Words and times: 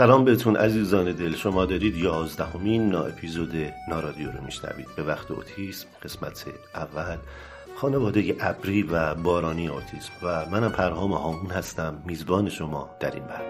سلام 0.00 0.24
بهتون 0.24 0.56
عزیزان 0.56 1.12
دل. 1.12 1.34
شما 1.34 1.66
دارید 1.66 1.96
یازدهمین 1.96 2.88
نا 2.88 3.02
اپیزود 3.02 3.52
نارادیو 3.88 4.30
رو 4.30 4.44
میشنوید. 4.44 4.86
به 4.96 5.02
وقت 5.02 5.30
اوتیسم 5.30 5.86
قسمت 6.02 6.44
اول. 6.74 7.16
خانواده 7.76 8.36
ابری 8.40 8.82
و 8.82 9.14
بارانی 9.14 9.68
اوتیسم 9.68 10.12
و 10.22 10.46
منم 10.50 10.72
پرهام 10.72 11.12
هامون 11.12 11.50
هستم. 11.50 12.02
میزبان 12.06 12.48
شما 12.48 12.90
در 13.00 13.10
این 13.10 13.24
برنامه. 13.24 13.49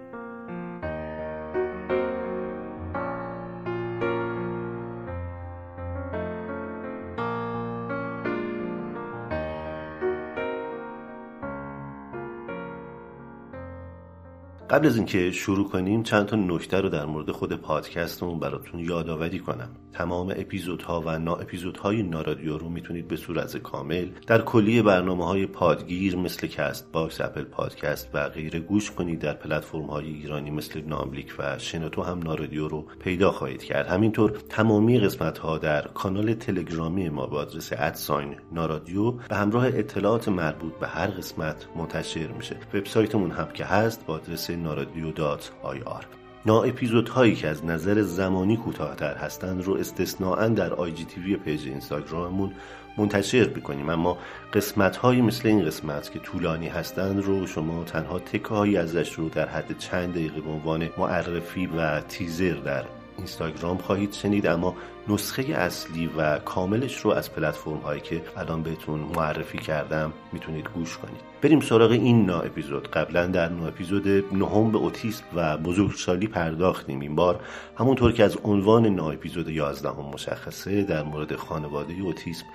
قبل 14.71 14.87
از 14.87 14.95
اینکه 14.95 15.31
شروع 15.31 15.69
کنیم 15.69 16.03
چند 16.03 16.25
تا 16.25 16.35
نکته 16.35 16.81
رو 16.81 16.89
در 16.89 17.05
مورد 17.05 17.31
خود 17.31 17.53
پادکستمون 17.53 18.39
براتون 18.39 18.79
یادآوری 18.79 19.39
کنم. 19.39 19.69
تمام 19.93 20.29
اپیزودها 20.29 21.01
و 21.05 21.19
نا 21.19 21.35
اپیزودهای 21.35 22.03
نارادیو 22.03 22.57
رو 22.57 22.69
می‌تونید 22.69 23.07
به 23.07 23.15
صورت 23.15 23.57
کامل 23.57 24.09
در 24.27 24.41
کلیه 24.41 24.81
برنامه 24.81 25.25
های 25.25 25.45
پادگیر 25.45 26.15
مثل 26.15 26.47
Castbox 26.47 27.21
Apple 27.21 27.43
Podcast 27.43 28.09
و 28.13 28.29
غیره 28.29 28.59
گوش 28.59 28.91
کنید. 28.91 29.19
در 29.19 29.33
پلتفرم 29.33 29.85
های 29.85 30.05
ایرانی 30.05 30.51
مثل 30.51 30.81
ناملیک 30.81 31.35
و 31.39 31.57
شنوتو 31.57 32.03
هم 32.03 32.19
نارادیو 32.19 32.67
رو 32.67 32.85
پیدا 32.99 33.31
خواهید 33.31 33.63
کرد. 33.63 33.87
همینطور 33.87 34.31
تمامی 34.49 34.99
قسمت 34.99 35.37
ها 35.37 35.57
در 35.57 35.81
کانال 35.81 36.33
تلگرامی 36.33 37.09
ما 37.09 37.25
با 37.25 37.37
آدرس 37.37 37.73
at 37.73 37.94
sign 37.94 38.35
نارادیو 38.51 39.11
به 39.11 39.35
همراه 39.35 39.65
اطلاعات 39.65 40.29
مربوط 40.29 40.73
به 40.73 40.87
هر 40.87 41.07
قسمت 41.07 41.67
منتشر 41.75 42.27
میشه. 42.27 42.57
وبسایتمون 42.73 43.31
هم 43.31 43.47
که 43.53 43.65
هست 43.65 44.05
با 44.05 44.13
آدرس 44.13 44.60
نارادیو 44.63 45.11
dot 45.11 45.51
ir. 45.63 46.05
نا 46.45 46.61
اپیزود 46.61 47.09
هایی 47.09 47.35
که 47.35 47.47
از 47.47 47.65
نظر 47.65 48.01
زمانی 48.01 48.57
کوتاهتر 48.57 49.15
هستند 49.15 49.63
رو 49.63 49.73
استثناا 49.73 50.47
در 50.47 50.73
IGTV 50.73 51.35
page 51.35 51.67
اینستاگراممون 51.67 52.51
منتشر 52.97 53.49
می‌کنیم. 53.55 53.89
اما 53.89 54.17
قسمت 54.53 54.97
هایی 54.97 55.21
مثل 55.21 55.47
این 55.47 55.65
قسمت 55.65 56.11
که 56.11 56.19
طولانی 56.19 56.67
هستند 56.67 57.23
رو 57.23 57.47
شما 57.47 57.83
تنها 57.83 58.19
تکه 58.19 58.47
هایی 58.47 58.77
ازش 58.77 59.13
رو 59.13 59.29
در 59.29 59.47
حد 59.47 59.77
چند 59.77 60.13
دقیقه 60.13 60.41
به 60.41 60.49
عنوان 60.49 60.89
معرفی 60.97 61.65
و 61.67 62.01
تیزر 62.01 62.53
در 62.53 62.83
اینستاگرام 63.17 63.77
خواهید 63.77 64.13
شنید 64.13 64.47
اما 64.47 64.75
نسخه 65.07 65.43
اصلی 65.43 66.09
و 66.17 66.39
کاملش 66.39 66.97
رو 66.97 67.11
از 67.11 67.33
پلتفرم 67.33 67.77
هایی 67.77 68.01
که 68.01 68.21
الان 68.37 68.63
بهتون 68.63 68.99
معرفی 68.99 69.57
کردم 69.57 70.13
می‌تونید 70.33 70.69
گوش 70.75 70.97
کنید. 70.97 71.21
بریم 71.41 71.59
سراغ 71.59 71.91
این 71.91 72.25
نا 72.25 72.39
اپیزود. 72.39 72.87
قبلا 72.87 73.27
در 73.27 73.49
نا 73.49 73.67
اپیزود 73.67 74.07
نهم 74.07 74.71
به 74.71 74.77
اوتیسم 74.77 75.23
و 75.35 75.57
بزرگسالی 75.57 76.27
پرداختیم. 76.27 76.99
این 76.99 77.15
بار 77.15 77.39
همونطور 77.77 78.11
که 78.11 78.23
از 78.23 78.37
عنوان 78.43 78.85
نا 78.85 79.11
اپیزود 79.11 79.49
11 79.49 79.89
هم 79.89 80.05
مشخصه 80.13 80.83
در 80.83 81.03
مورد 81.03 81.35
خانواده 81.35 81.93
اوتیسم 81.93 82.45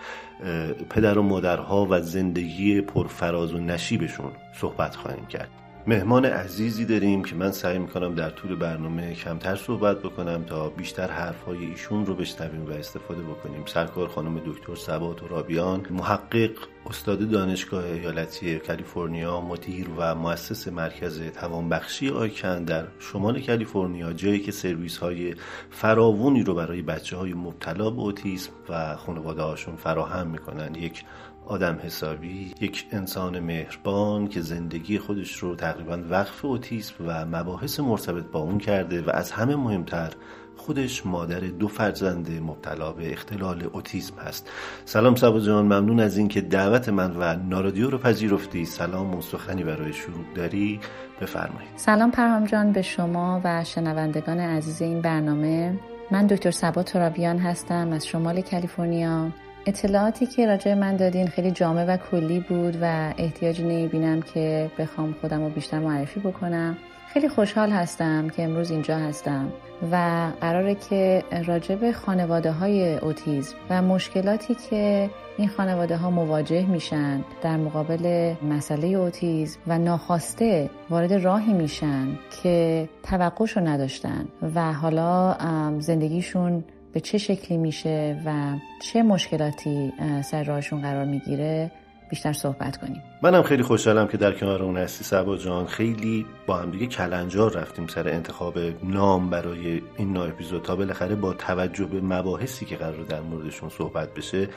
پدر 0.90 1.18
و 1.18 1.22
مادرها 1.22 1.86
و 1.90 2.00
زندگی 2.00 2.80
پرفراز 2.80 3.54
و 3.54 3.58
نشیبشون 3.58 4.32
صحبت 4.60 4.96
خواهیم 4.96 5.26
کرد. 5.26 5.65
مهمان 5.88 6.24
عزیزی 6.24 6.84
داریم 6.84 7.24
که 7.24 7.34
من 7.34 7.52
سعی 7.52 7.78
می‌کنم 7.78 8.14
در 8.14 8.30
طول 8.30 8.54
برنامه 8.54 9.14
کمتر 9.14 9.56
صحبت 9.56 9.98
بکنم 9.98 10.44
تا 10.44 10.68
بیشتر 10.68 11.10
حرفهای 11.10 11.64
ایشون 11.64 12.06
رو 12.06 12.14
بشنویم 12.14 12.66
و 12.66 12.70
استفاده 12.70 13.22
بکنیم. 13.22 13.62
سرکار 13.66 14.08
خانم 14.08 14.38
دکتر 14.46 14.74
سبات 14.74 15.22
و 15.22 15.28
رابیان 15.28 15.86
محقق 15.90 16.50
استاد 16.86 17.30
دانشگاه 17.30 17.84
ایالتی 17.84 18.58
کالیفرنیا 18.58 19.40
مدیر 19.40 19.88
و 19.96 20.14
مؤسس 20.14 20.68
مرکز 20.68 21.22
توانبخشی 21.22 22.10
آیکن 22.10 22.64
در 22.64 22.86
شمال 22.98 23.40
کالیفرنیا 23.40 24.12
جایی 24.12 24.40
که 24.40 24.52
سرویس 24.52 24.96
های 24.96 25.34
فراوونی 25.70 26.42
رو 26.42 26.54
برای 26.54 26.82
بچه 26.82 27.16
های 27.16 27.34
مبتلا 27.34 27.90
به 27.90 28.00
اوتیسم 28.00 28.50
و 28.68 28.96
خانواده 28.96 29.42
هاشون 29.42 29.76
فراهم 29.76 30.26
می‌کنن. 30.26 30.74
یک 30.74 31.04
آدم 31.46 31.78
حسابی 31.82 32.54
یک 32.60 32.86
انسان 32.92 33.40
مهربان 33.40 34.28
که 34.28 34.40
زندگی 34.40 34.98
خودش 34.98 35.32
رو 35.32 35.56
تقریبا 35.56 35.98
وقف 36.10 36.44
اوتیسم 36.44 36.94
و 37.06 37.26
مباحث 37.26 37.80
مرتبط 37.80 38.24
با 38.24 38.40
اون 38.40 38.58
کرده 38.58 39.02
و 39.02 39.10
از 39.10 39.32
همه 39.32 39.56
مهمتر 39.56 40.12
خودش 40.56 41.06
مادر 41.06 41.40
دو 41.40 41.68
فرزند 41.68 42.30
مبتلا 42.42 42.92
به 42.92 43.12
اختلال 43.12 43.70
اوتیسم 43.72 44.18
هست. 44.18 44.50
سلام 44.84 45.14
سبا 45.14 45.40
جان 45.40 45.64
ممنون 45.64 46.00
از 46.00 46.16
اینکه 46.16 46.40
دعوت 46.40 46.88
من 46.88 47.16
و 47.16 47.36
نارادیو 47.48 47.90
رو 47.90 47.98
پذیرفتی. 47.98 48.64
سلام 48.64 49.14
و 49.14 49.22
سخنی 49.22 49.64
برای 49.64 49.92
شروع 49.92 50.24
داری. 50.34 50.80
بفرمایید. 51.20 51.70
سلام 51.76 52.10
پرهام 52.10 52.44
جان 52.44 52.72
به 52.72 52.82
شما 52.82 53.40
و 53.44 53.64
شنوندگان 53.64 54.40
عزیز 54.40 54.82
این 54.82 55.00
برنامه. 55.00 55.78
من 56.10 56.26
دکتر 56.26 56.50
سبا 56.50 56.82
ترابیان 56.82 57.38
هستم 57.38 57.92
از 57.92 58.06
شمال 58.06 58.40
کالیفرنیا. 58.40 59.45
اطلاعاتی 59.66 60.26
که 60.26 60.46
راجع 60.46 60.74
من 60.74 60.96
دادین 60.96 61.26
خیلی 61.26 61.50
جامع 61.50 61.84
و 61.84 61.96
کلی 61.96 62.40
بود 62.40 62.78
و 62.82 63.12
احتیاجی 63.18 63.62
نمی‌بینم 63.62 64.22
که 64.22 64.70
بخوام 64.78 65.14
خودم 65.20 65.42
رو 65.42 65.48
بیشتر 65.48 65.78
معرفی 65.78 66.20
بکنم. 66.20 66.76
خیلی 67.08 67.28
خوشحال 67.28 67.70
هستم 67.70 68.28
که 68.28 68.42
امروز 68.42 68.70
اینجا 68.70 68.98
هستم 68.98 69.52
و 69.92 70.26
قراره 70.40 70.74
که 70.74 71.24
راجع 71.46 71.74
به 71.74 71.92
خانواده 71.92 72.52
های 72.52 72.96
اوتیزم 72.96 73.54
و 73.70 73.82
مشکلاتی 73.82 74.56
که 74.70 75.10
این 75.38 75.48
خانواده 75.48 75.96
ها 75.96 76.10
مواجه 76.10 76.66
میشن 76.66 77.24
در 77.42 77.56
مقابل 77.56 78.34
مسئله 78.50 78.86
اوتیزم 78.86 79.58
و 79.66 79.78
ناخواسته 79.78 80.70
وارد 80.90 81.12
راهی 81.12 81.52
میشن 81.52 82.08
که 82.42 82.88
توقعش 83.02 83.56
رو 83.56 83.66
نداشتن 83.66 84.26
و 84.54 84.72
حالا 84.72 85.36
زندگیشون 85.78 86.64
به 86.96 87.00
چه 87.00 87.18
شکلی 87.18 87.58
میشه 87.58 88.22
و 88.26 88.56
چه 88.82 89.02
مشکلاتی 89.02 89.92
سر 90.24 90.44
راهشون 90.44 90.80
قرار 90.80 91.04
می‌گیره 91.04 91.70
بیشتر 92.10 92.32
صحبت 92.32 92.76
کنیم. 92.76 93.02
منم 93.22 93.42
خیلی 93.42 93.62
خوشحالم 93.62 94.08
که 94.08 94.16
در 94.16 94.32
کنار 94.32 94.62
اون 94.62 94.76
هستی 94.76 95.04
سبا 95.04 95.36
جان. 95.36 95.66
خیلی 95.66 96.26
با 96.46 96.56
هم 96.56 96.70
دیگه 96.70 96.86
کلنجار 96.86 97.52
رفتیم 97.52 97.86
سر 97.86 98.08
انتخاب 98.08 98.58
نام 98.82 99.30
برای 99.30 99.82
این 99.96 100.12
نا 100.12 100.24
اپیزود. 100.24 100.62
تا 100.62 100.76
بالاخره 100.76 101.14
با 101.14 101.32
توجه 101.32 101.84
به 101.84 102.00
مباحثی 102.00 102.66
که 102.66 102.76
قرار 102.76 103.04
در 103.04 103.20
موردشون 103.20 103.68
صحبت 103.68 104.14
بشه 104.14 104.48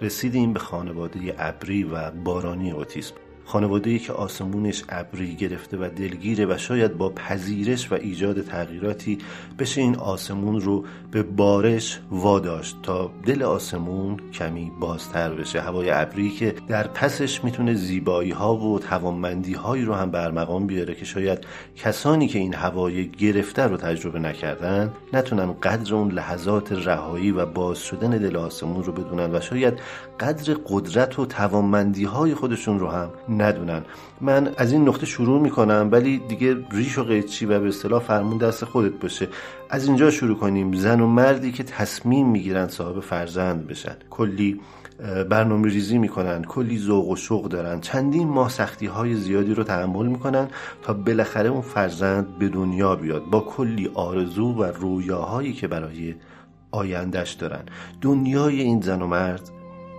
رسیدیم 0.00 0.52
به 0.52 0.60
خانواده 0.60 1.34
ابری 1.38 1.84
و 1.84 2.10
بارانی 2.10 2.70
اوتیسم. 2.70 3.14
خانواده 3.44 3.98
که 3.98 4.12
آسمونش 4.12 4.84
ابری 4.88 5.34
گرفته 5.34 5.76
و 5.76 5.88
دلگیره 5.96 6.46
و 6.46 6.58
شاید 6.58 6.98
با 6.98 7.08
پذیرش 7.08 7.92
و 7.92 7.94
ایجاد 7.94 8.42
تغییراتی 8.42 9.18
بشه 9.58 9.80
این 9.80 9.96
آسمون 9.96 10.60
رو 10.60 10.84
به 11.10 11.22
بارش 11.22 12.00
واداشت 12.10 12.76
تا 12.82 13.10
دل 13.26 13.42
آسمون 13.42 14.16
کمی 14.32 14.72
بازتر 14.80 15.34
بشه. 15.34 15.60
هوای 15.60 15.90
ابری 15.90 16.30
که 16.30 16.54
در 16.68 16.86
پسش 16.86 17.44
می‌تونه 17.44 17.74
زیبایی 17.74 18.30
ها 18.30 18.56
و 18.56 18.78
توانمندی 18.78 19.54
هایی 19.54 19.84
رو 19.84 19.94
هم 19.94 20.10
برمقام 20.10 20.66
بیاره 20.66 20.94
که 20.94 21.04
شاید 21.04 21.38
کسانی 21.76 22.28
که 22.28 22.38
این 22.38 22.54
هوای 22.54 23.08
گرفته 23.08 23.62
رو 23.62 23.76
تجربه 23.76 24.18
نکردن 24.18 24.92
نتونن 25.12 25.52
قدر 25.52 25.94
اون 25.94 26.10
لحظات 26.10 26.72
رهایی 26.72 27.30
و 27.30 27.46
باز 27.46 27.78
شدن 27.78 28.10
دل 28.10 28.36
آسمون 28.36 28.84
رو 28.84 28.92
بدونن 28.92 29.34
و 29.34 29.40
شاید 29.40 29.74
قدر 30.20 30.56
قدرت 30.66 31.18
و 31.18 31.26
توانمندی 31.26 32.04
های 32.04 32.34
خودشون 32.34 32.78
رو 32.78 32.88
هم 32.88 33.10
ندونن. 33.28 33.82
من 34.20 34.52
از 34.56 34.72
این 34.72 34.88
نقطه 34.88 35.06
شروع 35.06 35.40
می‌کنم 35.40 35.88
ولی 35.92 36.18
دیگه 36.18 36.56
ریش 36.72 36.98
و 36.98 37.02
قیچی 37.02 37.46
و 37.46 37.60
به 37.60 37.68
اصطلاح 37.68 38.02
فرمون 38.02 38.38
دست 38.38 38.64
خودت 38.64 38.92
باشه. 38.92 39.28
از 39.70 39.86
اینجا 39.86 40.10
شروع 40.10 40.36
کنیم. 40.36 40.72
زن 40.72 41.00
و 41.00 41.06
مردی 41.06 41.52
که 41.52 41.62
تصمیم 41.62 42.28
می‌گیرن 42.28 42.68
صاحب 42.68 43.00
فرزند 43.00 43.66
بشن. 43.66 43.96
کلی 44.10 44.60
برنامه 45.30 45.68
ریزی 45.68 45.98
می‌کنن. 45.98 46.44
کلی 46.44 46.78
ذوق 46.78 47.08
و 47.08 47.16
شوق 47.16 47.48
دارن. 47.48 47.80
چندین 47.80 48.28
ماه 48.28 48.48
سختی 48.48 48.86
های 48.86 49.14
زیادی 49.14 49.54
رو 49.54 49.64
تحمل 49.64 50.06
می‌کنن 50.06 50.48
تا 50.82 50.92
بالاخره 50.92 51.48
اون 51.48 51.60
فرزند 51.60 52.38
به 52.38 52.48
دنیا 52.48 52.96
بیاد. 52.96 53.22
با 53.30 53.40
کلی 53.40 53.90
آرزو 53.94 54.52
و 54.52 54.62
رویاهایی 54.62 55.52
که 55.52 55.68
برای 55.68 56.14
آیندهش 56.70 57.32
دارن. 57.32 57.62
دنیای 58.00 58.60
این 58.60 58.80
زن 58.80 59.02
و 59.02 59.06
مرد 59.06 59.50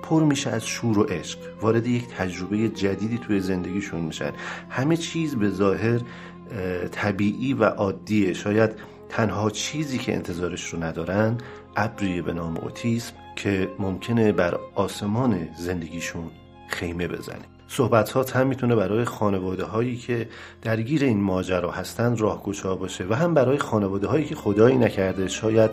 پر 0.10 0.24
میشه 0.24 0.50
از 0.50 0.68
شور 0.68 1.00
و 1.00 1.04
عشق. 1.04 1.40
وارد 1.62 1.88
یک 1.88 2.07
تجربه 2.07 2.69
جدیدی 2.69 3.18
توی 3.18 3.40
زندگیشون 3.40 4.02
میشن. 4.02 4.31
همه 4.69 4.98
چیز 4.98 5.36
به 5.36 5.50
ظاهر 5.50 6.02
طبیعی 6.92 7.54
و 7.54 7.63
عادیه. 7.63 8.34
شاید 8.34 8.72
تنها 9.10 9.50
چیزی 9.50 9.98
که 9.98 10.13
انتظارش 10.13 10.66
رو 10.74 10.84
ندارن 10.84 11.38
ابری 11.75 12.22
به 12.22 12.34
نام 12.34 12.57
اوتیسم 12.57 13.13
که 13.36 13.69
ممکنه 13.80 14.31
بر 14.31 14.60
آسمان 14.75 15.48
زندگیشون 15.57 16.31
خیمه 16.68 17.08
بزنه. 17.08 17.55
صحبت 17.68 18.10
ها 18.10 18.26
هم 18.34 18.48
می‌تونه 18.48 18.76
برای 18.76 19.06
خانواده 19.06 19.64
هایی 19.64 19.98
که 19.98 20.28
درگیر 20.62 21.04
این 21.04 21.22
ماجرا 21.22 21.72
هستند 21.72 22.22
راهگشا 22.22 22.76
باشه 22.76 23.06
و 23.10 23.14
هم 23.14 23.34
برای 23.34 23.58
خانواده 23.58 24.08
هایی 24.08 24.26
که 24.26 24.36
خدایی 24.36 24.78
نکرده 24.78 25.28
شاید 25.28 25.72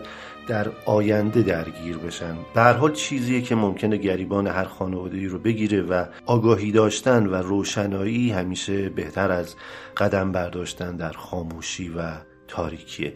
در 0.49 0.67
آینده 0.87 1.43
درگیر 1.43 1.97
بشن. 1.97 2.37
به 2.55 2.61
هر 2.61 2.73
حال 2.73 2.93
چیزیه 2.93 3.43
که 3.43 3.55
ممکنه 3.55 3.97
گریبان 3.97 4.47
هر 4.47 4.65
خانواده 4.65 5.29
رو 5.29 5.39
بگیره 5.39 5.83
و 5.83 6.05
آگاهی 6.27 6.73
داشتن 6.73 7.27
و 7.27 7.35
روشنایی 7.35 8.31
همیشه 8.31 8.89
بهتر 8.89 9.31
از 9.33 9.55
قدم 9.97 10.33
برداشتن 10.33 10.97
در 10.97 11.13
خاموشی 11.13 11.89
و 11.89 12.13
تاریکیه. 12.49 13.15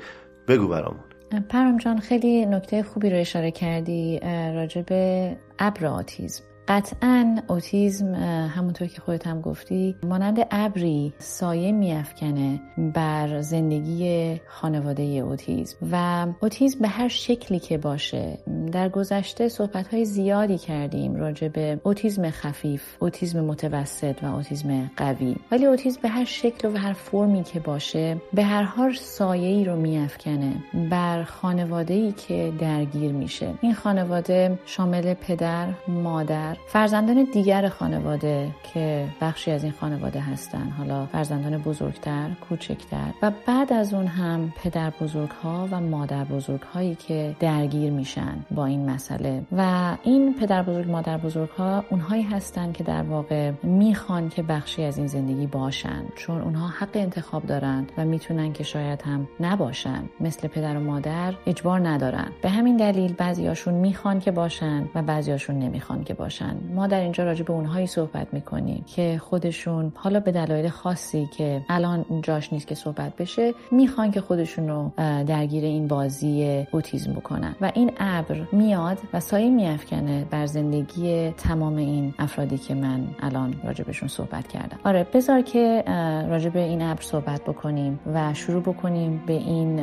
بگو 0.49 0.69
برامون. 0.69 1.05
پرم 1.49 1.79
جان 1.79 1.99
خیلی 1.99 2.47
نکته 2.47 2.83
خوبی 2.83 3.11
رو 3.11 3.17
اشاره 3.17 3.51
کردی 3.51 4.21
راجع 4.55 4.83
به 4.83 5.37
ابر 5.59 5.87
آتیزم 5.87 6.43
قطعا 6.69 7.37
اوتیزم 7.49 8.15
همونطور 8.55 8.89
که 8.89 9.01
خودت 9.01 9.27
هم 9.27 9.41
گفتی 9.41 9.97
مانند 10.03 10.47
ابری 10.51 11.13
سایه 11.19 11.73
میافکنه 11.73 12.61
بر 12.95 13.41
زندگی 13.41 14.37
خانواده 14.47 15.03
اوتیزم. 15.03 15.77
و 15.93 16.27
اوتیزم 16.41 16.79
به 16.81 16.89
هر 16.89 17.09
شکلی 17.09 17.59
که 17.59 17.79
باشه 17.79 18.39
در 18.73 18.89
گذشته 18.89 19.49
صحبت 19.49 19.95
های 19.95 20.05
زیادی 20.05 20.59
کردیم 20.59 21.15
راجع 21.15 21.49
به 21.49 21.81
اوتیزم 21.83 22.31
خفیف 22.31 22.83
اوتیزم 22.99 23.41
متوسط 23.41 24.23
و 24.23 24.27
اوتیزم 24.27 24.91
قوی. 24.97 25.37
ولی 25.51 25.67
اوتیزم 25.67 26.01
به 26.03 26.09
هر 26.09 26.25
شکل 26.25 26.69
و 26.69 26.79
هر 26.79 26.93
فرمی 26.93 27.43
که 27.43 27.61
باشه 27.61 28.17
به 28.35 28.45
هر 28.45 28.63
حال 28.63 28.95
سایه 28.95 29.49
ای 29.49 29.65
رو 29.65 29.77
میافکنه 29.77 30.53
بر 30.91 31.23
خانواده 31.23 31.95
ای 31.95 32.13
که 32.13 32.53
درگیر 32.59 33.13
میشه. 33.13 33.55
این 33.61 33.75
خانواده 33.75 34.59
شامل 34.67 35.15
پدر 35.15 35.69
مادر 35.89 36.56
فرزندان 36.67 37.27
دیگر 37.33 37.69
خانواده 37.69 38.49
که 38.75 39.05
بخشی 39.21 39.51
از 39.51 39.65
این 39.65 39.73
خانواده 39.81 40.21
هستن. 40.21 40.71
حالا 40.79 41.07
فرزندان 41.07 41.59
بزرگتر 41.59 42.31
کوچکتر. 42.49 43.11
و 43.23 43.33
بعد 43.47 43.73
از 43.73 43.95
اون 43.95 44.07
هم 44.07 44.53
پدر 44.63 44.93
بزرگ 45.01 45.31
ها 45.31 45.69
و 45.71 45.81
مادر 45.81 46.25
بزرگ 46.25 46.63
هایی 46.63 46.95
که 46.95 47.37
درگیر 47.41 47.91
میشن 47.91 48.45
با 48.51 48.67
این 48.67 48.91
مسئله. 48.91 49.43
و 49.53 49.97
این 50.03 50.35
پدر 50.35 50.63
بزرگ 50.63 50.91
مادر 50.91 51.19
بزرگ 51.19 51.49
ها 51.49 51.85
اونهایی 51.91 52.23
هستن 52.23 52.73
که 52.73 52.85
در 52.85 53.03
واقع 53.03 53.51
می‌خوان 53.63 54.29
که 54.29 54.43
بخشی 54.43 54.83
از 54.85 54.99
این 54.99 55.07
زندگی 55.07 55.47
باشن. 55.47 56.03
چون 56.17 56.41
اونها 56.41 56.69
حق 56.69 56.91
انتخاب 56.95 57.47
دارن 57.47 57.87
و 57.99 58.05
می‌تونن 58.05 58.53
که 58.53 58.65
شاید 58.65 59.03
هم 59.03 59.29
نباشن. 59.41 60.03
مثل 60.21 60.49
پدر 60.49 60.77
و 60.77 60.81
مادر 60.81 61.35
اجبار 61.47 61.89
ندارن. 61.89 62.29
به 62.43 62.49
همین 62.49 62.77
دلیل 62.77 63.13
بعضیاشون 63.13 63.75
می‌خوان 63.75 64.21
که 64.21 64.31
باشن 64.31 64.89
و 64.95 65.03
بعضیاشون 65.03 65.59
نمی‌خوان 65.59 66.05
که 66.05 66.15
باشن. 66.15 66.46
ما 66.75 66.87
در 66.87 67.01
اینجا 67.01 67.25
راجع 67.25 67.45
به 67.45 67.53
اونهایی 67.53 67.87
صحبت 67.87 68.27
می‌کنیم 68.33 68.85
که 68.87 69.21
خودشون 69.25 69.93
حالا 69.95 70.21
به 70.21 70.33
دلایل 70.33 70.69
خاصی 70.69 71.29
که 71.37 71.63
الان 71.69 72.05
جاش 72.23 72.53
نیست 72.53 72.67
که 72.67 72.75
صحبت 72.75 73.17
بشه 73.17 73.55
می‌خوان 73.71 74.11
که 74.11 74.21
خودشون 74.21 74.69
رو 74.69 74.91
درگیر 75.27 75.65
این 75.65 75.89
بازی 75.89 76.67
اوتیزم 76.73 77.13
بکنن. 77.13 77.57
و 77.61 77.71
این 77.75 77.93
ابر 77.99 78.47
میاد 78.53 78.99
و 79.13 79.21
سایه 79.21 79.51
میافکنه 79.51 80.25
بر 80.31 80.47
زندگی 80.47 81.31
تمام 81.31 81.77
این 81.77 82.15
افرادی 82.19 82.59
که 82.59 82.75
من 82.75 83.07
الان 83.21 83.55
راجبشون 83.65 84.09
صحبت 84.09 84.49
کردم. 84.49 84.79
آره 84.85 85.07
بذار 85.15 85.43
که 85.43 85.85
راجع 86.29 86.49
به 86.49 86.61
این 86.61 86.83
ابر 86.83 87.03
صحبت 87.03 87.41
بکنیم 87.45 88.01
و 88.15 88.35
شروع 88.35 88.63
بکنیم 88.63 89.23
به 89.27 89.33
این 89.33 89.81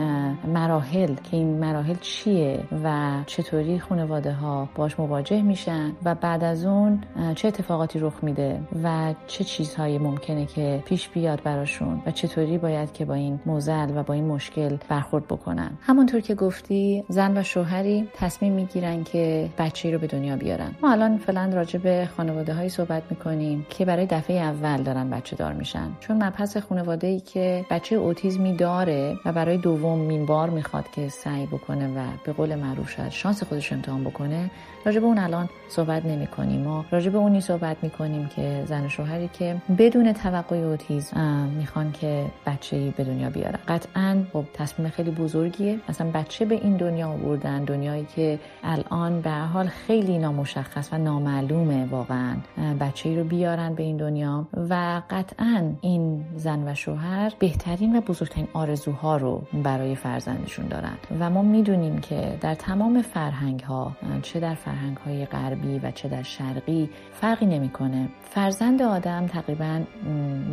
مراحل. 0.47 1.15
که 1.15 1.37
این 1.37 1.59
مراحل 1.59 1.95
چیه 2.01 2.59
و 2.83 3.11
چطوری 3.25 3.79
خانواده 3.79 4.33
ها 4.33 4.69
باش 4.75 4.99
مواجه 4.99 5.41
میشن 5.41 5.91
و 6.05 6.15
بعد 6.15 6.43
اون 6.61 7.03
چه 7.35 7.47
اتفاقاتی 7.47 7.99
رخ 7.99 8.13
میده 8.21 8.59
و 8.83 9.13
چه 9.27 9.43
چیزهایی 9.43 9.97
ممکنه 9.97 10.45
که 10.45 10.83
پیش 10.85 11.09
بیاد 11.09 11.43
براشون 11.43 12.01
و 12.05 12.11
چطوری 12.11 12.57
باید 12.57 12.93
که 12.93 13.05
با 13.05 13.13
این 13.13 13.39
موزل 13.45 13.97
و 13.97 14.03
با 14.03 14.13
این 14.13 14.25
مشکل 14.25 14.77
برخورد 14.89 15.27
بکنن. 15.27 15.77
همونطور 15.81 16.19
که 16.19 16.35
گفتی 16.35 17.03
زن 17.09 17.37
و 17.37 17.43
شوهری 17.43 18.07
تصمیم 18.13 18.53
می‌گیرن 18.53 19.03
که 19.03 19.49
بچه 19.57 19.91
رو 19.91 19.99
به 19.99 20.07
دنیا 20.07 20.35
بیارن. 20.35 20.71
ما 20.81 20.91
الان 20.91 21.17
فعلا 21.17 21.51
راجع 21.53 21.79
به 21.79 22.09
خانواده 22.17 22.53
هایی 22.53 22.69
صحبت 22.69 23.03
می‌کنیم 23.09 23.65
که 23.69 23.85
برای 23.85 24.05
دفعه 24.05 24.39
اول 24.39 24.83
دارن 24.83 25.09
بچه 25.09 25.35
دار 25.35 25.53
میشن. 25.53 25.91
چون 25.99 26.23
مبحث 26.23 26.57
خانواده 26.57 27.07
ای 27.07 27.19
که 27.19 27.65
بچه 27.69 27.95
اوتیزمی 27.95 28.55
داره 28.55 29.15
و 29.25 29.31
برای 29.31 29.57
دوم 29.57 30.25
بار 30.25 30.49
می‌خواد 30.49 30.85
که 30.91 31.09
سعی 31.09 31.45
بکنه 31.45 31.87
و 31.87 32.01
به 32.25 32.33
قول 32.33 32.55
معروف 32.55 33.09
شانس 33.09 33.43
خودش 33.43 33.73
امتحان 33.73 34.03
بکنه 34.03 34.51
راجع 34.85 34.99
اون 34.99 35.17
الان 35.17 35.49
صحبت 35.69 36.05
نمی 36.05 36.27
کنیم 36.43 36.61
ما 36.61 36.85
راجع 36.91 37.09
به 37.09 37.17
اونی 37.17 37.41
صحبت 37.41 37.77
می 37.81 37.89
کنیم 37.89 38.27
که 38.27 38.63
زن 38.67 38.85
و 38.85 38.89
شوهری 38.89 39.29
که 39.33 39.55
بدون 39.77 40.13
توقع 40.13 40.55
اوتیزم 40.55 41.49
می‌خوان 41.57 41.91
که 41.91 42.25
بچه 42.45 42.93
به 42.97 43.03
دنیا 43.03 43.29
بیارن 43.29 43.59
قطعا 43.67 44.23
خب 44.33 44.45
تصمیم 44.53 44.89
خیلی 44.89 45.11
بزرگیه. 45.11 45.79
مثلا 45.89 46.11
بچه 46.13 46.45
به 46.45 46.55
این 46.55 46.77
دنیا 46.77 47.09
آوردن 47.09 47.63
دنیایی 47.63 48.07
که 48.15 48.39
الان 48.63 49.21
به 49.21 49.31
حال 49.31 49.67
خیلی 49.67 50.17
نامشخص 50.17 50.89
و 50.93 50.97
نامعلومه 50.97 51.85
واقعا 51.85 52.35
بچه 52.79 53.15
رو 53.15 53.23
بیارن 53.23 53.75
به 53.75 53.83
این 53.83 53.97
دنیا 53.97 54.47
و 54.69 55.01
قطعا 55.09 55.71
این 55.81 56.25
زن 56.35 56.67
و 56.67 56.75
شوهر 56.75 57.33
بهترین 57.39 57.95
و 57.95 58.01
بزرگترین 58.01 58.47
آرزوها 58.53 59.17
رو 59.17 59.41
برای 59.63 59.95
فرزندشون 59.95 60.67
دارن. 60.67 60.97
و 61.19 61.29
ما 61.29 61.41
می‌دونیم 61.41 61.97
که 61.97 62.37
در 62.41 62.55
تمام 62.55 63.01
فرهنگ 63.01 63.59
ها 63.59 63.91
چه 64.21 64.39
در 64.39 64.55
فرهنگ 64.55 64.97
های 64.97 65.25
غربی 65.25 65.79
و 65.79 65.91
چه 65.91 66.07
در 66.09 66.23
شرقی 66.37 66.89
فرقی 67.21 67.45
نمی‌کنه. 67.45 68.09
فرزند 68.29 68.81
آدم 68.81 69.27
تقریبا 69.27 69.81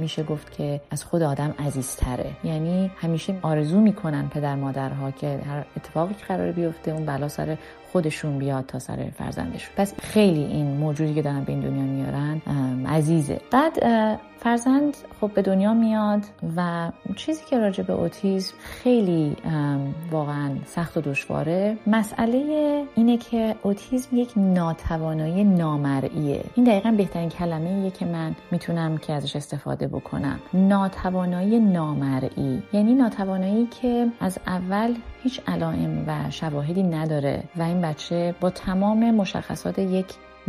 میشه 0.00 0.22
گفت 0.22 0.52
که 0.52 0.80
از 0.90 1.04
خود 1.04 1.22
آدم 1.22 1.54
عزیزتره. 1.58 2.30
یعنی 2.44 2.90
همیشه 2.96 3.34
آرزو 3.42 3.80
می‌کنن 3.80 4.28
پدر 4.28 4.54
مادرها 4.54 5.10
که 5.10 5.40
هر 5.48 5.64
اتفاقی 5.76 6.14
که 6.14 6.24
قرار 6.24 6.52
بیفته 6.52 6.90
اون 6.90 7.06
بلا 7.06 7.28
سر 7.28 7.58
خودشون 7.92 8.38
بیاد 8.38 8.66
تا 8.66 8.78
سر 8.78 9.10
فرزندشون. 9.18 9.74
پس 9.76 9.94
خیلی 10.00 10.44
این 10.44 10.66
موجودی 10.66 11.14
که 11.14 11.22
دارن 11.22 11.44
به 11.44 11.52
این 11.52 11.60
دنیا 11.60 11.82
میارن 11.82 12.40
عزیزه. 12.86 13.40
بعد 13.50 13.72
فرزند 14.42 14.96
خب 15.20 15.30
به 15.34 15.42
دنیا 15.42 15.74
میاد 15.74 16.20
و 16.56 16.90
چیزی 17.16 17.42
که 17.50 17.58
راجع 17.58 17.82
به 17.82 17.92
اوتیزم 17.92 18.54
خیلی 18.60 19.36
واقعا 20.10 20.50
سخت 20.66 20.96
و 20.96 21.00
دشواره. 21.00 21.76
مسئله 21.86 22.84
اینه 22.94 23.16
که 23.16 23.54
اوتیزم 23.62 24.16
یک 24.16 24.32
ناتوانایی 24.36 25.44
نامرئیه. 25.44 26.44
این 26.54 26.66
دقیقا 26.66 26.90
بهترین 26.90 27.28
کلمه 27.28 27.70
ایه 27.70 27.90
که 27.90 28.04
من 28.06 28.36
می‌تونم 28.50 28.98
که 28.98 29.12
ازش 29.12 29.36
استفاده 29.36 29.88
بکنم. 29.88 30.40
ناتوانایی 30.54 31.58
نامرئی. 31.58 32.62
یعنی 32.72 32.94
ناتوانایی 32.94 33.66
که 33.66 34.06
از 34.20 34.38
اول 34.46 34.94
هیچ 35.22 35.40
علائم 35.48 36.04
و 36.06 36.30
شواهدی 36.30 36.82
نداره 36.82 37.42
و 37.56 37.62
این 37.62 37.80
بچه 37.80 38.34
با 38.40 38.50
تمام 38.50 39.10
مشخصات 39.10 39.78
یک 39.78 40.06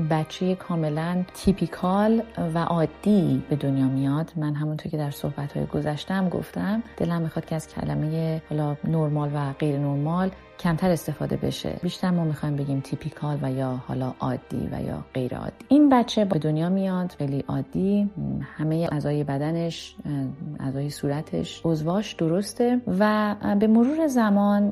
بچه 0.10 0.56
کاملا 0.56 1.24
تیپیکال 1.34 2.24
و 2.54 2.60
عادی 2.64 3.44
به 3.50 3.56
دنیا 3.56 3.86
میاد. 3.86 4.32
من 4.36 4.54
همونطور 4.54 4.92
که 4.92 4.98
در 4.98 5.12
صحبت 5.12 5.58
های 5.58 5.66
گذشتم 5.66 6.30
گفتم 6.30 6.84
دلم 6.98 7.22
می‌خواد 7.22 7.46
که 7.46 7.56
از 7.56 7.68
کلمه 7.68 8.42
حالا 8.50 8.76
نرمال 8.84 9.32
و 9.36 9.54
غیر 9.54 9.80
نرمال 9.80 10.32
کمتر 10.62 10.90
استفاده 10.90 11.38
بشه. 11.38 11.80
بیشتر 11.84 12.12
ما 12.12 12.24
می‌خوایم 12.24 12.56
بگیم 12.56 12.80
تیپیکال 12.80 13.40
و 13.42 13.52
یا 13.52 13.82
حالا 13.88 14.14
عادی 14.20 14.70
و 14.72 14.82
یا 14.82 15.06
غیر 15.14 15.36
عادی. 15.38 15.66
این 15.68 15.90
بچه 15.90 16.26
به 16.26 16.40
دنیا 16.40 16.70
میاد 16.70 17.16
خیلی 17.18 17.46
عادی. 17.48 18.10
همه 18.58 18.90
اعضای 18.92 19.24
بدنش 19.24 19.96
اعضای 20.60 20.90
صورتش 20.90 21.62
عضواش 21.66 22.14
درسته 22.14 22.82
و 23.00 23.36
به 23.60 23.68
مرور 23.68 24.08
زمان 24.08 24.70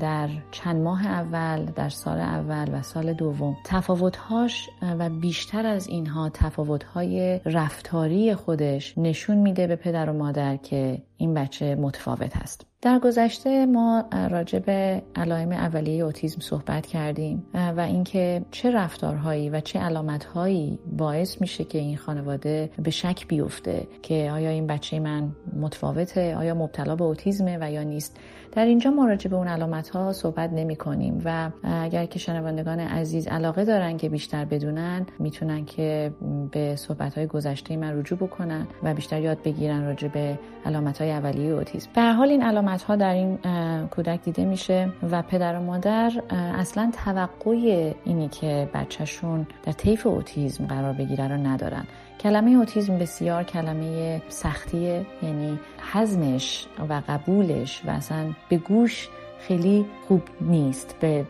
در 0.00 0.28
چند 0.50 0.82
ماه 0.82 1.06
اول 1.06 1.64
در 1.64 1.88
سال 1.88 2.18
اول 2.18 2.78
و 2.78 2.82
سال 2.82 3.12
دوم 3.12 3.56
تفاوتهاش 3.64 4.70
و 4.98 5.08
بیشتر 5.08 5.66
از 5.66 5.88
اینها 5.88 6.28
تفاوتهای 6.28 7.40
رفتاری 7.44 8.34
خودش 8.34 8.98
نشون 8.98 9.36
میده 9.38 9.66
به 9.66 9.76
پدر 9.76 10.10
و 10.10 10.12
مادر 10.12 10.56
که 10.56 11.02
این 11.16 11.34
بچه 11.34 11.74
متفاوت 11.74 12.36
هست. 12.36 12.69
در 12.82 12.98
گذشته 12.98 13.66
ما 13.66 14.04
راجع 14.30 14.58
به 14.58 15.02
علائم 15.16 15.52
اولیه 15.52 16.04
اوتیسم 16.04 16.40
صحبت 16.40 16.86
کردیم 16.86 17.46
و 17.54 17.80
اینکه 17.80 18.42
چه 18.50 18.70
رفتارهایی 18.70 19.50
و 19.50 19.60
چه 19.60 19.78
علامتهایی 19.78 20.78
باعث 20.98 21.40
میشه 21.40 21.64
که 21.64 21.78
این 21.78 21.96
خانواده 21.96 22.70
به 22.82 22.90
شک 22.90 23.28
بیفته 23.28 23.86
که 24.02 24.30
آیا 24.32 24.50
این 24.50 24.66
بچه 24.66 25.00
من 25.00 25.30
متفاوته 25.60 26.36
آیا 26.36 26.54
مبتلا 26.54 26.96
به 26.96 27.04
اوتیزمه 27.04 27.58
و 27.60 27.72
یا 27.72 27.82
نیست. 27.82 28.16
در 28.52 28.64
اینجا 28.64 28.90
ما 28.90 29.06
راجع 29.06 29.30
به 29.30 29.36
اون 29.36 29.48
علامت 29.48 29.88
ها 29.88 30.12
صحبت 30.12 30.52
نمی 30.52 30.76
کنیم 30.76 31.22
و 31.24 31.50
اگر 31.62 32.06
که 32.06 32.18
شنوندگان 32.18 32.80
عزیز 32.80 33.28
علاقه 33.28 33.64
دارن 33.64 33.96
که 33.96 34.08
بیشتر 34.08 34.44
بدونن 34.44 35.06
می‌تونن 35.18 35.64
که 35.64 36.12
به 36.50 36.76
صحبت 36.76 37.18
های 37.18 37.26
گذشته 37.26 37.76
من 37.76 37.98
رجوع 37.98 38.18
بکنن 38.18 38.66
و 38.82 38.94
بیشتر 38.94 39.20
یاد 39.20 39.42
بگیرن 39.42 39.84
راجع 39.84 40.08
به 40.08 40.38
علامت 40.64 41.00
های 41.00 41.10
اولیه 41.10 41.52
اوتیسم 41.52 41.90
به 41.94 42.02
حال 42.02 42.28
این 42.28 42.42
علامت 42.42 42.69
ها 42.78 42.96
در 42.96 43.14
این 43.14 43.38
کودک 43.86 44.22
دیده 44.22 44.44
میشه 44.44 44.92
و 45.10 45.22
پدر 45.22 45.58
و 45.58 45.62
مادر 45.62 46.12
اصلا 46.30 46.92
توقع 47.04 47.92
اینی 48.04 48.28
که 48.28 48.68
بچهشون 48.74 49.46
در 49.62 49.72
طیف 49.72 50.06
اوتیزم 50.06 50.66
قرار 50.66 50.92
بگیره 50.92 51.28
رو 51.28 51.36
ندارن. 51.36 51.84
کلمه 52.20 52.50
اوتیزم 52.50 52.98
بسیار 52.98 53.44
کلمه 53.44 54.22
سختیه 54.28 55.06
یعنی 55.22 55.58
حزمش 55.92 56.66
و 56.88 57.02
قبولش 57.08 57.82
و 57.86 57.90
اصلا 57.90 58.24
به 58.48 58.56
گوش 58.56 59.08
خیلی 59.40 59.86
خوب 60.08 60.22
نیست. 60.40 60.96
به 61.00 61.24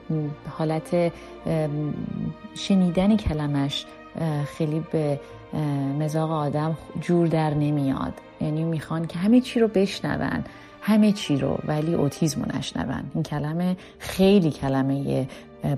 حالت 0.58 1.12
شنیدن 2.54 3.16
کلمش 3.16 3.86
خیلی 4.56 4.84
به 4.92 5.20
مزاق 5.98 6.30
آدم 6.30 6.78
جور 7.00 7.26
در 7.26 7.54
نمیاد. 7.54 8.12
یعنی 8.40 8.64
می‌خوان 8.64 9.06
که 9.06 9.18
همه 9.18 9.40
چی 9.40 9.60
رو 9.60 9.68
بشنون. 9.68 10.44
همه 10.80 11.12
چی 11.12 11.36
رو 11.36 11.58
ولی 11.66 11.94
اوتیزم 11.94 12.42
رو 12.42 12.58
نشنون. 12.58 13.02
این 13.14 13.22
کلمه 13.22 13.76
خیلی 13.98 14.50
کلمه 14.50 15.26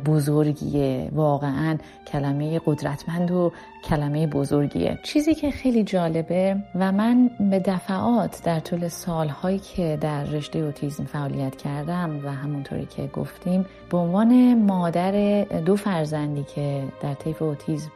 بزرگیه. 0.07 1.09
واقعا 1.12 1.79
کلمه 2.07 2.61
قدرتمند 2.67 3.31
و 3.31 3.53
کلمه 3.85 4.27
بزرگیه. 4.27 4.99
چیزی 5.03 5.35
که 5.35 5.51
خیلی 5.51 5.85
جالبه 5.85 6.57
و 6.75 6.93
من 6.93 7.31
به 7.51 7.59
دفعات 7.59 8.43
در 8.45 8.61
طول 8.61 8.89
سالهایی 8.89 9.59
که 9.59 9.99
در 10.01 10.25
رشته 10.25 10.59
اوتیزم 10.59 11.05
فعالیت 11.05 11.57
کردم 11.57 12.21
و 12.25 12.33
همونطوری 12.33 12.87
که 12.87 13.07
گفتیم 13.07 13.67
به 13.91 13.99
عنوان 13.99 14.62
مادر 14.62 15.45
دو 15.45 15.77
فرزندی 15.77 16.45
که 16.55 16.85
در 17.03 17.15
طیف 17.15 17.43
اوتیزم 17.43 17.91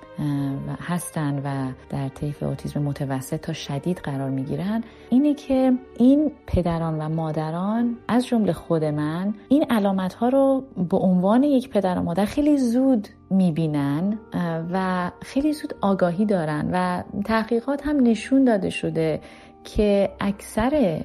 هستن 0.81 1.39
و 1.45 1.73
در 1.91 2.09
طیف 2.09 2.43
اوتیزم 2.43 2.83
متوسط 2.83 3.41
تا 3.41 3.53
شدید 3.53 3.99
قرار 3.99 4.31
می‌گیرن 4.31 4.85
اینه 5.11 5.35
که 5.35 5.73
این 5.99 6.33
پدران 6.47 6.99
و 6.99 7.09
مادران 7.09 7.97
از 8.09 8.27
جمله 8.27 8.53
خود 8.53 8.85
من 8.85 9.35
این 9.49 9.67
علامت 9.71 10.15
ها 10.15 10.29
رو 10.29 10.65
به 10.91 10.97
عنوان 10.97 11.43
یک 11.43 11.71
پدر 11.77 11.99
و 11.99 12.03
مادر 12.03 12.25
خیلی 12.25 12.57
زود 12.57 13.09
می‌بینن 13.31 14.19
و 14.73 15.11
خیلی 15.23 15.53
زود 15.53 15.75
آگاهی 15.81 16.25
دارن 16.25 16.71
و 16.73 17.03
تحقیقات 17.25 17.87
هم 17.87 18.01
نشون 18.01 18.45
داده 18.45 18.71
شده 18.71 19.21
که 19.65 20.11
اکثر 20.21 21.05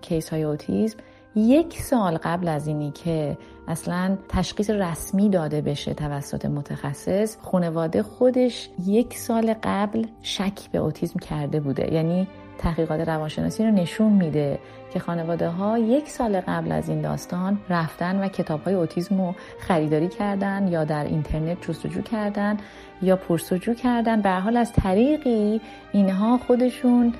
کیس 0.00 0.28
های 0.28 0.42
اوتیزم 0.42 0.98
یک 1.36 1.80
سال 1.80 2.16
قبل 2.16 2.48
از 2.48 2.66
اینی 2.66 2.90
که 2.90 3.38
اصلا 3.68 4.18
تشخیص 4.28 4.70
رسمی 4.70 5.28
داده 5.28 5.60
بشه 5.60 5.94
توسط 5.94 6.44
متخصص 6.44 7.36
خانواده 7.42 8.02
خودش 8.02 8.70
یک 8.86 9.18
سال 9.18 9.54
قبل 9.62 10.04
شک 10.22 10.70
به 10.72 10.78
اوتیزم 10.78 11.18
کرده 11.18 11.60
بوده. 11.60 11.94
یعنی 11.94 12.28
تحقیقات 12.58 13.00
روانشناسی 13.00 13.64
رو 13.64 13.70
نشون 13.70 14.12
میده. 14.12 14.58
که 14.92 14.98
خانواده 14.98 15.48
ها 15.48 15.78
یک 15.78 16.08
سال 16.08 16.40
قبل 16.40 16.72
از 16.72 16.88
این 16.88 17.00
داستان 17.00 17.58
رفتن 17.70 18.24
و 18.24 18.28
کتاب 18.28 18.64
های 18.64 18.74
اوتیزم 18.74 19.20
رو 19.20 19.34
خریداری 19.58 20.08
کردن 20.08 20.68
یا 20.68 20.84
در 20.84 21.04
اینترنت 21.04 21.68
جستجو 21.68 22.02
کردن 22.02 22.56
یا 23.02 23.16
پرسجو 23.16 23.74
کردن. 23.74 24.20
به 24.20 24.30
حال 24.30 24.56
از 24.56 24.72
طریقی 24.72 25.60
اینها 25.92 26.38
خودشون 26.38 27.14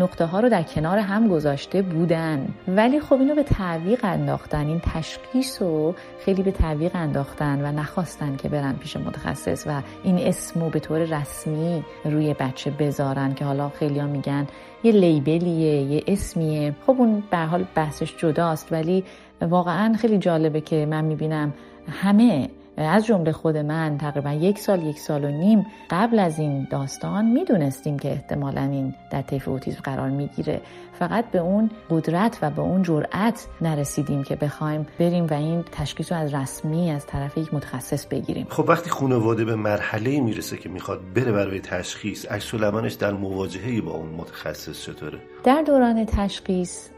نقطه 0.00 0.24
ها 0.24 0.40
رو 0.40 0.48
در 0.48 0.62
کنار 0.62 0.98
هم 0.98 1.28
گذاشته 1.28 1.82
بودن. 1.82 2.48
ولی 2.68 3.00
خب 3.00 3.20
اینو 3.20 3.34
به 3.34 3.42
تعویق 3.42 4.04
انداختن 4.04 4.66
این 4.66 4.80
تشخیص 4.80 5.62
رو 5.62 5.94
خیلی 6.24 6.42
به 6.42 6.50
تعویق 6.50 6.96
انداختن 6.96 7.64
و 7.64 7.80
نخواستن 7.80 8.36
که 8.36 8.48
برن 8.48 8.72
پیش 8.76 8.96
متخصص 8.96 9.66
و 9.66 9.82
این 10.04 10.18
اسمو 10.18 10.70
به 10.70 10.80
طور 10.80 10.98
رسمی 10.98 11.84
روی 12.04 12.34
بچه 12.34 12.70
بذارن 12.70 13.34
که 13.34 13.44
حالا 13.44 13.68
خیلی 13.68 14.00
میگن 14.00 14.46
یه 14.82 14.92
لیبلیه 14.92 15.82
یه 15.82 16.02
اسمیه. 16.06 16.74
خب 16.86 16.96
اون 16.98 17.22
به 17.30 17.38
حال 17.38 17.64
بحثش 17.74 18.16
جداست 18.16 18.72
ولی 18.72 19.04
واقعا 19.40 19.94
خیلی 19.94 20.18
جالبه 20.18 20.60
که 20.60 20.86
من 20.86 21.04
می‌بینم 21.04 21.54
همه 21.88 22.48
از 22.76 23.06
جمله 23.06 23.32
خود 23.32 23.56
من 23.56 23.98
تقریبا 23.98 24.32
یک 24.32 24.58
سال 24.58 24.82
یک 24.82 24.98
سال 24.98 25.24
و 25.24 25.28
نیم 25.28 25.66
قبل 25.90 26.18
از 26.18 26.38
این 26.38 26.66
داستان 26.70 27.24
می‌دونستیم 27.24 27.98
که 27.98 28.10
احتمالا 28.10 28.62
این 28.62 28.94
در 29.10 29.22
طیف 29.22 29.48
اوتیزم 29.48 29.80
قرار 29.84 30.10
می‌گیره. 30.10 30.60
فقط 30.98 31.30
به 31.30 31.38
اون 31.38 31.70
قدرت 31.90 32.38
و 32.42 32.50
به 32.50 32.62
اون 32.62 32.82
جرأت 32.82 33.46
نرسیدیم 33.60 34.22
که 34.22 34.36
بخوایم 34.36 34.86
بریم 34.98 35.26
و 35.26 35.34
این 35.34 35.64
تشخیص 35.72 36.12
رو 36.12 36.18
از 36.18 36.34
رسمی 36.34 36.90
از 36.90 37.06
طرف 37.06 37.38
یک 37.38 37.54
متخصص 37.54 38.06
بگیریم. 38.06 38.46
خب 38.50 38.64
وقتی 38.68 38.90
خانواده 38.90 39.44
به 39.44 39.54
مرحله 39.56 40.20
می‌رسه 40.20 40.56
که 40.56 40.68
می‌خواد 40.68 41.00
بره 41.14 41.32
برای 41.32 41.60
تشخیص 41.60 42.26
عکس 42.26 42.98
در 42.98 43.12
مواجهه 43.12 43.80
با 43.80 43.92
اون 43.92 44.08
متخصص 44.08 44.82
چطوره؟ 44.82 45.18
در 45.44 45.62
دوران 45.62 46.04
تشخیص 46.04 46.88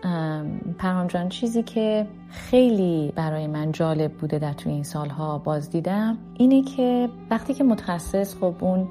پرهام 0.79 1.07
جان 1.07 1.29
چیزی 1.29 1.63
که 1.63 2.07
خیلی 2.31 3.13
برای 3.17 3.47
من 3.47 3.73
جالب 3.73 4.13
بوده 4.13 4.39
در 4.39 4.53
توی 4.53 4.73
این 4.73 4.83
سالها 4.83 5.39
باز 5.39 5.71
دیدم 5.71 6.19
اینه 6.35 6.63
که 6.63 7.09
وقتی 7.31 7.55
که 7.55 7.65
متخصص 7.65 8.35
خب 8.35 8.55
اون 8.61 8.89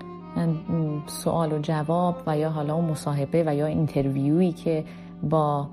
سوال 1.07 1.53
و 1.53 1.59
جواب 1.59 2.15
و 2.27 2.37
یا 2.37 2.49
حالا 2.49 2.75
اون 2.75 2.85
مصاحبه 2.85 3.43
و 3.47 3.55
یا 3.55 3.65
اینترویویی 3.65 4.51
که 4.51 4.83
با 5.23 5.67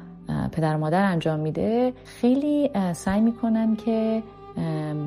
پدر 0.52 0.76
و 0.76 0.78
مادر 0.78 1.04
انجام 1.04 1.40
میده 1.40 1.92
خیلی 2.04 2.70
سعی 2.92 3.20
می‌کنن 3.20 3.76
که 3.76 4.22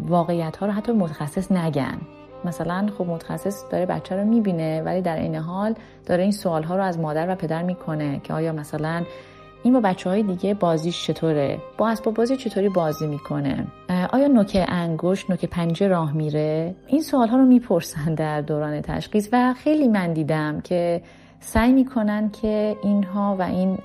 واقعیت 0.07 0.57
ها 0.57 0.65
رو 0.65 0.71
حتی 0.71 0.91
متخصص 0.91 1.51
نگن 1.51 1.97
مثلا 2.45 2.89
خب 2.97 3.05
متخصص 3.05 3.63
داره 3.71 3.85
بچه 3.85 4.15
رو 4.15 4.25
می‌بینه 4.25 4.81
ولی 4.81 5.01
در 5.01 5.19
این 5.19 5.35
حال 5.35 5.75
داره 6.05 6.23
این 6.23 6.31
سوال 6.31 6.63
ها 6.63 6.75
رو 6.75 6.83
از 6.83 6.99
مادر 6.99 7.29
و 7.29 7.35
پدر 7.35 7.63
می‌کنه 7.63 8.19
که 8.23 8.33
آیا 8.33 8.51
مثلا 8.51 9.03
این 9.63 9.73
با 9.73 9.79
بچه 9.79 10.09
های 10.09 10.23
دیگه 10.23 10.53
بازیش 10.53 11.07
چطوره؟ 11.07 11.57
با 11.77 11.89
اسباب 11.89 12.13
بازی 12.13 12.37
چطوری 12.37 12.69
بازی 12.69 13.07
می‌کنه؟ 13.07 13.67
آیا 14.13 14.27
نوک 14.27 14.65
انگشت 14.67 15.29
نوک 15.29 15.45
پنجه 15.45 15.87
راه 15.87 16.13
میره؟ 16.13 16.75
این 16.87 17.01
سوال 17.01 17.27
ها 17.27 17.37
رو 17.37 17.45
می‌پرسن 17.45 18.15
در 18.15 18.41
دوران 18.41 18.81
تشخیص 18.81 19.29
و 19.31 19.53
خیلی 19.53 19.87
من 19.87 20.13
دیدم 20.13 20.61
که 20.61 21.01
سعی 21.39 21.71
می‌کنن 21.71 22.29
که 22.29 22.75
اینها 22.83 23.35
و 23.39 23.41
این 23.41 23.77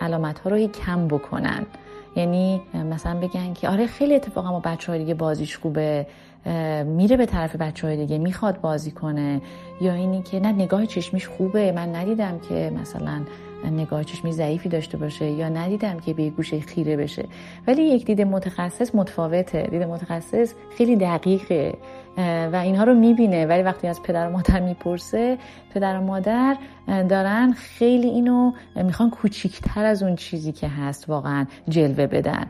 علامت 0.00 0.38
ها 0.38 0.50
رو 0.50 0.66
کم 0.66 1.08
بکنن. 1.08 1.66
یعنی 2.16 2.62
مثلا 2.74 3.20
بگن 3.20 3.52
که 3.52 3.68
آره 3.68 3.86
خیلی 3.86 4.14
اتفاقا 4.14 4.52
با 4.52 4.60
بچه 4.60 4.92
های 4.92 5.00
دیگه 5.00 5.14
بازیش 5.14 5.56
خوبه 5.56 6.06
میره 6.84 7.16
به 7.16 7.26
طرف 7.26 7.56
بچه 7.56 7.86
های 7.86 7.96
دیگه 7.96 8.18
می‌خواد 8.18 8.60
بازی 8.60 8.90
کنه. 8.90 9.40
یا 9.80 9.92
اینی 9.92 10.22
که 10.22 10.40
نه 10.40 10.52
نگاه 10.52 10.86
چشمیش 10.86 11.28
خوبه. 11.28 11.72
من 11.72 11.94
ندیدم 11.94 12.38
که 12.48 12.72
مثلا 12.80 13.20
نگاه 13.64 14.04
چشمی 14.04 14.32
ضعیفی 14.32 14.68
داشته 14.68 14.98
باشه 14.98 15.30
یا 15.30 15.48
ندیدم 15.48 15.98
که 15.98 16.14
به 16.14 16.30
گوشه 16.30 16.60
خیره 16.60 16.96
بشه. 16.96 17.24
ولی 17.66 17.82
یک 17.82 18.06
دید 18.06 18.22
متخصص 18.22 18.94
متفاوته. 18.94 19.62
دید 19.62 19.82
متخصص 19.82 20.54
خیلی 20.76 20.96
دقیقه 20.96 21.74
و 22.52 22.56
اینها 22.56 22.84
رو 22.84 22.94
می‌بینه. 22.94 23.46
ولی 23.46 23.62
وقتی 23.62 23.88
از 23.88 24.02
پدر 24.02 24.28
و 24.28 24.30
مادر 24.30 24.60
می‌پرسه 24.60 25.38
پدر 25.74 25.98
و 25.98 26.02
مادر 26.02 26.56
دارن 26.86 27.52
خیلی 27.52 28.08
اینو 28.08 28.52
می‌خوان 28.76 29.10
کوچیکتر 29.10 29.84
از 29.84 30.02
اون 30.02 30.16
چیزی 30.16 30.52
که 30.52 30.68
هست 30.68 31.08
واقعا 31.08 31.46
جلوه 31.68 32.06
بدن. 32.06 32.46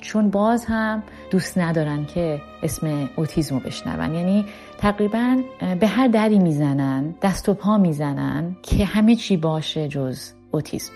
چون 0.00 0.30
باز 0.30 0.64
هم 0.64 1.02
دوست 1.30 1.58
ندارن 1.58 2.06
که 2.06 2.40
اسم 2.62 3.08
اوتیزم 3.16 3.54
رو 3.54 3.60
بشنون. 3.60 4.14
یعنی 4.14 4.44
تقریبا 4.78 5.36
به 5.80 5.86
هر 5.86 6.08
دری 6.08 6.38
می‌زنن 6.38 7.14
دست 7.22 7.48
و 7.48 7.54
پا 7.54 7.78
می‌زنن 7.78 8.56
که 8.62 8.84
همه 8.84 9.14
چی 9.14 9.36
باشه 9.36 9.88
جز 9.88 10.37
اوتیسم. 10.50 10.92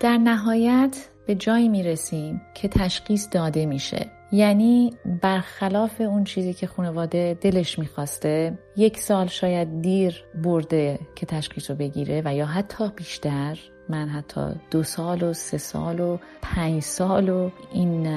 در 0.00 0.18
نهایت 0.18 1.08
به 1.26 1.34
جایی 1.34 1.68
می 1.68 1.82
رسیم 1.82 2.42
که 2.54 2.68
تشخیص 2.68 3.28
داده 3.30 3.66
میشه. 3.66 4.06
یعنی 4.32 4.94
برخلاف 5.22 6.00
اون 6.00 6.24
چیزی 6.24 6.54
که 6.54 6.66
خانواده 6.66 7.38
دلش 7.40 7.78
می‌خواسته 7.78 8.58
یک 8.76 8.98
سال 8.98 9.26
شاید 9.26 9.82
دیر 9.82 10.24
برده 10.44 10.98
که 11.14 11.26
تشخیص 11.26 11.70
رو 11.70 11.76
بگیره 11.76 12.22
و 12.24 12.34
یا 12.34 12.46
حتی 12.46 12.88
بیشتر 12.96 13.58
من 13.88 14.08
حتی 14.08 14.40
دو 14.70 14.82
سال 14.82 15.22
و 15.22 15.32
سه 15.32 15.58
سال 15.58 16.00
و 16.00 16.18
پنج 16.42 16.82
سال 16.82 17.28
و 17.28 17.50
این 17.72 18.08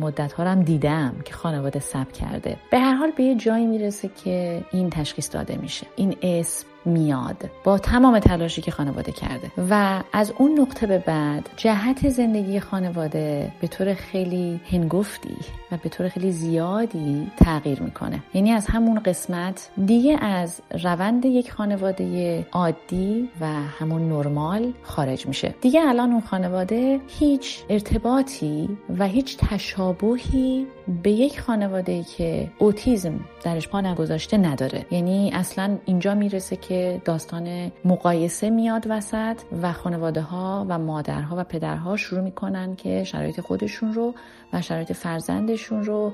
مدت 0.00 0.32
ها 0.32 0.44
هم 0.44 0.62
دیدم 0.62 1.16
که 1.24 1.34
خانواده 1.34 1.80
سب 1.80 2.12
کرده. 2.12 2.56
به 2.70 2.78
هر 2.78 2.94
حال 2.94 3.10
به 3.16 3.22
یه 3.22 3.34
جایی 3.34 3.66
می‌رسه 3.66 4.10
که 4.24 4.64
این 4.72 4.90
تشخیص 4.90 5.34
داده 5.34 5.56
میشه. 5.56 5.86
این 5.96 6.16
اسم 6.22 6.66
میاد 6.84 7.50
با 7.64 7.78
تمام 7.78 8.18
تلاشی 8.18 8.62
که 8.62 8.70
خانواده 8.70 9.12
کرده. 9.12 9.50
و 9.70 10.02
از 10.12 10.32
اون 10.38 10.60
نقطه 10.60 10.86
به 10.86 10.98
بعد 10.98 11.48
جهت 11.56 12.08
زندگی 12.08 12.60
خانواده 12.60 13.52
به 13.60 13.66
طور 13.66 13.94
خیلی 13.94 14.60
هنگفتی 14.70 15.36
و 15.72 15.76
به 15.82 15.88
طور 15.88 16.08
خیلی 16.08 16.32
زیادی 16.32 17.30
تغییر 17.36 17.82
می‌کنه. 17.82 18.22
یعنی 18.34 18.52
از 18.52 18.66
همون 18.66 18.98
قسمت 18.98 19.70
دیگه 19.86 20.24
از 20.24 20.60
روند 20.82 21.24
یک 21.24 21.52
خانواده 21.52 22.46
عادی 22.52 23.28
و 23.40 23.46
همون 23.46 24.08
نرمال 24.08 24.72
خارج 24.82 25.26
میشه. 25.26 25.54
دیگه 25.60 25.80
الان 25.80 26.12
اون 26.12 26.20
خانواده 26.20 27.00
هیچ 27.08 27.62
ارتباطی 27.68 28.68
و 28.98 29.06
هیچ 29.06 29.36
تشابهی 29.38 30.66
به 31.02 31.10
یک 31.10 31.40
خانواده 31.40 32.02
که 32.16 32.50
اوتیزم 32.58 33.20
درش 33.44 33.68
پا 33.68 33.80
نگذاشته 33.80 34.36
نداره. 34.36 34.86
یعنی 34.90 35.30
اصلا 35.34 35.76
اینجا 35.84 36.14
می‌رسه 36.14 36.56
که 36.56 36.69
داستان 37.04 37.72
مقایسه 37.84 38.50
میاد 38.50 38.86
وسط 38.88 39.36
و 39.62 39.72
خانواده 39.72 40.20
ها 40.20 40.66
و 40.68 40.78
مادرها 40.78 41.36
و 41.38 41.44
پدرها 41.44 41.96
شروع 41.96 42.20
می‌کنن 42.20 42.76
که 42.76 43.04
شرایط 43.04 43.40
خودشون 43.40 43.92
رو 43.92 44.14
و 44.52 44.62
شرایط 44.62 44.92
فرزندشون 44.92 45.84
رو 45.84 46.12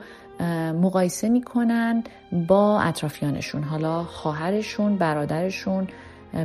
مقایسه 0.83 1.29
می‌کنن 1.29 2.05
با 2.49 2.81
اطرافیانشون. 2.81 3.63
حالا 3.63 4.03
خواهرشون 4.03 4.97
برادرشون 4.97 5.89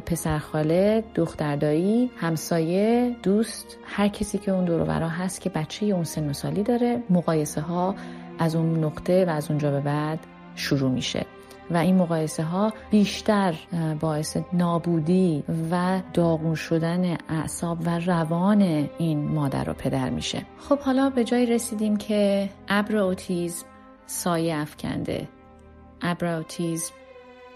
پسرخاله 0.06 1.04
دختردایی 1.16 2.12
همسایه 2.18 3.16
دوست 3.24 3.78
هر 3.86 4.08
کسی 4.08 4.38
که 4.38 4.52
اون 4.52 4.66
دور 4.66 4.92
هست 4.92 5.42
که 5.42 5.50
بچه 5.50 5.86
اون 5.86 6.04
سن 6.04 6.30
و 6.30 6.34
سالی 6.34 6.64
داره 6.64 7.04
مقایسه 7.10 7.62
ها 7.62 7.96
از 8.40 8.56
اون 8.56 8.84
نقطه 8.84 9.26
و 9.26 9.30
از 9.30 9.50
اونجا 9.50 9.72
به 9.72 9.80
بعد 9.80 10.20
شروع 10.56 10.92
میشه. 10.92 11.26
و 11.74 11.78
این 11.78 11.96
مقایسه 11.96 12.44
ها 12.44 12.74
بیشتر 12.92 13.56
باعث 14.00 14.38
نابودی 14.54 15.44
و 15.72 16.02
داغون 16.14 16.56
شدن 16.56 17.18
اعصاب 17.30 17.78
و 17.86 18.00
روان 18.00 18.90
این 18.98 19.28
مادر 19.28 19.70
و 19.70 19.74
پدر 19.74 20.10
میشه. 20.10 20.46
خب 20.70 20.80
حالا 20.80 21.10
به 21.10 21.24
جایی 21.24 21.46
رسیدیم 21.46 21.98
که 21.98 22.50
ابر 22.68 22.98
اوتیزم 22.98 23.66
سایه 24.06 24.56
افکنده. 24.56 25.28
ابر 26.02 26.26
اوتیزم 26.26 26.94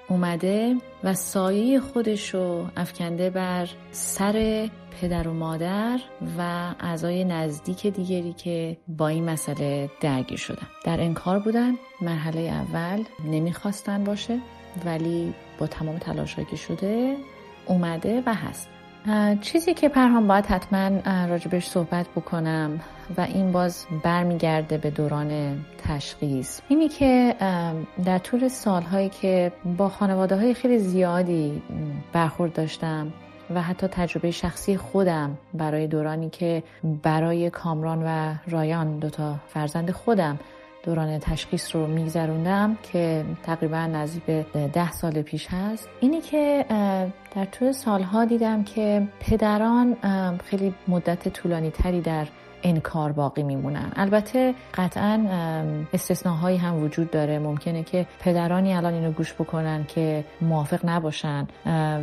اومده 0.10 0.75
و 1.04 1.13
سایه 1.13 1.80
خودش 1.80 2.34
رو 2.34 2.65
افکنده 2.78 3.30
بر 3.30 3.69
سر 3.91 4.69
پدر 5.01 5.27
و 5.27 5.34
مادر 5.34 5.99
و 6.38 6.73
اعضای 6.79 7.23
نزدیک 7.23 7.88
دیگری 7.88 8.34
که 8.34 8.77
با 8.88 9.08
این 9.08 9.29
مسئله 9.29 9.89
درگیر 10.01 10.38
شدن. 10.38 10.67
در 10.86 11.01
انکار 11.01 11.39
بودن 11.39 11.73
مرحله 12.01 12.39
اول 12.39 13.03
نمی‌خواستن 13.25 14.03
باشه 14.03 14.39
ولی 14.86 15.34
با 15.60 15.67
تمام 15.67 15.97
تلاشهایی 15.97 16.47
که 16.51 16.55
شده 16.55 17.15
اومده 17.65 18.23
و 18.25 18.34
هست. 18.34 18.69
چیزی 19.41 19.73
که 19.73 19.89
پرهام 19.89 20.27
باید 20.27 20.45
حتما 20.45 20.89
راجبش 21.27 21.65
صحبت 21.65 22.08
بکنم 22.15 22.79
و 23.17 23.21
این 23.21 23.51
باز 23.51 23.86
برمیگرده 24.03 24.77
به 24.77 24.89
دوران 24.89 25.60
تشخیص. 25.77 26.62
اینی 26.67 26.89
که 26.89 27.36
در 28.05 28.17
طول 28.17 28.47
سالهایی 28.47 29.10
که 29.10 29.51
با 29.77 29.89
خانواده 29.89 30.36
های 30.36 30.53
خیلی 30.53 30.79
زیادی 30.79 31.62
برخورد 32.13 32.53
داشتم 32.53 33.13
و 33.49 33.62
حتی 33.62 33.88
تجربه 33.88 34.31
شخصی 34.31 34.77
خودم 34.77 35.38
برای 35.53 35.88
دورانی 35.88 36.29
که 36.29 36.63
برای 37.03 37.49
کامران 37.49 38.03
و 38.05 38.36
رایان 38.47 38.99
دوتا 38.99 39.36
فرزند 39.47 39.91
خودم 39.91 40.39
دوران 40.84 41.19
تشخیص 41.19 41.75
رو 41.75 41.88
میگذروندم 41.88 42.77
که 42.91 43.25
تقریبا 43.43 43.77
نزدیک 43.77 44.23
به 44.23 44.45
ده 44.73 44.91
سال 44.91 45.21
پیش 45.21 45.47
هست. 45.47 45.89
اینی 45.99 46.21
که 46.21 46.65
در 47.36 47.45
طول 47.45 47.71
سالها 47.71 48.25
دیدم 48.25 48.63
که 48.63 49.08
پدران 49.19 49.95
خیلی 50.45 50.73
مدت 50.88 51.27
طولانی 51.29 51.71
تری 51.71 52.01
در 52.01 52.27
انکار 52.65 53.12
باقی 53.12 53.43
میمونن. 53.43 53.91
البته 53.95 54.54
قطعا 54.73 55.25
استثناهایی 55.93 56.58
هم 56.58 56.84
وجود 56.84 57.12
داره. 57.12 57.39
ممکنه 57.39 57.84
که 57.84 58.06
پدرانی 58.19 58.73
الان 58.73 58.93
اینو 58.93 59.12
گوش 59.12 59.34
بکنن 59.34 59.86
که 59.88 60.25
موافق 60.41 60.80
نباشن. 60.84 61.47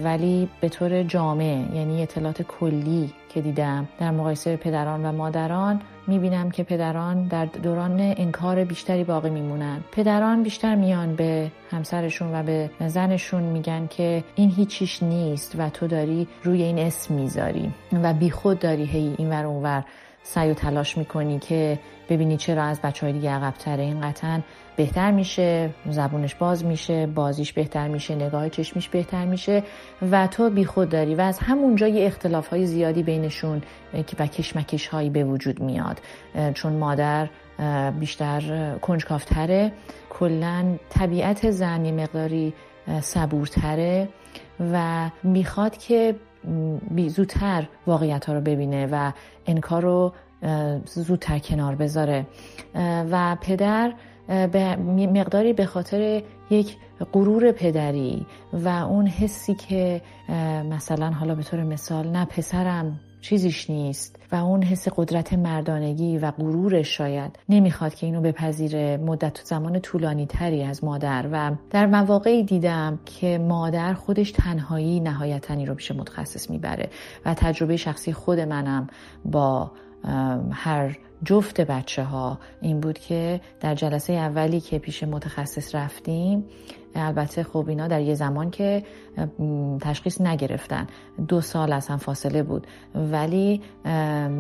ولی 0.04 0.48
به 0.60 0.68
طور 0.68 1.02
جامع 1.02 1.64
یعنی 1.74 2.02
اطلاعات 2.02 2.42
کلی 2.42 3.12
که 3.28 3.40
دیدم 3.40 3.88
در 3.98 4.10
مقایسه 4.10 4.56
پدران 4.56 5.06
و 5.06 5.12
مادران 5.12 5.80
می‌بینم 6.06 6.50
که 6.50 6.62
پدران 6.62 7.28
در 7.28 7.44
دوران 7.44 8.00
انکار 8.00 8.64
بیشتری 8.64 9.04
باقی 9.04 9.30
میمونن. 9.30 9.80
پدران 9.92 10.42
بیشتر 10.42 10.74
میان 10.74 11.14
به 11.16 11.50
همسرشون 11.70 12.34
و 12.34 12.42
به 12.42 12.70
زنشون 12.86 13.42
میگن 13.42 13.86
که 13.86 14.24
این 14.34 14.50
هیچیش 14.50 15.02
نیست 15.02 15.54
و 15.58 15.70
تو 15.70 15.86
داری 15.86 16.28
روی 16.44 16.62
این 16.62 16.78
اسم 16.78 17.14
می‌ذاری 17.14 17.72
و 18.02 18.14
بیخود 18.14 18.58
داری 18.58 18.84
هی 18.84 19.14
این 19.18 19.30
ور 19.30 19.44
اونور. 19.46 19.84
سعی 20.22 20.50
و 20.50 20.54
تلاش 20.54 20.98
می‌کنی 20.98 21.38
که 21.38 21.78
ببینی 22.08 22.36
چرا 22.36 22.62
از 22.62 22.80
بچه 22.80 23.06
های 23.06 23.12
دیگه 23.12 23.30
عقبتره. 23.30 23.82
این 23.82 24.00
قطعا 24.00 24.40
بهتر 24.76 25.10
میشه 25.10 25.70
زبونش 25.90 26.34
باز 26.34 26.64
میشه 26.64 27.06
بازیش 27.06 27.52
بهتر 27.52 27.88
میشه 27.88 28.14
نگاه 28.14 28.48
چشمیش 28.48 28.88
بهتر 28.88 29.24
میشه 29.24 29.62
و 30.10 30.26
تو 30.26 30.50
بیخود 30.50 30.88
داری 30.88 31.14
و 31.14 31.20
از 31.20 31.38
همونجا 31.38 31.88
یه 31.88 32.06
اختلاف 32.06 32.48
های 32.48 32.66
زیادی 32.66 33.02
بینشون 33.02 33.62
و 34.18 34.26
کشمکش 34.26 34.86
هایی 34.86 35.10
به 35.10 35.24
وجود 35.24 35.60
میاد. 35.60 36.00
چون 36.54 36.72
مادر 36.72 37.28
بیشتر 38.00 38.74
کنجکافتره 38.82 39.72
کلا 40.10 40.76
طبیعت 40.90 41.50
زن 41.50 41.84
یه 41.84 41.92
مقداری 41.92 42.54
صبورتره 43.00 44.08
و 44.72 45.10
می‌خواد 45.22 45.76
که 45.76 46.14
زودتر 47.08 47.68
واقعیت 47.86 48.24
ها 48.24 48.34
رو 48.34 48.40
ببینه 48.40 48.88
و 48.92 49.12
انکار 49.46 49.82
رو 49.82 50.12
زودتر 50.84 51.38
کنار 51.38 51.74
بذاره. 51.74 52.26
و 53.10 53.36
پدر 53.40 53.92
به 54.28 54.76
مقداری 55.06 55.52
به 55.52 55.66
خاطر 55.66 56.22
یک 56.50 56.76
غرور 57.12 57.52
پدری 57.52 58.26
و 58.52 58.68
اون 58.68 59.06
حسی 59.06 59.54
که 59.54 60.02
مثلا 60.70 61.10
حالا 61.10 61.34
به 61.34 61.42
طور 61.42 61.62
مثال 61.62 62.08
نه 62.08 62.24
پسرم 62.24 63.00
چیزیش 63.22 63.70
نیست 63.70 64.16
و 64.32 64.36
اون 64.36 64.62
حس 64.62 64.88
قدرت 64.96 65.32
مردانگی 65.32 66.18
و 66.18 66.30
غرورش 66.30 66.96
شاید 66.96 67.38
نمی‌خواد 67.48 67.94
که 67.94 68.06
اینو 68.06 68.20
بپذیره. 68.20 68.96
مدت 68.96 69.40
زمان 69.44 69.80
طولانی 69.80 70.26
تری 70.26 70.62
از 70.62 70.84
مادر 70.84 71.28
و 71.32 71.52
در 71.70 71.86
مواقعی 71.86 72.42
دیدم 72.44 72.98
که 73.04 73.38
مادر 73.38 73.94
خودش 73.94 74.30
تنهایی 74.32 75.00
نهایتنی 75.00 75.66
رو 75.66 75.74
پیش 75.74 75.90
متخصص 75.90 76.50
می‌بره 76.50 76.90
و 77.24 77.34
تجربه 77.34 77.76
شخصی 77.76 78.12
خود 78.12 78.40
منم 78.40 78.86
با 79.24 79.72
هر 80.52 80.98
جفت 81.24 81.60
بچه 81.60 82.04
ها 82.04 82.38
این 82.60 82.80
بود 82.80 82.98
که 82.98 83.40
در 83.60 83.74
جلسه 83.74 84.12
اولی 84.12 84.60
که 84.60 84.78
پیش 84.78 85.02
متخصص 85.02 85.74
رفتیم 85.74 86.44
البته 86.94 87.42
خب 87.42 87.64
اینا 87.68 87.88
در 87.88 88.00
یه 88.00 88.14
زمان 88.14 88.50
که 88.50 88.82
تشخیص 89.80 90.20
نگرفتن. 90.20 90.86
دو 91.28 91.40
سال 91.40 91.72
از 91.72 91.88
هم 91.88 91.96
فاصله 91.96 92.42
بود. 92.42 92.66
ولی 92.94 93.60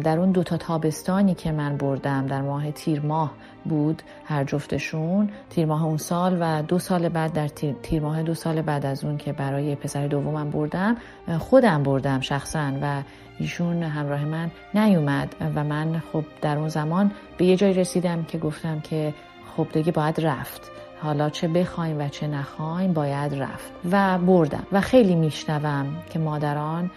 در 0.04 0.18
اون 0.18 0.32
دوتا 0.32 0.56
تابستانی 0.56 1.34
که 1.34 1.52
من 1.52 1.76
بردم 1.76 2.26
در 2.26 2.42
ماه 2.42 2.70
تیر 2.70 3.00
ماه 3.00 3.32
بود 3.64 4.02
هر 4.24 4.44
جفتشون. 4.44 5.30
تیر 5.50 5.66
ماه 5.66 5.84
اون 5.84 5.96
سال 5.96 6.38
و 6.40 6.62
دو 6.62 6.78
سال 6.78 7.08
بعد 7.08 7.32
در 7.32 7.48
تیر 7.82 8.02
ماه 8.02 8.22
دو 8.22 8.34
سال 8.34 8.62
بعد 8.62 8.86
از 8.86 9.04
اون 9.04 9.16
که 9.16 9.32
برای 9.32 9.74
پسر 9.74 10.06
دومم 10.06 10.50
بردم 10.50 10.96
خودم 11.38 11.82
بردم 11.82 12.20
شخصا 12.20 12.72
و 12.82 13.02
ایشون 13.42 13.82
همراه 13.82 14.24
من 14.24 14.50
نیومد 14.74 15.34
و 15.54 15.64
من 15.64 16.02
خب 16.12 16.24
در 16.40 16.58
اون 16.58 16.68
زمان 16.68 17.10
به 17.36 17.44
یه 17.44 17.56
جای 17.56 17.72
رسیدم 17.72 18.24
که 18.24 18.38
گفتم 18.38 18.80
که 18.80 19.14
خب 19.56 19.66
دیگه 19.72 19.92
باید 19.92 20.20
رفت. 20.20 20.70
حالا 21.02 21.30
چه 21.30 21.48
بخوایم 21.48 21.98
و 21.98 22.08
چه 22.08 22.26
نخوایم 22.26 22.92
باید 22.92 23.34
رفت. 23.34 23.72
و 23.90 24.18
بردم 24.18 24.66
و 24.72 24.80
خیلی 24.80 25.14
میشنوم 25.14 25.86
که 26.10 26.18
مادران 26.18 26.90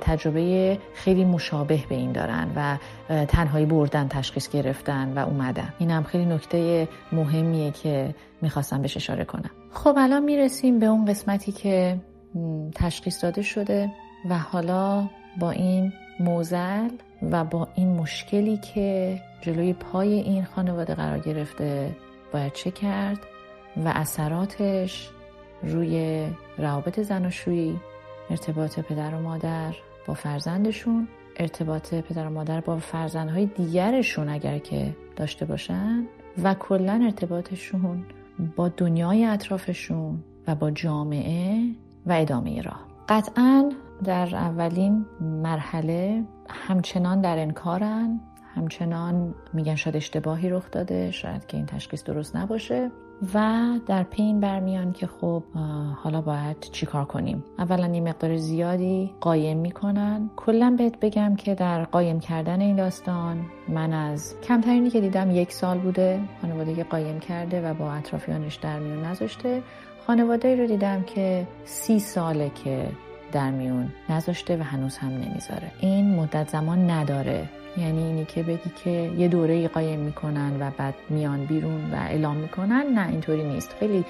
تجربه 0.00 0.78
خیلی 0.94 1.24
مشابه 1.24 1.80
به 1.88 1.94
این 1.94 2.12
دارن 2.12 2.48
و 2.56 2.76
تنهایی 3.26 3.66
بردن 3.66 4.08
تشخیص 4.08 4.48
گرفتن 4.48 5.12
و 5.18 5.18
اومدن. 5.18 5.72
این 5.78 5.90
هم 5.90 6.02
خیلی 6.02 6.24
نکته 6.24 6.88
مهمیه 7.12 7.70
که 7.70 8.14
می‌خواستم 8.42 8.82
بهش 8.82 8.96
اشاره 8.96 9.24
کنم. 9.24 9.50
خب 9.72 9.94
الان 9.98 10.24
می‌رسیم 10.24 10.78
به 10.78 10.86
اون 10.86 11.04
قسمتی 11.04 11.52
که 11.52 12.00
تشخیص 12.74 13.24
داده 13.24 13.42
شده 13.42 13.92
و 14.30 14.38
حالا 14.38 15.08
با 15.40 15.50
این 15.50 15.92
موزل 16.20 16.88
و 17.30 17.44
با 17.44 17.68
این 17.74 17.88
مشکلی 17.88 18.56
که 18.56 19.20
جلوی 19.40 19.72
پای 19.72 20.12
این 20.12 20.44
خانواده 20.44 20.94
قرار 20.94 21.18
گرفته 21.18 21.96
باید 22.32 22.52
چه 22.52 22.70
کرد 22.70 23.18
و 23.76 23.92
اثراتش 23.94 25.10
روی 25.62 26.26
روابط 26.58 27.00
زناشویی 27.00 27.80
ارتباط 28.30 28.80
پدر 28.80 29.14
و 29.14 29.20
مادر 29.20 29.74
با 30.06 30.14
فرزندشون 30.14 31.08
ارتباط 31.36 31.94
پدر 31.94 32.26
و 32.26 32.30
مادر 32.30 32.60
با 32.60 32.78
فرزندهای 32.78 33.46
دیگرشون 33.46 34.28
اگر 34.28 34.58
که 34.58 34.96
داشته 35.16 35.44
باشن 35.44 36.06
و 36.42 36.54
کلا 36.54 37.00
ارتباطشون 37.04 38.04
با 38.56 38.68
دنیای 38.68 39.24
اطرافشون 39.24 40.24
و 40.46 40.54
با 40.54 40.70
جامعه 40.70 41.68
و 42.06 42.12
ادامه 42.12 42.62
راه. 42.62 42.86
قطعا 43.08 43.70
در 44.04 44.36
اولین 44.36 45.06
مرحله 45.20 46.24
همچنان 46.48 47.20
در 47.20 47.38
انکارن 47.38 48.20
همچنان 48.54 49.34
میگن 49.52 49.74
شاید 49.74 49.96
اشتباهی 49.96 50.50
رخ 50.50 50.70
داده 50.70 51.10
شاید 51.10 51.46
که 51.46 51.56
این 51.56 51.66
تشخیص 51.66 52.04
درست 52.04 52.36
نباشه 52.36 52.90
و 53.34 53.68
در 53.86 54.02
پین 54.02 54.40
برمیان 54.40 54.92
که 54.92 55.06
خب 55.06 55.42
حالا 55.96 56.20
باید 56.20 56.60
چیکار 56.60 57.04
کنیم؟ 57.04 57.44
اولا 57.58 57.94
یه 57.94 58.00
مقدار 58.00 58.36
زیادی 58.36 59.14
قایم 59.20 59.58
می‌کنن. 59.58 60.30
کلا 60.36 60.74
بهت 60.78 61.00
بگم 61.00 61.36
که 61.36 61.54
در 61.54 61.84
قایم 61.84 62.20
کردن 62.20 62.60
این 62.60 62.76
داستان 62.76 63.40
من 63.68 63.92
از 63.92 64.34
کمترینی 64.40 64.90
که 64.90 65.00
دیدم 65.00 65.30
یک 65.30 65.52
سال 65.52 65.78
بوده 65.78 66.20
خانواده 66.42 66.74
که 66.74 66.84
قایم 66.84 67.20
کرده 67.20 67.70
و 67.70 67.74
با 67.74 67.92
اطرافیانش 67.92 68.54
در 68.54 68.78
میون 68.78 69.04
نذاشته. 69.04 69.62
خانواده 70.06 70.56
رو 70.56 70.66
دیدم 70.66 71.02
که 71.02 71.46
سی 71.64 71.98
ساله 71.98 72.50
که 72.50 72.88
در 73.32 73.50
میون 73.50 73.92
نذاشته 74.08 74.56
و 74.56 74.62
هنوز 74.62 74.98
هم 74.98 75.08
نمی‌ذاره. 75.08 75.70
این 75.80 76.14
مدت 76.14 76.48
زمان 76.48 76.90
نداره. 76.90 77.48
یعنی 77.76 78.02
اینی 78.02 78.24
که 78.24 78.42
بگی 78.42 78.70
که 78.84 78.90
یه 78.90 79.28
دوره 79.28 79.68
قایم 79.68 80.00
می‌کنن 80.00 80.52
و 80.60 80.70
بعد 80.78 80.94
میان 81.10 81.44
بیرون 81.44 81.90
و 81.92 81.96
اعلام 81.96 82.36
می‌کنن 82.36 82.86
نه 82.94 83.08
اینطوری 83.08 83.44
نیست. 83.44 83.74
خیلی 83.80 84.04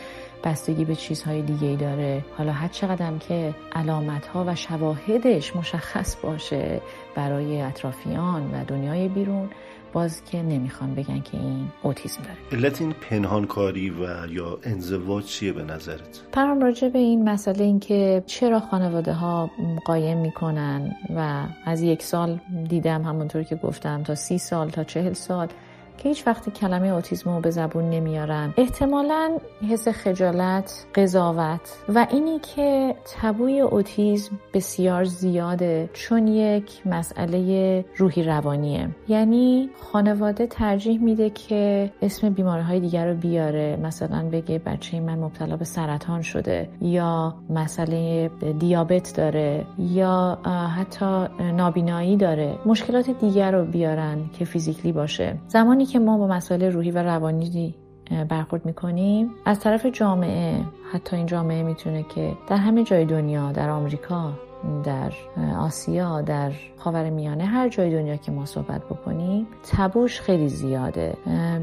بستگی 0.45 0.85
به 0.85 0.95
چیزهای 0.95 1.43
دیگه 1.43 1.67
ای 1.67 1.77
داره. 1.77 2.25
حالا 2.39 2.53
هر 2.53 2.69
چقدر 2.69 3.19
که 3.29 3.55
علامت 3.73 4.27
ها 4.27 4.45
و 4.49 4.55
شواهدش 4.55 5.57
مشخص 5.57 6.17
باشه 6.17 6.81
برای 7.15 7.61
اطرافیان 7.61 8.51
و 8.55 8.65
دنیای 8.65 9.09
بیرون 9.09 9.49
باز 9.93 10.25
که 10.25 10.43
نمی‌خوان 10.43 10.95
بگن 10.95 11.21
که 11.21 11.39
این 11.39 11.69
اوتیسم 11.83 12.23
داره 12.23 12.37
علت 12.53 12.81
این 12.81 12.93
پنهانکاری 12.93 13.91
و 13.91 14.27
یا 14.31 14.59
انزواج 14.63 15.25
چیه 15.25 15.53
به 15.53 15.63
نظرت؟ 15.63 16.23
پرام 16.33 16.61
راجع 16.61 16.89
به 16.89 16.99
این 16.99 17.29
مسئله 17.29 17.65
این 17.65 17.81
که 17.81 18.23
چرا 18.27 18.61
خانواده 18.61 19.13
ها 19.13 19.51
قایم 19.85 20.19
می‌کنن 20.19 20.97
و 21.17 21.47
از 21.65 21.83
یک 21.83 22.03
سال 22.03 22.41
دیدم 22.69 23.03
همونطور 23.03 23.43
که 23.43 23.57
گفتم 23.57 24.03
تا 24.03 24.15
سی 24.15 24.39
سال 24.39 24.71
تا 24.71 24.85
چهل 24.85 25.13
سال 25.13 25.49
که 25.99 26.09
هیچ 26.09 26.27
وقتی 26.27 26.51
کلمه 26.51 26.89
اوتیسم 26.89 27.35
رو 27.35 27.41
به 27.41 27.51
زبون 27.51 27.91
نمیارن 27.91 28.55
احتمالا 28.57 29.39
حس 29.71 29.89
خجالت 29.89 30.87
قضاوت 30.95 31.79
و 31.89 32.07
اینی 32.11 32.39
که 32.39 32.95
تبوی 33.21 33.61
اوتیسم 33.61 34.41
بسیار 34.55 35.05
زیاده 35.05 35.91
چون 35.93 36.29
یک 36.29 36.87
مسئله 36.87 37.85
روحی 37.97 38.23
روانیه. 38.23 38.89
یعنی 39.09 39.71
خانواده 39.93 40.47
ترجیح 40.47 41.01
میده 41.01 41.31
که 41.31 41.91
اسم 42.03 42.31
بیماری 42.31 42.63
های 42.63 42.81
دیگر 42.81 43.07
رو 43.09 43.15
بیاره. 43.15 43.77
مثلا 43.83 44.29
بگه 44.33 44.59
بچه 44.59 45.01
من 45.01 45.19
مبتلا 45.19 45.57
به 45.57 45.65
سرطان 45.65 46.23
شده 46.23 46.69
یا 46.81 47.35
مسئله 47.51 48.31
دیابت 48.59 49.13
داره 49.17 49.67
یا 49.79 50.39
حتی 50.77 51.27
نابینایی 51.57 52.17
داره. 52.17 52.59
مشکلات 52.67 53.11
دیگر 53.11 53.51
رو 53.51 53.65
بیارن 53.65 54.19
که 54.39 54.45
فیزیکلی 54.45 54.93
باشه. 54.93 55.37
زمانی 55.49 55.82
که 55.87 55.99
ما 55.99 56.19
با 56.19 56.27
مسائل 56.27 56.65
روحی 56.65 56.91
و 56.91 56.99
روانی 57.03 57.75
برخورد 58.29 58.67
می‌کنیم 58.67 59.31
از 59.45 59.61
طرف 59.61 59.87
جامعه 59.87 60.57
حتی 60.93 61.17
این 61.17 61.27
جامعه 61.27 61.63
می‌تونه 61.63 62.03
که 62.15 62.33
در 62.49 62.57
همه 62.57 62.85
جای 62.85 63.05
دنیا 63.05 63.53
در 63.53 63.71
آمریکا 63.71 64.33
در 64.85 65.13
آسیا 65.59 66.21
در 66.21 66.53
خاور 66.77 67.11
میانه 67.11 67.45
هر 67.45 67.69
جای 67.69 67.91
دنیا 67.91 68.17
که 68.17 68.33
ما 68.33 68.47
صحبت 68.47 68.85
بکنیم 68.85 69.47
تبوش 69.73 70.21
خیلی 70.21 70.49
زیاده. 70.49 71.15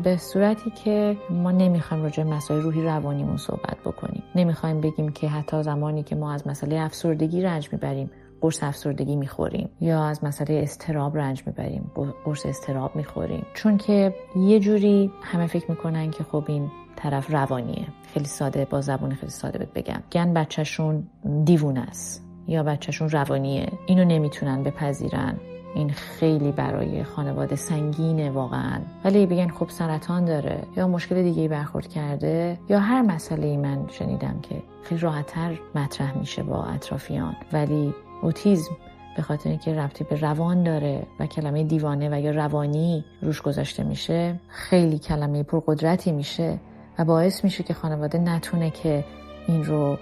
به 0.04 0.18
صورتی 0.18 0.72
که 0.84 1.18
ما 1.30 1.52
نمی‌خوایم 1.52 2.04
راجع 2.04 2.24
مسائل 2.24 2.62
روحی 2.62 2.82
روانیمون 2.84 3.38
صحبت 3.38 3.78
بکنیم. 3.86 4.24
نمی‌خوایم 4.36 4.82
بگیم 4.82 5.10
که 5.12 5.30
حتی 5.30 5.64
زمانی 5.64 6.04
که 6.04 6.16
ما 6.16 6.32
از 6.34 6.48
مسئله 6.48 6.80
افسردگی 6.80 7.42
رنج 7.42 7.70
می‌بریم. 7.72 8.12
قرص 8.42 8.64
افسردگی 8.64 9.16
می‌خوریم 9.16 9.70
یا 9.82 10.04
از 10.04 10.24
مسئله 10.24 10.60
استراب 10.64 11.18
رنج 11.18 11.44
می‌بریم 11.46 11.92
قرص 12.26 12.46
استراب 12.46 12.96
می‌خوریم. 12.96 13.46
چون 13.54 13.78
که 13.78 14.16
یه 14.36 14.60
جوری 14.60 15.12
همه 15.22 15.48
فکر 15.48 15.72
می‌کنن 15.72 16.12
که 16.12 16.24
خب 16.24 16.44
این 16.48 16.72
طرف 16.96 17.32
روانیه. 17.32 17.88
خیلی 18.14 18.26
ساده 18.26 18.66
با 18.66 18.82
زبون 18.82 19.14
خیلی 19.14 19.32
ساده 19.32 19.60
بهت 19.60 19.74
بگم. 19.74 20.04
گن 20.12 20.34
بچهشون 20.34 21.08
دیوون 21.46 21.78
است 21.78 22.26
یا 22.48 22.64
بچهشون 22.64 23.10
روانیه. 23.10 23.68
اینو 23.86 24.06
نمی‌تونن 24.06 24.64
بپذیرن. 24.64 25.38
این 25.76 25.90
خیلی 25.90 26.52
برای 26.52 27.04
خانواده 27.04 27.56
سنگینه 27.56 28.30
واقعا. 28.30 28.80
ولی 29.06 29.26
بگن 29.26 29.48
خب 29.48 29.70
سرطان 29.70 30.26
داره 30.26 30.64
یا 30.78 30.88
مشکل 30.88 31.24
دیگه 31.24 31.48
برخورد 31.48 31.88
کرده 31.88 32.60
یا 32.70 32.80
هر 32.80 33.02
مسئله 33.02 33.48
ای 33.48 33.58
من 33.58 33.88
شنیدم 33.88 34.40
که 34.42 34.56
خیلی 34.84 35.02
راحتتر 35.02 35.60
مطرح 35.76 36.18
میشه 36.18 36.44
با 36.44 36.64
اطرافیان. 36.64 37.36
ولی 37.54 37.94
اوتیزم 38.22 38.78
به 39.16 39.22
خاطر 39.22 39.50
اینکه 39.50 39.74
ربطی 39.74 40.04
به 40.04 40.16
روان 40.16 40.64
داره 40.64 41.08
و 41.20 41.26
کلمه 41.26 41.64
دیوانه 41.64 42.10
و 42.10 42.20
یا 42.20 42.32
روانی 42.32 43.06
روش 43.22 43.42
گذاشته 43.42 43.84
میشه 43.84 44.40
خیلی 44.48 45.00
کلمه 45.00 45.44
پرقدرتی 45.44 46.12
میشه 46.12 46.60
و 47.00 47.06
باعث 47.06 47.44
میشه 47.44 47.64
که 47.64 47.74
خانواده 47.74 48.18
نتونه 48.18 48.70
که 48.70 49.06
این 49.48 49.64
رو 49.64 49.98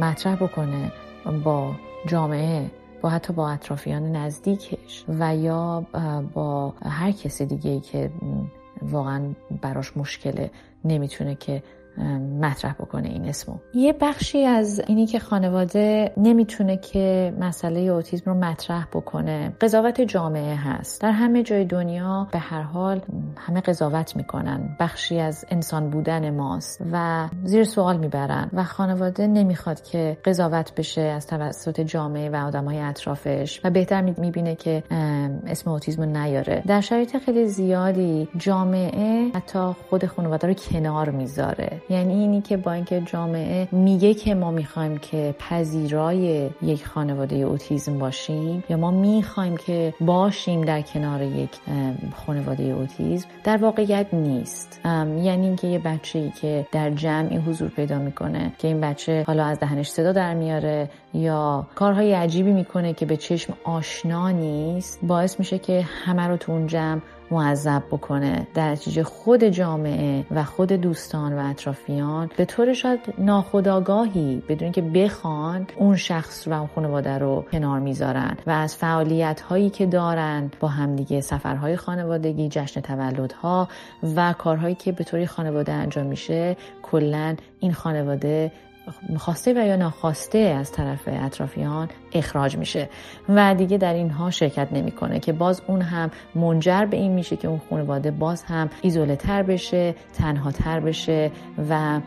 مطرح 0.00 0.36
بکنه 0.36 0.92
با 1.44 1.72
جامعه 2.06 2.70
با 3.02 3.10
حتی 3.10 3.32
با 3.32 3.50
اطرافیان 3.50 4.16
نزدیکش 4.16 5.04
و 5.08 5.36
یا 5.36 5.86
با 6.34 6.74
هر 6.82 7.12
کسی 7.12 7.46
دیگه 7.46 7.80
که 7.80 8.10
واقعا 8.82 9.34
براش 9.62 9.96
مشکله 9.96 10.50
نمی‌تونه 10.84 11.34
که 11.34 11.62
مطرح 12.40 12.72
بکنه 12.72 13.08
این 13.08 13.28
اسمو. 13.28 13.54
یه 13.74 13.94
بخشی 14.00 14.44
از 14.44 14.82
اینی 14.86 15.06
که 15.06 15.18
خانواده 15.18 16.12
نمی‌تونه 16.16 16.76
که 16.76 17.34
مسئله 17.40 17.80
اوتیسم 17.80 18.30
رو 18.30 18.36
مطرح 18.36 18.86
بکنه 18.92 19.52
قضاوت 19.60 20.00
جامعه 20.00 20.54
هست. 20.54 21.00
در 21.00 21.10
همه 21.10 21.42
جای 21.42 21.64
دنیا 21.64 22.28
به 22.32 22.38
هر 22.38 22.62
حال 22.62 23.00
همه 23.36 23.60
قضاوت 23.60 24.16
می‌کنن. 24.16 24.76
بخشی 24.80 25.20
از 25.20 25.44
انسان 25.50 25.90
بودن 25.90 26.30
ماست 26.30 26.82
و 26.92 27.28
زیر 27.44 27.64
سوال 27.64 27.96
می‌برن 27.96 28.50
و 28.52 28.64
خانواده 28.64 29.26
نمی‌خواد 29.26 29.82
که 29.82 30.18
قضاوت 30.24 30.74
بشه 30.74 31.00
از 31.00 31.26
توسط 31.26 31.80
جامعه 31.80 32.30
و 32.30 32.36
آدمای 32.36 32.80
اطرافش 32.80 33.60
و 33.64 33.70
بهتر 33.70 34.00
می‌بینه 34.00 34.54
که 34.54 34.82
اسم 35.46 35.70
اوتیسم 35.70 36.02
رو 36.02 36.08
نیاره. 36.08 36.62
در 36.66 36.80
شرایط 36.80 37.16
خیلی 37.18 37.46
زیادی 37.46 38.28
جامعه 38.36 39.30
حتی 39.34 39.72
خود 39.90 40.06
خانواده 40.06 40.46
رو 40.48 40.54
کنار 40.54 41.10
می‌ذاره. 41.10 41.82
یعنی 41.90 42.14
اینی 42.14 42.40
که 42.40 42.56
با 42.56 42.72
اینکه 42.72 43.00
جامعه 43.00 43.68
میگه 43.72 44.14
که 44.14 44.34
ما 44.34 44.50
می‌خوایم 44.50 44.98
که 44.98 45.34
پذیرای 45.38 46.50
یک 46.62 46.86
خانواده 46.86 47.36
اوتیزم 47.36 47.98
باشیم 47.98 48.64
یا 48.70 48.76
ما 48.76 48.90
می‌خوایم 48.90 49.56
که 49.56 49.94
باشیم 50.00 50.64
در 50.64 50.82
کنار 50.82 51.22
یک 51.22 51.50
خانواده 52.26 52.62
اوتیزم 52.62 53.28
در 53.44 53.56
واقعیت 53.56 54.14
نیست. 54.14 54.80
یعنی 54.84 55.46
اینکه 55.46 55.66
یه 55.66 55.78
بچه 55.78 56.18
ای 56.18 56.30
که 56.30 56.66
در 56.72 56.90
جمعی 56.90 57.36
حضور 57.36 57.68
پیدا 57.68 57.98
می‌کنه 57.98 58.52
که 58.58 58.68
این 58.68 58.80
بچه 58.80 59.24
حالا 59.26 59.44
از 59.44 59.60
دهنش 59.60 59.88
صدا 59.88 60.12
در 60.12 60.34
میاره 60.34 60.90
یا 61.14 61.66
کارهای 61.74 62.12
عجیبی 62.12 62.52
می‌کنه 62.52 62.92
که 62.92 63.06
به 63.06 63.16
چشم 63.16 63.54
آشنا 63.64 64.30
نیست 64.30 64.98
باعث 65.02 65.38
میشه 65.38 65.58
که 65.58 65.82
همه 66.04 66.26
رو 66.26 66.36
تو 66.36 66.52
اون 66.52 66.66
جمع 66.66 67.00
معذب 67.30 67.82
بکنه 67.90 68.46
در 68.54 68.70
نتیجه 68.70 69.02
خود 69.04 69.44
جامعه 69.44 70.26
و 70.30 70.44
خود 70.44 70.72
دوستان 70.72 71.38
و 71.38 71.50
اطرافیان. 71.50 72.30
به 72.36 72.44
طور 72.44 72.74
شاید 72.74 73.00
ناخداگاهی 73.18 74.42
بدون 74.48 74.72
که 74.72 74.82
بخوان 74.82 75.66
اون 75.76 75.96
شخص 75.96 76.48
و 76.48 76.52
اون 76.52 76.68
خانواده 76.74 77.18
رو 77.18 77.44
کنار 77.52 77.80
می‌ذارن 77.80 78.36
و 78.46 78.50
از 78.50 78.76
فعالیت 78.76 79.40
هایی 79.40 79.70
که 79.70 79.86
دارن 79.86 80.50
با 80.60 80.68
همدیگه 80.68 81.20
سفرهای 81.20 81.76
خانوادگی 81.76 82.48
جشن 82.48 82.80
تولدها 82.80 83.68
و 84.16 84.32
کارهایی 84.38 84.74
که 84.74 84.92
به 84.92 85.04
طوری 85.04 85.26
خانواده 85.26 85.72
انجام 85.72 86.06
میشه 86.06 86.56
کلا 86.82 87.36
این 87.60 87.72
خانواده 87.72 88.52
خواسته 89.18 89.52
و 89.52 89.66
یا 89.66 89.76
ناخواسته 89.76 90.38
از 90.38 90.72
طرف 90.72 91.00
اطرافیان 91.06 91.88
اخراج 92.12 92.56
میشه 92.56 92.88
و 93.28 93.54
دیگه 93.54 93.78
در 93.78 93.94
اینها 93.94 94.30
شرکت 94.30 94.68
نمی‌کنه 94.72 95.20
که 95.20 95.32
باز 95.32 95.62
اون 95.66 95.82
هم 95.82 96.10
منجر 96.34 96.84
به 96.84 96.96
این 96.96 97.12
میشه 97.12 97.36
که 97.36 97.48
اون 97.48 97.60
خانواده 97.70 98.10
باز 98.10 98.42
هم 98.42 98.70
ایزوله 98.82 99.16
تر 99.16 99.42
بشه 99.42 99.94
تنها 100.18 100.52
تر 100.52 100.80
بشه 100.80 101.30
و 101.70 102.00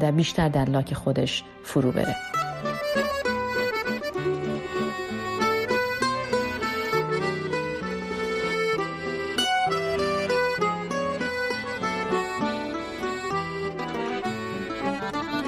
در 0.00 0.10
بیشتر 0.10 0.48
در 0.48 0.64
لاک 0.64 0.94
خودش 0.94 1.44
فرو 1.64 1.92
بره. 1.92 2.16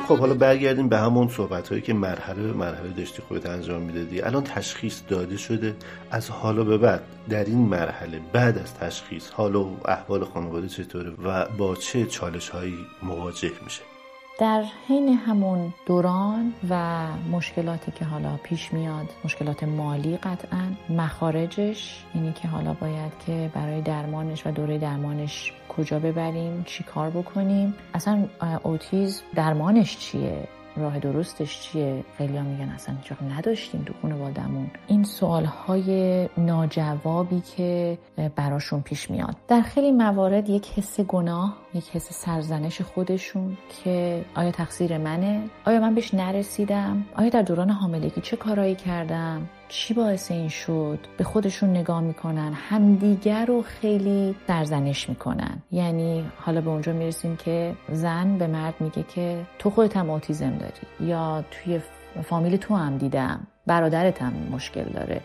خب 0.09 0.19
حالا 0.19 0.35
برگردیم 0.35 0.89
به 0.89 0.99
همون 0.99 1.29
صحبت 1.29 1.69
هایی 1.69 1.83
که 1.83 1.95
مرحله 1.95 2.43
به 2.43 2.53
مرحله 2.53 2.89
داشتی 2.89 3.23
خودت 3.23 3.47
انجام 3.47 3.83
می‌دادی. 3.83 4.23
الان 4.23 4.45
تشخیص 4.45 5.01
داده 5.09 5.37
شده. 5.37 5.77
از 6.11 6.31
حالا 6.31 6.65
به 6.65 6.79
بعد 6.79 7.03
در 7.29 7.45
این 7.45 7.59
مرحله 7.59 8.21
بعد 8.33 8.59
از 8.59 8.75
تشخیص 8.75 9.31
حالا 9.31 9.65
و 9.65 9.77
احوال 9.85 10.25
خانواده 10.25 10.69
چطوره 10.69 11.11
و 11.25 11.45
با 11.59 11.77
چه 11.77 12.07
چالش 12.07 12.49
هایی 12.49 12.79
مواجه 13.03 13.53
میشه؟ 13.65 13.94
در 14.39 14.65
حین 14.89 15.09
همون 15.09 15.75
دوران 15.87 16.55
و 16.71 17.07
مشکلاتی 17.31 17.93
که 17.93 18.05
حالا 18.05 18.37
پیش 18.43 18.73
میاد 18.73 19.07
مشکلات 19.25 19.65
مالی 19.65 20.17
قطعا 20.17 20.73
مخارجش 20.89 22.05
اینی 22.15 22.33
که 22.33 22.49
حالا 22.49 22.73
باید 22.73 23.13
که 23.27 23.51
برای 23.55 23.81
درمانش 23.81 24.47
و 24.47 24.51
دوره 24.51 24.79
درمانش 24.79 25.53
کجا 25.69 25.99
ببریم 25.99 26.63
چی 26.67 26.85
کار 26.85 27.11
بکنیم 27.11 27.75
اصلا 27.95 28.29
اوتیزم 28.63 29.23
درمانش 29.35 29.99
چیه؟ 29.99 30.49
راه 30.77 30.99
درستش 30.99 31.61
چیه؟ 31.61 32.05
خیلی 32.19 32.41
میگن 32.41 32.69
اصلا 32.69 32.95
هیچ 33.03 33.13
نداشتیم 33.39 33.83
تو 33.87 33.93
خانوادمون 34.03 34.71
این 34.87 35.05
سوال 35.05 35.45
های 35.45 36.29
ناجوابی 36.39 37.41
که 37.41 37.99
براشون 38.37 38.81
پیش 38.81 39.11
میاد. 39.11 39.37
در 39.49 39.61
خیلی 39.61 39.93
موارد 39.93 40.49
یک 40.49 40.69
حس 40.77 41.01
گناه 41.01 41.57
یک 41.75 41.91
حس 41.91 42.13
سرزنش 42.13 42.81
خودشون 42.83 43.57
که 43.69 44.25
آیا 44.35 44.51
تقصیر 44.51 44.99
منه؟ 44.99 45.43
آیا 45.65 45.81
من 45.81 45.95
بهش 45.95 46.15
نرسیدم؟ 46.15 47.05
آیا 47.17 47.29
در 47.29 47.43
دوران 47.43 47.71
حاملگی 47.71 48.21
چه 48.21 48.37
کارایی 48.37 48.75
کردم؟ 48.75 49.49
چی 49.69 49.95
باعث 49.95 50.31
این 50.31 50.49
شد؟ 50.49 50.99
به 51.17 51.25
خودشون 51.25 51.71
نگاه 51.71 52.01
می‌کنن 52.01 52.53
همدیگر 52.53 53.47
رو 53.47 53.63
خیلی 53.63 54.35
سرزنش 54.47 55.09
می‌کنن. 55.09 55.63
یعنی 55.73 56.25
حالا 56.37 56.61
به 56.61 56.71
اونجا 56.71 56.93
می‌رسیم 56.93 57.37
که 57.37 57.75
زن 57.93 58.39
به 58.39 58.47
مرد 58.47 58.75
میگه 58.81 59.03
که 59.03 59.47
تو 59.59 59.71
خودت 59.71 59.97
هم 59.97 60.11
اوتیزم 60.11 60.59
داری 60.59 61.11
یا 61.11 61.45
توی 61.51 61.81
فامیل 62.23 62.57
تو 62.57 62.75
هم 62.75 62.99
دیدم 62.99 63.47
برادرت 63.67 64.23
هم 64.23 64.33
مشکل 64.53 64.85
داره. 64.85 65.21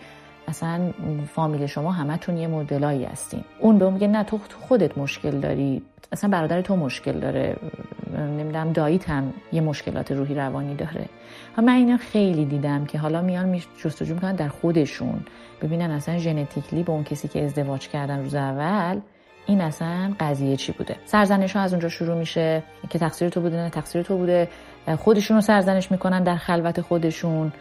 اصلا 0.47 0.93
فامیل 1.35 1.65
شما 1.65 1.91
همتون 1.91 2.37
یه 2.37 2.47
مدلایی 2.47 3.05
هستین. 3.05 3.43
اون 3.59 3.77
به 3.77 3.85
اون 3.85 3.93
میگه 3.93 4.07
نه 4.07 4.23
تو 4.23 4.39
خودت 4.59 4.97
مشکل 4.97 5.39
داری. 5.39 5.81
اصلا 6.11 6.29
برادر 6.29 6.61
تو 6.61 6.75
مشکل 6.75 7.19
داره. 7.19 7.55
نمی‌دونم 8.17 8.73
داییت 8.73 9.09
هم 9.09 9.33
یه 9.51 9.61
مشکلات 9.61 10.11
روحی 10.11 10.35
روانی 10.35 10.75
داره. 10.75 11.05
من 11.57 11.73
اینا 11.73 11.97
خیلی 11.97 12.45
دیدم 12.45 12.85
که 12.85 12.97
حالا 12.97 13.21
میان 13.21 13.45
می 13.45 13.63
جستجو 13.83 14.13
می‌کنن 14.13 14.35
در 14.35 14.47
خودشون. 14.47 15.25
ببینن 15.61 15.91
اصلا 15.91 16.17
ژنتیکلی 16.17 16.83
به 16.83 16.91
اون 16.91 17.03
کسی 17.03 17.27
که 17.27 17.45
ازدواج 17.45 17.87
کردن 17.87 18.19
روز 18.19 18.35
اول 18.35 18.99
این 19.45 19.61
اصلا 19.61 20.13
قضیه 20.19 20.57
چی 20.57 20.71
بوده؟ 20.71 20.95
سرزنش 21.05 21.55
ها 21.55 21.61
از 21.61 21.73
اونجا 21.73 21.89
شروع 21.89 22.17
میشه 22.17 22.63
که 22.89 22.99
تقصیر 22.99 23.29
تو 23.29 23.41
بوده 23.41 23.55
نه 23.55 23.69
تقصیر 23.69 24.01
تو 24.01 24.17
بوده. 24.17 24.47
خودشون 24.97 25.37
رو 25.37 25.41
سرزنش 25.41 25.91
می‌کنن 25.91 26.23
در 26.23 26.35
خلوت 26.35 26.81
خودشون. 26.81 27.53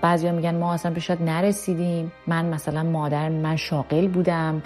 بعضیا 0.00 0.32
میگن 0.32 0.54
ما 0.54 0.74
اصلا 0.74 0.92
به 0.92 1.22
نرسیدیم. 1.22 2.12
من 2.26 2.44
مثلا 2.44 2.82
مادر 2.82 3.28
من 3.28 3.56
شاغل 3.56 4.08
بودم 4.08 4.62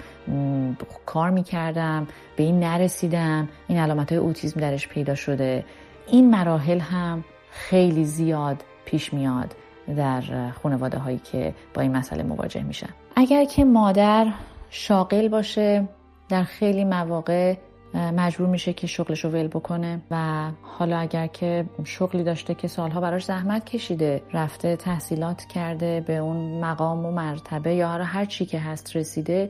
کار 1.05 1.29
می‌کردم 1.29 2.07
به 2.35 2.43
این 2.43 2.59
نرسیدم. 2.59 3.49
این 3.67 3.79
علامت 3.79 4.11
های 4.11 4.21
اوتیزم 4.21 4.59
درش 4.59 4.87
پیدا 4.87 5.15
شده. 5.15 5.65
این 6.07 6.29
مراحل 6.29 6.79
هم 6.79 7.23
خیلی 7.51 8.05
زیاد 8.05 8.63
پیش 8.85 9.13
میاد 9.13 9.55
در 9.97 10.51
خانواده 10.51 10.97
هایی 10.97 11.17
که 11.17 11.53
با 11.73 11.81
این 11.81 11.97
مسئله 11.97 12.23
مواجه 12.23 12.63
میشن. 12.63 12.89
اگر 13.15 13.45
که 13.45 13.65
مادر 13.65 14.27
شاغل 14.69 15.27
باشه 15.27 15.87
در 16.29 16.43
خیلی 16.43 16.83
مواقع 16.83 17.55
مجبور 17.93 18.47
میشه 18.47 18.73
که 18.73 18.87
شغلش 18.87 19.25
رو 19.25 19.29
ول 19.29 19.47
بکنه 19.47 20.01
و 20.11 20.47
حالا 20.61 20.97
اگر 20.97 21.27
که 21.27 21.65
شغلی 21.83 22.23
داشته 22.23 22.55
که 22.55 22.67
سالها 22.67 23.01
براش 23.01 23.25
زحمت 23.25 23.65
کشیده 23.65 24.21
رفته 24.33 24.75
تحصیلات 24.75 25.45
کرده 25.45 26.03
به 26.07 26.17
اون 26.17 26.59
مقام 26.59 27.05
و 27.05 27.11
مرتبه 27.11 27.75
یا 27.75 27.89
هر 27.89 28.25
چی 28.25 28.45
که 28.45 28.59
هست 28.59 28.95
رسیده 28.95 29.49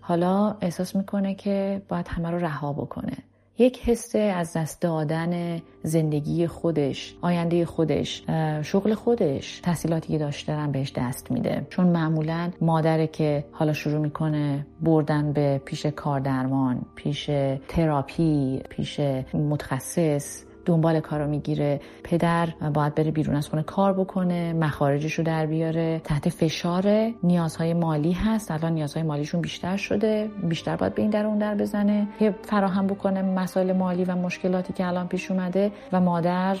حالا 0.00 0.56
احساس 0.60 0.96
می‌کنه 0.96 1.34
که 1.34 1.82
باید 1.88 2.08
همه 2.08 2.30
رو 2.30 2.38
رها 2.38 2.72
بکنه. 2.72 3.16
یک 3.60 3.80
حس 3.88 4.16
از 4.16 4.52
دست 4.56 4.80
دادن 4.80 5.60
زندگی 5.82 6.46
خودش 6.46 7.14
آینده 7.22 7.64
خودش 7.64 8.22
شغل 8.62 8.94
خودش 8.94 9.60
تحصیلاتی 9.60 10.12
که 10.12 10.18
داشته 10.18 10.52
دارن 10.52 10.72
بهش 10.72 10.92
دست 10.96 11.30
میده. 11.30 11.66
چون 11.70 11.86
معمولا 11.86 12.50
مادره 12.60 13.06
که 13.06 13.44
حالا 13.52 13.72
شروع 13.72 13.98
می‌کنه 13.98 14.66
بردن 14.80 15.32
به 15.32 15.60
پیش 15.64 15.86
کاردرمان 15.86 16.82
پیش 16.94 17.30
تراپی 17.68 18.60
پیش 18.70 19.00
متخصص 19.34 20.44
دنبال 20.68 21.00
کارو 21.00 21.26
می‌گیره. 21.26 21.80
پدر 22.04 22.48
باید 22.74 22.94
بره 22.94 23.10
بیرون 23.10 23.36
از 23.36 23.48
خونه 23.48 23.62
کار 23.62 23.92
بکنه 23.92 24.52
مخارجش 24.52 25.14
رو 25.14 25.24
در 25.24 25.46
بیاره. 25.46 26.00
تحت 26.04 26.28
فشار 26.28 27.10
نیازهای 27.22 27.74
مالی 27.74 28.12
هست. 28.12 28.50
الان 28.50 28.72
نیازهای 28.72 29.06
مالیشون 29.06 29.40
بیشتر 29.40 29.76
شده. 29.76 30.30
بیشتر 30.42 30.76
باید 30.76 30.94
به 30.94 31.02
این 31.02 31.10
در 31.10 31.26
اون 31.26 31.38
در 31.38 31.54
بزنه. 31.54 32.08
که 32.18 32.34
فراهم 32.42 32.86
بکنه 32.86 33.22
مسائل 33.22 33.72
مالی 33.72 34.04
و 34.04 34.16
مشکلاتی 34.16 34.72
که 34.72 34.86
الان 34.86 35.08
پیش 35.08 35.30
اومده 35.30 35.72
و 35.92 36.00
مادر 36.00 36.56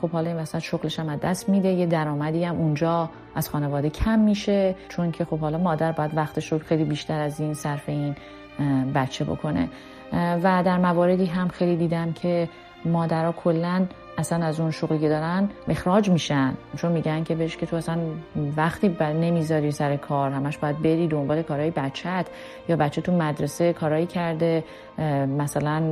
خب 0.00 0.10
حالا 0.10 0.30
این 0.30 0.38
وسط 0.38 0.58
شغلش 0.58 0.98
هم 0.98 1.16
دست 1.16 1.48
میده. 1.48 1.68
یه 1.68 1.86
درآمدی 1.86 2.44
هم 2.44 2.56
اونجا 2.56 3.10
از 3.34 3.48
خانواده 3.48 3.90
کم 3.90 4.18
میشه. 4.18 4.74
چون 4.88 5.10
که 5.10 5.24
خب 5.24 5.38
حالا 5.38 5.58
مادر 5.58 5.92
باید 5.92 6.16
وقتش 6.16 6.52
رو 6.52 6.58
خیلی 6.58 6.84
بیشتر 6.84 7.20
از 7.20 7.40
این 7.40 7.54
صرف 7.54 7.88
این 7.88 8.16
بچه 8.94 9.24
بکنه. 9.24 9.68
و 10.12 10.62
در 10.66 10.78
مواردی 10.78 11.26
هم 11.26 11.48
خیلی 11.48 11.76
دیدم 11.76 12.12
که 12.12 12.48
مادرها 12.84 13.32
کلا 13.32 13.86
اصلا 14.18 14.46
از 14.46 14.60
اون 14.60 14.70
شغلی 14.70 14.98
که 14.98 15.08
دارن 15.08 15.48
اخراج 15.68 16.10
میشن. 16.10 16.54
چون 16.76 16.92
میگن 16.92 17.24
که 17.24 17.34
بهش 17.34 17.56
که 17.56 17.66
تو 17.66 17.76
اصلا 17.76 17.98
وقتی 18.56 18.96
نمی‌ذاری 19.00 19.70
سر 19.70 19.96
کار 19.96 20.30
همش 20.30 20.58
باید 20.58 20.82
بری 20.82 21.08
دنبال 21.08 21.42
کارهای 21.42 21.70
بچت 21.70 22.26
یا 22.68 22.76
بچه 22.76 23.00
تو 23.00 23.12
مدرسه 23.12 23.72
کارایی 23.72 24.06
کرده 24.06 24.64
مثلا 25.38 25.82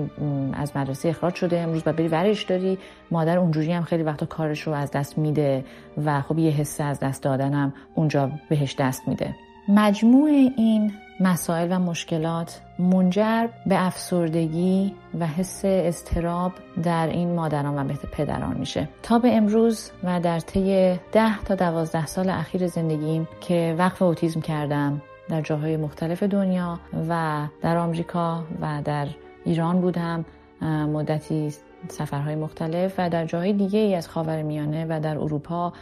از 0.53 0.77
مدرسه 0.77 1.09
اخراج 1.09 1.35
شده 1.35 1.61
امروز 1.61 1.85
باید 1.85 1.97
بری 1.97 2.09
ورش 2.09 2.43
داری. 2.43 2.79
مادر 3.11 3.39
اونجوری 3.39 3.73
هم 3.73 3.83
خیلی 3.83 4.03
وقتا 4.03 4.27
کارش 4.27 4.61
رو 4.61 4.73
از 4.73 4.91
دست 4.91 5.19
میده 5.19 5.65
و 6.05 6.21
خب 6.21 6.39
یه 6.39 6.51
حس 6.51 6.81
از 6.81 7.01
دست 7.01 7.23
دادنم 7.23 7.73
اونجا 7.95 8.31
بهش 8.49 8.77
دست 8.79 9.09
میده. 9.09 9.35
مجموع 9.69 10.29
این 10.57 10.93
مسائل 11.21 11.69
و 11.71 11.79
مشکلات 11.79 12.61
منجر 12.79 13.47
به 13.67 13.87
افسردگی 13.87 14.95
و 15.21 15.27
حس 15.27 15.61
استراب 15.65 16.53
در 16.83 17.07
این 17.07 17.35
مادران 17.35 17.91
و 17.91 17.95
پدران 18.13 18.57
میشه. 18.57 18.89
تا 19.03 19.19
به 19.19 19.37
امروز 19.37 19.91
و 20.05 20.21
در 20.21 20.41
طی 20.41 20.95
ده 21.13 21.43
تا 21.45 21.55
دوازده 21.55 22.07
سال 22.07 22.31
اخیر 22.31 22.67
زندگیم 22.67 23.29
که 23.41 23.75
وقف 23.79 24.03
اوتیزم 24.03 24.41
کردم 24.41 25.03
در 25.29 25.41
جاهای 25.41 25.77
مختلف 25.77 26.23
دنیا 26.23 26.81
و 27.09 27.47
در 27.63 27.77
آمریکا 27.77 28.45
و 28.61 28.83
در 28.85 29.07
ایران 29.45 29.81
بودم 29.81 30.25
مدتی 30.63 31.55
سفرهای 31.89 32.35
مختلف 32.35 32.95
و 32.99 33.11
در 33.11 33.25
جاهای 33.25 33.53
دیگه 33.53 33.79
ای 33.79 33.95
از 33.95 34.09
خاورمیانه 34.09 34.87
و 34.89 35.01
در 35.01 35.19
اروپا 35.19 35.73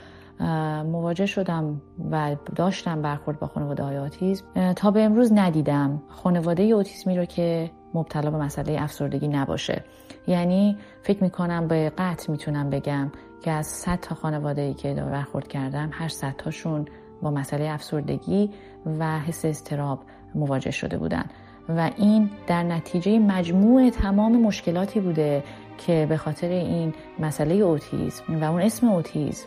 مواجه 0.85 1.27
شدم 1.27 1.83
و 2.11 2.37
داشتم 2.57 3.03
برخورد 3.03 3.38
با 3.38 3.46
خانواده 3.46 3.83
های 3.83 3.98
آتیزم 3.98 4.72
تا 4.72 4.90
به 4.90 5.03
امروز 5.03 5.33
ندیدم 5.33 6.03
خانواده 6.09 6.62
اوتیسمی 6.62 7.16
رو 7.16 7.24
که 7.24 7.70
مبتلا 7.94 8.31
به 8.31 8.38
مسئله 8.38 8.83
افسردگی 8.83 9.29
نباشه. 9.29 9.85
یعنی 10.27 10.77
فکر 11.03 11.22
می‌کنم 11.22 11.68
به 11.68 11.92
قطع 11.98 12.33
می‌تونم 12.33 12.70
بگم 12.70 13.12
که 13.42 13.51
از 13.51 13.66
صد 13.66 13.98
تا 14.01 14.14
خانواده 14.14 14.62
ای 14.62 14.74
که 14.74 14.94
برخورد 14.94 15.48
کردم 15.48 15.90
هر 15.92 16.09
صد 16.09 16.35
تاشون 16.38 16.87
با 17.22 17.31
مسئله 17.31 17.70
افسردگی 17.70 18.51
و 18.98 19.18
حس 19.18 19.44
استراب 19.44 20.01
مواجه 20.35 20.70
شده 20.70 20.98
بودن. 20.98 21.24
و 21.68 21.90
این 21.96 22.31
در 22.46 22.62
نتیجه 22.62 23.18
مجموع 23.18 23.90
تمام 23.90 24.42
مشکلاتی 24.42 25.01
بوده 25.01 25.44
که 25.79 26.07
به 26.09 26.16
خاطر 26.16 26.48
این 26.48 26.94
مسئله 27.18 27.55
اوتیزم 27.55 28.24
و 28.40 28.44
اون 28.44 28.62
اسم 28.62 28.88
اوتیزم 28.88 29.46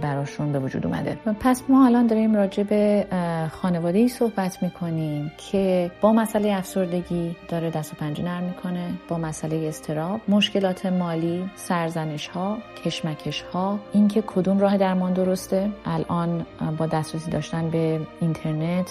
براشون 0.00 0.52
به 0.52 0.58
وجود 0.58 0.86
اومده. 0.86 1.18
پس 1.40 1.62
ما 1.68 1.86
الان 1.86 2.06
داریم 2.06 2.34
راجع 2.34 2.62
به 2.62 3.06
خانواده 3.52 3.98
ای 3.98 4.08
صحبت 4.08 4.62
می‌کنیم 4.62 5.32
که 5.50 5.90
با 6.00 6.12
مسئله 6.12 6.52
افسردگی 6.52 7.36
داره 7.48 7.70
دست 7.70 7.92
و 7.92 7.96
پنجه 7.96 8.24
نرم 8.24 8.42
می‌کنه 8.42 8.90
با 9.08 9.18
مسئله 9.18 9.56
استراب 9.68 10.20
مشکلات 10.28 10.86
مالی 10.86 11.50
سرزنش 11.56 12.28
ها 12.28 12.58
کشمکش 12.84 13.42
ها 13.42 13.78
اینکه 13.92 14.22
کدوم 14.26 14.58
راه 14.58 14.76
درمان 14.76 15.12
درسته. 15.12 15.70
الان 15.84 16.46
با 16.78 16.86
دسترسی 16.86 17.30
داشتن 17.30 17.70
به 17.70 18.00
اینترنت 18.20 18.90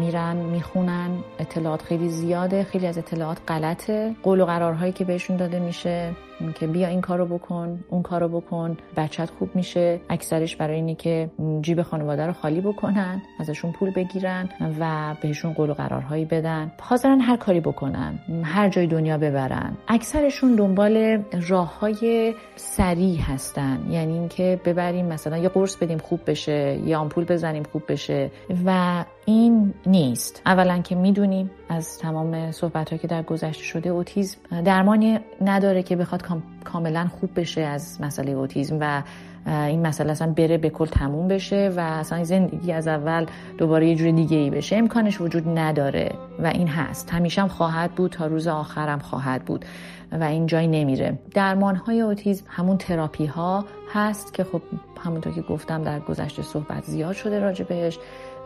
میرن 0.00 0.36
می‌خونن 0.36 1.10
اطلاعات 1.38 1.82
خیلی 1.82 2.08
زیاده 2.08 2.64
خیلی 2.64 2.86
از 2.86 2.98
اطلاعات 2.98 3.38
غلطه. 3.48 4.14
قول 4.22 4.40
و 4.40 4.44
قرارهایی 4.44 4.92
که 4.92 5.04
بهشون 5.04 5.36
داده 5.36 5.58
میشه. 5.58 6.12
که 6.54 6.66
بیا 6.66 6.88
این 6.88 7.00
کارو 7.00 7.26
بکن 7.26 7.80
اون 7.88 8.02
کارو 8.02 8.28
بکن. 8.28 8.76
بچت 8.96 9.30
خوب 9.30 9.56
میشه. 9.56 10.00
اکثرش 10.08 10.56
برای 10.56 10.76
اینی 10.76 10.94
که 10.94 11.30
جیب 11.60 11.82
خانواده 11.82 12.26
رو 12.26 12.32
خالی 12.32 12.60
بکنن 12.60 13.22
ازشون 13.40 13.72
پول 13.72 13.90
بگیرن 13.90 14.48
و 14.80 15.14
بهشون 15.22 15.52
قول 15.52 15.70
و 15.70 15.74
قرارهایی 15.74 16.24
بدن. 16.24 16.72
حاضرن 16.80 17.20
هر 17.20 17.36
کاری 17.36 17.60
بکنن 17.60 18.18
هر 18.44 18.68
جای 18.68 18.86
دنیا 18.86 19.18
ببرن. 19.18 19.76
اکثرشون 19.88 20.54
دنبال 20.54 21.22
راه 21.48 21.78
های 21.78 22.34
سریع 22.56 23.20
هستن. 23.20 23.86
یعنی 23.90 24.12
اینکه 24.12 24.60
ببریم 24.64 25.06
مثلا 25.06 25.38
یه 25.38 25.48
قرص 25.48 25.76
بدیم 25.76 25.98
خوب 25.98 26.20
بشه. 26.26 26.80
یه 26.86 26.96
آمپول 26.96 27.24
بزنیم 27.24 27.62
خوب 27.62 27.82
بشه. 27.88 28.30
و 28.66 29.04
این 29.30 29.74
نیست. 29.86 30.42
اولا 30.46 30.78
که 30.78 30.94
می‌دونیم 30.94 31.50
از 31.68 31.98
تمام 31.98 32.52
صحبت 32.52 33.00
که 33.00 33.08
در 33.08 33.22
گذشته 33.22 33.64
شده 33.64 33.90
اوتیزم 33.90 34.38
درمانی 34.64 35.18
نداره 35.40 35.82
که 35.82 35.96
بخواد 35.96 36.22
کاملا 36.64 37.08
خوب 37.20 37.30
بشه 37.40 37.60
از 37.60 38.00
مسئله 38.00 38.32
اوتیزم 38.32 38.78
و 38.80 39.02
این 39.46 39.86
مسئله 39.86 40.12
اصلا 40.12 40.32
بره 40.32 40.58
به 40.58 40.70
کل 40.70 40.86
تموم 40.86 41.28
بشه 41.28 41.72
و 41.76 41.80
اصلا 41.80 42.24
زندگی 42.24 42.72
از 42.72 42.88
اول 42.88 43.26
دوباره 43.58 43.88
یه 43.88 43.94
جور 43.94 44.10
دیگه 44.10 44.36
ای 44.36 44.50
بشه. 44.50 44.76
امکانش 44.76 45.20
وجود 45.20 45.58
نداره 45.58 46.12
و 46.38 46.46
این 46.46 46.68
هست. 46.68 47.10
همیشه 47.12 47.42
هم 47.42 47.48
خواهد 47.48 47.92
بود 47.92 48.10
تا 48.10 48.26
روز 48.26 48.46
آخرم 48.46 48.98
خواهد 48.98 49.44
بود 49.44 49.64
و 50.12 50.24
این 50.24 50.46
جای 50.46 50.66
نمیره. 50.66 51.18
درمان 51.34 51.76
های 51.76 52.00
اوتیزم 52.00 52.44
همون 52.48 52.78
تراپی 52.78 53.26
ها 53.26 53.64
هست 53.92 54.34
که 54.34 54.44
خب 54.44 54.62
همونطور 55.04 55.32
که 55.32 55.42
گفتم 55.42 55.82
در 55.82 56.00
گذشته 56.00 56.42
صحبت 56.42 56.84
زیاد 56.84 57.12
شده 57.12 57.40
راجع 57.40 57.64
بهش. 57.64 57.98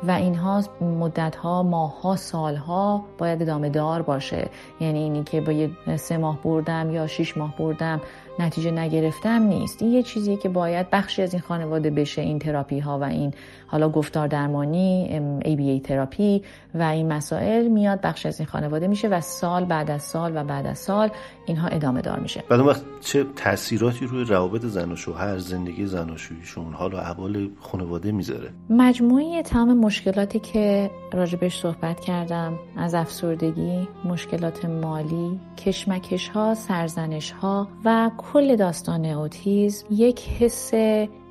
و 0.03 0.11
اینها 0.11 0.63
مدت 0.81 1.37
ها 1.37 1.63
ماه 1.63 2.03
ها 2.03 2.17
سال 2.17 2.57
ها 2.57 3.05
باید 3.19 3.43
ادامه 3.43 3.69
دار 3.69 4.03
باشه. 4.03 4.51
یعنی 4.81 4.99
اینی 4.99 5.25
که 5.25 5.41
با 5.41 5.53
یه 5.53 5.71
سه 5.97 6.17
ماه 6.17 6.43
بردم 6.43 6.91
یا 6.91 7.07
شش 7.07 7.37
ماه 7.37 7.57
بردم 7.57 8.01
نتیجه 8.39 8.71
نگرفتم 8.71 9.43
نیست. 9.43 9.83
این 9.83 9.93
یه 9.93 10.03
چیزی 10.03 10.37
که 10.37 10.49
باید 10.49 10.91
بخشی 10.91 11.23
از 11.23 11.33
این 11.35 11.43
خانواده 11.43 11.91
بشه 11.91 12.23
این 12.23 12.39
تراپی 12.39 12.79
ها 12.79 12.99
و 12.99 13.05
این 13.05 13.35
حالا 13.67 13.89
گفتار 13.89 14.27
درمانی 14.27 15.21
ABA 15.45 15.87
تراپی 15.87 16.43
و 16.75 16.83
این 16.83 17.13
مسائل 17.13 17.69
میاد 17.69 18.01
بخشی 18.01 18.29
از 18.29 18.41
این 18.41 18.47
خانواده 18.47 18.89
میشه 18.89 19.09
و 19.09 19.21
سال 19.21 19.65
بعد 19.65 19.91
از 19.91 20.03
سال 20.03 20.37
و 20.37 20.45
بعد 20.45 20.67
از 20.67 20.79
سال 20.79 21.11
اینها 21.47 21.69
ادامه 21.69 22.01
دار 22.01 22.19
میشه. 22.19 22.45
بعد 22.49 22.61
وقت 22.61 22.83
چه 23.01 23.27
تاثیراتی 23.37 24.07
روی 24.07 24.25
روابط 24.25 24.63
زن 24.63 24.93
و 24.93 24.97
شوهر 24.97 25.39
زندگی 25.39 25.87
زناشوییشون 25.87 26.73
حالا 26.73 27.01
احوال 27.01 27.51
خانواده 27.61 28.13
می‌ذاره؟ 28.13 28.51
مجموعه 28.71 29.43
تمام 29.43 29.79
مشکلاتی 29.79 30.39
که 30.39 30.91
راجبش 31.13 31.61
صحبت 31.61 32.01
کردم 32.01 32.59
از 32.77 32.95
افسردگی 32.95 33.89
مشکلات 34.05 34.65
مالی 34.65 35.41
کشمکش 35.57 36.29
ها 36.29 36.55
سرزنش 36.55 37.31
ها 37.31 37.69
و 37.85 38.11
کل 38.33 38.57
داستان 38.57 39.05
اوتیزم 39.05 39.87
یک 39.91 40.29
حس 40.29 40.71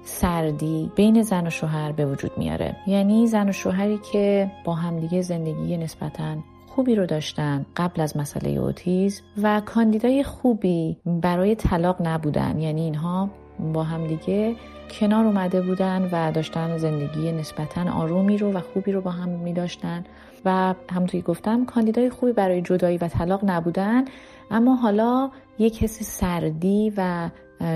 سردی 0.06 0.92
بین 0.96 1.22
زن 1.22 1.48
و 1.48 1.50
شوهر 1.50 1.92
به 1.92 2.06
وجود 2.06 2.32
میاره. 2.38 2.76
یعنی 2.88 3.28
زن 3.28 3.50
و 3.50 3.52
شوهری 3.52 4.00
که 4.12 4.52
با 4.66 4.74
همدیگه 4.74 5.22
زندگی 5.22 5.78
نسبتا 5.78 6.36
خوبی 6.68 6.96
رو 6.96 7.06
داشتن 7.06 7.66
قبل 7.78 8.02
از 8.02 8.18
مسئله 8.18 8.50
اوتیزم 8.50 9.24
و 9.44 9.62
کاندیدای 9.66 10.24
خوبی 10.24 10.98
برای 11.06 11.56
طلاق 11.56 12.08
نبودن. 12.08 12.60
یعنی 12.60 12.82
اینها 12.82 13.30
با 13.74 13.84
همدیگه 13.84 14.56
کنار 15.00 15.26
اومده 15.26 15.62
بودن 15.62 16.10
و 16.12 16.32
داشتن 16.32 16.78
زندگی 16.78 17.32
نسبتا 17.32 17.92
آرومی 17.92 18.38
رو 18.38 18.52
و 18.52 18.60
خوبی 18.60 18.92
رو 18.92 19.02
با 19.02 19.12
هم 19.12 19.30
می 19.30 19.54
داشتن 19.54 20.04
و 20.46 20.76
همونطوری 20.92 21.22
گفتم 21.22 21.66
کاندیدای 21.66 22.10
خوبی 22.10 22.32
برای 22.32 22.62
جدایی 22.62 22.98
و 22.98 23.08
طلاق 23.08 23.42
نبودن. 23.46 24.06
اما 24.52 24.76
حالا 24.76 25.32
یک 25.60 25.84
حس 25.84 26.04
سردی 26.04 26.94
و 26.98 27.30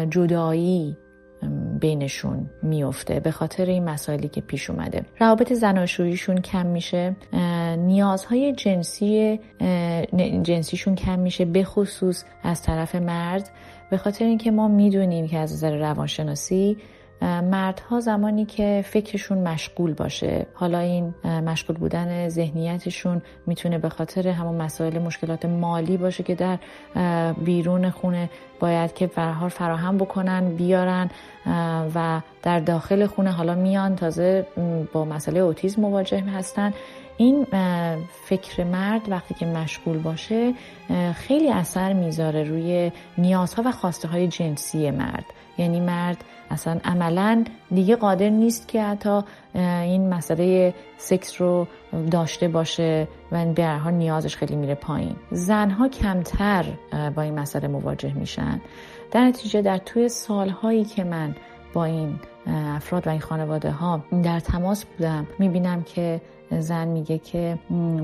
جدایی 0.10 0.97
بینشون 1.80 2.49
میفته 2.63 3.19
به 3.19 3.32
خاطر 3.32 3.65
این 3.65 3.84
مسائلی 3.84 4.27
که 4.27 4.41
پیش 4.41 4.69
اومده. 4.69 5.06
روابط 5.19 5.53
زناشوییشون 5.53 6.41
کم 6.41 6.65
میشه. 6.65 7.15
نیازهای 7.77 8.53
جنسی 8.53 9.39
جنسیشون 10.41 10.95
کم 10.95 11.19
میشه 11.19 11.45
به 11.45 11.63
خصوص 11.63 12.23
از 12.43 12.62
طرف 12.62 12.95
مرد. 12.95 13.49
به 13.89 13.97
خاطر 13.97 14.25
اینکه 14.25 14.51
ما 14.51 14.67
می‌دونیم 14.67 15.27
که 15.27 15.38
از 15.38 15.53
نظر 15.53 15.77
روانشناسی 15.77 16.77
مردها 17.21 17.99
زمانی 17.99 18.45
که 18.45 18.84
فکرشون 18.88 19.38
مشغول 19.38 19.93
باشه. 19.93 20.45
حالا 20.53 20.80
این 20.80 21.13
مشغول 21.23 21.77
بودن 21.77 22.30
ذهنیتشون 22.30 23.21
می‌تونه 23.47 23.77
به 23.77 23.89
خاطر 23.89 24.27
همون 24.27 24.62
مسائل 24.62 24.99
مشکلات 24.99 25.45
مالی 25.45 25.97
باشه 25.97 26.23
که 26.23 26.36
در 26.36 26.58
بیرون 27.34 27.89
خونه 27.89 28.30
باید 28.60 28.93
که 28.93 29.08
فرهار 29.08 29.49
فراهم 29.49 29.97
بکنن 29.97 30.56
بیارن 30.56 31.10
و 31.95 32.21
در 32.43 32.60
داخل 32.60 33.06
خونه 33.06 33.32
حالا 33.32 33.56
میان 33.56 33.95
تازه 33.95 34.47
با 34.93 35.06
مسئله 35.06 35.39
اوتیزم 35.39 35.82
مواجه 35.82 36.21
هستن. 36.21 36.73
این 37.17 37.47
فکر 38.25 38.63
مرد 38.63 39.10
وقتی 39.10 39.34
که 39.34 39.45
مشغول 39.45 39.97
باشه 39.97 40.53
خیلی 41.15 41.51
اثر 41.51 41.93
می‌ذاره 41.93 42.43
روی 42.43 42.91
نیازها 43.17 43.63
و 43.65 43.71
خواسته 43.71 44.08
های 44.08 44.27
جنسی 44.27 44.91
مرد. 44.91 45.25
یعنی 45.58 45.80
مرد 45.80 46.23
اصلا 46.51 46.80
عملا 46.86 47.43
دیگه 47.71 47.95
قادر 47.95 48.30
نیست 48.30 48.67
که 48.67 48.84
حتی 48.84 49.21
این 49.56 50.10
مسئله 50.10 50.73
سکس 50.97 51.41
رو 51.41 51.67
داشته 52.12 52.47
باشه 52.47 53.08
و 53.32 53.45
به 53.45 53.65
هر 53.65 53.91
نیازش 53.91 54.36
خیلی 54.36 54.56
میره 54.56 54.75
پایین. 54.75 55.15
زنها 55.32 55.88
کمتر 55.88 56.65
با 57.15 57.21
این 57.21 57.39
مسئله 57.39 57.67
مواجه 57.67 58.13
میشن. 58.13 58.62
در 59.12 59.21
نتیجه 59.21 59.62
در 59.62 59.77
توی 59.77 60.10
سالهایی 60.10 60.86
که 60.86 61.03
من 61.03 61.36
با 61.73 61.86
این 61.86 62.19
افراد 62.47 63.08
و 63.08 63.10
این 63.10 63.19
خانواده 63.19 63.71
ها 63.71 64.03
در 64.23 64.39
تماس 64.39 64.86
بودم 64.86 65.27
می‌بینم 65.39 65.84
که 65.84 66.21
زن 66.51 66.88
میگه 66.88 67.17
که 67.17 67.60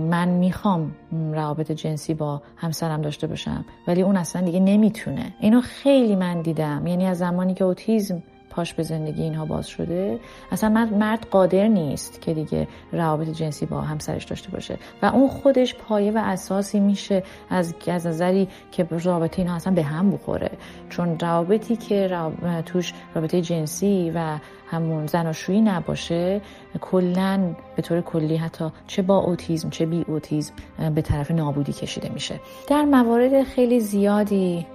من 0.09 0.29
می‌خوام 0.29 0.95
روابط 1.11 1.71
جنسی 1.71 2.13
با 2.13 2.41
همسرم 2.55 3.01
داشته 3.01 3.27
باشم 3.27 3.65
ولی 3.87 4.01
اون 4.01 4.17
اصلا 4.17 4.41
دیگه 4.41 4.59
نمی‌تونه. 4.59 5.33
اینو 5.39 5.61
خیلی 5.61 6.15
من 6.15 6.41
دیدم. 6.41 6.87
یعنی 6.87 7.05
از 7.05 7.17
زمانی 7.17 7.53
که 7.53 7.63
اوتیزم 7.63 8.23
پاش 8.49 8.73
به 8.73 8.83
زندگی 8.83 9.23
اینها 9.23 9.45
باز 9.45 9.67
شده 9.67 10.19
اصلا 10.51 10.69
مرد 10.99 11.27
قادر 11.31 11.67
نیست 11.67 12.21
که 12.21 12.33
دیگه 12.33 12.67
روابط 12.91 13.29
جنسی 13.29 13.65
با 13.65 13.81
همسرش 13.81 14.23
داشته 14.23 14.51
باشه. 14.51 14.77
و 15.01 15.05
اون 15.05 15.27
خودش 15.27 15.75
پایه 15.75 16.11
و 16.11 16.17
اساسی 16.17 16.79
میشه 16.79 17.23
از 17.49 17.75
از 17.87 18.07
نظری 18.07 18.47
که 18.71 18.87
رابطه 19.03 19.39
اینها 19.39 19.55
اصلا 19.55 19.73
به 19.73 19.83
هم 19.83 20.11
بخوره. 20.11 20.51
چون 20.89 21.19
روابطی 21.19 21.75
که 21.75 22.19
توش 22.65 22.93
رابطه 23.15 23.41
جنسی 23.41 24.11
و 24.15 24.37
همون 24.73 25.07
زناشویی 25.07 25.61
نباشه 25.61 26.41
کلا 26.81 27.55
به 27.75 27.81
طور 27.81 28.01
کلی 28.01 28.37
حتی 28.37 28.65
چه 28.87 29.01
با 29.01 29.17
اوتیزم 29.17 29.69
چه 29.69 29.85
بی 29.85 30.05
اوتیزم 30.07 30.53
به 30.95 31.01
طرف 31.01 31.31
نابودی 31.31 31.73
کشیده 31.73 32.09
میشه. 32.09 32.39
در 32.67 32.85
موارد 32.85 33.43
خیلی 33.43 33.79
زیادی 33.79 34.65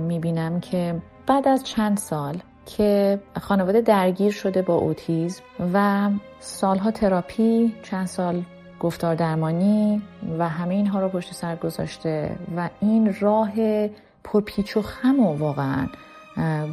می‌بینم 0.00 0.60
که 0.60 1.02
بعد 1.26 1.48
از 1.48 1.64
چند 1.64 1.96
سال 1.96 2.38
که 2.66 3.20
خانواده 3.40 3.80
درگیر 3.80 4.32
شده 4.32 4.62
با 4.62 4.74
اوتیزم 4.74 5.42
و 5.74 6.10
سالها 6.40 6.90
تراپی 6.90 7.74
چند 7.82 8.06
سال 8.06 8.42
گفتار 8.80 9.14
درمانی 9.14 10.02
و 10.38 10.48
همه 10.48 10.74
اینها 10.74 11.00
رو 11.00 11.08
پشت 11.08 11.34
سر 11.34 11.56
گذاشته 11.56 12.36
و 12.56 12.68
این 12.80 13.16
راه 13.20 13.52
پرپیچ 14.24 14.76
و 14.76 14.82
خم 14.82 15.20
و 15.20 15.36
واقعا 15.36 15.86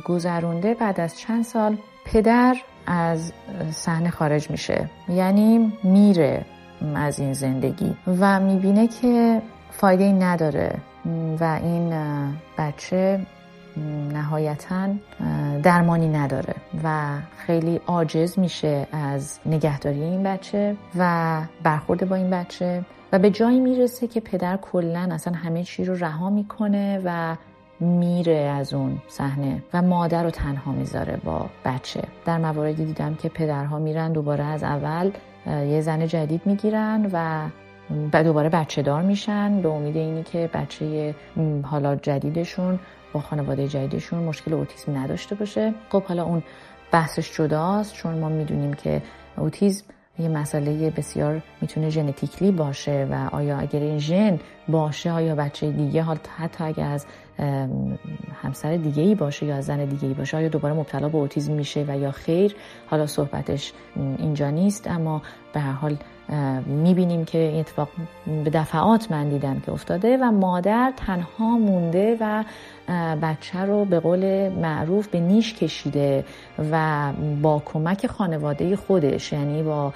گذرونده 0.05 0.73
بعد 0.73 0.99
از 0.99 1.19
چند 1.19 1.43
سال 1.43 1.77
پدر 2.13 2.55
از 2.87 3.31
صحنه 3.71 4.09
خارج 4.09 4.51
میشه. 4.51 4.89
یعنی 5.09 5.73
میره 5.83 6.45
از 6.95 7.19
این 7.19 7.33
زندگی 7.33 7.95
و 8.19 8.39
می‌بینه 8.39 8.87
که 8.87 9.41
فایده 9.71 10.11
نداره. 10.11 10.75
و 11.39 11.59
این 11.63 11.93
بچه 12.57 13.19
نهایتا 14.13 14.87
درمانی 15.63 16.07
نداره 16.07 16.55
و 16.83 17.17
خیلی 17.37 17.81
عاجز 17.87 18.39
میشه 18.39 18.87
از 18.91 19.39
نگهداری 19.45 20.03
این 20.03 20.23
بچه 20.23 20.75
و 20.97 21.41
برخورد 21.63 22.09
با 22.09 22.15
این 22.15 22.29
بچه. 22.29 22.85
و 23.11 23.19
به 23.19 23.29
جایی 23.29 23.59
می‌رسه 23.59 24.07
که 24.07 24.19
پدر 24.19 24.57
کلا 24.57 25.09
اصلا 25.11 25.33
همه 25.33 25.63
چی 25.63 25.85
رو 25.85 25.95
رها 25.95 26.29
می‌کنه 26.29 27.01
و 27.05 27.35
میره 27.79 28.35
از 28.35 28.73
اون 28.73 29.01
صحنه 29.07 29.63
و 29.73 29.81
مادر 29.81 30.23
رو 30.23 30.29
تنها 30.29 30.71
می‌ذاره 30.71 31.17
با 31.23 31.49
بچه. 31.65 32.01
در 32.25 32.37
مواردی 32.37 32.85
دیدم 32.85 33.15
که 33.15 33.29
پدرها 33.29 33.79
میرن 33.79 34.11
دوباره 34.11 34.43
از 34.43 34.63
اول 34.63 35.11
یه 35.47 35.81
زن 35.81 36.07
جدید 36.07 36.41
می‌گیرن 36.45 37.09
و 37.13 37.49
دوباره 38.23 38.49
بچه 38.49 38.81
دار 38.81 39.01
میشن 39.01 39.61
به 39.61 39.69
امید 39.69 39.97
اینی 39.97 40.23
که 40.23 40.49
بچه 40.53 41.15
حالا 41.63 41.95
جدیدشون 41.95 42.79
با 43.13 43.19
خانواده 43.19 43.67
جدیدشون 43.67 44.23
مشکل 44.23 44.53
اوتیسم 44.53 44.97
نداشته 44.97 45.35
باشه. 45.35 45.73
خب 45.89 46.03
حالا 46.03 46.23
اون 46.23 46.43
بحثش 46.91 47.37
جداست 47.37 47.93
چون 47.93 48.19
ما 48.19 48.29
می‌دونیم 48.29 48.73
که 48.73 49.01
اوتیسم 49.37 49.85
یه 50.19 50.29
مسئله 50.29 50.89
بسیار 50.89 51.41
می‌تونه 51.61 51.89
ژنتیکلی 51.89 52.51
باشه 52.51 53.07
و 53.11 53.29
آیا 53.35 53.57
اگر 53.57 53.79
این 53.79 53.99
ژن 53.99 54.39
باشه 54.67 55.23
یا 55.23 55.35
بچه 55.35 55.71
دیگه 55.71 56.03
حتی 56.37 56.63
اگه 56.63 56.83
از 56.83 57.05
همسر 58.41 58.75
دیگه 58.75 59.03
ای 59.03 59.15
باشه 59.15 59.45
یا 59.45 59.61
زن 59.61 59.85
دیگه 59.85 60.07
ای 60.07 60.13
باشه 60.13 60.37
آیا 60.37 60.49
دوباره 60.49 60.73
مبتلا 60.73 61.09
به 61.09 61.17
اوتیزم 61.17 61.53
میشه 61.53 61.85
و 61.87 61.97
یا 61.99 62.11
خیر؟ 62.11 62.55
حالا 62.87 63.07
صحبتش 63.07 63.73
اینجا 63.95 64.49
نیست 64.49 64.87
اما 64.87 65.21
به 65.53 65.59
هر 65.59 65.71
حال 65.71 65.97
می‌بینیم 66.65 67.25
که 67.25 67.37
این 67.37 67.59
اتفاق 67.59 67.89
به 68.43 68.49
دفعات 68.49 69.11
من 69.11 69.29
دیدم 69.29 69.59
که 69.59 69.71
افتاده 69.71 70.17
و 70.17 70.31
مادر 70.31 70.93
تنها 70.97 71.57
مونده 71.57 72.17
و 72.21 72.43
بچه 73.21 73.59
رو 73.59 73.85
به 73.85 73.99
قول 73.99 74.49
معروف 74.49 75.07
به 75.07 75.19
نیش 75.19 75.53
کشیده 75.53 76.25
و 76.71 77.11
با 77.41 77.61
کمک 77.65 78.07
خانواده 78.07 78.75
خودش 78.75 79.33
یعنی 79.33 79.63
با 79.63 79.93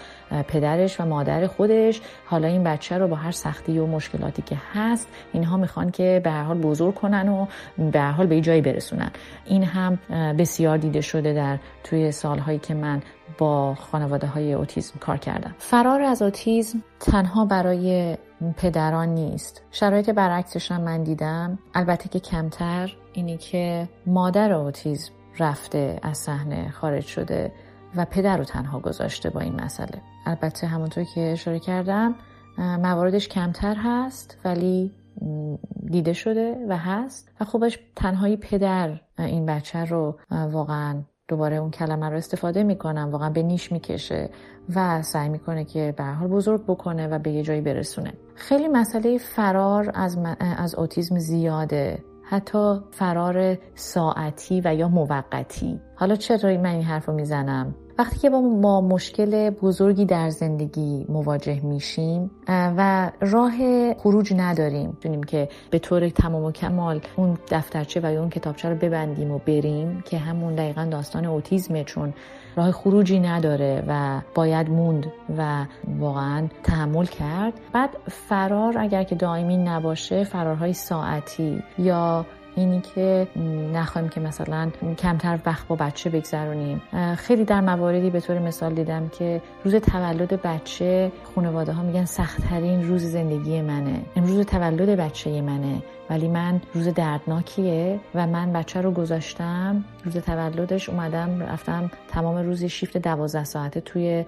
پدرش 0.47 1.01
و 1.01 1.05
مادر 1.05 1.47
خودش. 1.47 2.01
حالا 2.25 2.47
این 2.47 2.63
بچه 2.63 2.97
رو 2.97 3.07
با 3.07 3.15
هر 3.15 3.31
سختی 3.31 3.79
و 3.79 3.85
مشکلاتی 3.85 4.41
که 4.41 4.57
هست 4.73 5.07
اینها 5.33 5.57
می‌خوان 5.57 5.91
که 5.91 6.21
به 6.23 6.31
هر 6.31 6.43
حال 6.43 6.57
بزرگ 6.57 6.95
کنن 6.95 7.29
و 7.29 7.45
به 7.91 7.99
هر 7.99 8.11
حال 8.11 8.27
به 8.27 8.41
جایی 8.41 8.61
برسونن. 8.61 9.11
این 9.45 9.63
هم 9.63 9.99
بسیار 10.37 10.77
دیده 10.77 11.01
شده 11.01 11.33
در 11.33 11.57
توی 11.83 12.11
سالهایی 12.11 12.59
که 12.59 12.73
من 12.73 13.01
با 13.37 13.75
خانواده 13.75 14.27
های 14.27 14.53
اوتیزم 14.53 14.93
کار 14.99 15.17
کردم. 15.17 15.55
فرار 15.57 16.01
از 16.01 16.21
اوتیزم 16.21 16.83
تنها 16.99 17.45
برای 17.45 18.17
پدران 18.51 19.09
نیست. 19.09 19.61
شرایط 19.71 20.09
برعکسش 20.09 20.71
هم 20.71 20.81
من 20.81 21.03
دیدم. 21.03 21.59
البته 21.73 22.09
که 22.09 22.19
کمتر 22.19 22.95
اینی 23.13 23.37
که 23.37 23.89
مادر 24.05 24.51
اوتیزم 24.51 25.11
رفته 25.39 25.99
از 26.03 26.17
صحنه 26.17 26.71
خارج 26.71 27.05
شده 27.05 27.51
و 27.95 28.05
پدر 28.05 28.37
رو 28.37 28.43
تنها 28.43 28.79
گذاشته 28.79 29.29
با 29.29 29.39
این 29.39 29.61
مسئله. 29.61 30.01
البته 30.25 30.67
همونطور 30.67 31.03
که 31.03 31.21
اشاره 31.31 31.59
کردم 31.59 32.15
مواردش 32.57 33.27
کمتر 33.27 33.75
هست 33.75 34.37
ولی 34.45 34.91
دیده 35.85 36.13
شده 36.13 36.55
و 36.69 36.77
هست. 36.77 37.31
و 37.39 37.45
خوبش 37.45 37.79
تنهایی 37.95 38.37
پدر 38.37 38.99
این 39.19 39.45
بچه 39.45 39.85
رو 39.85 40.19
واقعا 40.31 41.01
دوباره 41.27 41.55
اون 41.55 41.71
کلمه 41.71 42.09
رو 42.09 42.17
استفاده 42.17 42.63
می‌کنم. 42.63 43.09
واقعا 43.11 43.29
به 43.29 43.43
نیش 43.43 43.71
می‌کشه. 43.71 44.29
و 44.75 45.01
سعی 45.01 45.29
می‌کنه 45.29 45.65
که 45.65 45.93
به 45.97 46.03
حال 46.03 46.27
بزرگ 46.27 46.63
بکنه 46.67 47.07
و 47.07 47.19
به 47.19 47.31
یه 47.31 47.43
جایی 47.43 47.61
برسونه. 47.61 48.13
خیلی 48.35 48.67
مسئله 48.67 49.17
فرار 49.17 49.91
از, 49.93 50.17
از 50.39 50.75
اوتیزم 50.75 51.19
زیاده. 51.19 52.03
حتی 52.23 52.79
فرار 52.91 53.57
ساعتی 53.75 54.61
و 54.65 54.75
یا 54.75 54.87
موقتی. 54.87 55.79
حالا 55.95 56.15
چرا 56.15 56.57
من 56.57 56.65
این 56.65 56.83
حرف 56.83 57.05
رو 57.05 57.13
می‌زنم؟ 57.13 57.75
وقتی 57.97 58.19
که 58.19 58.29
با 58.29 58.41
ما 58.41 58.81
مشکل 58.81 59.49
بزرگی 59.49 60.05
در 60.05 60.29
زندگی 60.29 61.05
مواجه 61.09 61.65
میشیم 61.65 62.31
و 62.47 63.11
راه 63.21 63.53
خروج 63.93 64.33
نداریم. 64.37 64.97
دونیم 65.01 65.23
که 65.23 65.49
به 65.71 65.79
طور 65.79 66.09
تمام 66.09 66.43
و 66.43 66.51
کمال 66.51 67.01
اون 67.15 67.37
دفترچه 67.51 67.99
و 67.99 68.05
اون 68.05 68.29
کتابچه 68.29 68.69
رو 68.69 68.75
ببندیم 68.75 69.31
و 69.31 69.37
بریم 69.37 70.03
که 70.05 70.17
همون 70.17 70.55
دقیقا 70.55 70.87
داستان 70.91 71.25
اوتیزمه 71.25 71.83
چون 71.83 72.13
راه 72.55 72.71
خروجی 72.71 73.19
نداره 73.19 73.83
و 73.87 74.21
باید 74.35 74.69
موند 74.69 75.11
و 75.37 75.65
واقعا 75.99 76.47
تحمل 76.63 77.05
کرد. 77.05 77.53
بعد 77.73 77.89
فرار 78.07 78.77
اگر 78.77 79.03
که 79.03 79.15
دائمی 79.15 79.57
نباشه 79.57 80.23
فرارهای 80.23 80.73
ساعتی 80.73 81.63
یا 81.77 82.25
اینی 82.55 82.81
که 82.81 83.27
نخواهیم 83.73 84.09
که 84.09 84.19
مثلا 84.19 84.71
کمتر 84.97 85.39
وقت 85.45 85.67
با 85.67 85.75
بچه 85.75 86.09
بگذرونیم. 86.09 86.81
خیلی 87.17 87.45
در 87.45 87.61
مواردی 87.61 88.09
به 88.09 88.19
طور 88.19 88.39
مثال 88.39 88.73
دیدم 88.73 89.09
که 89.09 89.41
روز 89.63 89.75
تولد 89.75 90.41
بچه 90.41 91.11
خانواده 91.35 91.71
ها 91.73 91.83
میگن 91.83 92.05
سختترین 92.05 92.87
روز 92.87 93.01
زندگی 93.01 93.61
منه. 93.61 94.01
امروز 94.15 94.45
تولد 94.45 94.89
بچه 94.89 95.41
منه 95.41 95.83
ولی 96.09 96.27
من 96.27 96.61
روز 96.73 96.87
دردناکیه 96.87 97.99
و 98.15 98.27
من 98.27 98.53
بچه 98.53 98.81
رو 98.81 98.91
گذاشتم 98.91 99.85
روز 100.05 100.17
تولدش 100.17 100.89
اومدم 100.89 101.41
رفتم 101.41 101.91
تمام 102.07 102.37
روز 102.37 102.63
شیفت 102.63 102.97
دوازده 102.97 103.43
ساعته 103.43 103.81
توی 103.81 104.25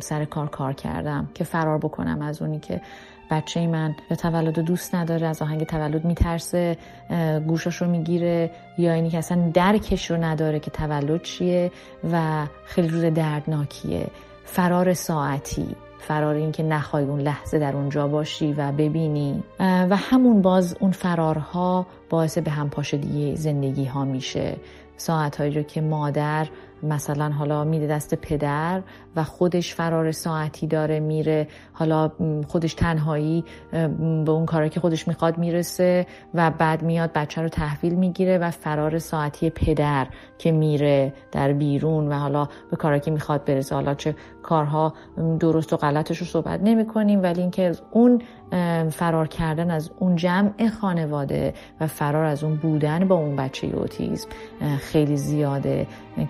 سر 0.00 0.24
کار 0.24 0.48
کار 0.48 0.72
کردم 0.72 1.30
که 1.34 1.44
فرار 1.44 1.78
بکنم 1.78 2.22
از 2.22 2.42
اونی 2.42 2.58
که 2.58 2.80
بچه 3.30 3.66
من 3.66 3.94
یا 4.10 4.16
تولد 4.16 4.58
دوست 4.58 4.94
نداره 4.94 5.26
از 5.26 5.42
آهنگ 5.42 5.64
تولد 5.64 6.04
میترسه 6.04 6.76
گوشش 7.46 7.76
رو 7.76 7.90
می‌گیره 7.90 8.50
یا 8.78 8.92
اینی 8.92 9.10
که 9.10 9.18
اصلا 9.18 9.50
درکش 9.54 10.10
رو 10.10 10.24
نداره 10.24 10.60
که 10.60 10.70
تولد 10.70 11.22
چیه 11.22 11.70
و 12.12 12.46
خیلی 12.64 12.88
روز 12.88 13.04
دردناکیه. 13.04 14.06
فرار 14.44 14.94
ساعتی 14.94 15.66
فرار 15.98 16.34
این 16.34 16.52
که 16.52 16.62
نخوای 16.62 17.04
اون 17.04 17.20
لحظه 17.20 17.58
در 17.58 17.76
اونجا 17.76 18.08
باشی 18.08 18.52
و 18.52 18.72
ببینی. 18.72 19.42
و 19.60 19.96
همون 19.96 20.42
باز 20.42 20.76
اون 20.80 20.90
فرارها 20.90 21.86
باعث 22.10 22.38
به 22.38 22.50
هم 22.50 22.70
دیگه 22.92 23.34
زندگی 23.34 23.84
ها 23.84 24.04
میشه. 24.04 24.56
ساعت 24.96 25.36
هایی 25.36 25.54
رو 25.54 25.62
که 25.62 25.80
مادر 25.80 26.46
مثلا 26.82 27.30
حالا 27.30 27.64
میده 27.64 27.86
دست 27.86 28.14
پدر 28.14 28.82
و 29.16 29.24
خودش 29.24 29.74
فرار 29.74 30.12
ساعتی 30.12 30.66
داره 30.66 31.00
میره 31.00 31.48
حالا 31.72 32.10
خودش 32.48 32.74
تنهایی 32.74 33.44
به 34.24 34.30
اون 34.30 34.46
کاری 34.46 34.68
که 34.68 34.80
خودش 34.80 35.08
می‌خواد 35.08 35.38
می‌رسه 35.38 36.06
و 36.34 36.50
بعد 36.50 36.82
میاد 36.82 37.12
بچه 37.12 37.42
رو 37.42 37.48
تحویل 37.48 37.94
می‌گیره 37.94 38.38
و 38.38 38.50
فرار 38.50 38.98
ساعتی 38.98 39.50
پدر 39.50 40.06
که 40.38 40.52
میره 40.52 41.12
در 41.32 41.52
بیرون 41.52 42.08
و 42.08 42.12
حالا 42.12 42.48
به 42.70 42.76
کاری 42.76 43.00
که 43.00 43.10
می‌خواد 43.10 43.44
برسه. 43.44 43.74
حالا 43.74 43.94
چه 43.94 44.14
کارها 44.42 44.94
درست 45.40 45.72
و 45.72 45.76
غلطش 45.76 46.18
رو 46.18 46.26
صحبت 46.26 46.60
نمی 46.62 46.86
کنیم 46.86 47.22
ولی 47.22 47.40
اینکه 47.40 47.72
اون 47.90 48.22
فرار 48.90 49.28
کردن 49.28 49.70
از 49.70 49.90
اون 49.98 50.16
جمع 50.16 50.68
خانواده 50.80 51.54
و 51.80 51.86
فرار 51.86 52.24
از 52.24 52.44
اون 52.44 52.56
بودن 52.56 53.08
با 53.08 53.14
اون 53.14 53.36
بچه 53.36 53.66
اوتیزم 53.66 54.28
خیلی 54.80 55.16
زیاده 55.16 55.86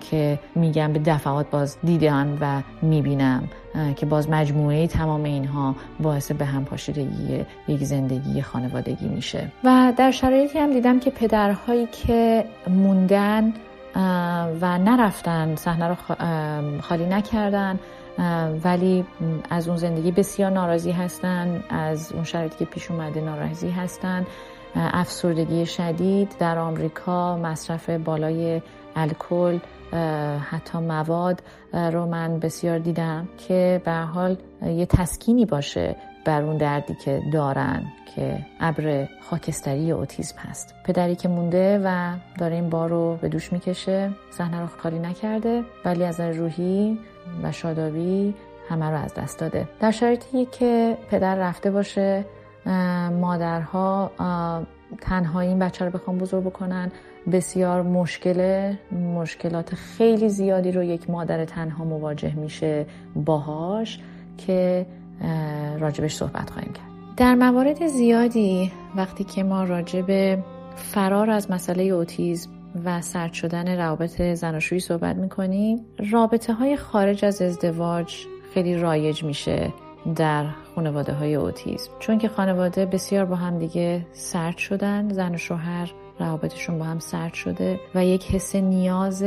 که 0.09 0.39
میگم 0.55 0.93
به 0.93 0.99
دفعات 0.99 1.49
باز 1.49 1.77
دیدن 1.83 2.37
و 2.41 2.61
می‌بینم 2.81 3.43
که 3.95 4.05
باز 4.05 4.29
مجموعه 4.29 4.87
تمام 4.87 5.23
اینها 5.23 5.75
باعث 5.99 6.31
به 6.31 6.45
هم 6.45 6.65
پاشیدگی 6.65 7.45
یک 7.67 7.83
زندگی 7.83 8.41
خانوادگی 8.41 9.07
میشه. 9.07 9.51
و 9.63 9.93
در 9.97 10.11
شرایطی 10.11 10.59
هم 10.59 10.73
دیدم 10.73 10.99
که 10.99 11.09
پدرهایی 11.09 11.87
که 11.87 12.45
موندن 12.67 13.53
و 14.61 14.77
نرفتن 14.77 15.55
صحنه 15.55 15.87
رو 15.87 15.95
خالی 16.81 17.05
نکردن 17.05 17.79
ولی 18.63 19.05
از 19.49 19.67
اون 19.67 19.77
زندگی 19.77 20.11
بسیار 20.11 20.51
ناراضی 20.51 20.91
هستن 20.91 21.63
از 21.69 22.11
اون 22.11 22.23
شرایطی 22.23 22.57
که 22.57 22.65
پیش 22.65 22.91
اومده 22.91 23.21
ناراضی 23.21 23.69
هستن. 23.69 24.25
افسردگی 24.75 25.65
شدید 25.65 26.35
در 26.39 26.57
آمریکا 26.57 27.37
مصرف 27.37 27.89
بالای 27.89 28.61
الکل 28.95 29.59
حتی 30.51 30.77
مواد 30.77 31.41
رو 31.73 32.05
من 32.05 32.39
بسیار 32.39 32.79
دیدم 32.79 33.27
که 33.47 33.81
به 33.85 33.91
حال 33.91 34.37
یه 34.61 34.85
تسکینی 34.85 35.45
باشه 35.45 35.95
بر 36.25 36.41
اون 36.41 36.57
دردی 36.57 36.95
که 36.95 37.21
دارن 37.33 37.85
که 38.15 38.45
ابر 38.59 39.07
خاکستری 39.29 39.91
اوتیزم 39.91 40.35
هست. 40.37 40.73
پدری 40.85 41.15
که 41.15 41.27
مونده 41.27 41.81
و 41.85 42.13
داره 42.39 42.55
این 42.55 42.69
بار 42.69 42.89
رو 42.89 43.17
به 43.21 43.29
دوش 43.29 43.53
می‌کشه 43.53 44.11
صحنه 44.29 44.59
رو 44.59 44.67
خالی 44.67 44.99
نکرده 44.99 45.63
ولی 45.85 46.03
از 46.03 46.19
روحی 46.19 46.99
و 47.43 47.51
شادابی 47.51 48.33
همه 48.69 48.85
رو 48.85 48.97
از 48.97 49.13
دست 49.13 49.39
داده. 49.39 49.67
در 49.79 49.91
شرایطی 49.91 50.45
که 50.45 50.97
پدر 51.11 51.35
رفته 51.35 51.71
باشه 51.71 52.25
مادرها 53.21 54.11
تنهایی 55.01 55.49
این 55.49 55.59
بچه 55.59 55.85
رو 55.85 55.91
بخوام 55.91 56.17
بزرگ 56.17 56.43
بکنن. 56.43 56.91
بسیار 57.31 57.81
مشکله. 57.81 58.79
مشکلات 59.15 59.75
خیلی 59.75 60.29
زیادی 60.29 60.71
رو 60.71 60.83
یک 60.83 61.09
مادر 61.09 61.45
تنها 61.45 61.85
مواجه 61.85 62.35
میشه 62.35 62.85
باهاش 63.15 63.99
که 64.37 64.85
راجبش 65.79 66.15
صحبت 66.15 66.49
خواهیم 66.49 66.73
کرد. 66.73 66.85
در 67.17 67.35
موارد 67.35 67.87
زیادی 67.87 68.71
وقتی 68.95 69.23
که 69.23 69.43
ما 69.43 69.63
راجب 69.63 70.39
فرار 70.75 71.29
از 71.29 71.51
مسئله 71.51 71.83
اوتیزم 71.83 72.49
و 72.85 73.01
سرد 73.01 73.33
شدن 73.33 73.77
روابط 73.77 74.21
زناشویی 74.21 74.81
صحبت 74.81 75.15
می‌کنیم 75.15 75.85
رابطه 76.11 76.53
های 76.53 76.77
خارج 76.77 77.25
از 77.25 77.41
ازدواج 77.41 78.15
خیلی 78.53 78.77
رایج 78.77 79.23
میشه 79.23 79.73
در 80.15 80.45
خانواده 80.75 81.13
های 81.13 81.35
اوتیزم 81.35 81.91
چون 81.99 82.17
که 82.17 82.27
خانواده 82.27 82.85
بسیار 82.85 83.25
با 83.25 83.35
هم 83.35 83.59
دیگه 83.59 84.05
سرد 84.11 84.57
شدن 84.57 85.09
زن 85.09 85.35
و 85.35 85.37
شوهر 85.37 85.91
روابطشون 86.19 86.79
با 86.79 86.85
هم 86.85 86.99
سرد 86.99 87.33
شده 87.33 87.79
و 87.95 88.05
یک 88.05 88.25
حس 88.31 88.55
نیاز 88.55 89.23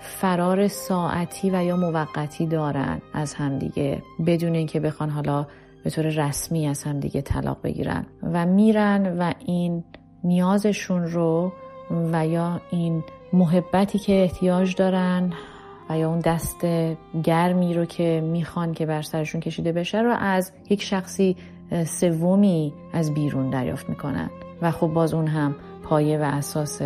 فرار 0.00 0.68
ساعتی 0.68 1.50
و 1.50 1.64
یا 1.64 1.76
موقتی 1.76 2.46
دارن 2.46 3.00
از 3.12 3.34
همدیگه 3.34 4.02
بدون 4.26 4.54
اینکه 4.54 4.80
بخوان 4.80 5.10
حالا 5.10 5.46
به 5.84 5.90
طور 5.90 6.04
رسمی 6.04 6.66
از 6.66 6.82
همدیگه 6.82 7.22
طلاق 7.22 7.58
بگیرن. 7.62 8.06
و 8.22 8.46
میرن 8.46 9.18
و 9.18 9.32
این 9.46 9.84
نیازشون 10.24 11.04
رو 11.04 11.52
و 11.90 12.26
یا 12.26 12.60
این 12.70 13.04
محبتی 13.32 13.98
که 13.98 14.22
احتیاج 14.22 14.74
دارن 14.74 15.32
و 15.90 15.98
یا 15.98 16.10
اون 16.10 16.20
دست 16.20 16.66
گرمی 17.24 17.74
رو 17.74 17.84
که 17.84 18.20
می‌خوان 18.20 18.72
که 18.72 18.86
بر 18.86 19.02
سرشون 19.02 19.40
کشیده 19.40 19.72
بشه 19.72 20.00
رو 20.00 20.10
از 20.18 20.52
یک 20.70 20.82
شخصی 20.82 21.36
سومی 21.86 22.72
از 22.92 23.14
بیرون 23.14 23.50
دریافت 23.50 23.88
می‌کنن. 23.88 24.30
و 24.62 24.70
خب 24.70 24.86
باز 24.86 25.14
اون 25.14 25.26
هم 25.26 25.54
پایه 25.84 26.18
و 26.18 26.22
اساس 26.22 26.82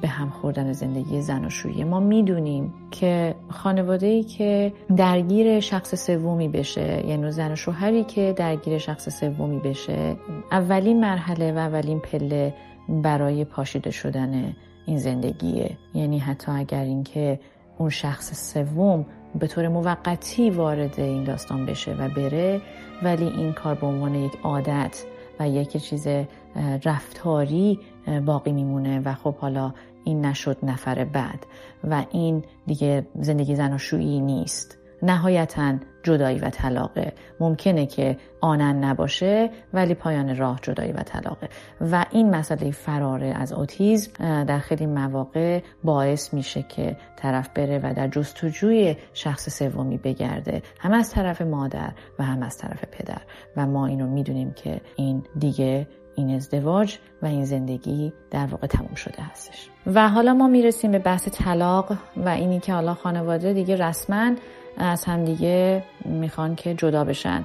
به 0.00 0.08
هم 0.08 0.30
خوردن 0.30 0.72
زندگی 0.72 1.20
زناشویی 1.20 1.84
ما 1.84 2.00
می‌دونیم 2.00 2.74
که 2.90 3.34
خانواده 3.50 4.06
ای 4.06 4.22
که 4.22 4.72
درگیر 4.96 5.60
شخص 5.60 6.06
سومی 6.06 6.48
بشه 6.48 7.06
یعنی 7.06 7.30
زن 7.30 7.52
و 7.52 7.56
شوهری 7.56 8.04
که 8.04 8.34
درگیر 8.36 8.78
شخص 8.78 9.20
سومی 9.20 9.58
بشه 9.58 10.16
اولین 10.52 11.00
مرحله 11.00 11.52
و 11.52 11.58
اولین 11.58 11.98
پله 11.98 12.54
برای 12.88 13.44
پاشیده 13.44 13.90
شدن 13.90 14.56
این 14.86 14.98
زندگیه. 14.98 15.76
یعنی 15.94 16.18
حتی 16.18 16.52
اگر 16.52 16.82
اینکه 16.82 17.40
اون 17.78 17.90
شخص 17.90 18.52
سوم 18.52 19.06
به 19.38 19.46
طور 19.46 19.68
موقتی 19.68 20.50
وارد 20.50 21.00
این 21.00 21.24
داستان 21.24 21.66
بشه 21.66 21.94
و 21.94 22.08
بره 22.08 22.60
ولی 23.02 23.24
این 23.24 23.52
کار 23.52 23.74
به 23.74 23.86
عنوان 23.86 24.14
یک 24.14 24.32
عادت 24.42 25.04
و 25.40 25.48
یک 25.48 25.76
چیز 25.76 26.06
رفتاری 26.84 27.80
باقی 28.26 28.52
میمونه 28.52 29.00
و 29.00 29.14
خب 29.14 29.36
حالا 29.36 29.74
این 30.04 30.26
نشد 30.26 30.56
نفر 30.62 31.04
بعد. 31.04 31.46
و 31.84 32.04
این 32.10 32.44
دیگه 32.66 33.06
زندگی 33.20 33.56
زناشویی 33.56 34.20
نیست. 34.20 34.78
نهایتا 35.02 35.74
جدایی 36.02 36.38
و 36.38 36.50
طلاقه. 36.50 37.12
ممکنه 37.40 37.86
که 37.86 38.16
آنن 38.40 38.84
نباشه 38.84 39.50
ولی 39.72 39.94
پایان 39.94 40.36
راه 40.36 40.58
جدایی 40.62 40.92
و 40.92 41.02
طلاقه. 41.02 41.48
و 41.80 42.04
این 42.10 42.30
مسئله 42.30 42.70
فراره 42.70 43.26
از 43.26 43.52
اوتیزم 43.52 44.44
در 44.44 44.58
خیلی 44.58 44.86
مواقع 44.86 45.60
باعث 45.84 46.34
میشه 46.34 46.62
که 46.62 46.96
طرف 47.16 47.48
بره 47.48 47.80
و 47.82 47.94
در 47.94 48.08
جستجوی 48.08 48.96
شخص 49.14 49.58
سومی 49.58 49.98
بگرده. 49.98 50.62
هم 50.80 50.92
از 50.92 51.10
طرف 51.10 51.42
مادر 51.42 51.92
و 52.18 52.24
هم 52.24 52.42
از 52.42 52.58
طرف 52.58 52.84
پدر. 52.84 53.22
و 53.56 53.66
ما 53.66 53.86
اینو 53.86 54.06
می‌دونیم 54.06 54.52
که 54.52 54.80
این 54.96 55.22
دیگه 55.38 55.88
این 56.14 56.34
ازدواج 56.34 56.98
و 57.22 57.26
این 57.26 57.44
زندگی 57.44 58.12
در 58.30 58.46
واقع 58.46 58.66
تموم 58.66 58.94
شده 58.94 59.22
هستش. 59.22 59.68
و 59.86 60.08
حالا 60.08 60.34
ما 60.34 60.48
می‌رسیم 60.48 60.90
به 60.90 60.98
بحث 60.98 61.28
طلاق 61.28 61.92
و 62.16 62.28
اینی 62.28 62.60
که 62.60 62.72
حالا 62.72 62.94
خانواده 62.94 63.52
دیگه 63.52 63.76
رسما 63.76 64.32
از 64.76 65.04
هم 65.04 65.24
دیگه 65.24 65.82
می‌خوان 66.04 66.54
که 66.54 66.74
جدا 66.74 67.04
بشن. 67.04 67.44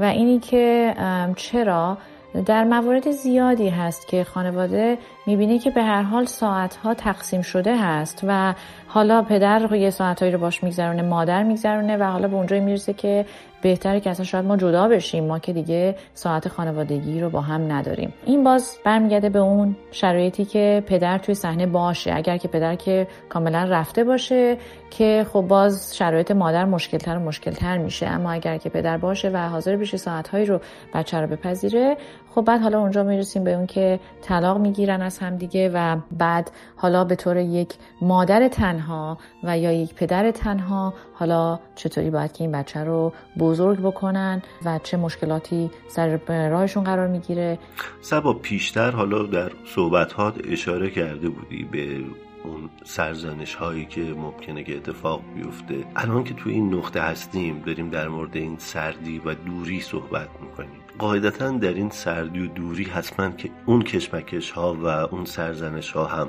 و 0.00 0.04
اینی 0.04 0.38
که 0.38 0.94
چرا؟ 1.36 1.98
در 2.46 2.64
موارد 2.64 3.10
زیادی 3.10 3.68
هست 3.68 4.08
که 4.08 4.24
خانواده 4.24 4.98
می‌بینه 5.26 5.58
که 5.58 5.70
به 5.70 5.82
هر 5.82 6.02
حال 6.02 6.24
ساعتها 6.24 6.94
تقسیم 6.94 7.42
شده 7.42 7.76
هست 7.76 8.20
و 8.26 8.54
حالا 8.86 9.22
پدر 9.22 9.74
یه 9.74 9.90
ساعتهایی 9.90 10.32
رو 10.32 10.38
باش 10.38 10.62
میگذرونه 10.62 11.02
مادر 11.02 11.42
میگذرونه 11.42 11.96
و 11.96 12.02
حالا 12.02 12.28
به 12.28 12.36
اونجایی 12.36 12.60
می‌رسه 12.60 12.92
که 12.92 13.26
بهتره 13.62 14.00
که 14.00 14.10
اصلا 14.10 14.24
شاید 14.24 14.44
ما 14.44 14.56
جدا 14.56 14.88
بشیم 14.88 15.24
ما 15.24 15.38
که 15.38 15.52
دیگه 15.52 15.96
ساعت 16.14 16.48
خانوادگی 16.48 17.20
رو 17.20 17.30
با 17.30 17.40
هم 17.40 17.72
نداریم. 17.72 18.12
این 18.24 18.44
باز 18.44 18.76
برمیگرده 18.84 19.28
به 19.28 19.38
اون 19.38 19.76
شرایطی 19.90 20.44
که 20.44 20.82
پدر 20.86 21.18
توی 21.18 21.34
صحنه 21.34 21.66
باشه. 21.66 22.14
اگر 22.14 22.36
که 22.36 22.48
پدر 22.48 22.74
که 22.74 23.06
کاملا 23.28 23.64
رفته 23.64 24.04
باشه 24.04 24.56
که 24.90 25.26
خب 25.32 25.40
باز 25.40 25.96
شرایط 25.96 26.30
مادر 26.30 26.64
مشکلتر 26.64 27.16
و 27.16 27.20
مشکلتر 27.20 27.78
میشه. 27.78 28.06
اما 28.06 28.30
اگر 28.32 28.56
که 28.56 28.68
پدر 28.68 28.96
باشه 28.96 29.30
و 29.30 29.48
حاضر 29.48 29.76
بشه 29.76 29.96
ساعتهایی 29.96 30.46
رو 30.46 30.60
بچه 30.94 31.20
رو 31.20 31.26
بپذیره 31.26 31.96
خب 32.38 32.44
بعد 32.44 32.60
حالا 32.60 32.80
اونجا 32.80 33.02
می‌رسیم 33.02 33.44
به 33.44 33.54
اون 33.54 33.66
که 33.66 34.00
طلاق 34.22 34.58
می‌گیرن 34.58 35.02
از 35.02 35.18
همدیگه 35.18 35.70
و 35.74 35.96
بعد 36.18 36.50
حالا 36.76 37.04
به 37.04 37.16
طور 37.16 37.36
یک 37.36 37.74
مادر 38.02 38.48
تنها 38.48 39.18
و 39.42 39.58
یا 39.58 39.72
یک 39.72 39.94
پدر 39.94 40.30
تنها 40.30 40.94
حالا 41.14 41.58
چطوری 41.74 42.10
باید 42.10 42.32
که 42.32 42.44
این 42.44 42.52
بچه 42.52 42.84
رو 42.84 43.12
بزرگ 43.38 43.78
بکنن 43.78 44.42
و 44.64 44.80
چه 44.82 44.96
مشکلاتی 44.96 45.70
سر 45.88 46.18
راهشون 46.48 46.84
قرار 46.84 47.08
می‌گیره؟ 47.08 47.58
سبا 48.00 48.32
پیشتر 48.32 48.90
حالا 48.90 49.22
در 49.22 49.52
صحبت 49.74 50.12
اشاره 50.48 50.90
کرده 50.90 51.28
بودی 51.28 51.64
به 51.64 52.04
اون 52.44 52.70
سرزنش 52.84 53.54
هایی 53.54 53.86
که 53.86 54.00
ممکنه 54.00 54.64
که 54.64 54.76
اتفاق 54.76 55.20
بیفته. 55.34 55.84
الان 55.96 56.24
که 56.24 56.34
تو 56.34 56.50
این 56.50 56.74
نقطه 56.74 57.00
هستیم 57.00 57.62
داریم 57.66 57.90
در 57.90 58.08
مورد 58.08 58.36
این 58.36 58.58
سردی 58.58 59.18
و 59.24 59.34
دوری 59.34 59.80
صحبت 59.80 60.28
می‌کنیم. 60.40 60.87
قاعدتا 60.98 61.50
در 61.50 61.74
این 61.74 61.90
سردی 61.90 62.40
و 62.40 62.46
دوری 62.46 62.84
حتما 62.84 63.30
که 63.30 63.50
اون 63.66 63.82
کشمکش 63.82 64.50
ها 64.50 64.74
و 64.74 64.86
اون 64.86 65.24
سرزنش 65.24 65.92
ها 65.92 66.04
هم 66.04 66.28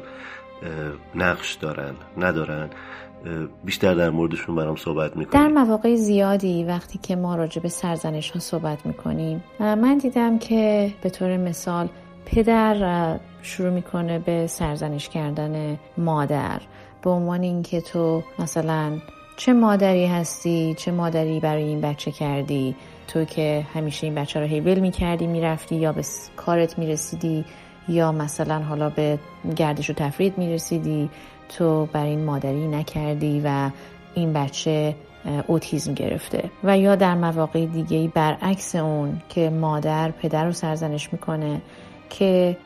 نقش 1.15 1.53
دارن 1.53 1.93
ندارن 2.17 2.69
بیشتر 3.63 3.93
در 3.93 4.09
موردشون 4.09 4.55
برام 4.55 4.75
صحبت 4.75 5.17
می‌کنیم. 5.17 5.43
در 5.43 5.47
مواقع 5.47 5.95
زیادی 5.95 6.63
وقتی 6.63 6.99
که 7.03 7.15
ما 7.15 7.35
راجع 7.35 7.61
به 7.61 7.69
سرزنش 7.69 8.31
ها 8.31 8.39
صحبت 8.39 8.85
می‌کنیم 8.85 9.43
من 9.59 9.97
دیدم 9.97 10.39
که 10.39 10.93
به 11.01 11.09
طور 11.09 11.37
مثال 11.37 11.89
پدر 12.25 13.19
شروع 13.41 13.69
می‌کنه 13.69 14.19
به 14.19 14.47
سرزنش 14.47 15.09
کردن 15.09 15.79
مادر 15.97 16.61
به 17.01 17.09
عنوان 17.09 17.43
اینکه 17.43 17.81
تو 17.81 18.23
مثلا 18.39 18.97
چه 19.37 19.53
مادری 19.53 20.05
هستی 20.05 20.75
چه 20.77 20.91
مادری 20.91 21.39
برای 21.39 21.63
این 21.63 21.81
بچه 21.81 22.11
کردی؟ 22.11 22.75
تو 23.09 23.25
که 23.25 23.65
همیشه 23.73 24.07
این 24.07 24.15
بچه 24.15 24.39
رو 24.39 24.45
هیبل 24.45 24.79
می‌کردی 24.79 25.27
می‌رفتی 25.27 25.75
یا 25.75 25.91
به 25.91 26.01
کارت 26.35 26.79
می‌رسیدی 26.79 27.45
یا 27.87 28.11
مثلا 28.11 28.59
حالا 28.59 28.89
به 28.89 29.19
گردش 29.55 29.89
و 29.89 29.93
تفرید 29.93 30.37
می‌رسیدی 30.37 31.09
تو 31.49 31.85
برای 31.93 32.09
این 32.09 32.23
مادری 32.23 32.67
نکردی 32.67 33.41
و 33.45 33.69
این 34.15 34.33
بچه 34.33 34.95
اوتیزم 35.47 35.93
گرفته. 35.93 36.49
و 36.63 36.77
یا 36.77 36.95
در 36.95 37.15
مواقع 37.15 37.65
دیگه 37.65 38.07
برعکس 38.07 38.75
اون 38.75 39.21
که 39.29 39.49
مادر 39.49 40.11
پدر 40.11 40.45
رو 40.45 40.51
سرزنش 40.51 41.13
می‌کنه 41.13 41.61
که 42.09 42.57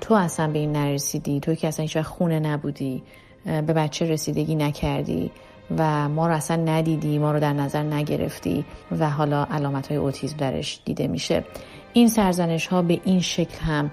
تو 0.00 0.14
اصلا 0.14 0.48
به 0.48 0.58
این 0.58 0.72
نرسیدی 0.72 1.40
تو 1.40 1.54
که 1.54 1.68
اصلا 1.68 1.82
هیچ 1.82 1.98
خونه 1.98 2.40
نبودی 2.40 3.02
به 3.44 3.62
بچه 3.62 4.06
رسیدگی 4.06 4.54
نکردی. 4.54 5.30
و 5.78 6.08
ما 6.08 6.26
رو 6.26 6.34
اصلا 6.34 6.56
ندیدی 6.56 7.18
ما 7.18 7.32
رو 7.32 7.40
در 7.40 7.52
نظر 7.52 7.82
نگرفتی 7.82 8.64
و 8.98 9.10
حالا 9.10 9.44
علامت 9.44 9.88
های 9.88 9.96
اوتیزم 9.96 10.36
درش 10.36 10.80
دیده 10.84 11.06
میشه. 11.06 11.44
این 11.92 12.08
سرزنش 12.08 12.66
ها 12.66 12.82
به 12.82 13.00
این 13.04 13.20
شکل 13.20 13.58
هم 13.58 13.90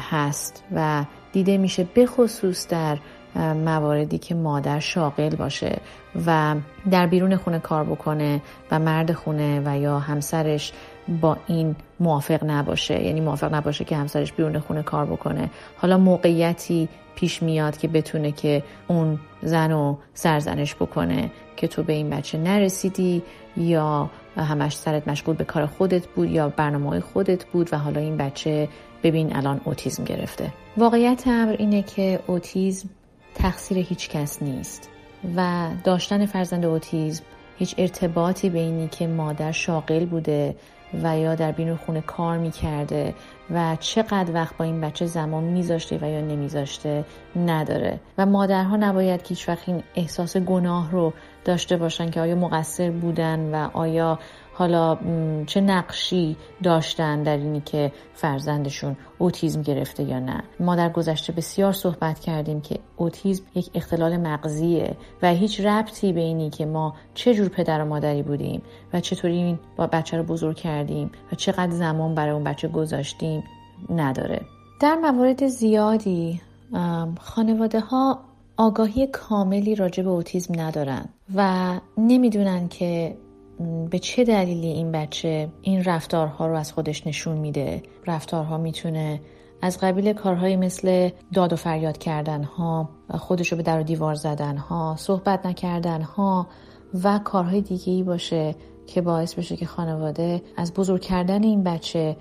هست 0.00 0.64
و 0.74 1.04
دیده 1.32 1.58
میشه 1.58 1.88
بخصوص 1.96 2.68
در 2.68 2.98
مواردی 3.36 4.18
که 4.18 4.34
مادر 4.34 4.80
شاغل 4.80 5.36
باشه 5.36 5.80
و 6.26 6.56
در 6.90 7.06
بیرون 7.06 7.36
خونه 7.36 7.58
کار 7.58 7.84
بکنه 7.84 8.42
و 8.70 8.78
مرد 8.78 9.12
خونه 9.12 9.62
و 9.64 9.78
یا 9.78 9.98
همسرش 9.98 10.72
با 11.20 11.36
این 11.46 11.76
موافق 12.00 12.44
نباشه. 12.44 13.02
یعنی 13.02 13.20
موافق 13.20 13.54
نباشه 13.54 13.84
که 13.84 13.96
همسرش 13.96 14.32
بیرون 14.32 14.58
خونه 14.58 14.82
کار 14.82 15.06
بکنه. 15.06 15.50
حالا 15.76 15.98
موقعیتی 15.98 16.88
پیش 17.14 17.42
میاد 17.42 17.76
که 17.76 17.88
بتونه 17.88 18.32
که 18.32 18.62
اون 18.88 19.18
زن 19.42 19.70
رو 19.70 19.98
سرزنش 20.14 20.74
بکنه 20.74 21.30
که 21.56 21.68
تو 21.68 21.82
به 21.82 21.92
این 21.92 22.10
بچه 22.10 22.38
نرسیدی 22.38 23.22
یا 23.56 24.10
همش 24.36 24.76
سرت 24.76 25.08
مشغول 25.08 25.36
به 25.36 25.44
کار 25.44 25.66
خودت 25.66 26.06
بود 26.06 26.30
یا 26.30 26.48
برنامه 26.48 27.00
خودت 27.00 27.44
بود 27.44 27.68
و 27.72 27.78
حالا 27.78 28.00
این 28.00 28.16
بچه 28.16 28.68
ببین 29.02 29.36
الان 29.36 29.60
اوتیزم 29.64 30.04
گرفته. 30.04 30.52
واقعیت 30.76 31.26
امر 31.26 31.56
اینه 31.58 31.82
که 31.82 32.20
اوتیزم 32.26 32.88
تقصیر 33.34 33.78
هیچ 33.78 34.08
کس 34.08 34.42
نیست 34.42 34.88
و 35.36 35.68
داشتن 35.84 36.26
فرزند 36.26 36.64
اوتیزم 36.64 37.24
هیچ 37.58 37.74
ارتباطی 37.78 38.50
بینی 38.50 38.88
که 38.88 39.06
مادر 39.06 39.52
شاغل 39.52 40.04
بوده 40.04 40.56
و 41.02 41.18
یا 41.18 41.34
در 41.34 41.52
بین 41.52 41.76
خونه 41.76 42.00
کار 42.00 42.38
می‌کرده 42.38 43.14
و 43.50 43.76
چقدر 43.80 44.34
وقت 44.34 44.56
با 44.56 44.64
این 44.64 44.80
بچه 44.80 45.06
زمان 45.06 45.44
میذاشته 45.44 45.98
و 46.02 46.10
یا 46.10 46.20
نمیذاشته 46.20 47.04
نداره. 47.36 48.00
و 48.18 48.26
مادرها 48.26 48.76
نباید 48.76 49.22
که 49.22 49.28
هیچ 49.28 49.48
این 49.66 49.82
احساس 49.94 50.36
گناه 50.36 50.90
رو 50.90 51.12
داشته 51.44 51.76
باشن 51.76 52.10
که 52.10 52.20
آیا 52.20 52.34
مقصر 52.34 52.90
بودن 52.90 53.54
و 53.54 53.68
آیا 53.72 54.18
حالا 54.58 54.98
چه 55.46 55.60
نقشی 55.60 56.36
داشتن 56.62 57.22
در 57.22 57.36
اینی 57.36 57.60
که 57.60 57.92
فرزندشون 58.14 58.96
اوتیزم 59.18 59.62
گرفته 59.62 60.02
یا 60.02 60.18
نه؟ 60.18 60.42
ما 60.60 60.76
در 60.76 60.88
گذشته 60.88 61.32
بسیار 61.32 61.72
صحبت 61.72 62.20
کردیم 62.20 62.60
که 62.60 62.78
اوتیزم 62.96 63.44
یک 63.54 63.70
اختلال 63.74 64.16
مغزیه 64.16 64.96
و 65.22 65.28
هیچ 65.34 65.60
ربطی 65.60 66.12
به 66.12 66.20
اینی 66.20 66.50
که 66.50 66.66
ما 66.66 66.94
چه 67.14 67.34
جور 67.34 67.48
پدر 67.48 67.82
و 67.82 67.84
مادری 67.84 68.22
بودیم 68.22 68.62
و 68.92 69.00
چطوری 69.00 69.36
این 69.36 69.58
با 69.76 69.86
بچه 69.86 70.16
رو 70.16 70.22
بزرگ 70.22 70.56
کردیم 70.56 71.10
و 71.32 71.34
چقدر 71.36 71.70
زمان 71.70 72.14
برای 72.14 72.32
اون 72.32 72.44
بچه 72.44 72.68
گذاشتیم 72.68 73.44
نداره. 73.90 74.40
در 74.80 74.94
موارد 74.94 75.46
زیادی 75.46 76.40
خانواده 77.20 77.80
ها 77.80 78.18
آگاهی 78.56 79.06
کاملی 79.06 79.74
راجع 79.74 80.02
به 80.02 80.10
اوتیزم 80.10 80.60
ندارن 80.60 81.04
و 81.34 81.72
نمی‌دونن 81.98 82.68
که 82.68 83.16
به 83.90 83.98
چه 83.98 84.24
دلیلی 84.24 84.66
این 84.66 84.92
بچه 84.92 85.48
این 85.62 85.84
رفتارها 85.84 86.46
رو 86.46 86.56
از 86.56 86.72
خودش 86.72 87.06
نشون 87.06 87.36
میده؟ 87.38 87.82
رفتارها 88.06 88.58
می‌تونه 88.58 89.20
از 89.62 89.78
قبیل 89.78 90.12
کارهایی 90.12 90.56
مثل 90.56 91.10
داد 91.34 91.52
و 91.52 91.56
فریاد 91.56 91.98
کردن 91.98 92.42
ها 92.42 92.88
خودش 93.18 93.52
رو 93.52 93.56
به 93.56 93.62
در 93.62 93.80
و 93.80 93.82
دیوار 93.82 94.14
زدن 94.14 94.56
ها 94.56 94.94
صحبت 94.98 95.46
نکردن 95.46 96.02
ها 96.02 96.46
و 97.04 97.18
کارهای 97.18 97.60
دیگه 97.60 97.92
ای 97.92 98.02
باشه 98.02 98.54
که 98.86 99.00
باعث 99.00 99.34
بشه 99.34 99.56
که 99.56 99.66
خانواده 99.66 100.42
از 100.56 100.74
بزرگ 100.74 101.00
کردن 101.00 101.42
این 101.42 101.62
بچه 101.62 102.16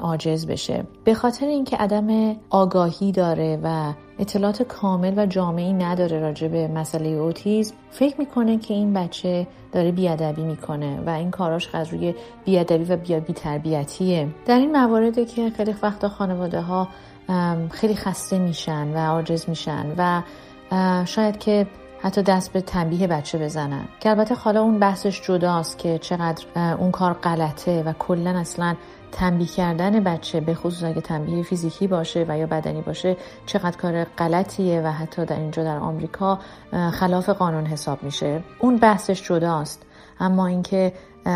عاجز 0.00 0.46
بشه. 0.46 0.84
به 1.04 1.14
خاطر 1.14 1.46
اینکه 1.46 1.76
عدم 1.76 2.36
آگاهی 2.50 3.12
داره 3.12 3.60
و 3.62 3.92
اطلاعات 4.18 4.62
کامل 4.62 5.14
و 5.16 5.26
جامعی 5.26 5.72
نداره 5.72 6.20
راجع 6.20 6.48
به 6.48 6.68
مسئله 6.68 7.08
اوتیزم 7.08 7.74
فکر 7.90 8.14
می‌کنه 8.18 8.58
که 8.58 8.74
این 8.74 8.92
بچه 8.92 9.46
داره 9.72 9.92
بیادبی 9.92 10.42
می‌کنه 10.42 11.00
و 11.06 11.10
این 11.10 11.30
کاراش 11.30 11.68
از 11.72 11.92
روی 11.92 12.14
بیادبی 12.44 12.84
و 12.84 12.96
بی 13.20 13.32
تربیتیه 13.32 14.28
در 14.46 14.58
این 14.58 14.76
مواردی 14.76 15.24
که 15.24 15.50
خیلی 15.50 15.74
وقتا 15.82 16.08
خانواده 16.08 16.60
ها 16.60 16.88
خیلی 17.70 17.94
خسته 17.94 18.38
میشن 18.38 18.88
و 18.94 18.98
عاجز 18.98 19.48
میشن 19.48 19.86
و 19.98 20.22
شاید 21.04 21.38
که 21.38 21.66
حتی 22.00 22.22
دست 22.22 22.52
به 22.52 22.60
تنبیه 22.60 23.06
بچه 23.06 23.38
بزنن. 23.38 23.84
که 24.00 24.10
البته 24.10 24.34
حالا 24.34 24.62
اون 24.62 24.78
بحثش 24.78 25.22
جداست 25.22 25.78
که 25.78 25.98
چقدر 25.98 26.44
اون 26.78 26.90
کار 26.90 27.12
غلطه 27.12 27.82
و 27.82 27.92
کلا 27.98 28.38
اصلا 28.38 28.74
تنبیه 29.12 29.46
کردن 29.46 30.00
بچه 30.00 30.40
به 30.40 30.54
خصوص 30.54 30.84
اگه 30.84 31.00
تنبیه 31.00 31.42
فیزیکی 31.42 31.86
باشه 31.86 32.24
و 32.28 32.38
یا 32.38 32.46
بدنی 32.46 32.82
باشه 32.82 33.16
چقدر 33.46 33.76
کار 33.76 34.04
غلطیه 34.04 34.80
و 34.80 34.86
حتی 34.86 35.24
در 35.24 35.36
اینجا 35.36 35.64
در 35.64 35.78
آمریکا 35.78 36.38
خلاف 36.92 37.28
قانون 37.28 37.66
حساب 37.66 38.02
میشه. 38.02 38.42
اون 38.58 38.76
بحثش 38.76 39.22
جداست. 39.22 39.82
اما 40.20 40.46
اینکه 40.46 40.92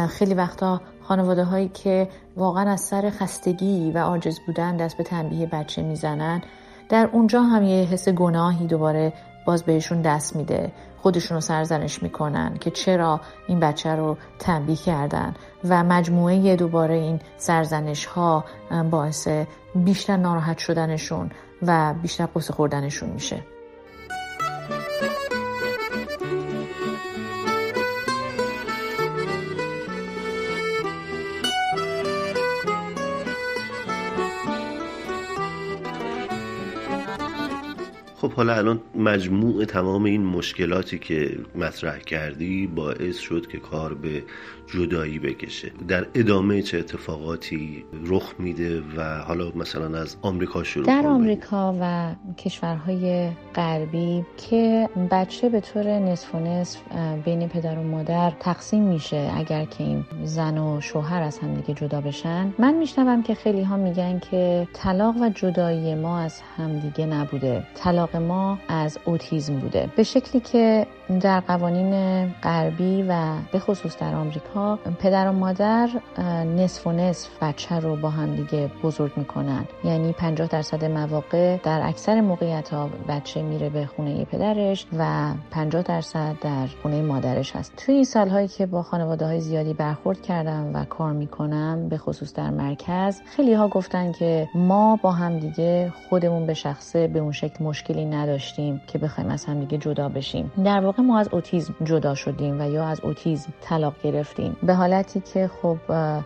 خیلی 0.08 0.34
وقتا 0.34 0.80
خانواده 1.02 1.44
هایی 1.44 1.68
که 1.68 2.08
واقعا 2.36 2.70
از 2.70 2.80
سر 2.80 3.10
خستگی 3.10 3.90
و 3.90 3.98
عاجز 3.98 4.40
بودن 4.46 4.76
دست 4.76 4.96
به 4.96 5.04
تنبیه 5.04 5.46
بچه 5.46 5.82
می‌زنن 5.82 6.42
در 6.88 7.08
اونجا 7.12 7.42
هم 7.42 7.62
یه 7.62 7.84
حس 7.84 8.08
گناهی 8.08 8.66
دوباره 8.66 9.12
باز 9.46 9.62
بهشون 9.62 10.02
دست 10.02 10.36
میده. 10.36 10.72
خودشون 11.02 11.34
رو 11.34 11.40
سرزنش 11.40 12.02
می‌کنن 12.02 12.56
که 12.60 12.70
چرا 12.70 13.20
این 13.46 13.60
بچه 13.60 13.94
رو 13.96 14.16
تنبیه 14.38 14.76
کردن. 14.76 15.34
و 15.64 15.84
مجموعه 15.84 16.56
دوباره 16.56 16.94
این 16.94 17.20
سرزنش 17.38 18.06
ها 18.06 18.44
باعث 18.90 19.28
بیشتر 19.74 20.16
ناراحت 20.16 20.58
شدنشون 20.58 21.30
و 21.62 21.94
بیشتر 22.02 22.28
قصه 22.34 22.52
خوردنشون 22.52 23.08
میشه. 23.08 23.42
خب 38.20 38.32
حالا 38.32 38.54
الان 38.54 38.80
مجموع 38.94 39.64
تمام 39.64 40.04
این 40.04 40.24
مشکلاتی 40.26 40.98
که 40.98 41.38
مطرح 41.54 41.98
کردی 41.98 42.66
باعث 42.66 43.18
شد 43.18 43.46
که 43.46 43.58
کار 43.58 43.94
به 43.94 44.22
جدایی 44.74 45.18
بکشه. 45.18 45.72
در 45.88 46.06
ادامه 46.14 46.62
چه 46.62 46.78
اتفاقاتی 46.78 47.84
رخ 48.06 48.34
میده 48.38 48.82
و 48.96 49.18
حالا 49.18 49.52
مثلا 49.54 49.98
از 49.98 50.16
آمریکا 50.22 50.64
شروع 50.64 50.86
در 50.86 51.06
آمریکا 51.06 51.76
و 51.80 52.14
کشورهای 52.38 53.30
غربی 53.54 54.24
که 54.36 54.88
بچه 55.10 55.48
به 55.48 55.60
طور 55.60 55.86
نصف 55.86 56.34
و 56.34 56.38
نصف 56.38 56.80
بین 57.24 57.48
پدر 57.48 57.78
و 57.78 57.82
مادر 57.82 58.32
تقسیم 58.40 58.82
میشه 58.82 59.32
اگر 59.36 59.64
که 59.64 59.84
این 59.84 60.04
زن 60.24 60.58
و 60.58 60.80
شوهر 60.80 61.22
از 61.22 61.38
هم 61.38 61.54
دیگه 61.54 61.74
جدا 61.74 62.00
بشن. 62.00 62.54
من 62.58 62.74
میشنوم 62.74 63.22
که 63.22 63.34
خیلی 63.34 63.62
ها 63.62 63.76
میگن 63.76 64.18
که 64.18 64.68
طلاق 64.72 65.16
و 65.16 65.28
جدایی 65.28 65.94
ما 65.94 66.18
از 66.18 66.40
همدیگه 66.56 67.06
نبوده. 67.06 67.66
طلاق 67.74 68.16
ما 68.16 68.58
از 68.68 68.98
اوتیزم 69.04 69.58
بوده. 69.58 69.88
به 69.96 70.02
شکلی 70.02 70.40
که 70.40 70.86
در 71.20 71.40
قوانین 71.40 72.26
غربی 72.28 73.04
و 73.08 73.34
به 73.52 73.58
خصوص 73.58 73.98
در 73.98 74.14
آمریکا 74.14 74.59
پدر 74.98 75.28
و 75.28 75.32
مادر 75.32 75.88
نصف 76.56 76.86
و 76.86 76.92
نصف 76.92 77.28
بچه 77.42 77.80
رو 77.80 77.96
با 77.96 78.10
هم 78.10 78.34
دیگه 78.36 78.70
بزرگ 78.82 79.12
می‌کنن. 79.16 79.64
یعنی 79.84 80.12
50 80.12 80.48
درصد 80.48 80.84
مواقع 80.84 81.56
در 81.56 81.80
اکثر 81.84 82.20
موقعیت 82.20 82.68
ها 82.68 82.90
بچه 83.08 83.42
میره 83.42 83.68
به 83.68 83.86
خونه 83.86 84.24
پدرش 84.24 84.86
و 84.98 85.32
50 85.50 85.82
درصد 85.82 86.36
در 86.40 86.66
خونه 86.82 87.02
مادرش 87.02 87.56
هست. 87.56 87.72
توی 87.76 87.94
این 87.94 88.04
سالهایی 88.04 88.48
که 88.48 88.66
با 88.66 88.82
خانواده 88.82 89.26
های 89.26 89.40
زیادی 89.40 89.74
برخورد 89.74 90.22
کردم 90.22 90.70
و 90.74 90.84
کار 90.84 91.12
می‌کنم 91.12 91.88
به 91.88 91.98
خصوص 91.98 92.34
در 92.34 92.50
مرکز 92.50 93.20
خیلی 93.36 93.54
ها 93.54 93.68
گفتن 93.68 94.12
که 94.12 94.48
ما 94.54 94.98
با 95.02 95.12
هم 95.12 95.38
دیگه 95.38 95.92
خودمون 96.08 96.46
به 96.46 96.54
شخصه 96.54 97.08
به 97.08 97.18
اون 97.18 97.32
شکل 97.32 97.64
مشکلی 97.64 98.04
نداشتیم 98.04 98.80
که 98.86 98.98
بخوایم 98.98 99.30
از 99.30 99.44
هم 99.44 99.60
دیگه 99.60 99.78
جدا 99.78 100.08
بشیم. 100.08 100.52
در 100.64 100.80
واقع 100.80 101.02
ما 101.02 101.18
از 101.18 101.28
اوتیزم 101.32 101.74
جدا 101.84 102.14
شدیم 102.14 102.60
و 102.60 102.70
یا 102.70 102.84
از 102.84 103.00
اوتیزم 103.00 103.52
طلاق 103.60 103.94
گرفتیم. 104.02 104.49
به 104.62 104.74
حالتی 104.74 105.20
که 105.20 105.50
خب 105.62 105.76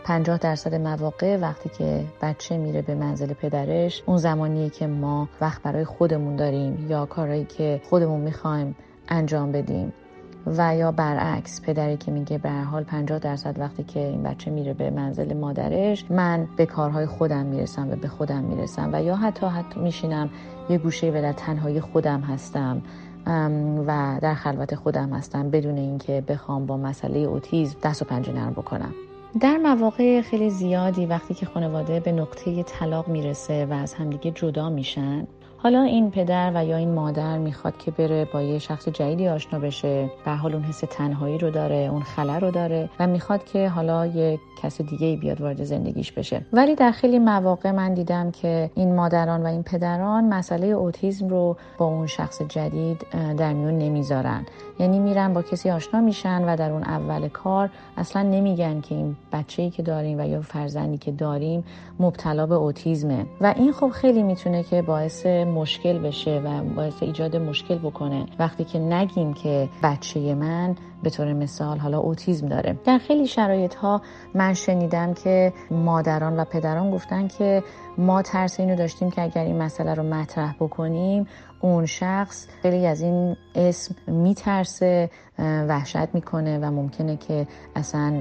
50 0.04 0.38
درصد 0.38 0.74
مواقع 0.74 1.36
وقتی 1.36 1.68
که 1.68 2.04
بچه 2.22 2.58
میره 2.58 2.82
به 2.82 2.94
منزل 2.94 3.32
پدرش 3.32 4.02
اون 4.06 4.16
زمانیه 4.16 4.70
که 4.70 4.86
ما 4.86 5.28
وقت 5.40 5.62
برای 5.62 5.84
خودمون 5.84 6.36
داریم 6.36 6.86
یا 6.90 7.06
کارهایی 7.06 7.44
که 7.44 7.80
خودمون 7.90 8.20
می‌خوایم 8.20 8.76
انجام 9.08 9.52
بدیم 9.52 9.92
و 10.46 10.76
یا 10.76 10.92
برعکس 10.92 11.60
پدری 11.60 11.96
که 11.96 12.10
میگه 12.10 12.38
به 12.38 12.50
حال 12.50 12.84
50 12.84 13.18
درصد 13.18 13.58
وقتی 13.58 13.84
که 13.84 14.00
این 14.00 14.22
بچه 14.22 14.50
میره 14.50 14.74
به 14.74 14.90
منزل 14.90 15.36
مادرش 15.36 16.04
من 16.10 16.48
به 16.56 16.66
کارهای 16.66 17.06
خودم 17.06 17.46
می‌رسم 17.46 17.90
و 17.90 17.96
به 17.96 18.08
خودم 18.08 18.44
می‌رسم 18.44 18.90
و 18.92 19.02
یا 19.02 19.16
حتی 19.16 19.46
حتی 19.46 19.80
میشینم 19.80 20.30
یه 20.68 20.78
گوشه 20.78 21.10
و 21.10 21.22
در 21.22 21.32
تنهایی 21.32 21.80
خودم 21.80 22.20
هستم. 22.20 22.82
و 23.86 24.18
در 24.22 24.34
خلوت 24.34 24.74
خودم 24.74 25.12
هستم 25.12 25.50
بدون 25.50 25.78
اینکه 25.78 26.24
بخوام 26.28 26.66
با 26.66 26.76
مسئله 26.76 27.18
اوتیزم 27.18 27.76
دست 27.82 28.02
و 28.02 28.04
پنجه 28.04 28.32
نرم 28.32 28.52
بکنم. 28.52 28.94
در 29.40 29.56
مواقع 29.56 30.20
خیلی 30.20 30.50
زیادی 30.50 31.06
وقتی 31.06 31.34
که 31.34 31.46
خانواده 31.46 32.00
به 32.00 32.12
نقطه 32.12 32.62
طلاق 32.62 33.08
می‌رسه 33.08 33.66
و 33.66 33.72
از 33.72 33.94
همدیگه 33.94 34.30
جدا 34.30 34.70
میشن 34.70 35.26
حالا 35.64 35.82
این 35.82 36.10
پدر 36.10 36.52
و 36.54 36.64
یا 36.64 36.76
این 36.76 36.94
مادر 36.94 37.38
می‌خواد 37.38 37.78
که 37.78 37.90
بره 37.90 38.24
با 38.24 38.42
یه 38.42 38.58
شخص 38.58 38.88
جدیدی 38.88 39.28
آشنا 39.28 39.58
بشه 39.58 40.10
به 40.24 40.30
حال 40.30 40.54
اون 40.54 40.62
حس 40.62 40.80
تنهایی 40.90 41.38
رو 41.38 41.50
داره 41.50 41.88
اون 41.92 42.02
خلا 42.02 42.38
رو 42.38 42.50
داره 42.50 42.90
و 43.00 43.06
می‌خواد 43.06 43.44
که 43.44 43.68
حالا 43.68 44.06
یه 44.06 44.38
کس 44.62 44.82
دیگه 44.82 45.16
بیاد 45.16 45.40
وارد 45.40 45.64
زندگیش 45.64 46.12
بشه. 46.12 46.40
ولی 46.52 46.74
در 46.74 46.90
خیلی 46.90 47.18
مواقع 47.18 47.70
من 47.70 47.94
دیدم 47.94 48.30
که 48.30 48.70
این 48.74 48.94
مادران 48.94 49.42
و 49.42 49.46
این 49.46 49.62
پدران 49.62 50.24
مسئله 50.34 50.66
اوتیزم 50.66 51.28
رو 51.28 51.56
با 51.78 51.86
اون 51.86 52.06
شخص 52.06 52.42
جدید 52.42 53.06
در 53.38 53.52
میون 53.52 53.78
نمی‌ذارن. 53.78 54.46
یعنی 54.78 54.98
میرن 54.98 55.32
با 55.32 55.42
کسی 55.42 55.70
آشنا 55.70 56.00
میشن 56.00 56.44
و 56.44 56.56
در 56.56 56.70
اون 56.70 56.82
اول 56.82 57.28
کار 57.28 57.70
اصلا 57.96 58.22
نمیگن 58.22 58.80
که 58.80 58.94
این 58.94 59.16
بچه 59.32 59.62
ای 59.62 59.70
که 59.70 59.82
داریم 59.82 60.20
و 60.20 60.28
یا 60.28 60.42
فرزندی 60.42 60.98
که 60.98 61.12
داریم 61.12 61.64
مبتلا 62.00 62.46
به 62.46 62.54
اوتیزمه. 62.54 63.26
و 63.40 63.54
این 63.56 63.72
خب 63.72 63.88
خیلی 63.88 64.22
می‌تونه 64.22 64.62
که 64.62 64.82
باعث 64.82 65.26
مشکل 65.26 65.98
بشه 65.98 66.42
و 66.44 66.62
باعث 66.64 67.02
ایجاد 67.02 67.36
مشکل 67.36 67.78
بکنه. 67.78 68.26
وقتی 68.38 68.64
که 68.64 68.78
نگیم 68.78 69.34
که 69.34 69.68
بچه 69.82 70.34
من 70.34 70.76
به 71.02 71.10
طور 71.10 71.32
مثال 71.32 71.78
حالا 71.78 71.98
اوتیزم 71.98 72.46
داره. 72.46 72.78
در 72.84 72.98
خیلی 72.98 73.26
شرایط 73.26 73.74
ها 73.74 74.02
من 74.34 74.54
شنیدم 74.54 75.14
که 75.14 75.52
مادران 75.70 76.40
و 76.40 76.44
پدران 76.44 76.90
گفتن 76.90 77.28
که 77.28 77.62
ما 77.98 78.22
ترس 78.22 78.60
اینو 78.60 78.76
داشتیم 78.76 79.10
که 79.10 79.22
اگر 79.22 79.44
این 79.44 79.62
مسئله 79.62 79.94
رو 79.94 80.02
مطرح 80.02 80.54
بکنیم 80.60 81.26
اون 81.64 81.86
شخص 81.86 82.46
خیلی 82.62 82.86
از 82.86 83.00
این 83.00 83.36
اسم 83.54 83.94
میترسه 84.06 85.10
وحشت 85.38 86.14
می‌کنه 86.14 86.58
و 86.58 86.70
ممکنه 86.70 87.16
که 87.16 87.46
اصلا 87.76 88.12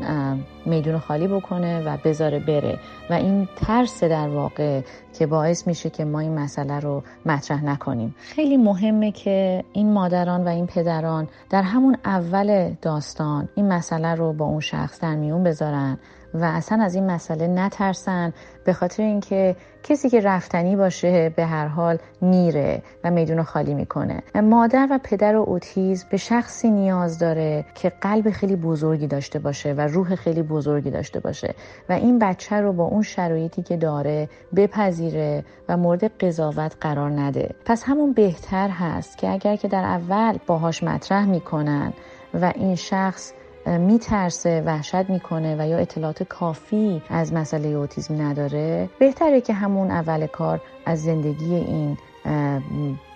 میدون 0.66 1.00
خالی 1.00 1.28
بکنه 1.28 1.84
و 1.86 1.98
بذاره 2.06 2.39
بره. 2.39 2.80
و 3.10 3.14
این 3.14 3.48
ترس 3.56 4.04
در 4.04 4.30
واقع 4.30 4.82
که 5.14 5.28
باعث 5.28 5.68
میشه 5.68 5.89
که 5.89 6.06
ما 6.06 6.20
این 6.20 6.39
مسئله 6.39 6.80
رو 6.80 7.04
مطرح 7.26 7.66
نکنیم. 7.66 8.16
خیلی 8.20 8.58
مهمه 8.58 9.12
که 9.12 9.64
این 9.74 9.94
مادران 9.94 10.44
و 10.44 10.48
این 10.48 10.68
پدران 10.68 11.28
در 11.50 11.62
همون 11.62 11.98
اول 12.06 12.74
داستان 12.82 13.50
این 13.56 13.68
مسئله 13.74 14.16
رو 14.16 14.34
با 14.34 14.46
اون 14.46 14.60
شخص 14.60 15.02
در 15.02 15.16
میون 15.16 15.44
بذارن 15.44 15.98
و 16.34 16.44
اصلا 16.44 16.84
از 16.84 16.96
این 16.96 17.12
مسئله 17.12 17.48
نترسن 17.48 18.34
به 18.66 18.74
خاطر 18.74 19.04
اینکه 19.04 19.56
کسی 19.84 20.10
که 20.10 20.22
رفتنی 20.22 20.76
باشه 20.76 21.30
به 21.30 21.46
هر 21.46 21.68
حال 21.68 21.98
میره 22.22 22.82
و 23.04 23.12
میدون 23.12 23.44
خالی 23.44 23.74
می‌کنه. 23.74 24.24
مادر 24.36 24.88
و 24.92 25.00
پدر 25.04 25.36
اوتیز 25.36 26.04
به 26.04 26.18
شخصی 26.18 26.72
نیاز 26.72 27.20
داره 27.20 27.66
که 27.76 27.90
قلب 27.90 28.30
خیلی 28.30 28.56
بزرگی 28.56 29.08
داشته 29.08 29.40
باشه 29.40 29.74
و 29.74 29.82
روح 29.82 30.16
خیلی 30.16 30.42
بزرگی 30.42 30.90
داشته 30.90 31.20
باشه 31.20 31.56
و 31.90 31.94
این 31.94 32.20
بچه 32.20 32.56
رو 32.56 32.74
با 32.74 32.84
اون 32.84 33.02
شرایطی 33.02 33.64
که 33.64 33.78
داره 33.78 34.30
بپذیره 34.56 35.46
و 35.70 35.78
مورد 35.78 36.04
قضاوت 36.04 36.76
قرار 36.82 37.12
نده. 37.12 37.56
پس 37.66 37.84
همون 37.84 38.14
بهتر 38.14 38.70
هست 38.70 39.18
که 39.18 39.30
اگر 39.30 39.56
که 39.56 39.68
در 39.68 39.84
اول 39.84 40.38
باهاش 40.48 40.84
مطرح 40.84 41.26
می‌کنن 41.26 41.94
و 42.42 42.54
این 42.56 42.76
شخص 42.76 43.34
میترسه 43.66 44.64
وحشت 44.66 45.09
می‌کنه 45.09 45.55
و 45.59 45.68
یا 45.68 45.78
اطلاعات 45.78 46.24
کافی 46.24 47.01
از 47.09 47.34
مسئله 47.34 47.68
اوتیزم 47.68 48.22
نداره. 48.22 48.89
بهتره 48.99 49.41
که 49.41 49.53
همون 49.53 49.91
اول 49.91 50.28
کار 50.28 50.61
از 50.86 51.03
زندگی 51.03 51.55
این 51.55 51.97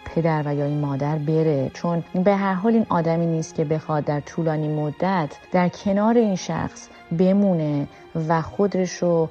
پدر 0.05 0.43
و 0.45 0.55
یا 0.55 0.65
این 0.65 0.79
مادر 0.79 1.17
بره. 1.17 1.71
چون 1.73 2.03
به 2.23 2.35
هر 2.35 2.53
حال 2.53 2.73
این 2.73 2.85
آدمی 2.89 3.25
نیست 3.25 3.55
که 3.55 3.65
بخواد 3.65 4.03
در 4.03 4.19
طولانی 4.19 4.67
مدت 4.67 5.29
در 5.51 5.69
کنار 5.69 6.17
این 6.17 6.35
شخص 6.35 6.89
بمونه 7.19 7.87
و 8.27 8.41
خودش 8.41 8.93
رو 8.93 9.29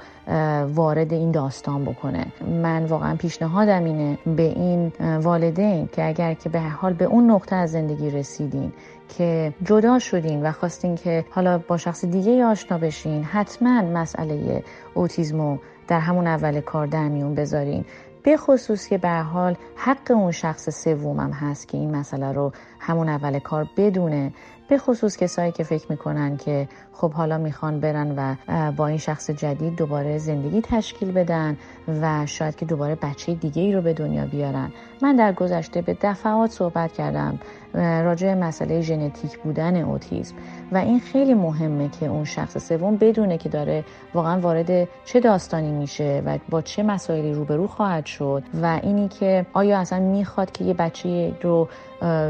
وارد 0.74 1.12
این 1.12 1.30
داستان 1.30 1.84
بکنه. 1.84 2.26
من 2.62 2.84
واقعا 2.84 3.16
پیشنهادم 3.16 3.84
اینه 3.84 4.18
به 4.36 4.42
این 4.42 4.92
والدین 4.98 5.88
که 5.92 6.08
اگر 6.08 6.34
که 6.34 6.48
به 6.48 6.60
هر 6.60 6.68
حال 6.68 6.92
به 6.92 7.04
اون 7.04 7.30
نقطه 7.30 7.56
از 7.56 7.70
زندگی 7.70 8.10
رسیدین 8.10 8.72
که 9.09 9.54
جدا 9.64 9.98
شدین 9.98 10.42
و 10.42 10.52
خواستین 10.52 10.94
که 10.94 11.24
حالا 11.30 11.59
با 11.59 11.76
شخص 11.76 12.04
دیگه 12.04 12.44
آشنا 12.44 12.78
بشین 12.78 13.24
حتما 13.24 13.82
مسئله 13.82 14.64
اوتیزمو 14.94 15.59
در 15.88 16.00
همون 16.00 16.26
اول 16.26 16.61
کار 16.61 16.86
در 16.86 17.09
میون 17.09 17.34
بذارین. 17.34 17.84
به 18.22 18.36
خصوص 18.36 18.88
که 18.88 18.98
به 18.98 19.11
حال 19.11 19.57
حق 19.76 20.11
اون 20.11 20.30
شخص 20.30 20.82
سومم 20.84 21.30
هست 21.30 21.68
که 21.68 21.78
این 21.78 21.96
مسئله 21.96 22.32
رو 22.32 22.52
همون 22.78 23.09
اول 23.09 23.38
کار 23.38 23.68
بدونه. 23.76 24.32
به 24.68 24.78
خصوص 24.78 25.16
کسایی 25.16 25.52
که 25.52 25.64
فکر 25.64 25.86
می‌کنن 25.90 26.36
که 26.36 26.68
خب 26.99 27.12
حالا 27.12 27.38
می‌خوان 27.38 27.80
برن 27.80 28.14
و 28.16 28.34
با 28.72 28.86
این 28.86 28.99
شخص 28.99 29.30
جدید 29.30 29.76
دوباره 29.76 30.18
زندگی 30.18 30.61
تشکیل 30.61 31.12
بدن 31.12 31.57
و 32.03 32.26
شاید 32.26 32.57
که 32.57 32.66
دوباره 32.66 32.94
بچه 32.94 33.34
دیگه 33.34 33.62
ای 33.62 33.72
رو 33.72 33.82
به 33.82 33.92
دنیا 33.92 34.26
بیارن. 34.26 34.72
من 35.03 35.16
در 35.16 35.32
گذشته 35.32 35.82
به 35.82 35.97
دفعات 36.03 36.51
صحبت 36.51 36.92
کردم 36.92 37.38
راجع 37.74 38.34
مسئله 38.34 38.80
ژنتیک 38.80 39.38
بودن 39.38 39.76
اوتیسم 39.76 40.34
و 40.72 40.76
این 40.76 41.01
خیلی 41.01 41.34
مهمه 41.34 41.88
که 41.88 42.07
اون 42.07 42.24
شخص 42.24 42.68
سوم 42.68 42.97
بدونه 42.97 43.38
که 43.38 43.49
داره 43.49 43.84
واقعا 44.14 44.40
وارد 44.40 44.88
چه 45.05 45.20
داستانی 45.20 45.70
میشه 45.70 46.22
و 46.26 46.38
با 46.49 46.62
چه 46.62 46.82
مسائلی 46.82 47.32
روبرو 47.32 47.66
خواهد 47.66 48.07
شد 48.07 48.42
و 48.62 48.80
اینی 48.82 49.09
که 49.09 49.47
آیا 49.53 49.78
اصلا 49.78 49.99
می‌خواد 50.01 50.53
که 50.53 50.64
یه 50.64 50.74
بچه 50.74 51.32
رو 51.42 51.68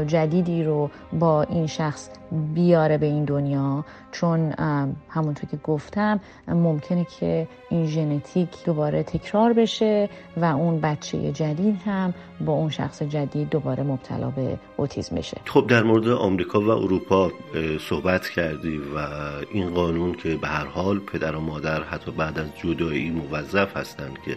جدیدی 0.07 0.63
رو 0.63 0.89
با 1.19 1.43
این 1.43 1.67
شخص 1.67 2.09
بیاره 2.53 2.97
به 2.97 3.05
این 3.05 3.25
دنیا. 3.25 3.85
چون 4.11 4.53
همونطور 5.09 5.49
که 5.49 5.57
گفتم 5.63 6.19
ممکنه 6.47 7.07
که 7.19 7.47
این 7.69 7.87
ژنتیک 7.87 8.49
دوباره 8.65 9.03
تکرار 9.03 9.53
بشه 9.53 10.09
و 10.37 10.45
اون 10.45 10.81
بچه 10.81 11.31
جدید 11.31 11.81
هم 11.85 12.13
با 12.41 12.53
اون 12.53 12.69
شخص 12.69 13.03
جدید 13.03 13.49
دوباره 13.49 13.83
مبتلا 13.83 14.29
به 14.29 14.57
اوتیسم 14.77 15.15
بشه. 15.15 15.37
خب 15.45 15.67
در 15.67 15.83
مورد 15.83 16.07
آمریکا 16.07 16.61
و 16.61 16.69
اروپا 16.69 17.31
صحبت 17.79 18.29
کردی 18.29 18.77
و 18.77 18.99
این 19.51 19.69
قانون 19.69 20.13
که 20.13 20.35
به 20.35 20.47
هر 20.47 20.65
حال 20.65 20.99
پدر 20.99 21.35
و 21.35 21.39
مادر 21.39 21.83
حتی 21.83 22.11
بعد 22.11 22.39
از 22.39 22.47
جدایی 22.63 23.11
موظف 23.11 23.77
هستند 23.77 24.17
که 24.25 24.35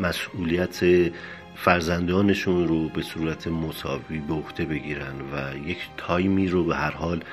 مسئولیت 0.00 0.80
فرزندانشون 1.54 2.68
رو 2.68 2.88
به 2.88 3.02
صورت 3.02 3.46
مساوی 3.46 4.18
به 4.18 4.34
عهده 4.34 4.64
بگیرن 4.64 5.14
و 5.32 5.68
یک 5.68 5.78
time 5.96 6.38
ی 6.38 6.48
رو 6.48 6.64
به 6.64 6.76
هر 6.76 6.90
حال 6.90 7.24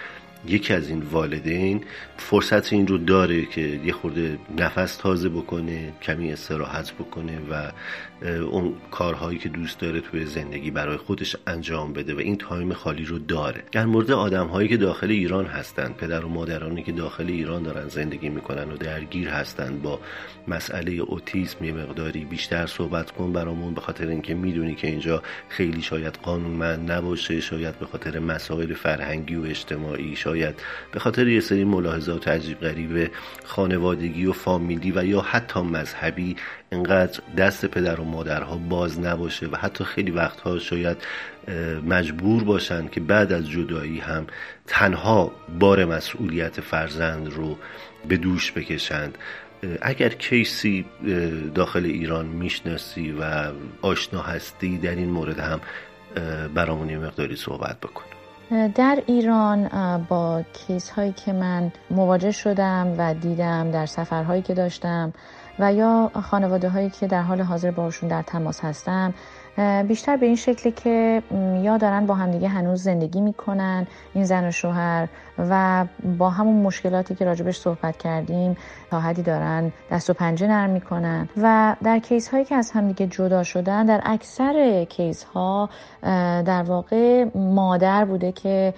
یکی 0.47 0.73
از 0.73 0.89
این 0.89 1.01
والدین 1.01 1.83
فرصت 2.17 2.73
این 2.73 2.87
رو 2.87 2.97
داره 2.97 3.45
که 3.45 3.61
یه 3.61 3.93
خورده 3.93 4.37
نفس 4.57 4.95
تازه 4.95 5.29
بکنه 5.29 5.93
کمی 6.01 6.31
استراحت 6.33 6.91
بکنه 6.91 7.39
و 7.49 7.71
اون 8.21 8.73
کارهایی 8.91 9.37
که 9.37 9.49
دوست 9.49 9.79
داره 9.79 10.01
توی 10.01 10.25
زندگی 10.25 10.71
برای 10.71 10.97
خودش 10.97 11.35
انجام 11.47 11.93
بده 11.93 12.13
و 12.13 12.19
این 12.19 12.37
time 12.37 12.73
خالی 12.73 13.05
رو 13.05 13.19
داره. 13.19 13.63
در 13.71 13.85
مورد 13.85 14.11
آدم 14.11 14.47
هایی 14.47 14.67
که 14.67 14.77
داخل 14.77 15.09
ایران 15.09 15.45
هستند 15.45 15.95
پدر 15.95 16.25
و 16.25 16.29
مادرانی 16.29 16.83
که 16.83 16.91
داخل 16.91 17.27
ایران 17.27 17.63
دارن 17.63 17.87
زندگی 17.87 18.29
می‌کنن 18.29 18.71
و 18.71 18.77
درگیر 18.77 19.29
هستند 19.29 19.81
با 19.81 19.99
مسئله 20.47 20.91
اوتیسم 20.91 21.65
یه 21.65 21.73
مقداری 21.73 22.25
بیشتر 22.25 22.65
صحبت 22.65 23.11
کن 23.11 23.33
برامون 23.33 23.73
به 23.73 23.81
خاطر 23.81 24.07
اینکه 24.07 24.33
می‌دونی 24.33 24.75
که 24.75 24.87
اینجا 24.87 25.23
خیلی 25.49 25.81
شاید 25.81 26.19
قانونمند 26.23 26.91
نباشه 26.91 27.41
شاید 27.41 27.79
به 27.79 27.85
خاطر 27.85 28.19
مسائل 28.19 28.73
فرهنگی 28.73 29.35
و 29.35 29.43
اجتماعی 29.43 30.15
شاید 30.15 30.55
به 30.91 30.99
خاطر 30.99 31.27
یه 31.27 31.39
سری 31.39 31.63
ملاحظات 31.63 32.27
عجیب 32.27 32.59
غریب 32.59 33.11
خانوادگی 33.45 34.25
و 34.25 34.33
فامیلی 34.33 34.91
و 34.95 35.05
یا 35.05 35.21
حتی 35.21 35.61
مذهبی 35.61 36.35
انقدر 36.71 37.19
دست 37.37 37.65
پدر 37.65 37.99
و 37.99 38.03
مادرها 38.03 38.57
باز 38.57 38.99
نباشه 38.99 39.47
و 39.47 39.55
حتی 39.55 39.83
خیلی 39.83 40.11
وقتها 40.11 40.59
شاید 40.59 40.97
مجبور 41.87 42.43
باشن 42.43 42.87
که 42.87 42.99
بعد 42.99 43.31
از 43.31 43.49
جدایی 43.49 43.99
هم 43.99 44.27
تنها 44.67 45.31
بار 45.59 45.85
مسئولیت 45.85 46.61
فرزند 46.61 47.33
رو 47.33 47.57
به 48.07 48.17
دوش 48.17 48.51
بکشند. 48.51 49.17
اگر 49.81 50.09
کیسی 50.09 50.85
داخل 51.55 51.85
ایران 51.85 52.25
می‌شناسی 52.25 53.11
و 53.11 53.51
آشنا 53.81 54.21
هستی 54.21 54.77
در 54.77 54.95
این 54.95 55.09
مورد 55.09 55.39
هم 55.39 55.59
برامون 56.55 56.97
مقداری 56.97 57.35
صحبت 57.35 57.77
بکن. 57.79 58.03
در 58.75 59.03
ایران 59.07 59.67
با 60.09 60.43
کیس 60.53 60.89
هایی 60.89 61.13
که 61.25 61.33
من 61.33 61.71
مواجه 61.89 62.31
شدم 62.31 62.95
و 62.97 63.13
دیدم 63.13 63.71
در 63.71 63.85
سفرهایی 63.85 64.41
که 64.41 64.53
داشتم 64.53 65.13
و 65.59 65.73
یا 65.73 66.11
خانواده 66.23 66.69
هایی 66.69 66.89
که 66.89 67.07
در 67.07 67.21
حال 67.21 67.41
حاضر 67.41 67.71
باشون 67.71 68.09
در 68.09 68.21
تماس 68.21 68.59
هستم 68.65 69.13
بیشتر 69.87 70.17
به 70.17 70.25
این 70.25 70.35
شکلی 70.35 70.71
که 70.71 71.23
یا 71.61 71.77
دارن 71.77 72.05
با 72.05 72.15
همدیگه 72.15 72.47
هنوز 72.47 72.83
زندگی 72.83 73.21
می‌کنن 73.21 73.87
این 74.13 74.23
زن 74.23 74.47
و 74.47 74.51
شوهر 74.51 75.07
و 75.37 75.85
با 76.17 76.29
همون 76.29 76.61
مشکلاتی 76.61 77.15
که 77.15 77.25
راجبش 77.25 77.57
صحبت 77.57 77.97
کردیم 77.97 78.57
تا 78.91 78.99
حدی 78.99 79.23
دارن 79.23 79.71
دست 79.91 80.09
و 80.09 80.13
پنجه 80.13 80.47
نرم 80.47 80.69
می‌کنن. 80.69 81.29
و 81.37 81.75
در 81.83 81.99
کیس 81.99 82.29
هایی 82.29 82.45
که 82.45 82.55
از 82.55 82.71
همدیگه 82.71 83.07
جدا 83.07 83.43
شدن 83.43 83.85
در 83.85 84.01
اکثر 84.05 84.83
کیس 84.89 85.23
ها 85.23 85.69
در 86.45 86.63
واقع 86.63 87.25
مادر 87.35 88.05
بوده 88.05 88.31
که 88.31 88.73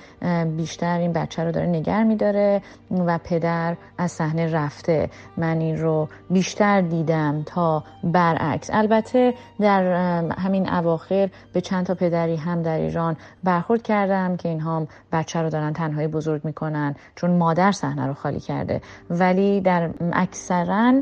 بیشتر 0.57 0.97
این 0.97 1.13
بچه 1.13 1.43
رو 1.43 1.51
داره 1.51 1.67
نگر 1.67 2.03
میداره 2.03 2.61
و 2.91 3.17
پدر 3.23 3.75
از 3.97 4.11
صحنه 4.11 4.51
رفته. 4.51 5.09
من 5.37 5.59
این 5.59 5.77
رو 5.77 6.07
بیشتر 6.29 6.81
دیدم 6.81 7.43
تا 7.45 7.83
برعکس. 8.03 8.69
البته 8.73 9.33
در 9.59 9.83
همین 10.37 10.69
اواخر 10.71 11.29
به 11.53 11.61
چند 11.61 11.85
تا 11.85 11.95
پدری 11.95 12.35
هم 12.35 12.61
در 12.61 12.77
ایران 12.77 13.17
برخورد 13.43 13.83
کردم 13.83 14.37
که 14.37 14.49
اینها 14.49 14.87
بچه 15.11 15.41
رو 15.41 15.49
دارن 15.49 15.73
تنهایی 15.73 16.07
بزرگ 16.07 16.41
می‌کنن 16.45 16.95
چون 17.15 17.37
مادر 17.37 17.71
صحنه 17.71 18.07
رو 18.07 18.13
خالی 18.13 18.39
کرده. 18.39 18.81
ولی 19.09 19.61
در 19.61 19.89
اکثرا 20.13 21.01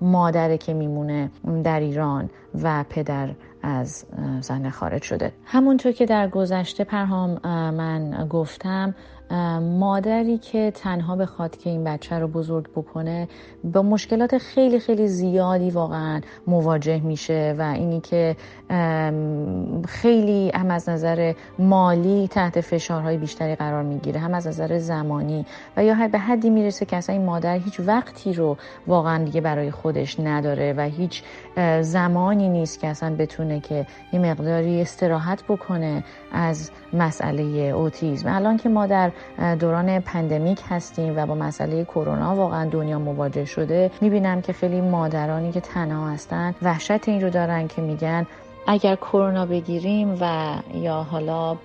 مادره 0.00 0.58
که 0.58 0.74
میمونه 0.74 1.30
در 1.64 1.80
ایران 1.80 2.30
و 2.62 2.84
پدر 2.90 3.30
از 3.62 4.04
صحنه 4.40 4.70
خارج 4.70 5.02
شده. 5.02 5.32
همونطور 5.44 5.92
که 5.92 6.06
در 6.06 6.28
گذشته 6.28 6.84
پرهام 6.84 7.40
من 7.74 8.26
گفتم 8.28 8.94
مادری 9.60 10.38
که 10.38 10.70
تنها 10.70 11.16
بخواد 11.16 11.56
که 11.56 11.70
این 11.70 11.84
بچه 11.84 12.18
رو 12.18 12.28
بزرگ 12.28 12.68
بکنه 12.76 13.28
با 13.64 13.82
مشکلات 13.82 14.38
خیلی 14.38 14.78
خیلی 14.78 15.08
زیادی 15.08 15.70
واقعا 15.70 16.20
مواجه 16.46 17.00
میشه 17.00 17.54
و 17.58 17.62
اینی 17.62 18.00
که 18.00 18.36
خیلی 19.88 20.50
هم 20.54 20.70
از 20.70 20.88
نظر 20.88 21.34
مالی 21.58 22.28
تحت 22.28 22.60
فشارهای 22.60 23.16
بیشتری 23.16 23.54
قرار 23.54 23.82
می‌گیره 23.82 24.20
هم 24.20 24.34
از 24.34 24.46
نظر 24.46 24.78
زمانی 24.78 25.46
و 25.76 25.84
یا 25.84 26.08
به 26.12 26.18
حدی 26.18 26.50
می‌رسه 26.50 26.86
که 26.86 26.96
اصلا 26.96 27.16
این 27.16 27.24
مادر 27.24 27.58
هیچ 27.58 27.80
وقتی 27.80 28.32
رو 28.32 28.56
واقعا 28.86 29.24
دیگه 29.24 29.40
برای 29.40 29.70
خودش 29.70 30.20
نداره 30.20 30.72
و 30.72 30.80
هیچ 30.80 31.22
زمانی 31.80 32.48
نیست 32.48 32.80
که 32.80 32.88
اصلا 32.88 33.16
بتونه 33.16 33.60
که 33.60 33.86
یه 34.12 34.18
مقداری 34.20 34.80
استراحت 34.80 35.42
بکنه 35.42 36.04
از 36.32 36.70
مسئله 36.92 37.42
اوتیزم. 37.42 38.28
الان 38.28 38.56
که 38.56 38.68
ما 38.68 38.86
در 38.86 39.12
دوران 39.60 40.00
پندمیک 40.00 40.60
هستیم 40.68 41.14
و 41.16 41.26
با 41.26 41.34
مسئله 41.34 41.84
کرونا 41.84 42.36
واقعا 42.36 42.68
دنیا 42.70 42.98
مواجه 42.98 43.44
شده. 43.44 43.90
می‌بینم 44.00 44.40
که 44.40 44.52
خیلی 44.52 44.80
مادرانی 44.80 45.52
که 45.52 45.60
تنها 45.60 46.10
هستن 46.10 46.54
وحشت 46.62 47.08
این 47.08 47.20
رو 47.20 47.30
دارن 47.30 47.68
که 47.68 47.82
میگن 47.82 48.26
اگر 48.66 48.96
کرونا 48.96 49.46
بگیریم 49.46 50.16
و 50.20 50.54
یا 50.74 51.02
حالا 51.02 51.56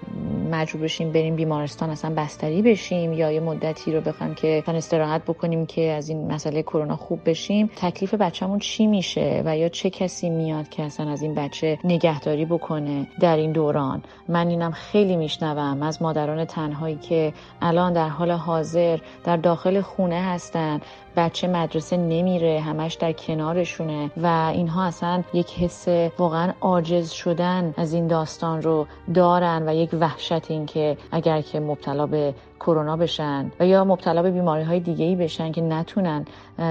مجبور 0.51 0.81
بشیم 0.81 1.11
بریم 1.11 1.35
بیمارستان 1.35 1.89
اصلا 1.89 2.13
بستری 2.17 2.61
بشیم 2.61 3.13
یا 3.13 3.31
یه 3.31 3.39
مدتی 3.39 3.91
رو 3.91 4.01
بخوام 4.01 4.35
که 4.35 4.63
استراحت 4.67 5.21
بکنیم 5.25 5.65
که 5.65 5.91
از 5.91 6.09
این 6.09 6.31
مسئله 6.31 6.63
کرونا 6.63 6.95
خوب 6.95 7.19
بشیم 7.25 7.69
تکلیف 7.75 8.13
بچهمون 8.13 8.59
چی 8.59 8.87
میشه 8.87 9.43
و 9.45 9.57
یا 9.57 9.69
چه 9.69 9.89
کسی 9.89 10.29
میاد 10.29 10.69
که 10.69 10.83
اصلا 10.83 11.11
از 11.11 11.21
این 11.21 11.35
بچه 11.35 11.79
نگهداری 11.83 12.45
بکنه 12.45 13.07
در 13.19 13.37
این 13.37 13.51
دوران؟ 13.51 14.03
من 14.27 14.47
اینم 14.47 14.71
خیلی 14.71 15.15
میشنوم. 15.15 15.83
از 15.83 16.01
مادران 16.01 16.45
تنهایی 16.45 16.95
که 16.95 17.33
الان 17.61 17.93
در 17.93 18.09
حال 18.09 18.31
حاضر 18.31 18.99
در 19.23 19.37
داخل 19.37 19.81
خونه 19.81 20.21
هستن 20.21 20.81
بچه 21.17 21.47
مدرسه 21.47 21.97
نمیره 21.97 22.59
همش 22.59 22.93
در 22.93 23.11
کنارشونه 23.11 24.11
و 24.17 24.51
اینها 24.53 24.83
اصلا 24.83 25.23
یک 25.33 25.53
حس 25.53 25.87
واقعا 26.17 26.53
عاجز 26.61 27.11
شدن 27.11 27.73
از 27.77 27.93
این 27.93 28.07
داستان 28.07 28.61
رو 28.61 28.87
دارن 29.13 29.69
و 29.69 29.75
یک 29.75 29.89
وحشت 29.93 30.51
این 30.51 30.65
که 30.65 30.97
اگر 31.11 31.41
که 31.41 31.59
مبتلا 31.59 32.07
به 32.07 32.33
کرونا 32.59 32.97
بشن 32.97 33.51
و 33.59 33.67
یا 33.67 33.85
مبتلا 33.85 34.21
به 34.21 34.31
بیماری 34.31 34.63
های 34.63 34.79
دیگه 34.79 35.05
ای 35.05 35.15
بشن 35.15 35.51
که 35.51 35.61
نتونن 35.61 36.25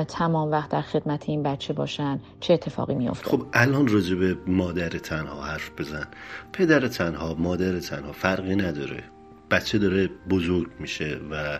تمام 0.08 0.50
وقت 0.50 0.70
در 0.70 0.80
خدمت 0.80 1.28
این 1.28 1.42
بچه 1.42 1.72
باشن 1.72 2.20
چه 2.40 2.54
اتفاقی 2.54 2.94
میفته 2.94 3.30
خب 3.30 3.46
الان 3.52 3.88
راجع 3.88 4.16
به 4.16 4.36
مادر 4.46 4.88
تنها 4.88 5.42
حرف 5.42 5.70
بزن. 5.78 6.06
پدر 6.52 6.88
تنها 6.88 7.34
مادر 7.34 7.78
تنها 7.78 8.12
فرقی 8.12 8.56
نداره. 8.56 9.02
بچه 9.50 9.78
داره 9.78 10.10
بزرگ 10.30 10.68
میشه 10.80 11.20
و 11.30 11.58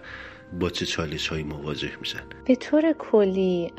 با 0.60 0.70
چه 0.70 0.86
چالش 0.86 1.28
هایی 1.28 1.44
مواجه 1.44 1.90
میشن؟ 2.00 2.20
به 2.44 2.54
طور 2.54 2.92
کلی 2.92 3.72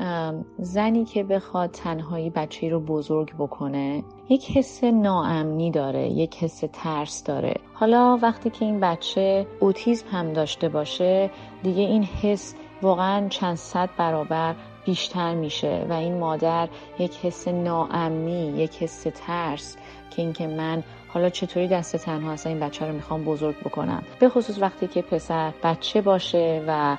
زنی 0.58 1.04
که 1.04 1.24
بخواد 1.24 1.70
تنهایی 1.70 2.30
بچه 2.30 2.68
رو 2.68 2.80
بزرگ 2.80 3.34
بکنه 3.38 4.04
یک 4.28 4.50
حس 4.50 4.84
ناامنی 4.84 5.70
داره 5.70 6.08
یک 6.08 6.36
حس 6.36 6.64
ترس 6.72 7.24
داره. 7.24 7.54
حالا 7.74 8.18
وقتی 8.22 8.50
که 8.50 8.64
این 8.64 8.80
بچه 8.80 9.46
اوتیزم 9.60 10.06
هم 10.12 10.32
داشته 10.32 10.68
باشه 10.68 11.30
دیگه 11.62 11.82
این 11.82 12.04
حس 12.04 12.54
واقعا 12.82 13.28
چند 13.28 13.56
صد 13.56 13.90
برابر 13.96 14.54
بیشتر 14.84 15.34
میشه 15.34 15.86
و 15.90 15.92
این 15.92 16.18
مادر 16.18 16.68
یک 16.98 17.16
حس 17.16 17.48
ناامنی 17.48 18.62
یک 18.62 18.82
حس 18.82 19.06
ترس 19.14 19.76
که 20.10 20.22
اینکه 20.22 20.46
من 20.46 20.82
حالا 21.08 21.30
چطوری 21.30 21.68
دست 21.68 21.96
تنها 21.96 22.32
هستم 22.32 22.50
این 22.50 22.60
بچه 22.60 22.86
رو 22.86 22.92
می‌خوام 22.92 23.24
بزرگ 23.24 23.56
بکنم؟ 23.60 24.02
به 24.20 24.28
خصوص 24.28 24.58
وقتی 24.60 24.86
که 24.86 25.02
پسر 25.02 25.52
بچه 25.62 26.00
باشه 26.00 26.64
و 26.66 26.96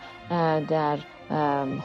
در 0.69 0.97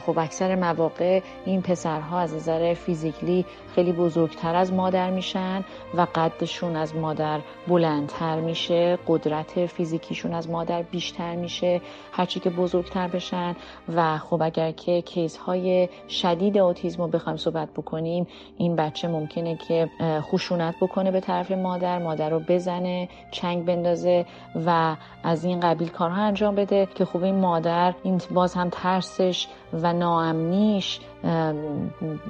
خب 0.05 0.19
اکثر 0.19 0.55
مواقع 0.55 1.21
این 1.45 1.61
پسرها 1.61 2.19
از 2.19 2.35
نظر 2.35 2.73
فیزیکلی 2.73 3.45
خیلی 3.75 3.91
بزرگتر 3.91 4.55
از 4.55 4.73
مادر 4.73 5.09
میشن 5.09 5.63
و 5.93 6.07
قدشون 6.15 6.75
از 6.75 6.95
مادر 6.95 7.39
بلندتر 7.67 8.39
میشه 8.39 8.97
قدرت 9.07 9.65
فیزیکیشون 9.65 10.33
از 10.33 10.49
مادر 10.49 10.81
بیشتر 10.81 11.35
میشه 11.35 11.81
هرچی 12.11 12.39
که 12.39 12.49
بزرگتر 12.49 13.07
بشن. 13.07 13.55
و 13.95 14.17
خب 14.17 14.41
اگر 14.41 14.71
که 14.71 15.01
کیس 15.01 15.37
های 15.37 15.89
شدید 16.09 16.57
اوتیزم 16.57 17.01
رو 17.03 17.07
بخوایم 17.07 17.37
صحبت 17.37 17.69
بکنیم 17.69 18.27
این 18.57 18.75
بچه 18.75 19.07
ممکنه 19.07 19.55
که 19.55 19.89
خشونت 20.01 20.75
بکنه 20.81 21.11
به 21.11 21.19
طرف 21.19 21.51
مادر 21.51 21.99
مادر 21.99 22.29
رو 22.29 22.39
بزنه 22.39 23.09
چنگ 23.31 23.65
بندازه 23.65 24.25
و 24.65 24.95
از 25.23 25.45
این 25.45 25.59
قبیل 25.59 25.87
کارها 25.87 26.21
انجام 26.21 26.55
بده 26.55 26.87
که 26.95 27.05
خب 27.05 27.23
این 27.23 27.35
مادر 27.35 27.93
این 28.03 28.21
باز 28.31 28.53
هم 28.53 28.69
ترسش 28.69 29.47
و 29.83 29.93
ناامنیش 29.93 30.99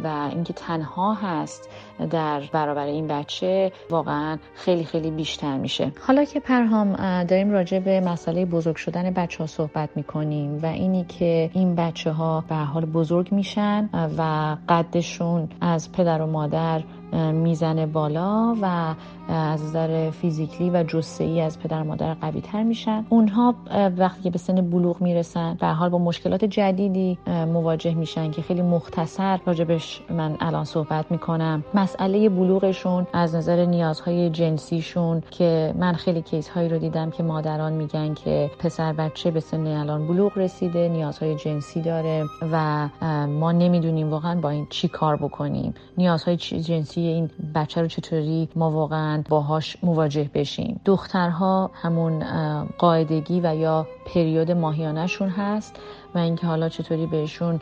و 0.04 0.30
اینکه 0.32 0.54
تنها 0.54 1.14
هست. 1.14 1.70
در 2.12 2.42
برابر 2.52 2.86
این 2.86 3.08
بچه 3.08 3.72
واقعا 3.90 4.38
خیلی 4.56 4.84
خیلی 4.84 5.12
بیشتر 5.12 5.58
میشه. 5.58 5.92
حالا 6.08 6.24
که 6.24 6.40
پرهام 6.40 6.94
داریم 7.24 7.52
راجع 7.52 7.80
به 7.80 8.00
مسئله 8.00 8.46
بزرگ 8.46 8.76
شدن 8.76 9.12
بچه 9.12 9.38
ها 9.38 9.48
صحبت 9.48 9.90
می‌کنیم 9.96 10.60
و 10.64 10.66
اینی 10.66 11.04
که 11.04 11.50
این 11.54 11.76
بچه 11.76 12.12
ها 12.12 12.44
به 12.50 12.56
حال 12.56 12.86
بزرگ 12.86 13.32
میشن 13.32 13.90
و 14.18 14.56
قدشون 14.70 15.50
از 15.62 15.92
پدر 15.92 16.22
و 16.22 16.28
مادر 16.28 16.84
می‌زنه 17.34 17.86
بالا 17.86 18.56
و 18.62 18.96
از 19.28 19.64
نظر 19.64 20.10
فیزیکلی 20.10 20.70
و 20.70 20.84
ای 21.20 21.42
از 21.42 21.60
پدر 21.60 21.84
مادر 21.84 22.14
قوی 22.14 22.42
تر 22.42 22.64
میشن. 22.64 23.06
اونها 23.10 23.56
وقتی 23.98 24.24
که 24.24 24.30
به 24.30 24.38
سن 24.38 24.70
بلوغ 24.70 25.02
می‌رسن 25.02 25.58
به 25.60 25.68
حال 25.68 25.90
با 25.90 25.98
مشکلات 25.98 26.46
جدیدی 26.46 27.18
مواجه 27.28 27.94
میشن 27.94 28.32
که 28.32 28.42
خیلی 28.42 28.62
مختصر 28.62 29.40
راجبش 29.46 30.02
من 30.10 30.38
الان 30.40 30.66
صحبت 30.66 31.12
می‌کنم. 31.12 31.64
مسئله 31.86 32.30
بلوغشون 32.30 33.08
از 33.14 33.36
نظر 33.36 33.66
نیازهای 33.66 34.30
جنسیشون 34.30 35.24
که 35.32 35.74
من 35.78 35.94
خیلی 35.94 36.22
کیس 36.22 36.50
هایی 36.50 36.70
رو 36.70 36.78
دیدم 36.78 37.12
که 37.12 37.24
مادران 37.24 37.74
میگن 37.74 38.14
که 38.14 38.52
پسر 38.60 38.94
بچه 38.94 39.32
به 39.32 39.40
سن 39.40 39.68
الان 39.68 40.08
بلوغ 40.08 40.38
رسیده 40.38 40.90
نیازهای 40.90 41.36
جنسی 41.36 41.82
داره 41.82 42.26
و 42.52 42.90
ما 43.28 43.52
نمی‌دونیم 43.52 44.10
واقعا 44.10 44.42
با 44.42 44.50
این 44.50 44.68
چی 44.70 44.88
کار 44.88 45.16
بکنیم. 45.16 45.74
نیازهای 45.98 46.38
جنسی 46.38 47.02
این 47.02 47.30
بچه 47.56 47.82
رو 47.82 47.88
چطوری 47.88 48.50
ما 48.56 48.72
واقعا 48.72 49.24
باهاش 49.30 49.78
مواجه 49.84 50.30
بشیم. 50.34 50.82
دخترها 50.86 51.72
همون 51.74 52.24
قاعدگی 52.78 53.42
و 53.44 53.56
یا 53.56 53.88
پریود 54.06 54.52
ماهیانهشون 54.52 55.30
هست 55.30 55.76
و 56.16 56.18
اینکه 56.18 56.48
حالا 56.48 56.70
چطوری 56.70 57.06
بهشون 57.06 57.60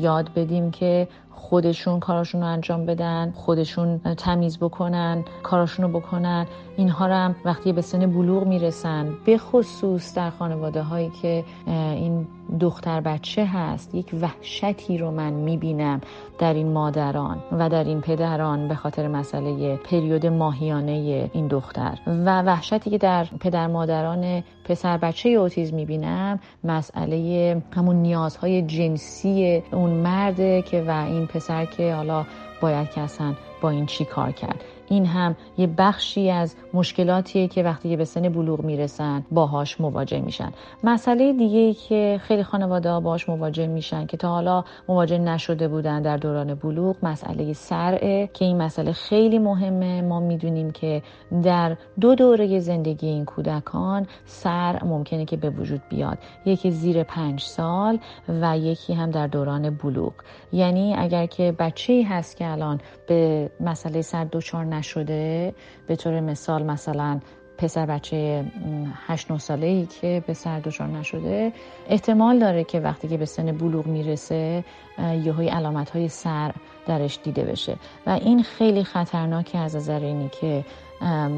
یاد 0.00 0.30
بدیم 0.36 0.70
که 0.70 1.08
خودشون 1.48 2.00
کاراشون 2.00 2.40
رو 2.40 2.46
انجام 2.46 2.86
بدن 2.86 3.32
خودشون 3.36 3.98
تمیز 3.98 4.58
بکنن 4.58 5.24
کاراشون 5.42 5.84
رو 5.84 6.00
بکنن 6.00 6.46
اینها 6.76 7.06
رو 7.06 7.14
هم 7.14 7.36
وقتی 7.44 7.72
به 7.72 7.82
سن 7.82 8.06
بلوغ 8.06 8.46
می‌رسن 8.46 9.14
به 9.24 9.38
خصوص 9.38 10.14
در 10.14 10.30
خانواده 10.30 10.82
هایی 10.82 11.10
که 11.22 11.44
این 11.66 12.26
دختر 12.60 13.00
بچه 13.00 13.44
هست 13.44 13.94
یک 13.94 14.10
وحشتی 14.20 14.98
رو 14.98 15.10
من 15.10 15.32
می‌بینم 15.32 16.00
در 16.38 16.54
این 16.54 16.72
مادران 16.72 17.42
و 17.52 17.68
در 17.68 17.84
این 17.84 18.00
پدران 18.00 18.68
به 18.68 18.74
خاطر 18.74 19.08
مسئله 19.08 19.76
پریود 19.76 20.26
ماهیانه 20.26 21.30
این 21.32 21.48
دختر. 21.48 21.98
و 22.06 22.42
وحشتی 22.42 22.90
که 22.90 22.98
در 22.98 23.24
پدر 23.40 23.66
مادران 23.66 24.42
پسر 24.64 24.96
بچه 24.96 25.28
اوتیزم 25.28 25.76
می‌بینم 25.76 26.40
مسئله 26.64 27.62
همون 27.72 27.96
نیازهای 27.96 28.62
جنسی 28.62 29.62
اون 29.72 29.90
مرده 29.90 30.62
که 30.62 30.84
و 30.88 30.90
این 30.90 31.26
پسر 31.26 31.64
که 31.64 31.94
حالا 31.94 32.26
باید 32.60 32.90
که 32.90 33.00
اصلا 33.00 33.34
با 33.60 33.70
این 33.70 33.86
چی 33.86 34.04
کار 34.04 34.32
کرد. 34.32 34.64
این 34.88 35.06
هم 35.06 35.36
یه 35.58 35.66
بخشی 35.66 36.30
از 36.30 36.56
مشکلاتیه 36.74 37.48
که 37.48 37.62
وقتی 37.62 37.96
به 37.96 38.04
سن 38.04 38.28
بلوغ 38.28 38.60
می‌رسن 38.60 39.24
باهاش 39.30 39.80
مواجه 39.80 40.20
میشن. 40.20 40.52
مسئله 40.84 41.32
دیگه 41.32 41.58
ای 41.58 41.74
که 41.74 42.20
خیلی 42.22 42.42
خانواده 42.42 42.90
ها 42.90 43.00
باهاش 43.00 43.28
مواجه 43.28 43.66
میشن 43.66 44.06
که 44.06 44.16
تا 44.16 44.28
حالا 44.28 44.64
مواجه 44.88 45.18
نشده 45.18 45.68
بودن 45.68 46.02
در 46.02 46.16
دوران 46.16 46.54
بلوغ 46.54 46.96
مسئله 47.02 47.52
سرعه 47.52 48.30
که 48.32 48.44
این 48.44 48.62
مسئله 48.62 48.92
خیلی 48.92 49.38
مهمه. 49.38 50.02
ما 50.02 50.20
می‌دونیم 50.20 50.70
که 50.70 51.02
در 51.42 51.76
دو 52.00 52.14
دوره 52.14 52.58
زندگی 52.58 53.08
این 53.08 53.24
کودکان 53.24 54.06
سر 54.24 54.84
ممکنه 54.84 55.24
که 55.24 55.36
به 55.36 55.50
وجود 55.50 55.82
بیاد. 55.88 56.18
یکی 56.46 56.70
زیر 56.70 57.02
پنج 57.02 57.40
سال 57.40 57.98
و 58.28 58.58
یکی 58.58 58.94
هم 58.94 59.10
در 59.10 59.26
دوران 59.26 59.70
بلوغ. 59.70 60.12
یعنی 60.52 60.94
اگر 60.94 61.26
که 61.26 61.52
بچه 61.58 62.06
هست 62.08 62.36
که 62.36 62.50
الان 62.50 62.80
به 63.08 63.50
مسئله 63.60 64.02
سر 64.02 64.24
دچار 64.24 64.64
نشده. 64.74 65.54
به 65.86 65.96
طور 65.96 66.20
مثال 66.20 66.62
مثلا 66.62 67.20
پسر 67.58 67.86
بچه 67.86 68.44
8 69.06 69.30
9 69.30 69.38
ساله 69.38 69.66
ای 69.66 69.86
که 69.86 70.24
به 70.26 70.34
سر 70.34 70.60
دچار 70.60 70.88
نشده 70.88 71.52
احتمال 71.88 72.38
داره 72.38 72.64
که 72.64 72.80
وقتی 72.80 73.08
که 73.08 73.16
به 73.16 73.24
سن 73.24 73.52
بلوغ 73.52 73.86
می‌رسه 73.86 74.64
یهوی 74.98 75.48
علامت 75.48 75.90
های 75.90 76.08
سر 76.08 76.52
درش 76.86 77.18
دیده 77.22 77.44
بشه. 77.44 77.76
و 78.06 78.10
این 78.10 78.42
خیلی 78.42 78.84
خطرناکه 78.84 79.58
از 79.58 79.76
نظر 79.76 80.00
اینی 80.00 80.28
که 80.40 80.64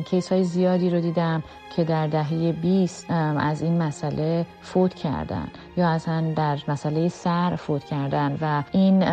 کیس 0.04 0.32
های 0.32 0.44
زیادی 0.44 0.90
رو 0.90 1.00
دیدم 1.00 1.42
که 1.76 1.84
در 1.84 2.06
دهه 2.06 2.52
20 2.52 3.10
از 3.10 3.62
این 3.62 3.82
مسئله 3.82 4.46
فوت 4.60 4.94
کردن 4.94 5.48
یا 5.76 5.88
اصلا 5.88 6.32
در 6.36 6.58
مسئله 6.68 7.08
سر 7.08 7.56
فوت 7.56 7.84
کردن 7.84 8.38
و 8.40 8.62
این 8.72 9.04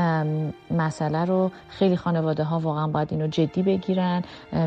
مسئله 0.72 1.26
رو 1.26 1.52
خیلی 1.70 1.98
خانواده 1.98 2.44
ها 2.44 2.60
واقعا 2.60 2.88
باید 2.88 3.08
اینو 3.12 3.28
جدی 3.28 3.64
بگیرن 3.64 4.24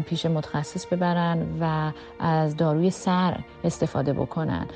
پیش 0.06 0.26
متخصص 0.26 0.86
ببرن 0.86 1.38
و 1.60 1.92
از 2.20 2.56
داروی 2.56 2.90
سر 2.90 3.40
استفاده 3.64 4.12
بکنن. 4.12 4.66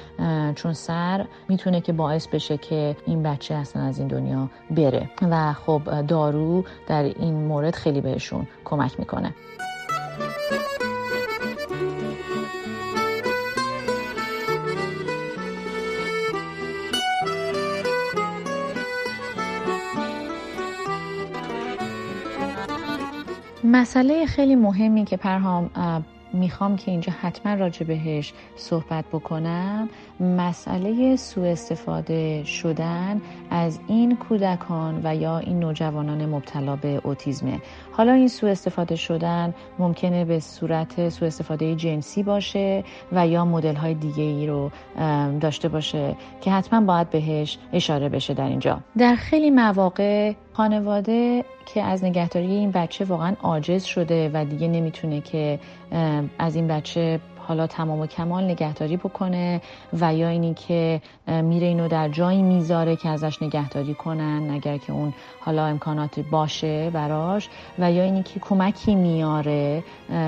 چون 0.55 0.73
سر 0.73 1.27
می‌تونه 1.49 1.81
که 1.81 1.93
باعث 1.93 2.29
بشه 2.29 2.57
که 2.57 2.97
این 3.07 3.23
بچه 3.23 3.55
اصلا 3.55 3.83
از 3.83 3.99
این 3.99 4.09
دنیا 4.09 4.49
بره. 4.71 5.11
و 5.23 5.53
خب 5.53 6.07
دارو 6.07 6.65
در 6.87 7.03
این 7.03 7.35
مورد 7.35 7.75
خیلی 7.75 8.01
بهشون 8.01 8.47
کمک 8.65 9.01
می‌کنه. 9.01 9.35
مسئله 23.73 24.27
خیلی 24.27 24.55
مهمی 24.57 25.05
که 25.05 25.16
پرهام 25.16 25.71
می‌خوام 26.33 26.77
که 26.77 26.91
اینجا 26.91 27.12
حتما 27.21 27.55
راجع 27.55 27.87
بهش 27.87 28.33
صحبت 28.57 29.05
بکنم 29.12 29.89
مسئله 30.21 31.16
سوء 31.16 31.51
استفاده 31.51 32.45
شدن 32.45 33.21
از 33.51 33.79
این 33.87 34.16
کودکان 34.16 35.01
و 35.05 35.16
یا 35.16 35.39
این 35.39 35.61
نوجوانان 35.61 36.27
مبتلا 36.27 36.77
به 36.77 37.01
اوتیزمه. 37.05 37.61
حالا 37.93 38.12
این 38.12 38.29
سوء 38.29 38.51
استفاده 38.51 38.97
شدن 38.97 39.55
ممکنه 39.79 40.25
به 40.25 40.41
صورت 40.41 41.09
سوء 41.09 41.29
استفاده 41.29 41.75
جنسی 41.75 42.23
باشه 42.23 42.85
و 43.12 43.27
یا 43.27 43.45
مدل 43.45 43.75
های 43.75 43.95
دیگه 43.95 44.23
ای 44.23 44.47
رو 44.47 44.71
داشته 45.41 45.68
باشه 45.68 46.16
که 46.41 46.51
حتما 46.51 46.81
باید 46.81 47.11
بهش 47.11 47.59
اشاره 47.73 48.09
بشه 48.09 48.35
در 48.35 48.49
اینجا. 48.49 48.81
در 48.99 49.14
خیلی 49.14 49.51
مواقع 49.51 50.33
خانواده 50.53 51.45
که 51.75 51.83
از 51.83 52.05
نگهداری 52.05 52.47
این 52.47 52.71
بچه 52.71 53.05
واقعا 53.05 53.35
عاجز 53.43 53.85
شده 53.85 54.31
و 54.35 54.45
دیگه 54.45 54.68
نمی‌تونه 54.68 55.21
که 55.21 55.59
از 56.39 56.57
این 56.57 56.68
بچه 56.68 57.21
حالا 57.51 57.67
تمام 57.67 58.01
و 58.01 58.07
کمال 58.07 58.45
نگهداری 58.45 58.97
بکنه 58.97 59.61
و 59.93 60.15
یا 60.15 60.29
اینی 60.29 60.55
که 60.55 61.01
میره 61.27 61.67
اینو 61.67 61.89
در 61.89 62.09
جایی 62.09 62.43
می‌ذاره 62.43 62.97
که 62.97 63.09
ازش 63.09 63.43
نگهداری 63.43 63.95
کنن 63.95 64.51
اگر 64.51 64.77
که 64.77 64.93
اون 64.93 65.13
حالا 65.41 65.67
امکانات 65.67 66.21
باشه 66.21 66.91
براش 66.91 67.49
و 67.79 67.93
یا 67.93 68.03
اینی 68.03 68.23
که 68.23 68.41
کمکی 68.41 68.95
میاره 68.95 69.85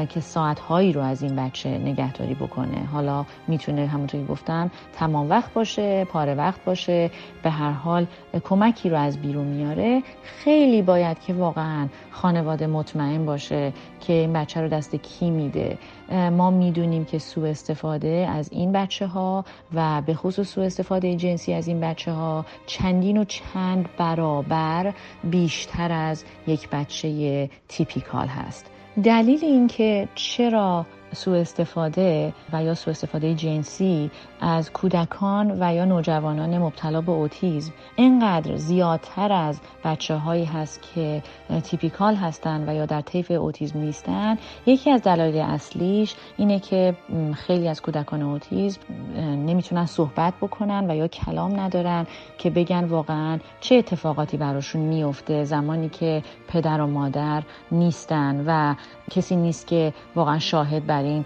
که 0.09 0.20
ساعتهایی 0.20 0.93
رو 0.93 1.01
از 1.01 1.23
این 1.23 1.37
بچه 1.37 1.68
نگهداری 1.68 2.35
بکنه. 2.35 2.85
حالا 2.93 3.25
می‌تونه 3.49 3.87
همونطور 3.87 4.20
که 4.20 4.27
گفتم 4.27 4.70
تمام 4.93 5.31
وقت 5.31 5.55
باشه 5.55 6.05
پاره 6.05 6.35
وقت 6.35 6.64
باشه 6.64 7.11
به 7.43 7.51
هر 7.51 7.73
حال 7.73 8.07
کمکی 8.45 8.89
رو 8.89 8.97
از 8.97 9.18
بیرون 9.18 9.47
میاره. 9.47 10.03
خیلی 10.23 10.83
باید 10.83 11.20
که 11.20 11.33
واقعا 11.33 11.89
خانواده 12.12 12.66
مطمئن 12.66 13.24
باشه 13.24 13.72
که 14.00 14.12
این 14.12 14.32
بچه 14.32 14.60
رو 14.60 14.68
دست 14.68 14.96
کی 14.96 15.30
میده. 15.30 15.78
ما 16.10 16.50
می‌دونیم 16.50 17.04
که 17.04 17.18
سوء 17.18 17.50
استفاده 17.50 18.28
از 18.30 18.52
این 18.52 18.72
بچه 18.72 19.06
ها 19.06 19.44
و 19.74 20.02
به 20.06 20.14
خصوص 20.14 20.48
سوء 20.48 20.64
استفاده 20.64 21.14
جنسی 21.14 21.52
از 21.52 21.68
این 21.68 21.80
بچه 21.80 22.12
ها 22.12 22.46
چندین 22.66 23.16
و 23.16 23.24
چند 23.24 23.88
برابر 23.98 24.94
بیشتر 25.24 25.92
از 25.92 26.24
یک 26.46 26.68
بچه 26.70 27.50
تیپیکال 27.68 28.26
هست. 28.26 28.66
دلیل 29.04 29.44
اینکه 29.44 30.08
چرا 30.14 30.86
سوء 31.14 31.40
استفاده 31.40 32.32
و 32.52 32.64
یا 32.64 32.74
سوء 32.74 32.90
استفاده 32.90 33.34
جنسی 33.34 34.10
از 34.40 34.72
کودکان 34.72 35.56
و 35.60 35.74
یا 35.74 35.84
نوجوانان 35.84 36.58
مبتلا 36.58 37.00
به 37.00 37.12
اوتیزم 37.12 37.72
اینقدر 37.96 38.56
زیادتر 38.56 39.32
از 39.32 39.60
بچه 39.84 40.14
هایی 40.14 40.44
هست 40.44 40.80
که 40.94 41.22
تیپیکال 41.64 42.14
هستند 42.14 42.68
و 42.68 42.74
یا 42.74 42.86
در 42.86 43.00
طیف 43.00 43.30
اوتیزم 43.30 43.78
نیستن 43.78 44.38
یکی 44.66 44.90
از 44.90 45.02
دلایل 45.02 45.36
اصلیش 45.36 46.14
اینه 46.36 46.58
که 46.58 46.94
خیلی 47.34 47.68
از 47.68 47.82
کودکان 47.82 48.22
اوتیزم 48.22 48.80
نمی‌تونن 49.18 49.86
صحبت 49.86 50.34
بکنن 50.40 50.90
و 50.90 50.96
یا 50.96 51.08
کلام 51.08 51.60
ندارن 51.60 52.06
که 52.38 52.50
بگن 52.50 52.84
واقعا 52.84 53.38
چه 53.60 53.74
اتفاقاتی 53.74 54.36
براشون 54.36 54.82
میفته 54.82 55.44
زمانی 55.44 55.88
که 55.88 56.22
پدر 56.48 56.80
و 56.80 56.86
مادر 56.86 57.42
نیستن 57.72 58.44
و 58.46 58.74
کسی 59.10 59.36
نیست 59.36 59.66
که 59.66 59.92
واقعا 60.16 60.38
شاهد 60.38 60.86
بر 60.86 61.01
این 61.03 61.24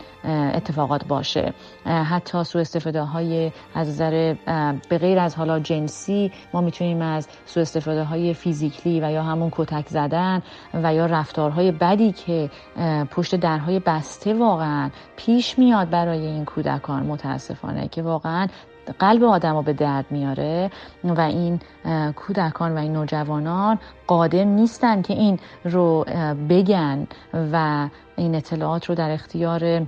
اتفاقات 0.54 1.04
باشه. 1.04 1.54
حتی 1.84 2.44
سوء 2.44 2.60
استفاده 2.60 3.02
های 3.02 3.52
از 3.74 3.88
نظر 3.88 4.34
به 4.88 4.98
غیر 4.98 5.18
از 5.18 5.34
حالا 5.34 5.58
جنسی 5.58 6.32
ما 6.52 6.60
می‌تونیم 6.60 7.02
از 7.02 7.28
سوء 7.46 7.62
استفاده 7.62 8.04
های 8.04 8.34
فیزیکلی 8.34 9.00
و 9.00 9.10
یا 9.10 9.22
همون 9.22 9.48
کتک 9.52 9.88
زدن 9.88 10.42
و 10.74 10.94
یا 10.94 11.06
رفتارهای 11.06 11.72
بدی 11.72 12.12
که 12.12 12.50
پشت 13.10 13.36
درهای 13.36 13.80
بسته 13.80 14.34
واقعا 14.34 14.90
پیش 15.16 15.58
میاد 15.58 15.90
برای 15.90 16.26
این 16.26 16.44
کودکان 16.44 17.02
متاسفانه 17.02 17.88
که 17.88 18.02
واقعا 18.02 18.46
قلب 18.98 19.24
آدم 19.24 19.62
به 19.62 19.72
درد 19.72 20.06
میاره 20.10 20.70
و 21.04 21.20
این 21.20 21.60
کودکان 22.16 22.74
و 22.74 22.78
این 22.78 22.92
نوجوانان 22.92 23.78
قادم 24.06 24.48
نیستن 24.48 25.02
که 25.02 25.14
این 25.14 25.38
رو 25.64 26.04
بگن 26.48 27.06
و 27.52 27.88
این 28.16 28.34
اطلاعات 28.34 28.86
رو 28.86 28.94
در 28.94 29.10
اختیار 29.10 29.86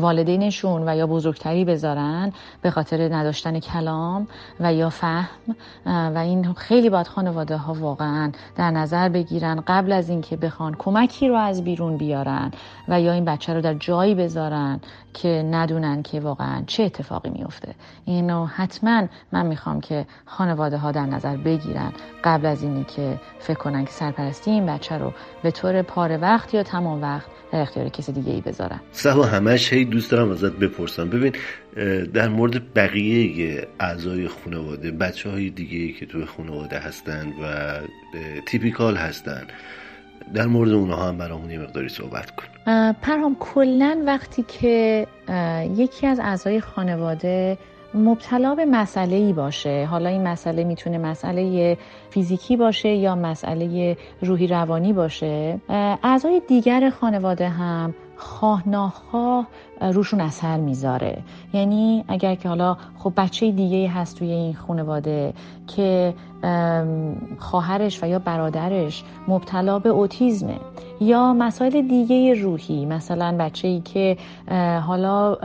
والدینشون 0.00 0.88
و 0.88 0.96
یا 0.96 1.06
بزرگتری 1.06 1.64
بذارن 1.64 2.32
به 2.62 2.70
خاطر 2.70 3.14
نداشتن 3.14 3.60
کلام 3.60 4.28
و 4.60 4.74
یا 4.74 4.90
فهم 4.90 5.56
و 5.86 6.18
این 6.18 6.52
خیلی 6.52 6.90
باید 6.90 7.06
خانواده 7.06 7.56
ها 7.56 7.74
واقعا 7.74 8.32
در 8.56 8.70
نظر 8.70 9.08
بگیرن 9.08 9.62
قبل 9.66 9.92
از 9.92 10.08
اینکه 10.08 10.36
بخوان 10.36 10.74
کمکی 10.78 11.28
رو 11.28 11.34
از 11.34 11.64
بیرون 11.64 11.96
بیارن 11.96 12.50
و 12.88 13.00
یا 13.00 13.12
این 13.12 13.24
بچه 13.24 13.54
رو 13.54 13.60
در 13.60 13.74
جایی 13.74 14.14
بذارن 14.14 14.80
که 15.14 15.48
ندونن 15.50 16.02
که 16.02 16.20
واقعا 16.20 16.62
چه 16.66 16.82
اتفاقی 16.82 17.30
میفته 17.30 17.74
اینو 18.04 18.46
حتما 18.46 19.06
من 19.32 19.46
می‌خوام 19.46 19.80
که 19.80 20.06
خانواده 20.26 20.78
ها 20.78 20.92
در 20.92 21.06
نظر 21.06 21.36
بگیرن 21.36 21.92
قبل 22.24 22.46
از 22.46 22.62
اینی 22.62 22.84
که 22.84 23.20
فکر 23.38 23.58
کنن 23.58 23.84
که 23.84 23.90
سرپرستی 23.92 24.50
این 24.50 24.66
بچه 24.66 24.98
رو 24.98 25.12
به 25.42 25.50
طور 25.50 25.82
پاره 25.82 26.16
وقت 26.16 26.54
یا 26.54 26.62
تمام 26.62 27.02
وقت 27.02 27.26
در 27.52 27.60
اختیار 27.60 27.88
کسی 27.88 28.12
دیگه 28.12 28.32
ای 28.32 28.40
بذارن 28.40 28.80
سبا 28.92 29.24
همش 29.26 29.72
هی 29.72 29.84
دوست 29.84 30.10
دارم 30.10 30.30
ازت 30.30 30.52
بپرسم. 30.52 31.10
ببین 31.10 31.32
در 32.14 32.28
مورد 32.28 32.74
بقیه 32.74 33.68
اعضای 33.80 34.28
خانواده 34.28 34.90
بچه 34.90 35.30
های 35.30 35.50
دیگه 35.50 35.78
ای 35.78 35.92
که 35.92 36.06
توی 36.06 36.24
خانواده 36.24 36.78
هستن 36.78 37.32
و 37.42 37.74
تیپیکال 38.46 38.96
هستن 38.96 39.42
در 40.34 40.46
مورد 40.46 40.72
اونها 40.72 41.08
هم 41.08 41.18
برامون 41.18 41.50
یه 41.50 41.58
مقداری 41.58 41.88
صحبت 41.88 42.30
کن. 42.30 42.44
پرهام 42.92 43.36
کلا 43.40 44.02
وقتی 44.06 44.44
که 44.48 45.06
یکی 45.76 46.06
از 46.06 46.20
اعضای 46.20 46.60
خانواده 46.60 47.58
مبتلا 47.94 48.54
به 48.54 48.64
مسئله 48.64 49.16
ای 49.16 49.32
باشه. 49.32 49.88
حالا 49.90 50.08
این 50.08 50.28
مسئله 50.28 50.64
می‌تونه 50.64 50.98
مسئله 50.98 51.76
فیزیکی 52.10 52.56
باشه 52.56 52.88
یا 52.88 53.14
مسئله 53.14 53.96
روحی 54.22 54.46
روانی 54.46 54.92
باشه. 54.92 55.60
اعضای 56.02 56.42
دیگر 56.48 56.90
خانواده 56.90 57.48
هم 57.48 57.94
خواه 58.16 58.68
ناخواه 58.68 59.46
روشون 59.80 60.20
اثر 60.20 60.56
می‌ذاره. 60.56 61.18
یعنی 61.52 62.04
اگر 62.08 62.34
که 62.34 62.48
حالا 62.48 62.76
خب 62.98 63.12
بچه 63.16 63.50
دیگه 63.50 63.88
هست 63.88 64.18
توی 64.18 64.30
این 64.30 64.54
خانواده 64.54 65.32
که 65.76 66.14
خواهرش 67.38 68.02
و 68.02 68.06
یا 68.06 68.18
برادرش 68.18 69.04
مبتلا 69.28 69.78
به 69.78 69.88
اوتیزمه 69.88 70.56
یا 71.00 71.32
مسائل 71.32 71.82
دیگه 71.82 72.34
روحی 72.34 72.86
مثلا 72.86 73.36
بچه 73.38 73.68
ای 73.68 73.80
که 73.80 74.16
حالا 74.86 75.36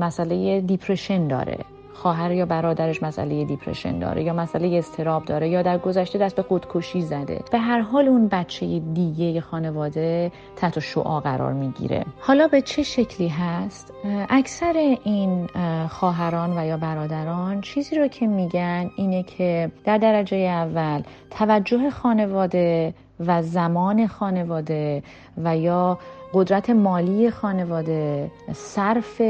مسئله 0.00 0.60
دیپرشن 0.60 1.28
داره. 1.28 1.58
خواهر 2.02 2.30
یا 2.32 2.46
برادرش 2.46 3.02
مسئله 3.02 3.44
دیپرشن 3.44 3.98
داره 3.98 4.22
یا 4.22 4.32
مسئله 4.32 4.78
استراب 4.78 5.24
داره 5.24 5.48
یا 5.48 5.62
در 5.62 5.78
گذشته 5.78 6.18
دست 6.18 6.36
به 6.36 6.42
خودکشی 6.42 7.02
زده. 7.02 7.40
به 7.52 7.58
هر 7.58 7.80
حال 7.80 8.08
اون 8.08 8.28
بچه 8.28 8.78
دیگه 8.78 9.40
خانواده 9.40 10.32
تحت 10.56 10.78
شعا 10.78 11.20
قرار 11.20 11.52
می‌گیره. 11.52 12.04
حالا 12.20 12.48
به 12.48 12.62
چه 12.62 12.82
شکلی 12.82 13.28
هست؟ 13.28 13.92
اکثر 14.28 14.96
این 15.04 15.46
خواهران 15.88 16.58
و 16.58 16.66
یا 16.66 16.76
برادران 16.76 17.60
چیزی 17.60 17.96
رو 17.96 18.08
که 18.08 18.26
میگن 18.26 18.90
اینه 18.96 19.22
که 19.22 19.70
در 19.84 19.98
درجه 19.98 20.36
اول 20.36 21.02
توجه 21.30 21.90
خانواده 21.90 22.94
و 23.20 23.42
زمان 23.42 24.06
خانواده 24.06 25.02
و 25.44 25.56
یا 25.56 25.98
قدرت 26.34 26.70
مالی 26.70 27.30
خانواده 27.30 28.30
صرف 28.52 29.22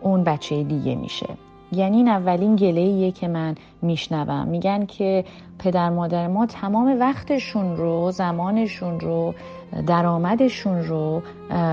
اون 0.00 0.24
بچه 0.24 0.62
دیگه 0.62 0.94
میشه. 0.94 1.26
یعنی 1.72 1.96
این 1.96 2.08
اولین 2.08 2.56
گله 2.56 3.10
که 3.10 3.28
من 3.28 3.54
میشنوم 3.82 4.48
میگن 4.48 4.86
که 4.86 5.24
پدر 5.58 5.90
مادر 5.90 6.26
ما 6.26 6.46
تمام 6.46 7.00
وقتشون 7.00 7.76
رو 7.76 8.10
زمانشون 8.10 9.00
رو 9.00 9.34
درآمدشون 9.86 10.84
رو 10.84 11.22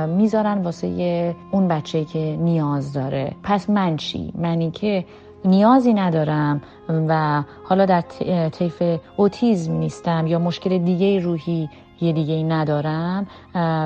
می‌ذارن 0.07 0.61
واسه 0.61 1.35
اون 1.51 1.67
بچه 1.67 2.05
که 2.05 2.37
نیاز 2.39 2.93
داره 2.93 3.35
پس 3.43 3.69
من 3.69 3.97
چی؟ 3.97 4.33
منی 4.35 4.71
که 4.71 5.05
نیازی 5.45 5.93
ندارم 5.93 6.61
و 6.89 7.43
حالا 7.63 7.85
در 7.85 8.01
طیف 8.49 8.83
اوتیزم 9.17 9.73
نیستم 9.73 10.27
یا 10.27 10.39
مشکل 10.39 10.77
دیگه 10.77 11.19
روحی 11.19 11.69
یه 12.01 12.13
دیگه 12.13 12.43
ندارم 12.43 13.27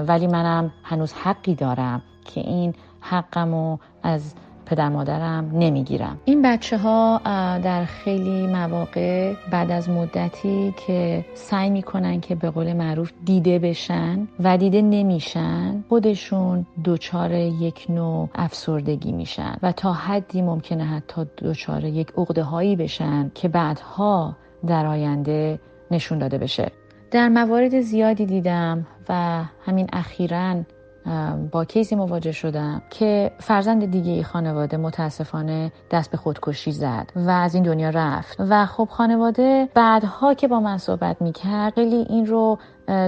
ولی 0.08 0.28
منم 0.28 0.72
هنوز 0.84 1.14
حقی 1.14 1.56
دارم 1.56 2.02
که 2.26 2.42
این 2.42 2.74
حقمو 3.02 3.78
از 4.04 4.34
پدر 4.66 4.90
مادرم 4.90 5.52
نمی‌گیرم. 5.54 6.18
این 6.26 6.42
بچه 6.42 6.78
ها 6.78 7.22
در 7.64 7.86
خیلی 7.86 8.48
مواقع 8.48 9.34
بعد 9.52 9.72
از 9.72 9.90
مدتی 9.90 10.74
که 10.88 11.26
سعی 11.34 11.70
می‌کنن 11.70 12.20
که 12.22 12.36
به 12.36 12.50
قول 12.50 12.74
معروف 12.74 13.12
دیده 13.26 13.60
بشن 13.60 14.28
و 14.40 14.58
دیده 14.58 14.82
نمیشن 14.82 15.84
خودشون 15.90 16.66
دچار 16.86 17.32
یک 17.34 17.86
نوع 17.90 18.30
افسردگی 18.36 19.12
میشن 19.12 19.56
و 19.64 19.72
تا 19.72 19.94
حدی 19.94 20.42
ممکنه 20.42 20.86
حتی 20.86 21.26
دچار 21.38 21.84
یک 21.84 22.12
عقده 22.18 22.44
هایی 22.44 22.76
بشن 22.76 23.32
که 23.36 23.48
بعدها 23.48 24.36
در 24.68 24.86
آینده 24.86 25.60
نشون 25.92 26.18
داده 26.18 26.38
بشه. 26.38 26.72
در 27.12 27.30
موارد 27.30 27.82
زیادی 27.82 28.26
دیدم 28.26 28.88
و 29.10 29.44
همین 29.66 29.88
اخیرا 29.94 30.56
با 31.52 31.66
کیسی 31.66 31.96
مواجه 31.96 32.32
شدم 32.32 32.82
که 32.90 33.32
فرزند 33.40 33.92
دیگه 33.92 34.24
خانواده 34.24 34.78
متاسفانه 34.78 35.72
دست 35.92 36.12
به 36.12 36.18
خودکشی 36.18 36.72
زد 36.72 37.12
و 37.16 37.30
از 37.30 37.56
این 37.56 37.64
دنیا 37.64 37.90
رفت. 37.90 38.38
و 38.40 38.66
خب 38.66 38.88
خانواده 38.92 39.70
بعدها 39.74 40.34
که 40.34 40.48
با 40.48 40.60
من 40.60 40.78
صحبت 40.78 41.22
می‌کرد 41.22 41.74
خیلی 41.74 42.06
این 42.10 42.26
رو 42.26 42.58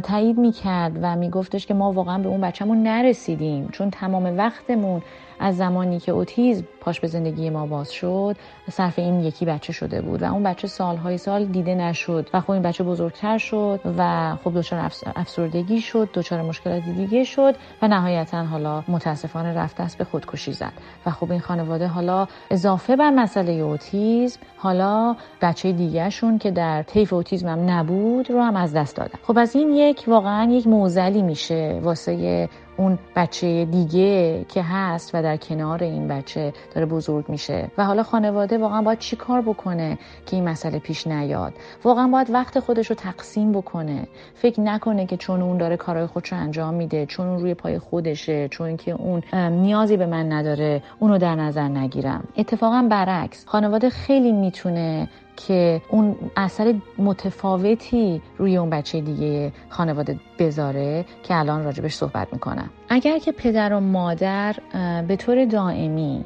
تایید 0.03 0.37
می‌کرد 0.37 0.99
و 1.01 1.15
میگفتش 1.15 1.65
که 1.65 1.73
ما 1.73 1.91
واقعا 1.91 2.17
به 2.17 2.29
اون 2.29 2.41
بچهمون 2.41 2.83
نرسیدیم 2.83 3.69
چون 3.71 3.89
تمام 3.89 4.37
وقتمون 4.37 5.01
از 5.39 5.57
زمانی 5.57 5.99
که 5.99 6.11
اوتیزم 6.11 6.67
پاش 6.81 6.99
به 6.99 7.07
زندگی 7.07 7.49
ما 7.49 7.65
باز 7.65 7.91
شد 7.91 8.35
صرف 8.71 8.99
این 8.99 9.19
یکی 9.19 9.45
بچه 9.45 9.73
شده 9.73 10.01
بود 10.01 10.23
و 10.23 10.33
اون 10.33 10.43
بچه 10.43 10.67
سالهای 10.67 11.17
سال 11.17 11.45
دیده 11.45 11.75
نشد 11.75 12.29
و 12.33 12.41
خب 12.41 12.51
این 12.51 12.61
بچه 12.61 12.83
بزرگتر 12.83 13.37
شد 13.37 13.79
و 13.97 14.35
خب 14.43 14.59
دچار 14.59 14.91
افسردگی 15.15 15.81
شد 15.81 16.09
دچار 16.13 16.41
مشکلات 16.41 16.83
دیگه 16.83 17.23
شد 17.23 17.55
و 17.81 17.87
نهایتا 17.87 18.43
حالا 18.43 18.83
متاسفانه 18.87 19.53
رفت 19.53 19.81
دست 19.81 19.97
به 19.97 20.03
خودکشی 20.03 20.53
زد. 20.53 20.73
و 21.05 21.11
خب 21.11 21.31
این 21.31 21.39
خانواده 21.39 21.87
حالا 21.87 22.27
اضافه 22.51 22.95
بر 22.95 23.09
مسئله 23.09 23.51
اوتیزم 23.51 24.39
حالا 24.57 25.15
بچه 25.41 25.71
دیگهشون 25.71 26.37
که 26.37 26.51
در 26.51 26.83
طیف 26.83 27.13
اوتیزم 27.13 27.47
هم 27.47 27.69
نبود 27.69 28.31
رو 28.31 28.41
هم 28.41 28.55
از 28.55 28.73
دست 28.73 28.95
دادن. 28.95 29.19
خب 29.23 29.37
از 29.37 29.55
این 29.55 29.73
یک 29.73 30.03
واقعا 30.07 30.51
یک 30.51 30.67
موزلی 30.67 31.21
میشه 31.21 31.79
واسه 31.83 32.49
اون 32.77 32.99
بچه 33.15 33.65
دیگه 33.65 34.45
که 34.49 34.63
هست 34.63 35.15
و 35.15 35.23
در 35.23 35.37
کنار 35.37 35.83
این 35.83 36.07
بچه 36.07 36.53
داره 36.75 36.85
بزرگ 36.85 37.29
میشه. 37.29 37.71
و 37.77 37.85
حالا 37.85 38.03
خانواده 38.03 38.57
واقعا 38.57 38.81
باید 38.81 38.99
چی 38.99 39.15
کار 39.15 39.41
بکنه 39.41 39.97
که 40.25 40.35
این 40.35 40.49
مسئله 40.49 40.79
پیش 40.79 41.07
نیاد؟ 41.07 41.53
واقعا 41.83 42.07
باید 42.07 42.29
وقت 42.29 42.59
خودش 42.59 42.87
رو 42.87 42.95
تقسیم 42.95 43.51
بکنه. 43.51 44.07
فکر 44.35 44.61
نکنه 44.61 45.05
که 45.05 45.17
چون 45.17 45.41
اون 45.41 45.57
داره 45.57 45.77
کارهای 45.77 46.07
خودش 46.07 46.31
رو 46.31 46.37
انجام 46.37 46.73
میده 46.73 47.05
چون 47.05 47.27
اون 47.27 47.39
روی 47.39 47.53
پای 47.53 47.79
خودشه 47.79 48.47
چون 48.47 48.77
که 48.77 48.91
اون 48.91 49.23
نیازی 49.33 49.97
به 49.97 50.05
من 50.05 50.31
نداره 50.31 50.83
اونو 50.99 51.17
در 51.17 51.35
نظر 51.35 51.67
نگیرم. 51.67 52.23
اتفاقا 52.37 52.87
برعکس 52.89 53.45
خانواده 53.47 53.89
خیلی 53.89 54.31
می‌تونه 54.31 55.09
که 55.35 55.81
اون 55.89 56.15
اثر 56.37 56.75
متفاوتی 56.97 58.21
روی 58.37 58.57
اون 58.57 58.69
بچه 58.69 59.01
دیگه 59.01 59.53
خانواده 59.69 60.19
بذاره 60.39 61.05
که 61.23 61.35
الان 61.35 61.63
راجبش 61.63 61.93
صحبت 61.93 62.27
می‌کنم. 62.33 62.69
اگر 62.89 63.19
که 63.19 63.31
پدر 63.31 63.73
و 63.73 63.79
مادر 63.79 64.55
به 65.07 65.15
طور 65.15 65.45
دائمی 65.45 66.25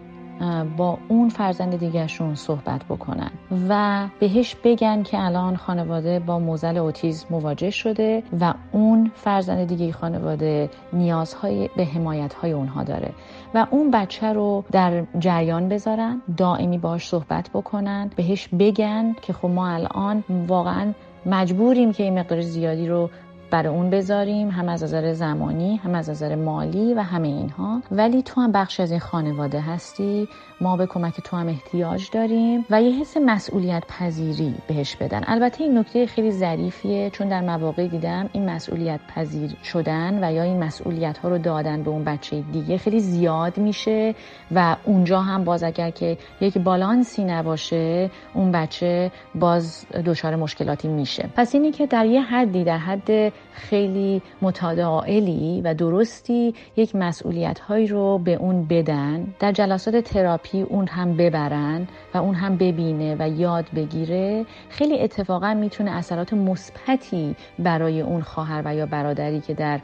با 0.77 0.97
اون 1.07 1.29
فرزند 1.29 1.79
دیگرشون 1.79 2.35
صحبت 2.35 2.83
بکنن 2.83 3.31
و 3.69 4.07
بهش 4.19 4.55
بگن 4.63 5.03
که 5.03 5.25
الان 5.25 5.55
خانواده 5.55 6.19
با 6.19 6.39
موزل 6.39 6.77
اوتیزم 6.77 7.27
مواجه 7.29 7.69
شده 7.69 8.23
و 8.41 8.53
اون 8.71 9.11
فرزند 9.15 9.67
دیگه 9.67 9.91
خانواده 9.91 10.69
نیازهای 10.93 11.69
به 11.77 11.85
حمایت 11.85 12.33
های 12.33 12.51
اونها 12.51 12.83
داره. 12.83 13.11
و 13.53 13.67
اون 13.71 13.91
بچه 13.91 14.33
رو 14.33 14.63
در 14.71 15.03
جریان 15.19 15.69
بذارن 15.69 16.21
دائمی 16.37 16.77
باش 16.77 17.07
صحبت 17.07 17.49
بکنن 17.53 18.11
بهش 18.15 18.47
بگن 18.59 19.15
که 19.21 19.33
خب 19.33 19.49
ما 19.49 19.69
الان 19.69 20.23
واقعا 20.47 20.93
مجبوریم 21.25 21.93
که 21.93 22.03
این 22.03 22.19
مقدار 22.19 22.41
زیادی 22.41 22.87
رو 22.87 23.09
برای 23.51 23.75
اون 23.75 23.89
بذاریم 23.89 24.49
هم 24.49 24.69
از 24.69 24.83
نظر 24.83 25.13
زمانی 25.13 25.75
هم 25.75 25.95
از 25.95 26.09
نظر 26.09 26.35
مالی 26.35 26.93
و 26.93 26.99
همه 26.99 27.27
اینها. 27.27 27.81
ولی 27.91 28.21
تو 28.21 28.41
هم 28.41 28.51
بخش 28.51 28.79
از 28.79 28.91
این 28.91 28.99
خانواده 28.99 29.61
هستی. 29.61 30.27
ما 30.61 30.77
به 30.77 30.85
کمک 30.85 31.21
تو 31.21 31.37
هم 31.37 31.47
احتیاج 31.47 32.09
داریم 32.11 32.65
و 32.69 32.81
یه 32.81 32.99
حس 32.99 33.17
مسئولیت 33.17 33.83
پذیری 33.87 34.55
بهش 34.67 34.95
بدن. 34.95 35.21
البته 35.27 35.63
این 35.63 35.77
نکته 35.77 36.05
خیلی 36.05 36.31
ظریفیه 36.31 37.09
چون 37.09 37.29
در 37.29 37.41
مواقع 37.41 37.87
دیدم 37.87 38.29
این 38.33 38.49
مسئولیت 38.49 38.99
پذیر 39.15 39.55
شدن 39.63 40.23
و 40.23 40.33
یا 40.33 40.43
این 40.43 40.63
مسئولیت 40.63 41.17
ها 41.17 41.29
رو 41.29 41.37
دادن 41.37 41.83
به 41.83 41.89
اون 41.89 42.03
بچه 42.03 42.41
دیگه 42.41 42.77
خیلی 42.77 42.99
زیاد 42.99 43.57
میشه 43.57 44.15
و 44.51 44.75
اونجا 44.85 45.21
هم 45.21 45.43
باز 45.43 45.63
اگر 45.63 45.89
که 45.89 46.17
یک 46.41 46.57
بالانسی 46.57 47.23
نباشه 47.23 48.09
اون 48.33 48.51
بچه 48.51 49.11
باز 49.35 49.85
دچار 50.05 50.35
مشکلاتی 50.35 50.87
میشه. 50.87 51.29
پس 51.35 51.55
اینی 51.55 51.71
که 51.71 51.87
در 51.87 52.05
یه 52.05 52.21
حدی 52.21 52.63
در 52.63 52.77
حد 52.77 53.33
خیلی 53.53 54.21
متعادلی 54.41 55.61
و 55.63 55.73
درستی 55.73 56.53
یک 56.77 56.95
مسئولیت 56.95 57.59
هایی 57.59 57.87
رو 57.87 58.17
به 58.17 58.33
اون 58.33 58.65
بدن. 58.65 59.33
در 59.39 59.51
جلسات 59.51 59.95
تراپی 59.95 60.61
اون 60.61 60.87
هم 60.87 61.17
ببرن 61.17 61.87
و 62.13 62.17
اون 62.17 62.35
هم 62.35 62.57
ببینه 62.57 63.15
و 63.19 63.29
یاد 63.29 63.65
بگیره. 63.75 64.45
خیلی 64.69 64.99
اتفاقا 64.99 65.53
می‌تونه 65.53 65.91
اثرات 65.91 66.33
مثبتی 66.33 67.35
برای 67.59 68.01
اون 68.01 68.21
خواهر 68.21 68.61
و 68.65 68.75
یا 68.75 68.85
برادری 68.85 69.39
که 69.39 69.53
در 69.53 69.79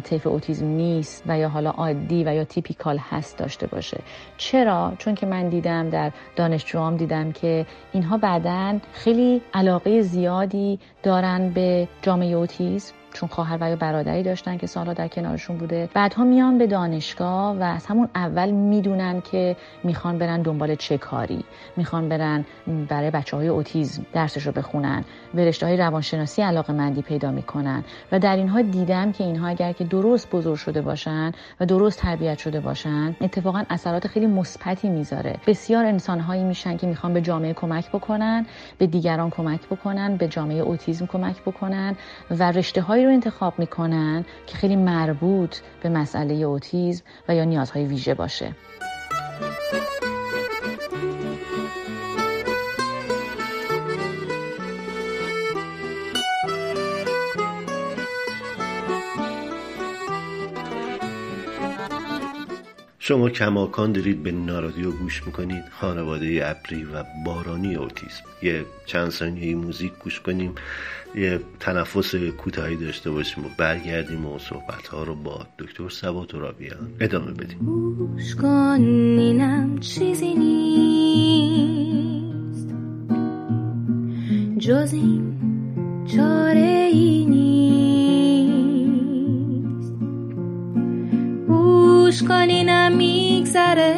طیف 0.00 0.26
اوتیزم 0.26 0.66
نیست 0.66 1.22
و 1.26 1.38
یا 1.38 1.48
حالا 1.48 1.70
عادی 1.70 2.24
و 2.24 2.34
یا 2.34 2.44
تیپیکال 2.44 2.98
هست 2.98 3.38
داشته 3.38 3.66
باشه. 3.66 4.00
چرا؟ 4.36 4.92
چون 4.98 5.14
که 5.14 5.26
من 5.26 5.48
دیدم 5.48 5.90
در 5.90 6.12
دانشجوام 6.36 6.96
دیدم 6.96 7.32
که 7.32 7.66
اینها 7.92 8.18
بعدا 8.18 8.78
خیلی 8.92 9.42
علاقه 9.54 10.02
زیادی 10.02 10.78
دارن 11.02 11.50
به 11.50 11.88
جامعه 12.02 12.32
اوتیزم 12.36 12.94
چون 13.18 13.28
خواهر 13.28 13.58
و 13.60 13.70
یا 13.70 13.76
برادری 13.76 14.22
داشتن 14.22 14.56
که 14.56 14.66
سالها 14.66 14.92
در 14.92 15.08
کنارشون 15.08 15.56
بوده. 15.56 15.88
بعدها 15.94 16.24
میان 16.24 16.58
به 16.58 16.66
دانشگاه 16.66 17.56
و 17.56 17.62
از 17.62 17.86
همون 17.86 18.08
اول 18.14 18.50
می‌دونن 18.50 19.20
که 19.20 19.56
می‌خوان 19.84 20.18
برن 20.18 20.42
دنبال 20.42 20.74
چه 20.74 20.98
کاری. 20.98 21.44
می‌خوان 21.76 22.08
برن 22.08 22.44
برای 22.88 23.10
بچه 23.10 23.36
های 23.36 23.48
اوتیزم 23.48 24.06
درسش 24.12 24.46
رو 24.46 24.52
بخونن. 24.52 25.04
به 25.34 25.44
رشته 25.44 25.66
های 25.66 25.76
روانشناسی 25.76 26.42
علاقه 26.42 26.72
مندی 26.72 27.02
پیدا 27.02 27.30
می‌کنن. 27.30 27.84
و 28.12 28.18
در 28.18 28.36
اینها 28.36 28.62
دیدم 28.62 29.12
که 29.12 29.24
اینها 29.24 29.48
اگر 29.48 29.72
که 29.72 29.84
درست 29.84 30.30
بزرگ 30.30 30.56
شده 30.56 30.80
باشن 30.80 31.32
و 31.60 31.66
درست 31.66 31.98
تربیت 31.98 32.38
شده 32.38 32.60
باشن 32.60 33.16
اتفاقا 33.20 33.64
اثرات 33.70 34.06
خیلی 34.06 34.26
مثبتی 34.26 34.88
می‌ذاره. 34.88 35.36
بسیار 35.46 35.84
انسان 35.84 36.20
هایی 36.20 36.44
میشن 36.44 36.76
که 36.76 36.86
می‌خوان 36.86 37.14
به 37.14 37.20
جامعه 37.20 37.52
کمک 37.52 37.88
بکنن 37.88 38.46
به 38.78 38.86
دیگران 38.86 39.30
کمک 39.30 39.60
بکنن 39.66 40.16
به 40.16 40.28
جامعه 40.28 40.58
اوتیزم 40.58 41.06
کمک 41.06 41.42
بکنن 41.42 41.96
و 42.30 42.52
رشته 42.52 42.80
های 42.80 43.07
رو 43.08 43.14
انتخاب 43.14 43.58
می‌کنن 43.58 44.24
که 44.46 44.56
خیلی 44.56 44.76
مربوط 44.76 45.56
به 45.82 45.88
مسئله 45.88 46.34
اوتیزم 46.34 47.04
و 47.28 47.34
یا 47.34 47.44
نیازهای 47.44 47.84
ویژه 47.84 48.14
باشه. 48.14 48.54
شما 63.08 63.30
کماکان 63.30 63.92
دارید 63.92 64.22
به 64.22 64.32
نارادیو 64.32 64.90
گوش 64.90 65.26
می‌کنید. 65.26 65.64
خانواده 65.70 66.42
ابری 66.44 66.84
و 66.84 67.04
بارانی 67.26 67.74
اوتیسم. 67.74 68.24
یه 68.42 68.64
چند 68.86 69.10
ثانیه 69.10 69.54
موزیک 69.54 69.92
گوش 70.04 70.20
کنیم. 70.20 70.54
یه 71.14 71.40
تنفس 71.60 72.14
کوتاهی 72.14 72.76
داشته 72.76 73.10
باشیم 73.10 73.44
و 73.44 73.48
برگردیم 73.58 74.26
و 74.26 74.38
صحبت 74.38 74.88
ها 74.88 75.02
رو 75.02 75.14
با 75.14 75.46
دکتر 75.58 75.88
سبا 75.88 76.24
ترابیان 76.24 76.90
ادامه 77.00 77.32
بدیم. 77.32 77.58
گوش 77.58 78.34
کن 78.34 79.80
چیزی 79.80 80.34
نیست. 80.34 80.68
جز 84.58 84.92
این 84.92 85.40
چاره 86.16 86.90
ای 86.92 87.26
نیست. 87.26 87.87
گوش 92.08 92.22
کنی 92.22 92.64
نمیگذره. 92.64 93.94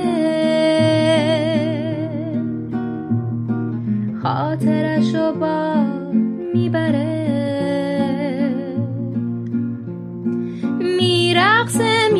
خاطرش 4.22 5.14
رو 5.14 5.32
با 5.32 5.74
می‌بره. 6.54 7.20
میرقصه 10.80 12.08
می 12.12 12.19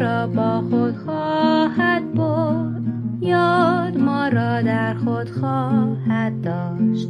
را 0.00 0.26
با 0.26 0.62
خود 0.70 0.96
خواهد 0.96 2.14
برد. 2.14 2.82
یاد 3.20 3.98
ما 3.98 4.28
را 4.28 4.62
در 4.62 4.94
خود 4.94 5.30
خواهد 5.30 6.40
داشت. 6.42 7.08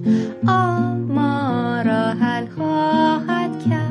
آب 0.49 1.11
ما 1.11 1.83
را 1.83 2.11
حل 2.11 2.47
خواهد 2.47 3.65
کرد. 3.71 3.90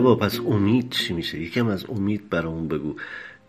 سبا 0.00 0.14
پس 0.14 0.40
امید 0.40 0.90
چی 0.90 1.12
میشه؟ 1.14 1.40
یکم 1.40 1.66
از 1.66 1.84
امید 1.88 2.30
برامون 2.30 2.68
بگو. 2.68 2.96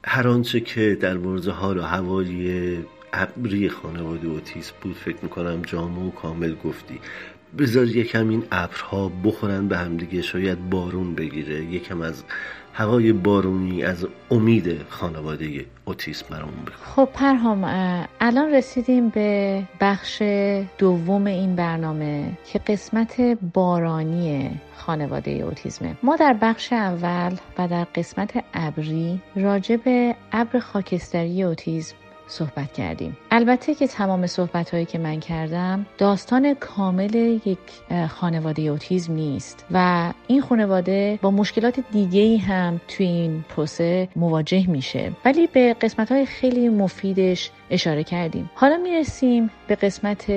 هر 0.03 0.27
آنچه 0.27 0.59
که 0.59 0.97
در 1.01 1.17
مورد 1.17 1.47
حال 1.47 1.77
و 1.77 1.81
هوای 1.81 2.77
ابری 3.13 3.69
خانواده 3.69 4.27
اوتیسم 4.27 4.73
بود 4.81 4.95
فکر 4.95 5.17
می‌کنم 5.23 5.61
جامع 5.61 5.99
و 5.99 6.11
کامل 6.11 6.55
گفتی. 6.63 6.99
بذار 7.57 7.87
یکم 7.87 8.29
این 8.29 8.43
ابرها 8.51 9.11
بخورن 9.23 9.67
به 9.67 9.77
همدیگه 9.77 10.21
شاید 10.21 10.69
بارون 10.69 11.15
بگیره. 11.15 11.65
یکم 11.65 12.01
از 12.01 12.23
هوای 12.73 13.13
بارونی 13.13 13.83
از 13.83 14.07
امید 14.31 14.81
خانواده 14.89 15.65
اوتیسم 15.85 16.25
برامون 16.29 16.61
بگو. 16.65 16.75
خب 16.95 17.09
پرهام 17.13 17.63
الان 18.19 18.53
رسیدیم 18.53 19.09
به 19.09 19.63
بخش 19.81 20.21
دوم 20.77 21.25
این 21.25 21.55
برنامه 21.55 22.37
که 22.45 22.59
قسمت 22.59 23.21
بارانی 23.53 24.61
خانواده 24.75 25.31
اوتیسمه. 25.31 25.97
ما 26.03 26.15
در 26.15 26.37
بخش 26.41 26.73
اول 26.73 27.35
و 27.57 27.67
در 27.67 27.83
قسمت 27.95 28.43
ابری 28.53 29.21
راجع 29.35 29.75
به 29.75 30.15
ابر 30.31 30.59
خاکستری 30.59 31.43
اوتیسم 31.43 31.95
صحبت 32.31 32.73
کردیم. 32.73 33.17
البته 33.31 33.75
که 33.75 33.87
تمام 33.87 34.27
صحبت 34.27 34.69
هایی 34.69 34.85
که 34.85 34.97
من 34.97 35.19
کردم 35.19 35.85
داستان 35.97 36.53
کامل 36.53 37.39
یک 37.45 37.57
خانواده 38.09 38.61
اوتیزم 38.61 39.13
نیست 39.13 39.65
و 39.71 40.11
این 40.27 40.41
خانواده 40.41 41.19
با 41.21 41.31
مشکلات 41.31 41.79
دیگه 41.91 42.37
هم 42.37 42.81
توی 42.87 43.05
این 43.05 43.45
پروسه 43.49 44.07
مواجه 44.15 44.69
میشه. 44.69 45.11
ولی 45.25 45.47
به 45.47 45.73
قسمت 45.81 46.11
های 46.11 46.25
خیلی 46.25 46.69
مفیدش 46.69 47.51
اشاره 47.69 48.03
کردیم. 48.03 48.51
حالا 48.55 48.77
می‌رسیم 48.77 49.49
به 49.67 49.75
قسمت 49.75 50.31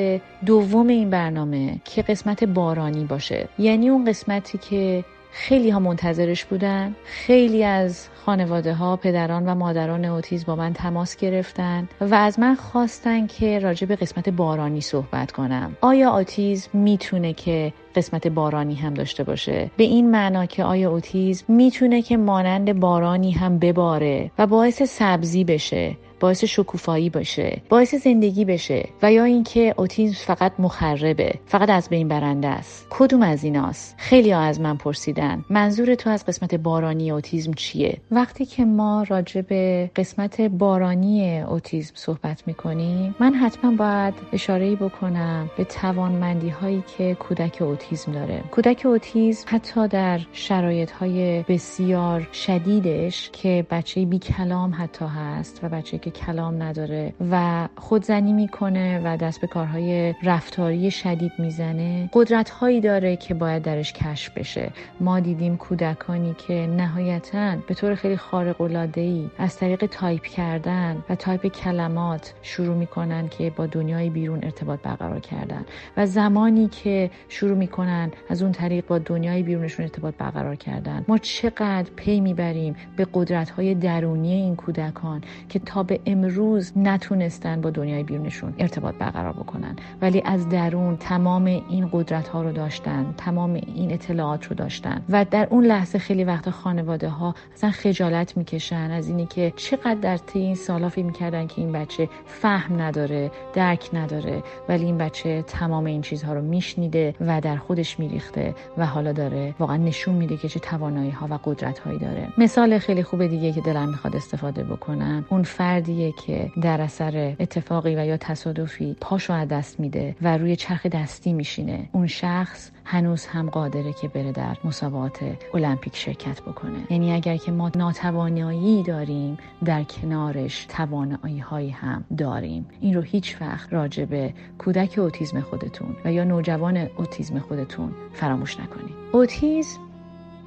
دوم 0.47 0.87
این 0.87 1.11
برنامه 1.11 1.81
که 1.85 2.03
قسمت 2.03 2.45
بارانی 2.45 3.05
باشه. 3.05 3.49
یعنی 3.59 3.89
اون 3.89 4.05
قسمتی 4.05 4.59
که 4.59 5.05
خیلی 5.33 5.71
ها 5.71 5.79
منتظرش 5.79 6.45
بودن 6.45 6.95
خیلی 7.05 7.65
از 7.65 8.09
خانواده 8.27 8.75
ها 8.75 8.97
پدران 8.97 9.49
و 9.49 9.55
مادران 9.55 10.05
اوتیز 10.05 10.47
با 10.47 10.57
من 10.57 10.73
تماس 10.73 11.17
گرفتن 11.17 11.89
و 12.01 12.15
از 12.15 12.39
من 12.39 12.55
خواستن 12.55 13.27
که 13.27 13.59
راجع 13.59 13.87
به 13.87 13.97
قسمت 13.97 14.29
بارانی 14.29 14.81
صحبت 14.81 15.33
کنم. 15.33 15.77
آیا 15.81 16.17
اوتیز 16.17 16.69
می‌تونه 16.73 17.33
که 17.33 17.73
قسمت 17.95 18.27
بارانی 18.27 18.75
هم 18.75 18.95
داشته 18.95 19.25
باشه؟ 19.25 19.71
به 19.77 19.85
این 19.85 20.11
معنا 20.11 20.47
که 20.47 20.65
آیا 20.65 20.91
اوتیز 20.91 21.45
می‌تونه 21.49 22.03
که 22.03 22.17
مانند 22.17 22.81
بارانی 22.81 23.31
هم 23.31 23.59
بباره 23.59 24.31
و 24.39 24.47
باعث 24.47 24.83
سبزی 24.83 25.45
بشه 25.45 25.97
باعث 26.21 26.45
شکوفایی 26.45 27.11
باشه 27.11 27.63
باعث 27.69 27.95
زندگی 27.95 28.45
بشه 28.45 28.89
و 29.03 29.13
یا 29.13 29.25
اینکه 29.25 29.75
اوتیسم 29.77 30.35
فقط 30.35 30.53
مخربه 30.59 31.35
فقط 31.47 31.71
از 31.71 31.89
بین 31.89 32.09
برنده 32.09 32.49
است؟ 32.49 32.87
کدوم 32.91 33.23
از 33.23 33.45
ایناست؟ 33.45 33.95
خیلی 33.99 34.31
ها 34.31 34.41
از 34.41 34.61
من 34.61 34.77
پرسیدن. 34.77 35.45
منظور 35.51 35.95
تو 35.95 36.11
از 36.11 36.27
قسمت 36.27 36.55
بارانی 36.55 37.11
اوتیسم 37.11 37.53
چیه؟ 37.53 37.99
وقتی 38.15 38.47
که 38.47 38.65
ما 38.65 39.05
راجع 39.09 39.41
به 39.41 39.91
قسمت 39.97 40.41
بارانی 40.41 41.41
اوتیسم 41.41 41.93
صحبت 41.95 42.43
می‌کنیم 42.47 43.15
من 43.21 43.35
حتما 43.35 43.71
باید 43.77 44.15
اشاره 44.33 44.77
بکنم 44.77 45.51
به 45.57 45.65
توانمندی 45.65 46.49
هایی 46.49 46.85
که 46.97 47.15
کودک 47.15 47.63
اوتیسم 47.63 48.13
داره. 48.13 48.43
کودک 48.51 48.83
اوتیسم 48.87 49.47
حتی 49.49 49.89
در 49.89 50.21
شرایط 50.33 50.91
های 50.91 51.43
بسیار 51.49 52.29
شدیدش 52.33 53.31
که 53.33 53.67
بچه 53.71 54.05
بی 54.05 54.19
کلام 54.19 54.75
حتی 54.79 55.05
هست 55.05 55.61
و 55.63 55.69
بچه 55.69 55.99
که 55.99 56.11
کلام 56.11 56.63
نداره 56.63 57.15
و 57.31 57.69
خودزنی 57.77 58.33
می‌کنه 58.33 59.01
و 59.05 59.17
دست 59.17 59.41
به 59.41 59.47
کارهای 59.47 60.15
رفتاری 60.23 60.91
شدید 60.91 61.33
می‌زنه 61.39 62.11
قدرت 62.13 62.51
هایی 62.51 62.81
داره 62.81 63.17
که 63.17 63.35
باید 63.35 63.63
درش 63.63 63.93
کشف 63.93 64.39
بشه. 64.39 64.71
ما 65.01 65.21
دیدیم 65.21 65.57
کودکانی 65.57 66.35
که 66.47 66.67
نهایتا 66.67 67.57
به 67.69 67.75
طور 67.75 67.95
خیلی 68.05 68.17
خارق 68.17 68.61
العاده 68.61 69.31
از 69.39 69.57
طریق 69.57 69.87
تایپ 69.87 70.23
کردن 70.23 71.05
و 71.09 71.15
تایپ 71.15 71.47
کلمات 71.47 72.35
شروع 72.43 72.77
می‌کنن 72.77 73.29
که 73.29 73.51
با 73.51 73.67
دنیای 73.67 74.11
بیرون 74.11 74.39
ارتباط 74.43 74.81
برقرار 74.81 75.21
کردن. 75.21 75.65
و 75.97 76.07
زمانی 76.07 76.69
که 76.69 77.11
شروع 77.29 77.57
می‌کنن 77.57 78.11
از 78.29 78.43
اون 78.43 78.53
طریق 78.53 78.87
با 78.87 78.99
دنیای 78.99 79.43
بیرونشون 79.43 79.83
ارتباط 79.83 80.15
برقرار 80.19 80.55
کردن. 80.55 81.05
ما 81.09 81.19
چقدر 81.19 81.91
پی 81.97 82.21
می‌بریم 82.21 82.77
به 82.97 83.07
قدرت 83.15 83.51
های 83.51 83.75
درونی 83.75 84.33
این 84.33 84.57
کودکان 84.57 85.21
که 85.49 85.59
تا 85.59 85.83
به 85.83 86.01
امروز 86.07 86.73
نتونستن 86.77 87.61
با 87.61 87.71
دنیای 87.71 88.03
بیرونشون 88.03 88.55
ارتباط 88.59 88.95
برقرار 88.95 89.33
بکنن. 89.33 89.77
ولی 90.03 90.23
از 90.25 90.49
درون 90.49 90.97
تمام 90.97 91.45
این 91.45 91.89
قدرت 91.93 92.29
ها 92.29 92.43
رو 92.43 92.53
داشتن 92.53 93.15
تمام 93.17 93.55
این 93.55 93.93
اطلاعات 93.93 94.47
رو 94.47 94.57
داشتن. 94.57 95.03
و 95.09 95.25
در 95.25 95.49
اون 95.51 95.65
لحظه 95.65 95.99
خیلی 95.99 96.25
وقت 96.25 96.51
خانواده 96.51 97.09
ها 97.09 97.35
اصلا 97.55 97.71
خجالت 97.95 98.37
می‌کشن 98.37 98.91
از 98.91 99.09
اینی 99.09 99.27
که 99.27 99.53
چقدر 99.57 99.95
در 99.95 100.17
طی 100.17 100.39
این 100.39 100.55
سالا 100.55 100.89
فکر 100.89 101.05
می‌کردن 101.05 101.47
که 101.47 101.61
این 101.61 101.73
بچه 101.73 102.09
فهم 102.27 102.81
نداره 102.81 103.31
درک 103.53 103.91
نداره 103.93 104.43
ولی 104.69 104.85
این 104.85 104.99
بچه 104.99 105.43
تمام 105.43 105.85
این 105.85 106.03
چیزها 106.03 106.33
رو 106.33 106.43
میشنیده 106.43 107.15
و 107.21 107.41
در 107.41 107.57
خودش 107.57 107.99
میریخته 107.99 108.55
و 108.79 108.87
حالا 108.87 109.13
داره 109.13 109.55
واقعا 109.59 109.77
نشون 109.77 110.15
میده 110.15 110.37
که 110.37 110.49
چه 110.49 110.61
توانایی 110.61 111.11
ها 111.11 111.29
و 111.31 111.39
قدرت 111.45 111.79
هایی 111.79 111.99
داره. 111.99 112.29
مثال 112.39 112.79
خیلی 112.79 113.03
خوب 113.03 113.27
دیگه 113.27 113.53
که 113.53 113.61
دلم 113.61 113.89
می‌خواد 113.89 114.17
استفاده 114.17 114.65
بکنم. 114.65 115.27
اون 115.31 115.43
فردیه 115.43 116.13
که 116.27 116.51
در 116.63 116.81
اثر 116.81 117.37
اتفاقی 117.41 117.97
و 117.97 118.07
یا 118.07 118.17
تصادفی 118.17 118.97
پاشو 119.01 119.33
از 119.33 119.49
دست 119.49 119.81
میده 119.81 120.17
و 120.23 120.37
روی 120.37 120.57
چرخ 120.57 120.87
دستی 120.87 121.33
میشینه. 121.33 121.89
اون 121.93 122.07
شخص 122.07 122.71
هنوز 122.85 123.27
هم 123.27 123.51
قادره 123.51 123.93
که 123.93 124.09
بره 124.09 124.33
در 124.33 124.57
مسابقات 124.65 125.19
المپیک 125.55 125.97
شرکت 125.97 126.43
بکنه. 126.43 126.79
یعنی 126.91 127.13
اگر 127.13 127.37
که 127.37 127.53
ما 127.53 127.71
ناتوانایی 127.77 128.83
داریم 128.83 129.39
در 129.65 129.83
کنارش 129.83 130.67
توانایی 130.69 131.39
هایی 131.39 131.71
هم 131.71 132.05
داریم. 132.19 132.67
این 132.81 132.95
رو 132.95 133.01
هیچ 133.01 133.37
وقت 133.41 133.73
راجع 133.73 134.05
به 134.05 134.35
کودک 134.59 134.99
اوتیزم 134.99 135.41
خودتون 135.41 135.97
و 136.05 136.13
یا 136.13 136.25
نوجوان 136.25 136.77
اوتیزم 136.77 137.39
خودتون 137.39 137.93
فراموش 138.13 138.61
نکنید. 138.61 138.95
اوتیزم 139.13 139.81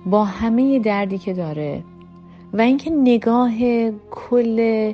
با 0.05 0.25
همه 0.25 0.79
دردی 0.79 1.17
که 1.17 1.33
داره 1.33 1.83
و 2.53 2.61
اینکه 2.61 2.89
نگاه 2.89 3.51
کل 4.11 4.93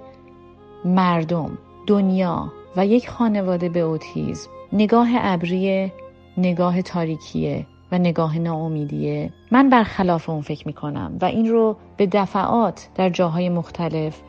مردم 0.86 1.58
دنیا 1.88 2.54
و 2.76 2.86
یک 2.86 3.10
خانواده 3.10 3.70
به 3.70 3.80
اوتیزم 3.80 4.50
نگاه 4.74 5.10
ابریه 5.14 5.92
نگاه 6.38 6.82
تاریکیه 6.82 7.66
و 7.92 7.98
نگاه 7.98 8.40
ناامیدیه. 8.40 9.34
من 9.52 9.70
برخلاف 9.70 10.30
اون 10.30 10.42
فکر 10.42 10.68
می‌کنم 10.68 11.18
و 11.22 11.26
این 11.26 11.50
رو 11.50 11.78
به 11.98 12.08
دفعات 12.08 12.90
در 12.96 13.10
جاهای 13.10 13.50
مختلف 13.50 14.22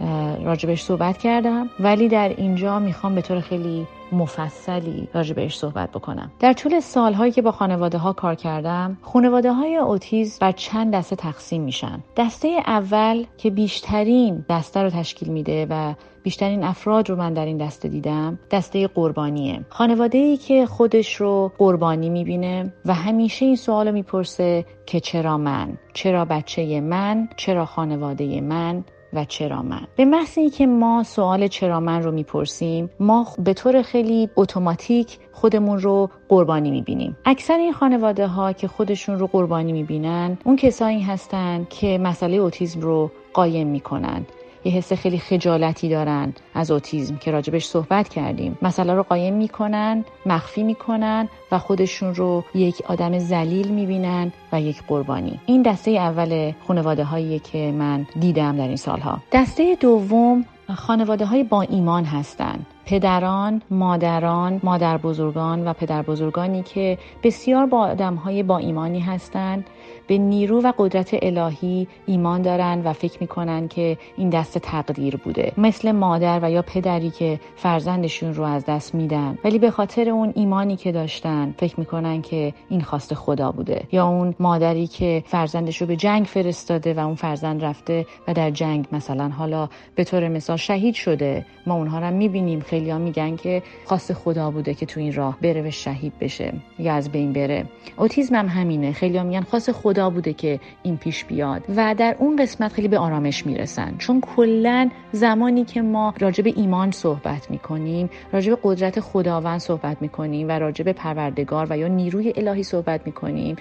راجبش 0.45 0.83
صحبت 0.83 1.19
کردم 1.19 1.71
ولی 1.81 2.09
در 2.09 2.29
اینجا 2.29 2.79
می‌خوام 2.79 3.15
به 3.15 3.23
طور 3.23 3.41
خیلی 3.41 3.87
مفصلی 4.13 5.09
راجع 5.15 5.35
بهش 5.35 5.59
صحبت 5.59 5.91
بکنم. 5.91 6.33
در 6.41 6.53
طول 6.53 6.81
سالهایی 6.81 7.33
که 7.33 7.43
با 7.43 7.53
خانواده 7.53 7.99
ها 7.99 8.13
کار 8.13 8.35
کردم 8.35 8.99
خانواده 9.03 9.53
های 9.53 9.77
اوتیز 9.77 10.39
بر 10.39 10.53
چند 10.53 10.95
دسته 10.95 11.17
تقسیم 11.17 11.63
میشن. 11.63 12.03
دسته 12.17 12.49
اول 12.67 13.25
که 13.39 13.51
بیشترین 13.51 14.45
دسته 14.51 14.83
رو 14.83 14.91
تشکیل 14.91 15.29
میده 15.29 15.67
و 15.71 15.95
بیشترین 16.25 16.65
افراد 16.65 17.11
رو 17.11 17.17
من 17.17 17.35
در 17.35 17.47
این 17.47 17.57
دسته 17.57 17.89
دیدم 17.89 18.39
دسته 18.51 18.87
قربانیه. 18.87 19.61
خانواده 19.69 20.19
ای 20.19 20.37
که 20.37 20.67
خودش 20.67 21.15
رو 21.15 21.53
قربانی 21.59 22.09
می‌بینه 22.09 22.73
و 22.85 22.95
همیشه 22.95 23.45
این 23.45 23.57
سوال 23.57 23.89
رو 23.89 23.95
می‌پرسه 23.95 24.65
که 24.87 25.01
چرا 25.01 25.39
من؟ 25.39 25.79
چرا 25.93 26.25
بچه 26.25 26.81
من؟ 26.81 27.29
چرا 27.37 27.65
خانواده 27.65 28.41
من؟ 28.41 28.85
و 29.13 29.25
چرا 29.25 29.63
من؟ 29.63 29.87
به 29.97 30.05
محض 30.05 30.39
که 30.57 30.67
ما 30.67 31.03
سوال 31.03 31.47
چرا 31.49 31.81
من 31.81 32.03
رو 32.03 32.13
می‌پرسیم 32.13 32.91
ما 33.01 33.27
به 33.39 33.55
طور 33.55 33.83
خیلی 33.83 34.29
اتوماتیک 34.37 35.19
خودمون 35.33 35.79
رو 35.79 36.11
قربانی 36.29 36.71
می‌بینیم. 36.71 37.17
اکثر 37.25 37.59
این 37.59 37.73
خانواده 37.73 38.27
ها 38.27 38.53
که 38.53 38.69
خودشون 38.69 39.19
رو 39.19 39.27
قربانی 39.27 39.73
می‌بینن 39.73 40.39
اون 40.45 40.57
کسایی 40.57 41.01
هستن 41.01 41.67
که 41.71 41.99
مسئله 41.99 42.37
اوتیزم 42.37 42.81
رو 42.81 43.11
قایم 43.33 43.67
می‌کنن. 43.67 44.27
یه 44.65 44.73
حس 44.73 44.93
خیلی 44.93 45.19
خجالتی 45.19 45.89
دارن 45.89 46.33
از 46.55 46.71
اوتیزم 46.71 47.17
که 47.17 47.31
راجبش 47.31 47.67
صحبت 47.67 48.09
کردیم. 48.09 48.59
مسئله 48.63 48.95
رو 48.95 49.03
قایم 49.03 49.35
می‌کنن 49.35 50.05
مخفی 50.27 50.63
می‌کنن 50.63 51.29
و 51.53 51.59
خودشون 51.59 52.15
رو 52.15 52.45
یک 52.55 52.83
آدم 52.89 53.19
زلیل 53.19 53.69
می‌بینن 53.69 54.33
و 54.53 54.61
یک 54.61 54.83
قربانی. 54.83 55.41
این 55.47 55.63
دسته 55.63 55.91
اول 55.91 56.53
خانواده 56.67 57.05
هایی 57.05 57.39
که 57.39 57.73
من 57.73 58.07
دیدم 58.21 58.57
در 58.57 58.69
این 58.69 58.77
سالها. 58.77 59.19
دسته 59.33 59.77
دوم 59.81 60.45
خانواده 60.75 61.27
های 61.27 61.45
با 61.45 61.63
ایمان 61.63 62.05
هستند 62.05 62.67
پدران، 62.87 63.63
مادران، 63.71 64.61
مادر 64.63 64.97
بزرگان 64.97 65.69
و 65.69 65.73
پدر 65.73 66.03
بزرگانی 66.03 66.63
که 66.63 66.99
بسیار 67.23 67.67
با 67.67 67.79
آدم 67.79 68.15
های 68.15 68.43
با 68.43 68.59
ایمانی 68.59 69.01
هستند 69.01 69.67
به 70.07 70.19
نیرو 70.19 70.61
و 70.61 70.73
قدرت 70.79 71.11
الهی 71.23 71.87
ایمان 72.07 72.43
دارن 72.43 72.83
و 72.85 72.93
فکر 72.93 73.19
می‌کنن 73.21 73.69
که 73.69 73.99
این 74.17 74.31
دست 74.31 74.59
تقدیر 74.59 75.17
بوده. 75.17 75.53
مثل 75.59 75.93
مادر 75.93 76.41
و 76.43 76.51
یا 76.51 76.63
پدری 76.63 77.11
که 77.11 77.41
فرزندشون 77.57 78.35
رو 78.35 78.45
از 78.45 78.65
دست 78.67 78.95
میدن. 78.95 79.39
ولی 79.45 79.59
به 79.59 79.71
خاطر 79.71 80.11
اون 80.11 80.33
ایمانی 80.37 80.77
که 80.77 80.93
داشتن 80.93 81.55
فکر 81.59 81.81
می‌کنن 81.81 82.23
که 82.23 82.55
این 82.69 82.81
خواست 82.81 83.15
خدا 83.15 83.53
بوده. 83.53 83.85
یا 83.93 84.09
اون 84.09 84.35
مادری 84.41 84.87
که 84.87 85.23
فرزندش 85.27 85.81
رو 85.81 85.87
به 85.87 85.97
جنگ 85.97 86.25
فرستاده 86.25 86.95
و 86.95 86.99
اون 86.99 87.15
فرزند 87.15 87.65
رفته 87.65 88.07
و 88.29 88.35
در 88.35 88.51
جنگ 88.51 88.87
مثلا 88.93 89.29
حالا 89.29 89.69
به 89.95 90.05
طور 90.05 90.29
مثال 90.29 90.57
شهید 90.57 90.95
شده. 90.95 91.47
ما 91.67 91.75
اونها 91.75 91.99
رو 91.99 92.11
می‌بینیم. 92.11 92.61
خیلی 92.61 92.91
ها 92.91 92.99
میگن 92.99 93.37
که 93.37 93.63
خواست 93.85 94.13
خدا 94.13 94.51
بوده 94.51 94.75
که 94.75 94.87
تو 94.87 95.01
این 95.01 95.13
راه 95.13 95.39
بره 95.43 95.69
و 95.69 95.71
شهید 95.71 96.13
بشه 96.21 96.53
یا 96.79 96.95
از 96.95 97.13
بین 97.13 97.33
بره. 97.33 97.65
اوتیزم 97.97 98.35
هم 98.35 98.49
همینه. 98.49 98.93
خیلی 98.93 99.19
ها 99.19 99.25
میگن 99.25 99.41
خواست 99.41 99.73
خدا 99.73 99.94
بوده 100.03 100.33
که 100.33 100.61
این 100.83 100.97
پیش 100.97 101.25
بیاد 101.25 101.63
و 101.77 101.95
در 101.99 102.17
اون 102.19 102.37
قسمت 102.37 102.73
خیلی 102.73 102.89
به 102.89 102.99
آرامش 102.99 103.47
می‌رسن. 103.47 103.95
چون 103.99 104.21
کلا 104.21 104.91
زمانی 105.13 105.65
که 105.65 105.83
ما 105.83 106.15
راجع 106.19 106.45
به 106.45 106.53
ایمان 106.57 106.91
صحبت 106.91 107.51
می‌کنیم 107.51 108.11
راجع 108.33 108.51
به 108.51 108.59
قدرت 108.63 109.01
خداوند 109.01 109.61
صحبت 109.61 110.03
می‌کنیم 110.03 110.49
و 110.49 110.51
راجع 110.51 110.85
به 110.85 110.93
پروردگار 110.93 111.67
و 111.71 111.79
یا 111.79 111.89
نیروی 111.89 112.33
الهی 112.37 112.63
صحبت 112.63 113.01
می‌کنیم 113.07 113.57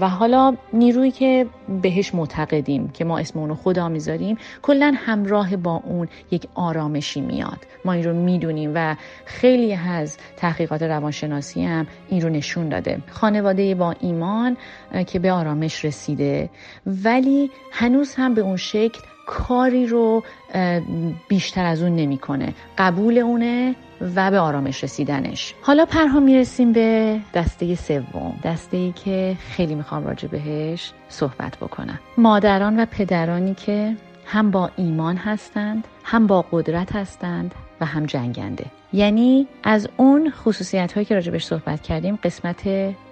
و 0.00 0.08
حالا 0.08 0.56
نیرویی 0.72 1.10
که 1.10 1.46
بهش 1.82 2.14
معتقدیم 2.14 2.88
که 2.88 3.04
ما 3.04 3.18
اسم 3.18 3.38
اونو 3.38 3.54
خدا 3.54 3.88
می‌ذاریم 3.88 4.38
کلا 4.62 4.94
همراه 4.96 5.56
با 5.56 5.82
اون 5.84 6.08
یک 6.30 6.46
آرامشی 6.54 7.20
میاد. 7.20 7.66
ما 7.84 7.92
این 7.92 8.04
رو 8.04 8.14
می‌دونیم 8.14 8.72
و 8.74 8.96
خیلی 9.24 9.74
از 9.74 10.16
تحقیقات 10.36 10.82
روانشناسی 10.82 11.64
هم 11.64 11.86
این 12.08 12.20
رو 12.20 12.28
نشون 12.28 12.68
داده. 12.68 12.98
خانواده 13.10 13.74
با 13.74 13.94
ایمان 14.00 14.56
که 15.06 15.18
به 15.18 15.32
آرامش 15.32 15.84
رسیده. 15.84 16.50
ولی 16.86 17.50
هنوز 17.72 18.14
هم 18.14 18.34
به 18.34 18.40
اون 18.40 18.56
شکل 18.56 19.00
کاری 19.26 19.86
رو 19.86 20.22
بیشتر 21.28 21.64
از 21.64 21.82
اون 21.82 21.96
نمی‌کنه. 21.96 22.54
قبول 22.78 23.18
اونه 23.18 23.74
و 24.16 24.30
به 24.30 24.38
آرامش 24.38 24.84
رسیدنش. 24.84 25.54
حالا 25.62 25.86
پرها 25.86 26.20
می‌رسیم 26.20 26.72
به 26.72 27.20
دسته 27.34 27.74
سوم. 27.74 28.40
دسته 28.44 28.76
ای 28.76 28.92
که 28.92 29.36
خیلی 29.50 29.74
می‌خوام 29.74 30.06
راجع 30.06 30.28
بهش 30.28 30.92
صحبت 31.08 31.56
بکنم. 31.56 31.98
مادران 32.18 32.80
و 32.80 32.86
پدرانی 32.86 33.54
که 33.54 33.96
هم 34.26 34.50
با 34.50 34.70
ایمان 34.76 35.16
هستند 35.16 35.88
هم 36.04 36.26
با 36.26 36.44
قدرت 36.52 36.96
هستند 36.96 37.54
و 37.80 37.86
هم 37.86 38.06
جنگنده. 38.06 38.66
یعنی 38.92 39.46
از 39.62 39.88
اون 39.96 40.30
خصوصیت 40.30 40.92
هایی 40.92 41.04
که 41.04 41.14
راجبش 41.14 41.44
صحبت 41.44 41.82
کردیم 41.82 42.18
قسمت 42.22 42.62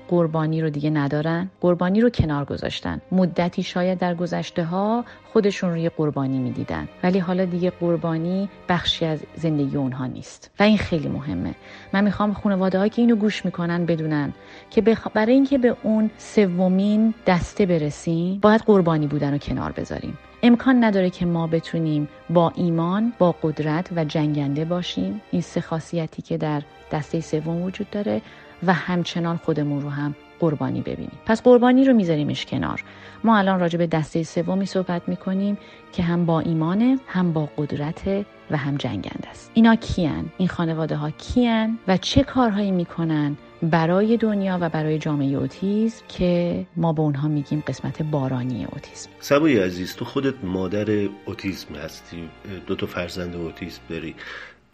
قربانی 0.09 0.61
رو 0.63 0.71
دیگه 0.71 0.91
ندارن 0.91 1.51
قربانی 1.61 2.01
رو 2.01 2.11
کنار 2.11 2.45
گذاشتن. 2.45 3.01
مدتی 3.13 3.63
شاید 3.63 3.99
در 3.99 4.15
گذشته 4.15 4.65
ها 4.65 5.05
خودشون 5.33 5.71
روی 5.71 5.89
قربانی 5.89 6.39
می‌دیدن. 6.39 6.89
ولی 7.03 7.19
حالا 7.19 7.45
دیگه 7.45 7.71
قربانی 7.71 8.49
بخشی 8.69 9.05
از 9.05 9.19
زندگی 9.37 9.77
اونها 9.77 10.07
نیست. 10.07 10.51
و 10.61 10.63
این 10.63 10.79
خیلی 10.79 11.09
مهمه. 11.09 11.55
من 11.93 12.05
می‌خوام 12.05 12.33
خانواده 12.33 12.89
که 12.89 13.03
اینو 13.03 13.17
گوش 13.17 13.45
می‌کنن 13.45 13.87
بدونن 13.87 14.33
که 14.71 14.81
برای 15.15 15.33
اینکه 15.33 15.59
به 15.59 15.77
اون 15.83 16.11
سومین 16.19 17.15
دسته 17.27 17.67
برسیم 17.67 18.41
باید 18.41 18.61
قربانی 18.61 19.07
بودن 19.07 19.33
رو 19.33 19.39
کنار 19.39 19.73
بذاریم. 19.73 20.19
امکان 20.43 20.85
نداره 20.85 21.11
که 21.11 21.27
ما 21.27 21.47
بتونیم 21.47 22.09
با 22.31 22.53
ایمان 22.57 23.13
با 23.19 23.35
قدرت 23.43 23.89
و 23.97 24.05
جنگنده 24.05 24.65
باشیم. 24.65 25.21
این 25.31 25.43
سه 25.43 25.61
خاصیتی 25.61 26.23
که 26.23 26.37
در 26.37 26.63
دسته 26.93 27.21
سوم 27.21 27.63
وجود 27.63 27.91
داره. 27.91 28.23
و 28.67 28.73
همچنان 28.73 29.37
خودمون 29.37 29.83
رو 29.83 29.91
هم 29.91 30.15
قربانی 30.41 30.81
ببینیم. 30.81 31.19
پس 31.27 31.43
قربانی 31.43 31.85
رو 31.85 31.93
میذاریمش 31.93 32.47
کنار. 32.47 32.85
ما 33.25 33.39
الان 33.39 33.61
راجع 33.61 33.79
به 33.79 33.87
دسته 33.87 34.23
سومی 34.23 34.67
صحبت 34.67 35.03
می‌کنیم 35.09 35.59
که 35.93 36.03
هم 36.03 36.27
با 36.27 36.41
ایمانه 36.41 36.99
هم 37.07 37.33
با 37.33 37.49
قدرت 37.57 38.27
و 38.51 38.57
هم 38.57 38.77
جنگنده 38.77 39.29
است. 39.31 39.51
اینا 39.55 39.75
کیان 39.77 40.33
این 40.39 40.49
خانواده 40.49 40.97
ها 40.97 41.11
کیان 41.11 41.79
و 41.89 41.97
چه 41.97 42.23
کارهایی 42.23 42.71
می‌کنن 42.71 43.37
برای 43.63 44.17
دنیا 44.17 44.59
و 44.61 44.69
برای 44.69 44.99
جامعه 44.99 45.37
اوتیسم 45.37 46.05
که 46.09 46.67
ما 46.77 46.93
به 46.93 47.01
اونها 47.01 47.29
میگیم 47.29 47.63
قسمت 47.67 48.03
بارانی 48.03 48.65
اوتیسم؟ 48.65 49.11
سبایی 49.21 49.59
عزیز 49.59 49.97
تو 49.97 50.05
خودت 50.05 50.45
مادر 50.45 51.09
اوتیسم 51.27 51.75
هستی. 51.75 52.29
دو 52.67 52.75
تا 52.75 52.87
فرزند 52.87 53.37
اوتیسم 53.37 53.83
داری. 53.89 54.15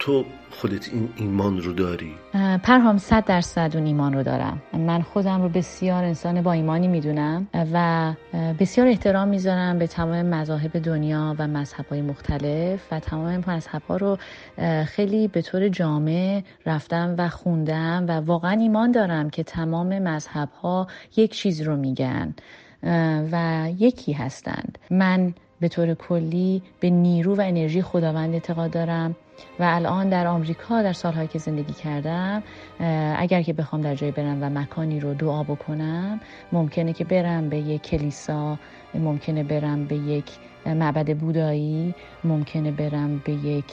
تو 0.03 0.25
خودت 0.49 0.89
این 0.93 1.09
ایمان 1.15 1.61
رو 1.61 1.73
داری؟ 1.73 2.13
پرهام 2.63 2.97
صد 2.97 3.25
درصد 3.25 3.71
اون 3.75 3.85
ایمان 3.85 4.13
رو 4.13 4.23
دارم. 4.23 4.61
من 4.73 5.01
خودم 5.01 5.41
رو 5.41 5.49
بسیار 5.49 6.03
انسان 6.03 6.41
با 6.41 6.51
ایمانی 6.51 6.87
می‌دونم 6.87 7.47
و 7.73 8.13
بسیار 8.59 8.87
احترام 8.87 9.27
می‌ذارم 9.27 9.79
به 9.79 9.87
تمام 9.87 10.21
مذاهب 10.21 10.79
دنیا 10.79 11.35
و 11.39 11.47
مذهب 11.47 11.85
های 11.85 12.01
مختلف 12.01 12.79
و 12.91 12.99
تمام 12.99 13.43
مذهب 13.47 13.81
ها 13.89 13.97
رو 13.97 14.17
خیلی 14.85 15.27
به 15.27 15.41
طور 15.41 15.67
جامع 15.67 16.43
رفتم 16.65 17.15
و 17.17 17.29
خوندم 17.29 18.05
و 18.07 18.11
واقعا 18.11 18.51
ایمان 18.51 18.91
دارم 18.91 19.29
که 19.29 19.43
تمام 19.43 19.99
مذهب 19.99 20.49
ها 20.61 20.87
یک 21.15 21.31
چیز 21.31 21.61
رو 21.61 21.75
میگن 21.75 22.33
و 23.31 23.67
یکی 23.79 24.13
هستند. 24.13 24.77
من 24.89 25.33
به 25.59 25.67
طور 25.67 25.93
کلی 25.93 26.61
به 26.79 26.89
نیرو 26.89 27.35
و 27.35 27.41
انرژی 27.41 27.81
خداوند 27.81 28.33
اعتقاد 28.33 28.71
دارم. 28.71 29.15
و 29.59 29.63
الان 29.63 30.09
در 30.09 30.27
آمریکا 30.27 30.81
در 30.81 30.93
سالهایی 30.93 31.27
که 31.27 31.39
زندگی 31.39 31.73
کردم 31.73 32.43
اگر 33.17 33.41
که 33.41 33.53
بخوام 33.53 33.81
در 33.81 33.95
جایی 33.95 34.11
برم 34.11 34.43
و 34.43 34.49
مکانی 34.49 34.99
رو 34.99 35.13
دعا 35.13 35.43
بکنم 35.43 36.19
ممکنه 36.51 36.93
که 36.93 37.03
برم 37.03 37.49
به 37.49 37.57
یک 37.57 37.81
کلیسا 37.81 38.59
ممکنه 38.93 39.43
برم 39.43 39.85
به 39.85 39.95
یک 39.95 40.25
معبد 40.65 41.17
بودایی 41.17 41.95
ممکنه 42.23 42.71
برم 42.71 43.21
به 43.25 43.31
یک 43.31 43.65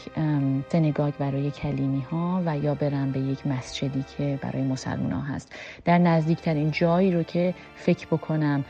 سنگاگ 0.69 1.15
برای 1.19 1.51
کلیمی 1.51 2.01
ها 2.01 2.43
و 2.47 2.59
یا 2.59 2.75
برم 2.75 3.13
به 3.13 3.21
یک 3.21 3.47
مسجدی 3.47 4.05
که 4.17 4.39
برای 4.43 4.63
مسلمان 4.63 5.13
ها 5.13 5.21
هست. 5.21 5.55
در 5.85 5.99
نزدیکترین 5.99 6.71
جایی 6.71 7.13
رو 7.13 7.23
که 7.23 7.55
فکر 7.75 8.07
بکنم 8.07 8.65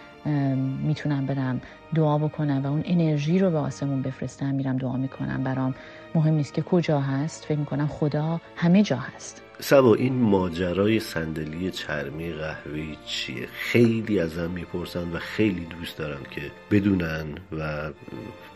می‌تونم 0.82 1.26
برم 1.26 1.60
دعا 1.94 2.18
بکنم 2.18 2.60
و 2.64 2.66
اون 2.66 2.82
انرژی 2.84 3.38
رو 3.38 3.50
به 3.50 3.58
آسمون 3.58 4.02
بفرستم 4.02 4.54
میرم 4.54 4.76
دعا 4.76 4.96
می‌کنم 4.96 5.42
برام 5.42 5.74
مهم 6.14 6.34
نیست 6.34 6.54
که 6.54 6.62
کجا 6.62 7.00
هست 7.00 7.44
فکر 7.44 7.58
می‌کنم 7.58 7.86
خدا 7.86 8.40
همه 8.56 8.82
جا 8.82 8.96
هست. 8.96 9.42
سبا 9.60 9.94
این 9.94 10.14
ماجرای 10.14 11.00
صندلی 11.00 11.70
چرمی 11.70 12.32
قهوه‌ای 12.32 12.96
چیه؟ 13.06 13.46
خیلی 13.52 14.20
ازم 14.20 14.50
می‌پرسن 14.50 15.12
و 15.12 15.18
خیلی 15.18 15.66
دوست 15.80 15.98
دارم 15.98 16.20
که 16.30 16.40
بدونن 16.70 17.24
و 17.58 17.90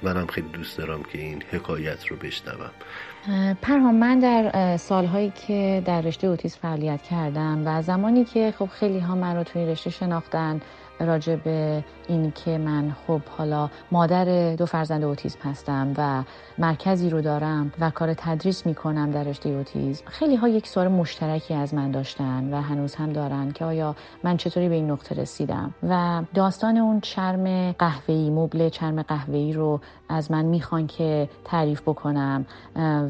منم 0.02 0.26
خیلی 0.26 0.48
دوست 0.48 0.78
دارم 0.78 1.02
که 1.02 1.18
این 1.18 1.42
حکایت 1.50 2.06
رو 2.06 2.16
بشنوم. 2.16 2.70
پرهام 3.62 3.94
من 3.94 4.18
در 4.18 4.76
سالهایی 4.76 5.32
که 5.46 5.82
در 5.84 6.00
رشته 6.00 6.26
اوتیسم 6.26 6.58
فعالیت 6.62 7.02
کردم 7.02 7.62
و 7.66 7.82
زمانی 7.82 8.24
که 8.24 8.54
خب 8.58 8.66
خیلی 8.66 8.98
ها 8.98 9.14
من 9.14 9.36
رو 9.36 9.44
توی 9.44 9.66
رشته 9.66 9.90
شناختن 9.90 10.60
راجع 11.00 11.36
به 11.36 11.84
این 12.08 12.32
که 12.32 12.58
من 12.58 12.96
خب 13.06 13.20
حالا 13.36 13.70
مادر 13.92 14.54
دو 14.54 14.66
فرزند 14.66 15.04
اوتیسم 15.04 15.38
هستم 15.42 15.94
و 15.96 16.22
مرکزی 16.58 17.10
رو 17.10 17.20
دارم 17.20 17.72
و 17.80 17.90
کار 17.90 18.14
تدریس 18.14 18.66
می‌کنم 18.66 19.10
در 19.10 19.22
رشته 19.24 19.48
اوتیسم 19.48 20.04
خیلی 20.06 20.36
ها 20.36 20.48
یک 20.48 20.66
سوال 20.66 20.88
مشترکی 20.88 21.54
از 21.54 21.74
من 21.74 21.90
داشتن 21.90 22.54
و 22.54 22.60
هنوز 22.60 22.94
هم 22.94 23.12
دارن 23.12 23.52
که 23.52 23.64
آیا 23.64 23.96
من 24.24 24.36
چطوری 24.36 24.68
به 24.68 24.74
این 24.74 24.90
نقطه 24.90 25.14
رسیدم؟ 25.14 25.74
و 25.88 26.22
داستان 26.34 26.76
اون 26.76 27.00
چرم 27.00 27.72
قهوه‌ای 27.72 28.30
مبل 28.30 28.68
چرم 28.68 29.02
قهوه‌ای 29.02 29.52
رو 29.52 29.80
از 30.14 30.30
من 30.30 30.44
می‌خوان 30.44 30.86
که 30.86 31.28
تعریف 31.44 31.82
بکنم 31.82 32.46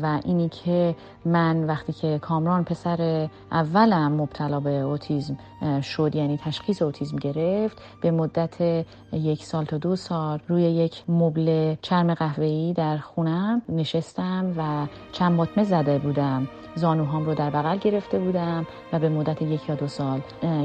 و 0.02 0.20
اینی 0.24 0.48
که 0.48 0.94
من 1.24 1.64
وقتی 1.64 1.93
که 1.93 2.18
کامران 2.18 2.64
پسر 2.64 3.28
اولم 3.52 4.12
مبتلا 4.12 4.60
به 4.60 4.70
اوتیسم 4.70 5.39
شد 5.82 6.14
یعنی 6.14 6.36
تشخیص 6.36 6.82
اوتیسم 6.82 7.16
گرفت 7.16 7.82
به 8.01 8.10
مدت 8.10 8.85
یک 9.12 9.44
سال 9.44 9.64
تا 9.64 9.78
دو 9.78 9.97
سال 9.97 10.40
روی 10.48 10.62
یک 10.62 11.05
مبل 11.09 11.74
چرم 11.82 12.14
قهوه‌ای 12.14 12.72
در 12.72 12.97
خونم 12.97 13.62
نشستم 13.68 14.55
و 14.56 14.86
چند 15.12 15.36
بطمه 15.36 15.64
زده 15.64 15.98
بودم. 15.98 16.48
زانوهام 16.76 17.24
رو 17.24 17.35
در 17.35 17.51
بغل 17.51 17.76
گرفته 17.76 18.18
بودم 18.18 18.66
و 18.93 18.98
به 18.98 19.09
مدت 19.09 19.43
یک 19.43 19.68
یا 19.68 19.74
دو 19.74 19.89
سال 19.89 20.20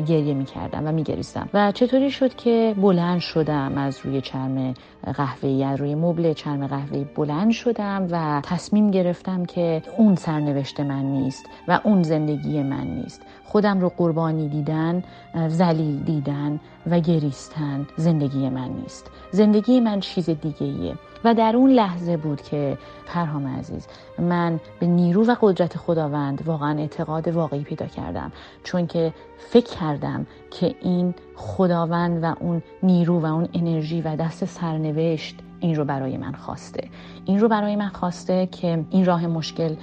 گریه 0.07 0.33
می 0.33 0.45
کردم 0.45 0.87
و 0.87 0.91
می 0.91 1.03
گریستم 1.03 1.49
و 1.53 1.71
چطوری 1.71 2.11
شد 2.11 2.35
که 2.35 2.75
بلند 2.77 3.19
شدم 3.19 3.77
از 3.77 3.99
روی 4.03 4.21
چرم 4.21 4.73
قهوه‌ای 5.03 5.63
از 5.63 5.79
روی 5.79 5.95
مبل 5.95 6.33
چرم 6.33 6.67
قهوه‌ای 6.67 7.05
بلند 7.15 7.51
شدم 7.51 8.07
و 8.11 8.41
تصمیم 8.43 8.91
گرفتم 8.91 9.45
که 9.45 9.81
اون 9.97 10.15
سرنوشت 10.15 10.79
من 10.79 11.03
نیست 11.05 11.45
و 11.67 11.79
اون 11.83 12.03
زندگی 12.03 12.63
من 12.63 12.87
نیست. 12.87 13.21
خودم 13.43 13.79
رو 13.79 13.89
قربانی 13.97 14.49
دیدن 14.49 15.03
زلیل 15.47 16.03
دیدن 16.03 16.59
و 16.87 16.99
و 16.99 16.99
گریستن 16.99 17.87
زندگی 17.97 18.49
من 18.49 18.69
نیست. 18.69 19.11
زندگی 19.31 19.79
من 19.79 19.99
چیز 19.99 20.29
دیگه 20.29 20.95
و 21.23 21.33
در 21.33 21.55
اون 21.55 21.71
لحظه 21.71 22.17
بود 22.17 22.41
که 22.41 22.77
پرهام 23.07 23.47
عزیز 23.47 23.87
من 24.19 24.59
به 24.79 24.85
نیرو 24.85 25.25
و 25.25 25.35
قدرت 25.41 25.77
خداوند 25.77 26.43
واقعا 26.45 26.79
اعتقاد 26.79 27.27
واقعی 27.27 27.63
پیدا 27.63 27.85
کردم. 27.85 28.31
چون 28.63 28.87
که 28.87 29.13
فکر 29.37 29.75
کردم 29.79 30.27
که 30.51 30.75
این 30.81 31.13
خداوند 31.35 32.23
و 32.23 32.35
اون 32.39 32.61
نیرو 32.83 33.19
و 33.19 33.25
اون 33.25 33.49
انرژی 33.53 34.01
و 34.01 34.15
دست 34.15 34.45
سرنوشت 34.45 35.35
این 35.59 35.75
رو 35.75 35.85
برای 35.85 36.17
من 36.17 36.33
خواسته. 36.33 36.89
این 37.25 37.39
رو 37.39 37.47
برای 37.47 37.75
من 37.75 37.87
خواسته 37.89 38.47
که 38.51 38.85
این 38.89 39.05
راه 39.05 39.27
مشکل 39.27 39.75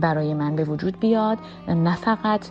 برای 0.00 0.34
من 0.34 0.56
به 0.56 0.64
وجود 0.64 1.00
بیاد. 1.00 1.38
نه 1.68 1.96
فقط 1.96 2.46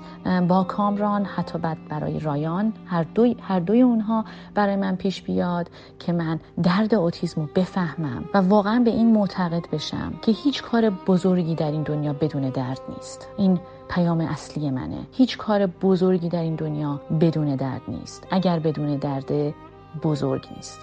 با 0.47 0.63
کامران 0.63 1.25
حتی 1.25 1.57
بعد 1.57 1.77
برای 1.89 2.19
رایان. 2.19 2.73
هر 2.85 3.03
دوی, 3.03 3.35
هر 3.41 3.59
دوی 3.59 3.81
اونها 3.81 4.25
برای 4.53 4.75
من 4.75 4.95
پیش 4.95 5.21
بیاد 5.21 5.69
که 5.99 6.13
من 6.13 6.39
درد 6.63 6.95
اوتیسم 6.95 7.41
رو 7.41 7.47
بفهمم 7.55 8.25
و 8.33 8.37
واقعا 8.37 8.79
به 8.85 8.91
این 8.91 9.13
معتقد 9.13 9.69
بشم 9.71 10.13
که 10.21 10.31
هیچ 10.31 10.63
کار 10.63 10.89
بزرگی 10.89 11.55
در 11.55 11.71
این 11.71 11.83
دنیا 11.83 12.13
بدون 12.13 12.49
درد 12.49 12.81
نیست. 12.95 13.27
این 13.37 13.59
پیام 13.89 14.19
اصلی 14.19 14.71
منه. 14.71 14.97
هیچ 15.11 15.37
کار 15.37 15.65
بزرگی 15.65 16.29
در 16.29 16.41
این 16.41 16.55
دنیا 16.55 17.01
بدون 17.21 17.55
درد 17.55 17.81
نیست. 17.87 18.27
اگر 18.31 18.59
بدون 18.59 18.95
درد 18.95 19.53
بزرگ 20.03 20.47
نیست. 20.55 20.79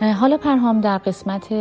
حالا 0.00 0.36
پرهام 0.36 0.80
در 0.80 0.98
قسمت 0.98 1.52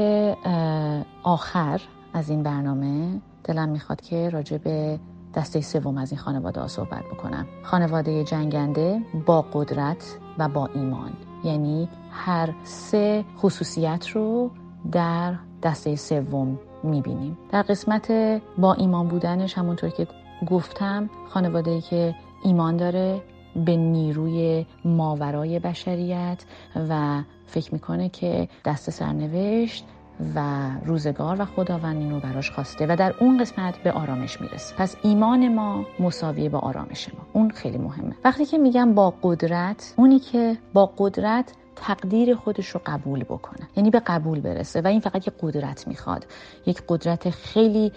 آخر 1.24 1.82
از 2.14 2.30
این 2.30 2.44
برنامه 2.44 3.22
دلم 3.44 3.70
می‌خواد 3.70 4.02
که 4.02 4.30
راجع 4.30 4.58
به 4.58 5.00
دسته 5.36 5.62
سوم 5.62 5.98
از 5.98 6.12
این 6.12 6.20
خانواده 6.22 6.62
ها 6.62 6.68
صحبت 6.68 7.04
بکنم. 7.14 7.46
خانواده 7.64 8.24
جنگنده 8.24 9.02
با 9.26 9.42
قدرت 9.54 10.18
و 10.38 10.50
با 10.50 10.70
ایمان. 10.76 11.12
یعنی 11.44 11.90
هر 12.12 12.54
سه 12.64 13.26
خصوصیت 13.38 14.08
رو 14.08 14.52
در 14.92 15.34
دسته 15.64 15.96
سوم 15.96 16.60
می‌بینیم. 16.84 17.38
در 17.52 17.62
قسمت 17.62 18.12
با 18.58 18.74
ایمان 18.74 19.08
بودنش 19.08 19.58
همونطور 19.58 19.90
که 19.90 20.08
گفتم 20.48 21.10
خانواده 21.30 21.72
ای 21.72 21.82
که 21.82 22.16
ایمان 22.44 22.78
داره 22.78 23.22
به 23.66 23.76
نیروی 23.76 24.66
ماورای 24.86 25.60
بشریت 25.60 26.46
و 26.90 27.22
فکر 27.48 27.74
می‌کنه 27.74 28.10
که 28.10 28.48
دست 28.66 28.90
سرنوشت 28.90 29.86
و 30.36 30.70
روزگار 30.86 31.42
و 31.42 31.46
خداوند 31.46 31.98
اینو 31.98 32.20
براش 32.20 32.52
خواسته 32.52 32.86
و 32.90 32.96
در 32.96 33.14
اون 33.20 33.38
قسمت 33.38 33.78
به 33.78 33.92
آرامش 33.92 34.42
می‌رسه. 34.42 34.76
پس 34.76 34.96
ایمان 35.04 35.54
ما 35.56 35.86
مساویه 36.00 36.50
با 36.50 36.60
آرامش 36.60 37.10
ما. 37.14 37.20
اون 37.34 37.50
خیلی 37.50 37.78
مهمه. 37.78 38.16
وقتی 38.24 38.46
که 38.46 38.58
میگم 38.58 38.94
با 38.94 39.14
قدرت 39.24 39.94
اونی 39.98 40.20
که 40.20 40.58
با 40.74 40.94
قدرت 40.98 41.54
تقدیر 41.82 42.36
خودش 42.36 42.68
رو 42.68 42.82
قبول 42.86 43.24
بکنه. 43.24 43.68
یعنی 43.76 43.90
به 43.90 44.00
قبول 44.00 44.42
برسه 44.42 44.82
و 44.82 44.88
این 44.88 45.00
فقط 45.00 45.28
یک 45.28 45.34
قدرت 45.40 45.88
می‌خواد. 45.88 46.26
یک 46.66 46.84
قدرت 46.88 47.30
خیلی 47.30 47.92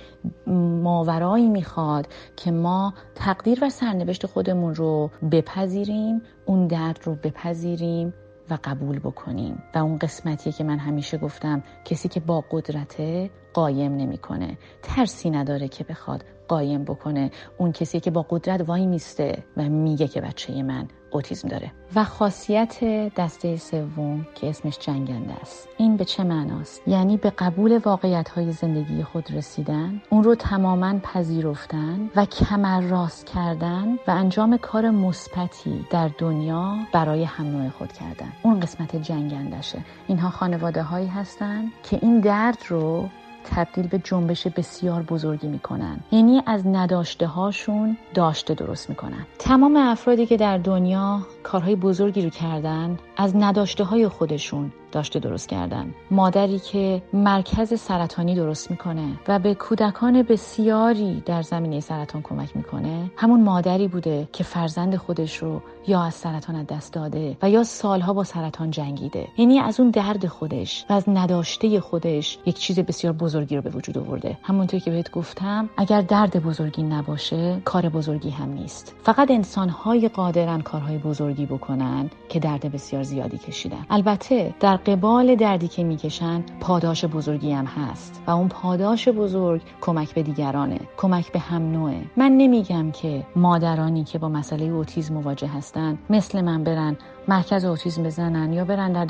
ماورایی 0.83 1.49
می‌خواد 1.49 2.07
که 2.37 2.51
ما 2.51 2.95
تقدیر 3.15 3.59
و 3.63 3.71
سرنوشت 3.71 4.27
خودمون 4.27 4.75
رو 4.75 5.11
بپذیریم 5.33 6.23
اون 6.47 6.67
درد 6.67 7.01
رو 7.05 7.15
بپذیریم 7.15 8.15
و 8.51 8.59
قبول 8.65 8.99
بکنیم. 8.99 9.63
و 9.75 9.79
اون 9.79 9.99
قسمتیه 9.99 10.53
که 10.53 10.65
من 10.65 10.79
همیشه 10.79 11.19
گفتم 11.19 11.63
کسی 11.85 12.09
که 12.09 12.21
با 12.21 12.45
قدرته 12.51 13.31
قایم 13.55 13.97
نمی‌کنه. 13.97 14.59
ترسی 14.83 15.31
نداره 15.31 15.69
که 15.69 15.85
بخواد 15.85 16.25
قایم 16.49 16.85
بکنه. 16.85 17.31
اون 17.59 17.73
کسی 17.73 18.01
که 18.01 18.11
با 18.11 18.27
قدرت 18.31 18.69
وای 18.69 18.87
میسته 18.87 19.45
و 19.57 19.63
میگه 19.63 20.09
که 20.09 20.21
بچه 20.21 20.63
من 20.63 20.89
اوتیزم 21.11 21.49
داره. 21.49 21.73
و 21.95 22.05
خاصیت 22.05 22.85
دسته 23.15 23.57
سوم 23.57 24.27
که 24.35 24.51
اسمش 24.51 24.79
جنگنده 24.79 25.33
است. 25.41 25.69
این 25.77 25.97
به 25.97 26.05
چه 26.05 26.25
معناست؟ 26.25 26.83
یعنی 26.87 27.17
به 27.17 27.31
قبول 27.31 27.79
واقعیت 27.85 28.29
های 28.29 28.53
زندگی 28.53 29.03
خود 29.03 29.35
رسیدن 29.35 30.03
اون 30.11 30.25
رو 30.25 30.35
تماما 30.35 30.99
پذیرفتن 30.99 32.11
و 32.17 32.25
کمر 32.25 32.81
راست 32.81 33.27
کردن 33.27 33.99
و 34.07 34.11
انجام 34.11 34.57
کار 34.57 34.91
مثبتی 34.91 35.87
در 35.91 36.11
دنیا 36.19 36.77
برای 36.93 37.25
هم 37.25 37.47
نوع 37.47 37.69
خود 37.69 37.93
کردن. 37.93 38.33
اون 38.43 38.61
قسمت 38.61 38.97
جنگندشه. 38.97 39.79
اینها 40.07 40.31
خانواده 40.31 40.83
هایی 40.83 41.07
هستن 41.07 41.65
که 41.83 41.99
این 42.03 42.21
درد 42.21 42.59
رو 42.69 43.09
تبدیل 43.45 43.87
به 43.87 43.99
جنبش 43.99 44.47
بسیار 44.47 45.03
بزرگی 45.03 45.49
می‌کنن. 45.49 46.01
یعنی 46.13 46.43
از 46.47 46.67
نداشته 46.67 47.27
هاشون 47.27 47.97
داشته 48.15 48.55
درست 48.55 48.91
می‌کنن. 48.91 49.27
تمام 49.39 49.77
افرادی 49.77 50.27
که 50.27 50.37
در 50.37 50.59
دنیا 50.59 51.27
کارهای 51.43 51.77
بزرگی 51.77 52.23
رو 52.23 52.31
کردن 52.31 52.99
از 53.17 53.37
نداشته 53.37 53.85
های 53.85 54.09
خودشون 54.09 54.73
داشته 54.93 55.19
درست 55.19 55.49
کردن. 55.49 55.95
مادری 56.11 56.59
که 56.59 57.03
مرکز 57.13 57.81
سرطانی 57.81 58.35
درست 58.35 58.71
می‌کنه 58.71 59.09
و 59.29 59.39
به 59.39 59.55
کودکان 59.55 60.23
بسیاری 60.23 61.23
در 61.27 61.43
زمینه 61.43 61.81
سرطان 61.81 62.23
کمک 62.23 62.57
می‌کنه 62.57 63.11
همون 63.17 63.43
مادری 63.43 63.89
بوده 63.89 64.29
که 64.33 64.45
فرزند 64.45 64.97
خودش 64.97 65.37
رو 65.37 65.63
یا 65.87 66.03
از 66.03 66.15
سرطان 66.15 66.57
از 66.57 66.67
دست 66.67 66.93
داده 66.93 67.37
و 67.43 67.51
یا 67.51 67.65
سالها 67.65 68.13
با 68.13 68.25
سرطان 68.25 68.71
جنگیده. 68.71 69.29
یعنی 69.37 69.59
از 69.59 69.81
اون 69.81 69.91
درد 69.91 70.27
خودش 70.27 70.85
و 70.91 70.93
از 70.93 71.05
نداشته 71.09 71.81
خودش 71.81 72.39
یک 72.47 72.59
چیز 72.59 72.79
بسیار 72.79 73.13
بزرگی 73.13 73.57
رو 73.57 73.63
به 73.63 73.71
وجود 73.71 73.99
آورده. 73.99 74.39
همونطور 74.43 74.81
که 74.81 74.91
بهت 74.91 75.11
گفتم 75.11 75.69
اگر 75.77 76.01
درد 76.01 76.43
بزرگی 76.43 76.83
نباشه 76.83 77.61
کار 77.65 77.89
بزرگی 77.89 78.31
هم 78.31 78.53
نیست. 78.53 78.95
فقط 79.03 79.31
انسانهای 79.31 80.09
قادرن 80.09 80.61
کارهای 80.61 80.99
بزرگی 81.31 81.47
بکنن 81.47 82.11
که 82.29 82.41
درد 82.41 82.73
بسیار 82.73 83.03
زیادی 83.03 83.39
کشیدن. 83.39 83.87
البته 83.91 84.55
در 84.61 84.77
قبال 84.77 85.35
دردی 85.35 85.69
که 85.69 85.85
می‌کشن 85.85 86.45
پاداش 86.61 87.05
بزرگی 87.05 87.53
هم 87.53 87.65
هست 87.65 88.23
و 88.27 88.31
اون 88.31 88.49
پاداش 88.49 89.09
بزرگ 89.09 89.63
کمک 89.81 90.15
به 90.15 90.23
دیگرانه 90.23 90.81
کمک 90.97 91.33
به 91.33 91.39
هم 91.39 91.73
نوعه. 91.73 92.03
من 92.17 92.33
نمیگم 92.33 92.91
که 92.91 93.27
مادرانی 93.37 94.05
که 94.05 94.19
با 94.19 94.29
مسئله 94.29 94.65
اوتیزم 94.65 95.15
مواجه 95.15 95.49
هستن 95.49 95.99
مثل 96.11 96.41
من 96.41 96.65
برن 96.65 96.97
مرکز 97.31 97.65
اوتیزم 97.65 98.03
بزنن 98.03 98.53
یا 98.53 98.65
برن 98.65 98.93
در 98.93 99.05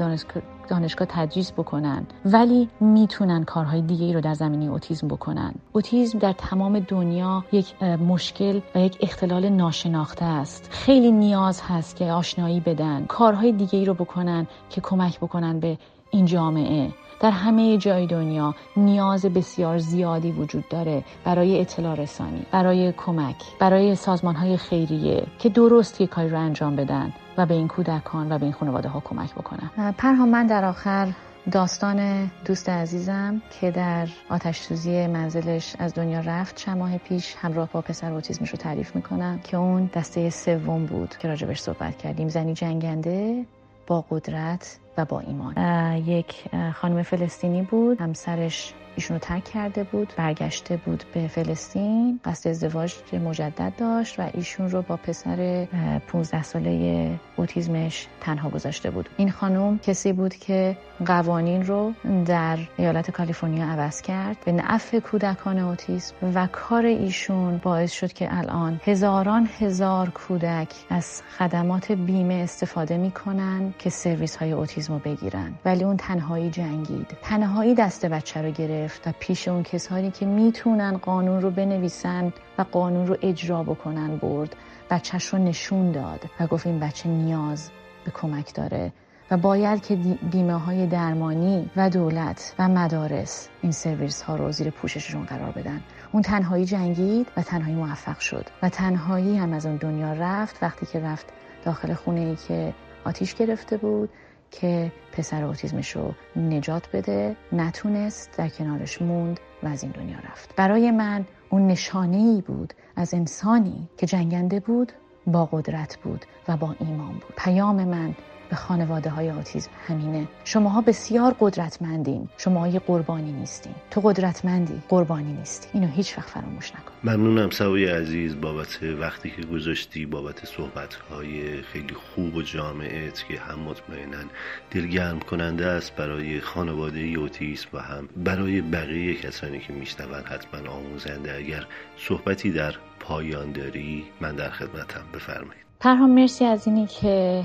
دانشگاه 0.68 1.08
تدریس 1.10 1.52
بکنن. 1.52 2.06
ولی 2.24 2.68
می‌تونن 2.80 3.44
کارهای 3.44 3.82
دیگه 3.82 4.04
ای 4.04 4.12
رو 4.12 4.20
در 4.20 4.34
زمینه 4.34 4.70
اوتیزم 4.70 5.08
بکنن. 5.08 5.54
اوتیزم 5.72 6.18
در 6.18 6.32
تمام 6.32 6.78
دنیا 6.78 7.44
یک 7.52 7.82
مشکل 7.82 8.60
و 8.74 8.78
یک 8.78 8.98
اختلال 9.00 9.48
ناشناخته 9.48 10.24
است. 10.24 10.68
خیلی 10.70 11.12
نیاز 11.12 11.62
هست 11.68 11.96
که 11.96 12.12
آشنایی 12.12 12.60
بدن 12.60 13.04
کارهای 13.08 13.52
دیگه 13.52 13.78
ای 13.78 13.84
رو 13.84 13.94
بکنن 13.94 14.46
که 14.70 14.80
کمک 14.80 15.20
بکنن 15.20 15.60
به 15.60 15.78
این 16.10 16.26
جامعه. 16.26 16.90
در 17.20 17.30
همه 17.30 17.78
جای 17.78 18.06
دنیا 18.06 18.54
نیاز 18.76 19.26
بسیار 19.26 19.78
زیادی 19.78 20.30
وجود 20.30 20.68
داره 20.68 21.04
برای 21.24 21.60
اطلاع 21.60 21.94
رسانی 21.94 22.42
برای 22.52 22.92
کمک 22.92 23.36
برای 23.58 23.94
سازمان 23.94 24.34
های 24.34 24.56
خیریه 24.56 25.26
که 25.38 25.48
درست 25.48 26.00
یک 26.00 26.10
کاری 26.10 26.28
رو 26.28 26.38
انجام 26.38 26.76
بدن. 26.76 27.12
و 27.36 27.46
به 27.46 27.54
این 27.54 27.68
کودکان 27.68 28.32
و 28.32 28.38
به 28.38 28.44
این 28.44 28.52
خانواده 28.52 28.88
ها 28.88 29.00
کمک 29.00 29.34
بکنن 29.34 29.92
پرهام 29.98 30.28
من 30.28 30.46
در 30.46 30.64
آخر 30.64 31.08
داستان 31.50 32.30
دوست 32.44 32.68
عزیزم 32.68 33.42
که 33.60 33.70
در 33.70 34.08
آتش 34.30 34.60
سوزی 34.60 35.06
منزلش 35.06 35.76
از 35.78 35.94
دنیا 35.94 36.20
رفت 36.20 36.56
چند 36.56 36.78
ماه 36.78 36.98
پیش 36.98 37.34
همراه 37.38 37.68
با 37.72 37.80
پسر 37.80 38.12
اوتیزمش 38.12 38.50
رو 38.50 38.56
تعریف 38.56 38.96
می‌کنم 38.96 39.40
که 39.44 39.56
اون 39.56 39.90
دسته 39.94 40.30
سوم 40.30 40.86
بود 40.86 41.16
که 41.16 41.28
راجبش 41.28 41.60
صحبت 41.60 41.98
کردیم. 41.98 42.28
زنی 42.28 42.54
جنگنده 42.54 43.46
با 43.86 44.04
قدرت 44.10 44.78
و 44.96 45.04
با 45.04 45.20
ایمان. 45.20 45.54
یک 45.96 46.44
خانم 46.74 47.02
فلسطینی 47.02 47.62
بود. 47.62 48.00
همسرش 48.00 48.74
ایشونو 48.96 49.18
ترک 49.18 49.44
کرده 49.44 49.84
بود 49.84 50.12
برگشته 50.16 50.76
بود 50.76 51.04
به 51.14 51.28
فلسطین. 51.28 52.20
قصد 52.24 52.50
ازدواج 52.50 52.94
مجدد 53.24 53.72
داشت 53.78 54.20
و 54.20 54.30
ایشون 54.34 54.70
رو 54.70 54.82
با 54.82 54.96
پسر 54.96 55.66
15 56.08 56.42
ساله 56.42 57.10
اوتیزمش 57.36 58.06
تنها 58.20 58.48
گذاشته 58.50 58.90
بود. 58.90 59.08
این 59.16 59.30
خانم 59.30 59.78
کسی 59.78 60.12
بود 60.12 60.34
که 60.34 60.76
قوانین 61.06 61.66
رو 61.66 61.92
در 62.26 62.58
ایالت 62.76 63.10
کالیفرنیا 63.10 63.66
عوض 63.66 64.02
کرد. 64.02 64.36
به 64.44 64.52
نفع 64.52 65.00
کودکان 65.00 65.58
اوتیسم 65.58 66.14
و 66.34 66.48
کار 66.52 66.86
ایشون 66.86 67.58
باعث 67.58 67.92
شد 67.92 68.12
که 68.12 68.38
الان 68.38 68.80
هزاران 68.84 69.48
هزار 69.58 70.10
کودک 70.10 70.74
از 70.90 71.22
خدمات 71.38 71.92
بیمه 71.92 72.34
استفاده 72.34 72.96
می‌کنن 72.96 73.74
که 73.78 73.90
سرویس 73.90 74.36
های 74.36 74.52
اوتیسم 74.52 74.79
رو 74.88 74.98
بگیرن. 74.98 75.54
ولی 75.64 75.84
اون 75.84 75.96
تنهایی 75.96 76.50
جنگید. 76.50 77.06
تنهایی 77.22 77.74
دست 77.74 78.06
بچه 78.06 78.42
رو 78.42 78.50
گرفت 78.50 79.08
و 79.08 79.12
پیش 79.20 79.48
اون 79.48 79.62
کسانی 79.62 80.10
که 80.10 80.26
می‌تونن 80.26 80.96
قانون 80.96 81.42
رو 81.42 81.50
بنویسن 81.50 82.32
و 82.58 82.62
قانون 82.62 83.06
رو 83.06 83.16
اجرا 83.22 83.62
بکنن 83.62 84.16
برد. 84.16 84.56
بچهش 84.90 85.26
رو 85.26 85.38
نشون 85.38 85.92
داد 85.92 86.20
و 86.40 86.46
گفت 86.46 86.66
این 86.66 86.80
بچه 86.80 87.08
نیاز 87.08 87.70
به 88.04 88.10
کمک 88.10 88.54
داره 88.54 88.92
و 89.30 89.36
باید 89.36 89.86
که 89.86 89.96
بیمه 90.30 90.58
های 90.58 90.86
درمانی 90.86 91.70
و 91.76 91.90
دولت 91.90 92.54
و 92.58 92.68
مدارس 92.68 93.48
این 93.62 93.72
سرویس 93.72 94.22
ها 94.22 94.36
رو 94.36 94.52
زیر 94.52 94.70
پوشششون 94.70 95.24
قرار 95.24 95.50
بدن. 95.50 95.80
اون 96.12 96.22
تنهایی 96.22 96.64
جنگید 96.64 97.26
و 97.36 97.42
تنهایی 97.42 97.74
موفق 97.74 98.18
شد 98.18 98.46
و 98.62 98.68
تنهایی 98.68 99.36
هم 99.36 99.52
از 99.52 99.66
اون 99.66 99.76
دنیا 99.76 100.12
رفت. 100.12 100.62
وقتی 100.62 100.86
که 100.86 101.00
رفت 101.00 101.26
داخل 101.64 101.94
خونه 101.94 102.20
ای 102.20 102.36
که 102.36 102.74
آتیش 103.04 103.34
گرفته 103.34 103.76
بود 103.76 104.10
که 104.50 104.92
پسر 105.12 105.44
اوتیزمش 105.44 105.96
رو 105.96 106.14
نجات 106.36 106.88
بده 106.92 107.36
نتونست 107.52 108.30
در 108.36 108.48
کنارش 108.48 109.02
موند 109.02 109.40
و 109.62 109.68
از 109.68 109.82
این 109.82 109.92
دنیا 109.92 110.18
رفت. 110.30 110.56
برای 110.56 110.90
من 110.90 111.24
اون 111.50 111.66
نشانه 111.66 112.16
ای 112.16 112.42
بود 112.46 112.74
از 112.96 113.14
انسانی 113.14 113.88
که 113.96 114.06
جنگنده 114.06 114.60
بود 114.60 114.92
با 115.26 115.46
قدرت 115.52 115.98
بود 116.02 116.24
و 116.48 116.56
با 116.56 116.76
ایمان 116.80 117.12
بود. 117.12 117.34
پیام 117.36 117.84
من 117.84 118.14
به 118.50 118.56
خانواده 118.56 119.10
های 119.10 119.30
آتیزم 119.30 119.70
همینه. 119.86 120.28
شماها 120.44 120.80
بسیار 120.80 121.36
قدرتمندین. 121.40 122.28
شما 122.36 122.68
یه 122.68 122.78
قربانی 122.78 123.32
نیستین. 123.32 123.74
تو 123.90 124.00
قدرتمندی 124.00 124.82
قربانی 124.88 125.32
نیستی. 125.32 125.68
اینو 125.72 125.86
هیچ 125.86 126.18
وقت 126.18 126.30
فراموش 126.30 126.70
نکن. 126.70 126.92
ممنونم 127.04 127.50
سوای 127.50 127.84
عزیز 127.84 128.40
بابت 128.40 128.78
وقتی 128.82 129.30
که 129.30 129.42
گذاشتی 129.42 130.06
بابت 130.06 130.46
صحبت 130.46 130.94
های 130.94 131.62
خیلی 131.62 131.94
خوب 131.94 132.34
و 132.34 132.42
جامعت 132.42 133.24
که 133.28 133.40
هم 133.40 133.58
مطمئنا 133.58 134.28
دلگرم 134.70 135.20
کننده 135.20 135.66
است 135.66 135.96
برای 135.96 136.40
خانواده 136.40 137.00
اوتیسم 137.00 137.68
و 137.72 137.78
هم 137.78 138.08
برای 138.16 138.60
بقیه 138.60 139.14
کسانی 139.14 139.58
که 139.58 139.72
میشنون. 139.72 140.24
حتما 140.24 140.70
آموزنده. 140.70 141.36
اگر 141.36 141.66
صحبتی 141.98 142.50
در 142.50 142.74
پایان 143.00 143.52
داری 143.52 144.04
من 144.20 144.36
در 144.36 144.50
خدمتم. 144.50 145.02
بفرمایید. 145.14 145.64
پرهام 145.80 146.10
مرسی 146.10 146.44
از 146.44 146.66
اینی 146.66 146.86
که 146.86 147.44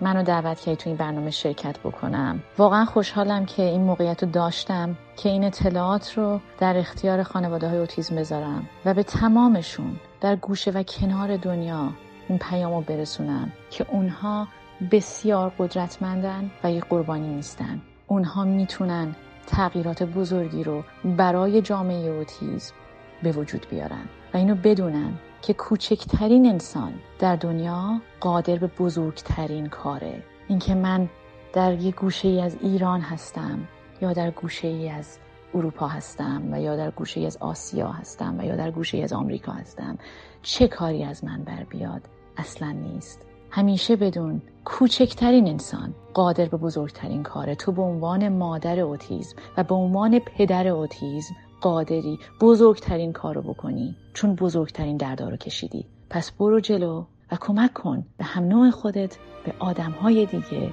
منو 0.00 0.22
دعوت 0.22 0.60
کردی 0.60 0.76
تو 0.76 0.90
این 0.90 0.96
برنامه 0.96 1.30
شرکت 1.30 1.78
بکنم. 1.78 2.42
واقعا 2.58 2.84
خوشحالم 2.84 3.46
که 3.46 3.62
این 3.62 3.80
موقعیت 3.82 4.22
رو 4.22 4.30
داشتم 4.30 4.96
که 5.16 5.28
این 5.28 5.44
اطلاعات 5.44 6.18
رو 6.18 6.40
در 6.58 6.76
اختیار 6.76 7.22
خانواده 7.22 7.68
های 7.68 7.78
اوتیزم 7.78 8.16
بذارم 8.16 8.68
و 8.84 8.94
به 8.94 9.02
تمامشون 9.02 9.96
در 10.20 10.36
گوشه 10.36 10.70
و 10.70 10.82
کنار 10.82 11.36
دنیا 11.36 11.92
این 12.28 12.38
پیام 12.38 12.74
رو 12.74 12.80
برسونم 12.80 13.52
که 13.70 13.86
اونها 13.88 14.48
بسیار 14.90 15.52
قدرتمندن 15.58 16.50
و 16.64 16.72
یه 16.72 16.80
قربانی 16.80 17.34
نیستن. 17.34 17.80
اونها 18.06 18.44
می‌تونن 18.44 19.14
تغییرات 19.46 20.02
بزرگی 20.02 20.64
رو 20.64 20.84
برای 21.04 21.62
جامعه 21.62 22.10
اوتیزم 22.10 22.74
به 23.22 23.32
وجود 23.32 23.66
بیارن 23.70 24.04
و 24.34 24.36
اینو 24.36 24.54
بدونن 24.54 25.12
که 25.42 25.54
کوچکترین 25.54 26.46
انسان 26.46 26.92
در 27.18 27.36
دنیا 27.36 28.00
قادر 28.20 28.56
به 28.56 28.66
بزرگترین 28.66 29.68
کاره. 29.68 30.22
اینکه 30.48 30.74
من 30.74 31.08
در 31.52 31.72
یک 31.72 31.94
گوشه 31.94 32.28
ای 32.28 32.40
از 32.40 32.56
ایران 32.60 33.00
هستم 33.00 33.68
یا 34.02 34.12
در 34.12 34.30
گوشه 34.30 34.68
ای 34.68 34.88
از 34.88 35.18
اروپا 35.54 35.88
هستم 35.88 36.42
و 36.52 36.60
یا 36.60 36.76
در 36.76 36.90
گوشه 36.90 37.20
ای 37.20 37.26
از 37.26 37.36
آسیا 37.36 37.88
هستم 37.88 38.38
و 38.38 38.44
یا 38.44 38.56
در 38.56 38.70
گوشه 38.70 38.96
ای 38.96 39.02
از 39.02 39.12
آمریکا 39.12 39.52
هستم 39.52 39.98
چه 40.42 40.68
کاری 40.68 41.04
از 41.04 41.24
من 41.24 41.42
بر 41.44 41.64
بیاد 41.64 42.02
اصلا 42.36 42.70
نیست. 42.70 43.20
همیشه 43.50 43.96
بدون 43.96 44.42
کوچکترین 44.64 45.48
انسان 45.48 45.94
قادر 46.14 46.44
به 46.44 46.56
بزرگترین 46.56 47.22
کاره. 47.22 47.54
تو 47.54 47.72
به 47.72 47.82
عنوان 47.82 48.28
مادر 48.28 48.80
اوتیزم 48.80 49.36
و 49.56 49.64
به 49.64 49.74
عنوان 49.74 50.18
پدر 50.18 50.68
اوتیزم 50.68 51.34
قادری 51.60 52.18
بزرگترین 52.40 53.12
کارو 53.12 53.42
بکنی 53.42 53.96
چون 54.14 54.34
بزرگترین 54.34 54.96
دردارو 54.96 55.36
کشیدی. 55.36 55.86
پس 56.10 56.30
برو 56.30 56.60
جلو 56.60 57.04
و 57.32 57.36
کمک 57.40 57.72
کن 57.72 58.06
به 58.18 58.24
هم 58.24 58.44
نوع 58.44 58.70
خودت 58.70 59.18
به 59.44 59.54
آدمهای 59.58 60.26
دیگه 60.26 60.72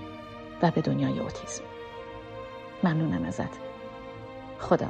و 0.62 0.72
به 0.72 0.82
دنیای 0.82 1.20
اوتیسم. 1.20 1.64
ممنونم 2.84 3.24
ازت. 3.24 3.60
خدا 4.60 4.88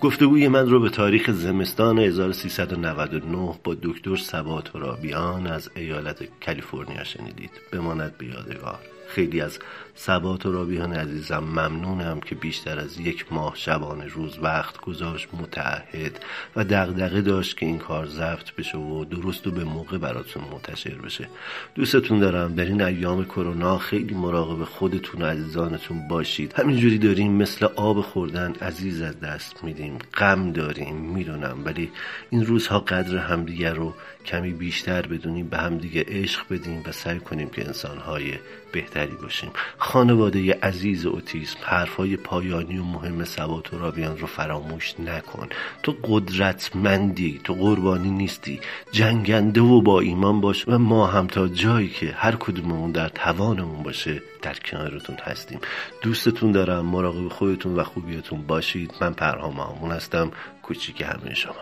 گفتگوی 0.00 0.48
من 0.48 0.70
رو 0.70 0.80
به 0.80 0.88
تاریخ 0.88 1.30
زمستان 1.30 1.98
1399 1.98 3.54
با 3.64 3.76
دکتر 3.82 4.16
سبات 4.16 4.76
رابیان 4.76 5.46
از 5.46 5.70
ایالت 5.76 6.28
کالیفرنیا 6.46 7.04
شنیدید. 7.04 7.50
بماند 7.72 8.18
به 8.18 8.26
یادگار. 8.26 8.78
خیلی 9.08 9.40
از 9.40 9.58
ثبات 9.98 10.46
و 10.46 10.52
رابیان 10.52 10.92
عزیزم 10.92 11.38
ممنونم 11.38 12.20
که 12.20 12.34
بیشتر 12.34 12.78
از 12.78 13.00
یک 13.00 13.32
ماه 13.32 13.56
شبانه 13.56 14.06
روز 14.06 14.38
وقت 14.42 14.80
گذاشت 14.80 15.28
متعهد 15.32 16.24
و 16.56 16.64
دغدغه 16.64 17.20
داشت 17.20 17.56
که 17.56 17.66
این 17.66 17.78
کار 17.78 18.06
ضبط 18.06 18.52
بشه 18.58 18.78
و 18.78 19.04
درست 19.04 19.46
و 19.46 19.50
به 19.50 19.64
موقع 19.64 19.98
براتون 19.98 20.42
منتشر 20.52 20.94
بشه. 20.94 21.28
دوستتون 21.74 22.18
دارم 22.18 22.54
در 22.54 22.64
این 22.64 22.82
ایام 22.82 23.24
کرونا 23.24 23.78
خیلی 23.78 24.14
مراقب 24.14 24.64
خودتون 24.64 25.22
و 25.22 25.24
عزیزانتون 25.24 26.08
باشید. 26.08 26.52
همینجوری 26.52 26.98
داریم 26.98 27.32
مثل 27.32 27.66
آب 27.76 28.00
خوردن 28.00 28.52
عزیز 28.62 29.02
از 29.02 29.20
دست 29.20 29.64
میدیم. 29.64 29.98
غم 30.14 30.52
داریم 30.52 30.96
می‌دونم 30.96 31.58
ولی 31.64 31.90
این 32.30 32.46
روزها 32.46 32.80
قدر 32.80 33.16
همدیگر 33.16 33.74
رو 33.74 33.94
کمی 34.26 34.52
بیشتر 34.52 35.06
بدونیم 35.06 35.48
به 35.48 35.56
همدیگه 35.58 36.04
عشق 36.08 36.42
بدیم 36.50 36.82
و 36.86 36.92
سعی 36.92 37.20
کنیم 37.20 37.48
که 37.48 37.66
انسانهای 37.66 38.34
بهتری 38.72 39.14
باشیم. 39.22 39.50
خانواده 39.78 40.58
عزیز 40.62 41.06
اوتیسم 41.06 41.58
حرفهای 41.64 42.16
پایانی 42.16 42.78
و 42.78 42.84
مهم 42.84 43.24
سبات 43.24 43.74
و 43.74 43.78
رابیان 43.78 44.18
رو 44.18 44.26
فراموش 44.26 45.00
نکن. 45.00 45.48
تو 45.82 45.96
قدرتمندی 46.04 47.40
تو 47.44 47.54
قربانی 47.54 48.10
نیستی. 48.10 48.60
جنگنده 48.92 49.60
و 49.60 49.82
با 49.82 50.00
ایمان 50.00 50.40
باش 50.40 50.68
و 50.68 50.78
ما 50.78 51.06
هم 51.06 51.26
تا 51.26 51.48
جایی 51.48 51.88
که 51.88 52.14
هر 52.16 52.36
کدوممون 52.36 52.92
در 52.92 53.08
توانمون 53.08 53.82
باشه 53.82 54.22
در 54.42 54.54
کنارتون 54.54 55.16
هستیم. 55.22 55.60
دوستتون 56.02 56.52
دارم 56.52 56.86
مراقب 56.86 57.28
خودتون 57.28 57.74
و 57.74 57.84
خوبیتون 57.84 58.42
باشید. 58.42 58.94
من 59.00 59.12
پرهام 59.12 59.90
هستم. 59.92 60.30
کوچیک 60.62 61.00
همه 61.00 61.34
شما. 61.34 61.54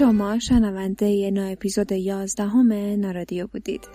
شما 0.00 0.38
شنونده 0.38 1.30
نا 1.30 1.42
اپیزود 1.42 1.92
11 1.92 2.62
نارادیو 2.96 3.46
بودید. 3.46 3.88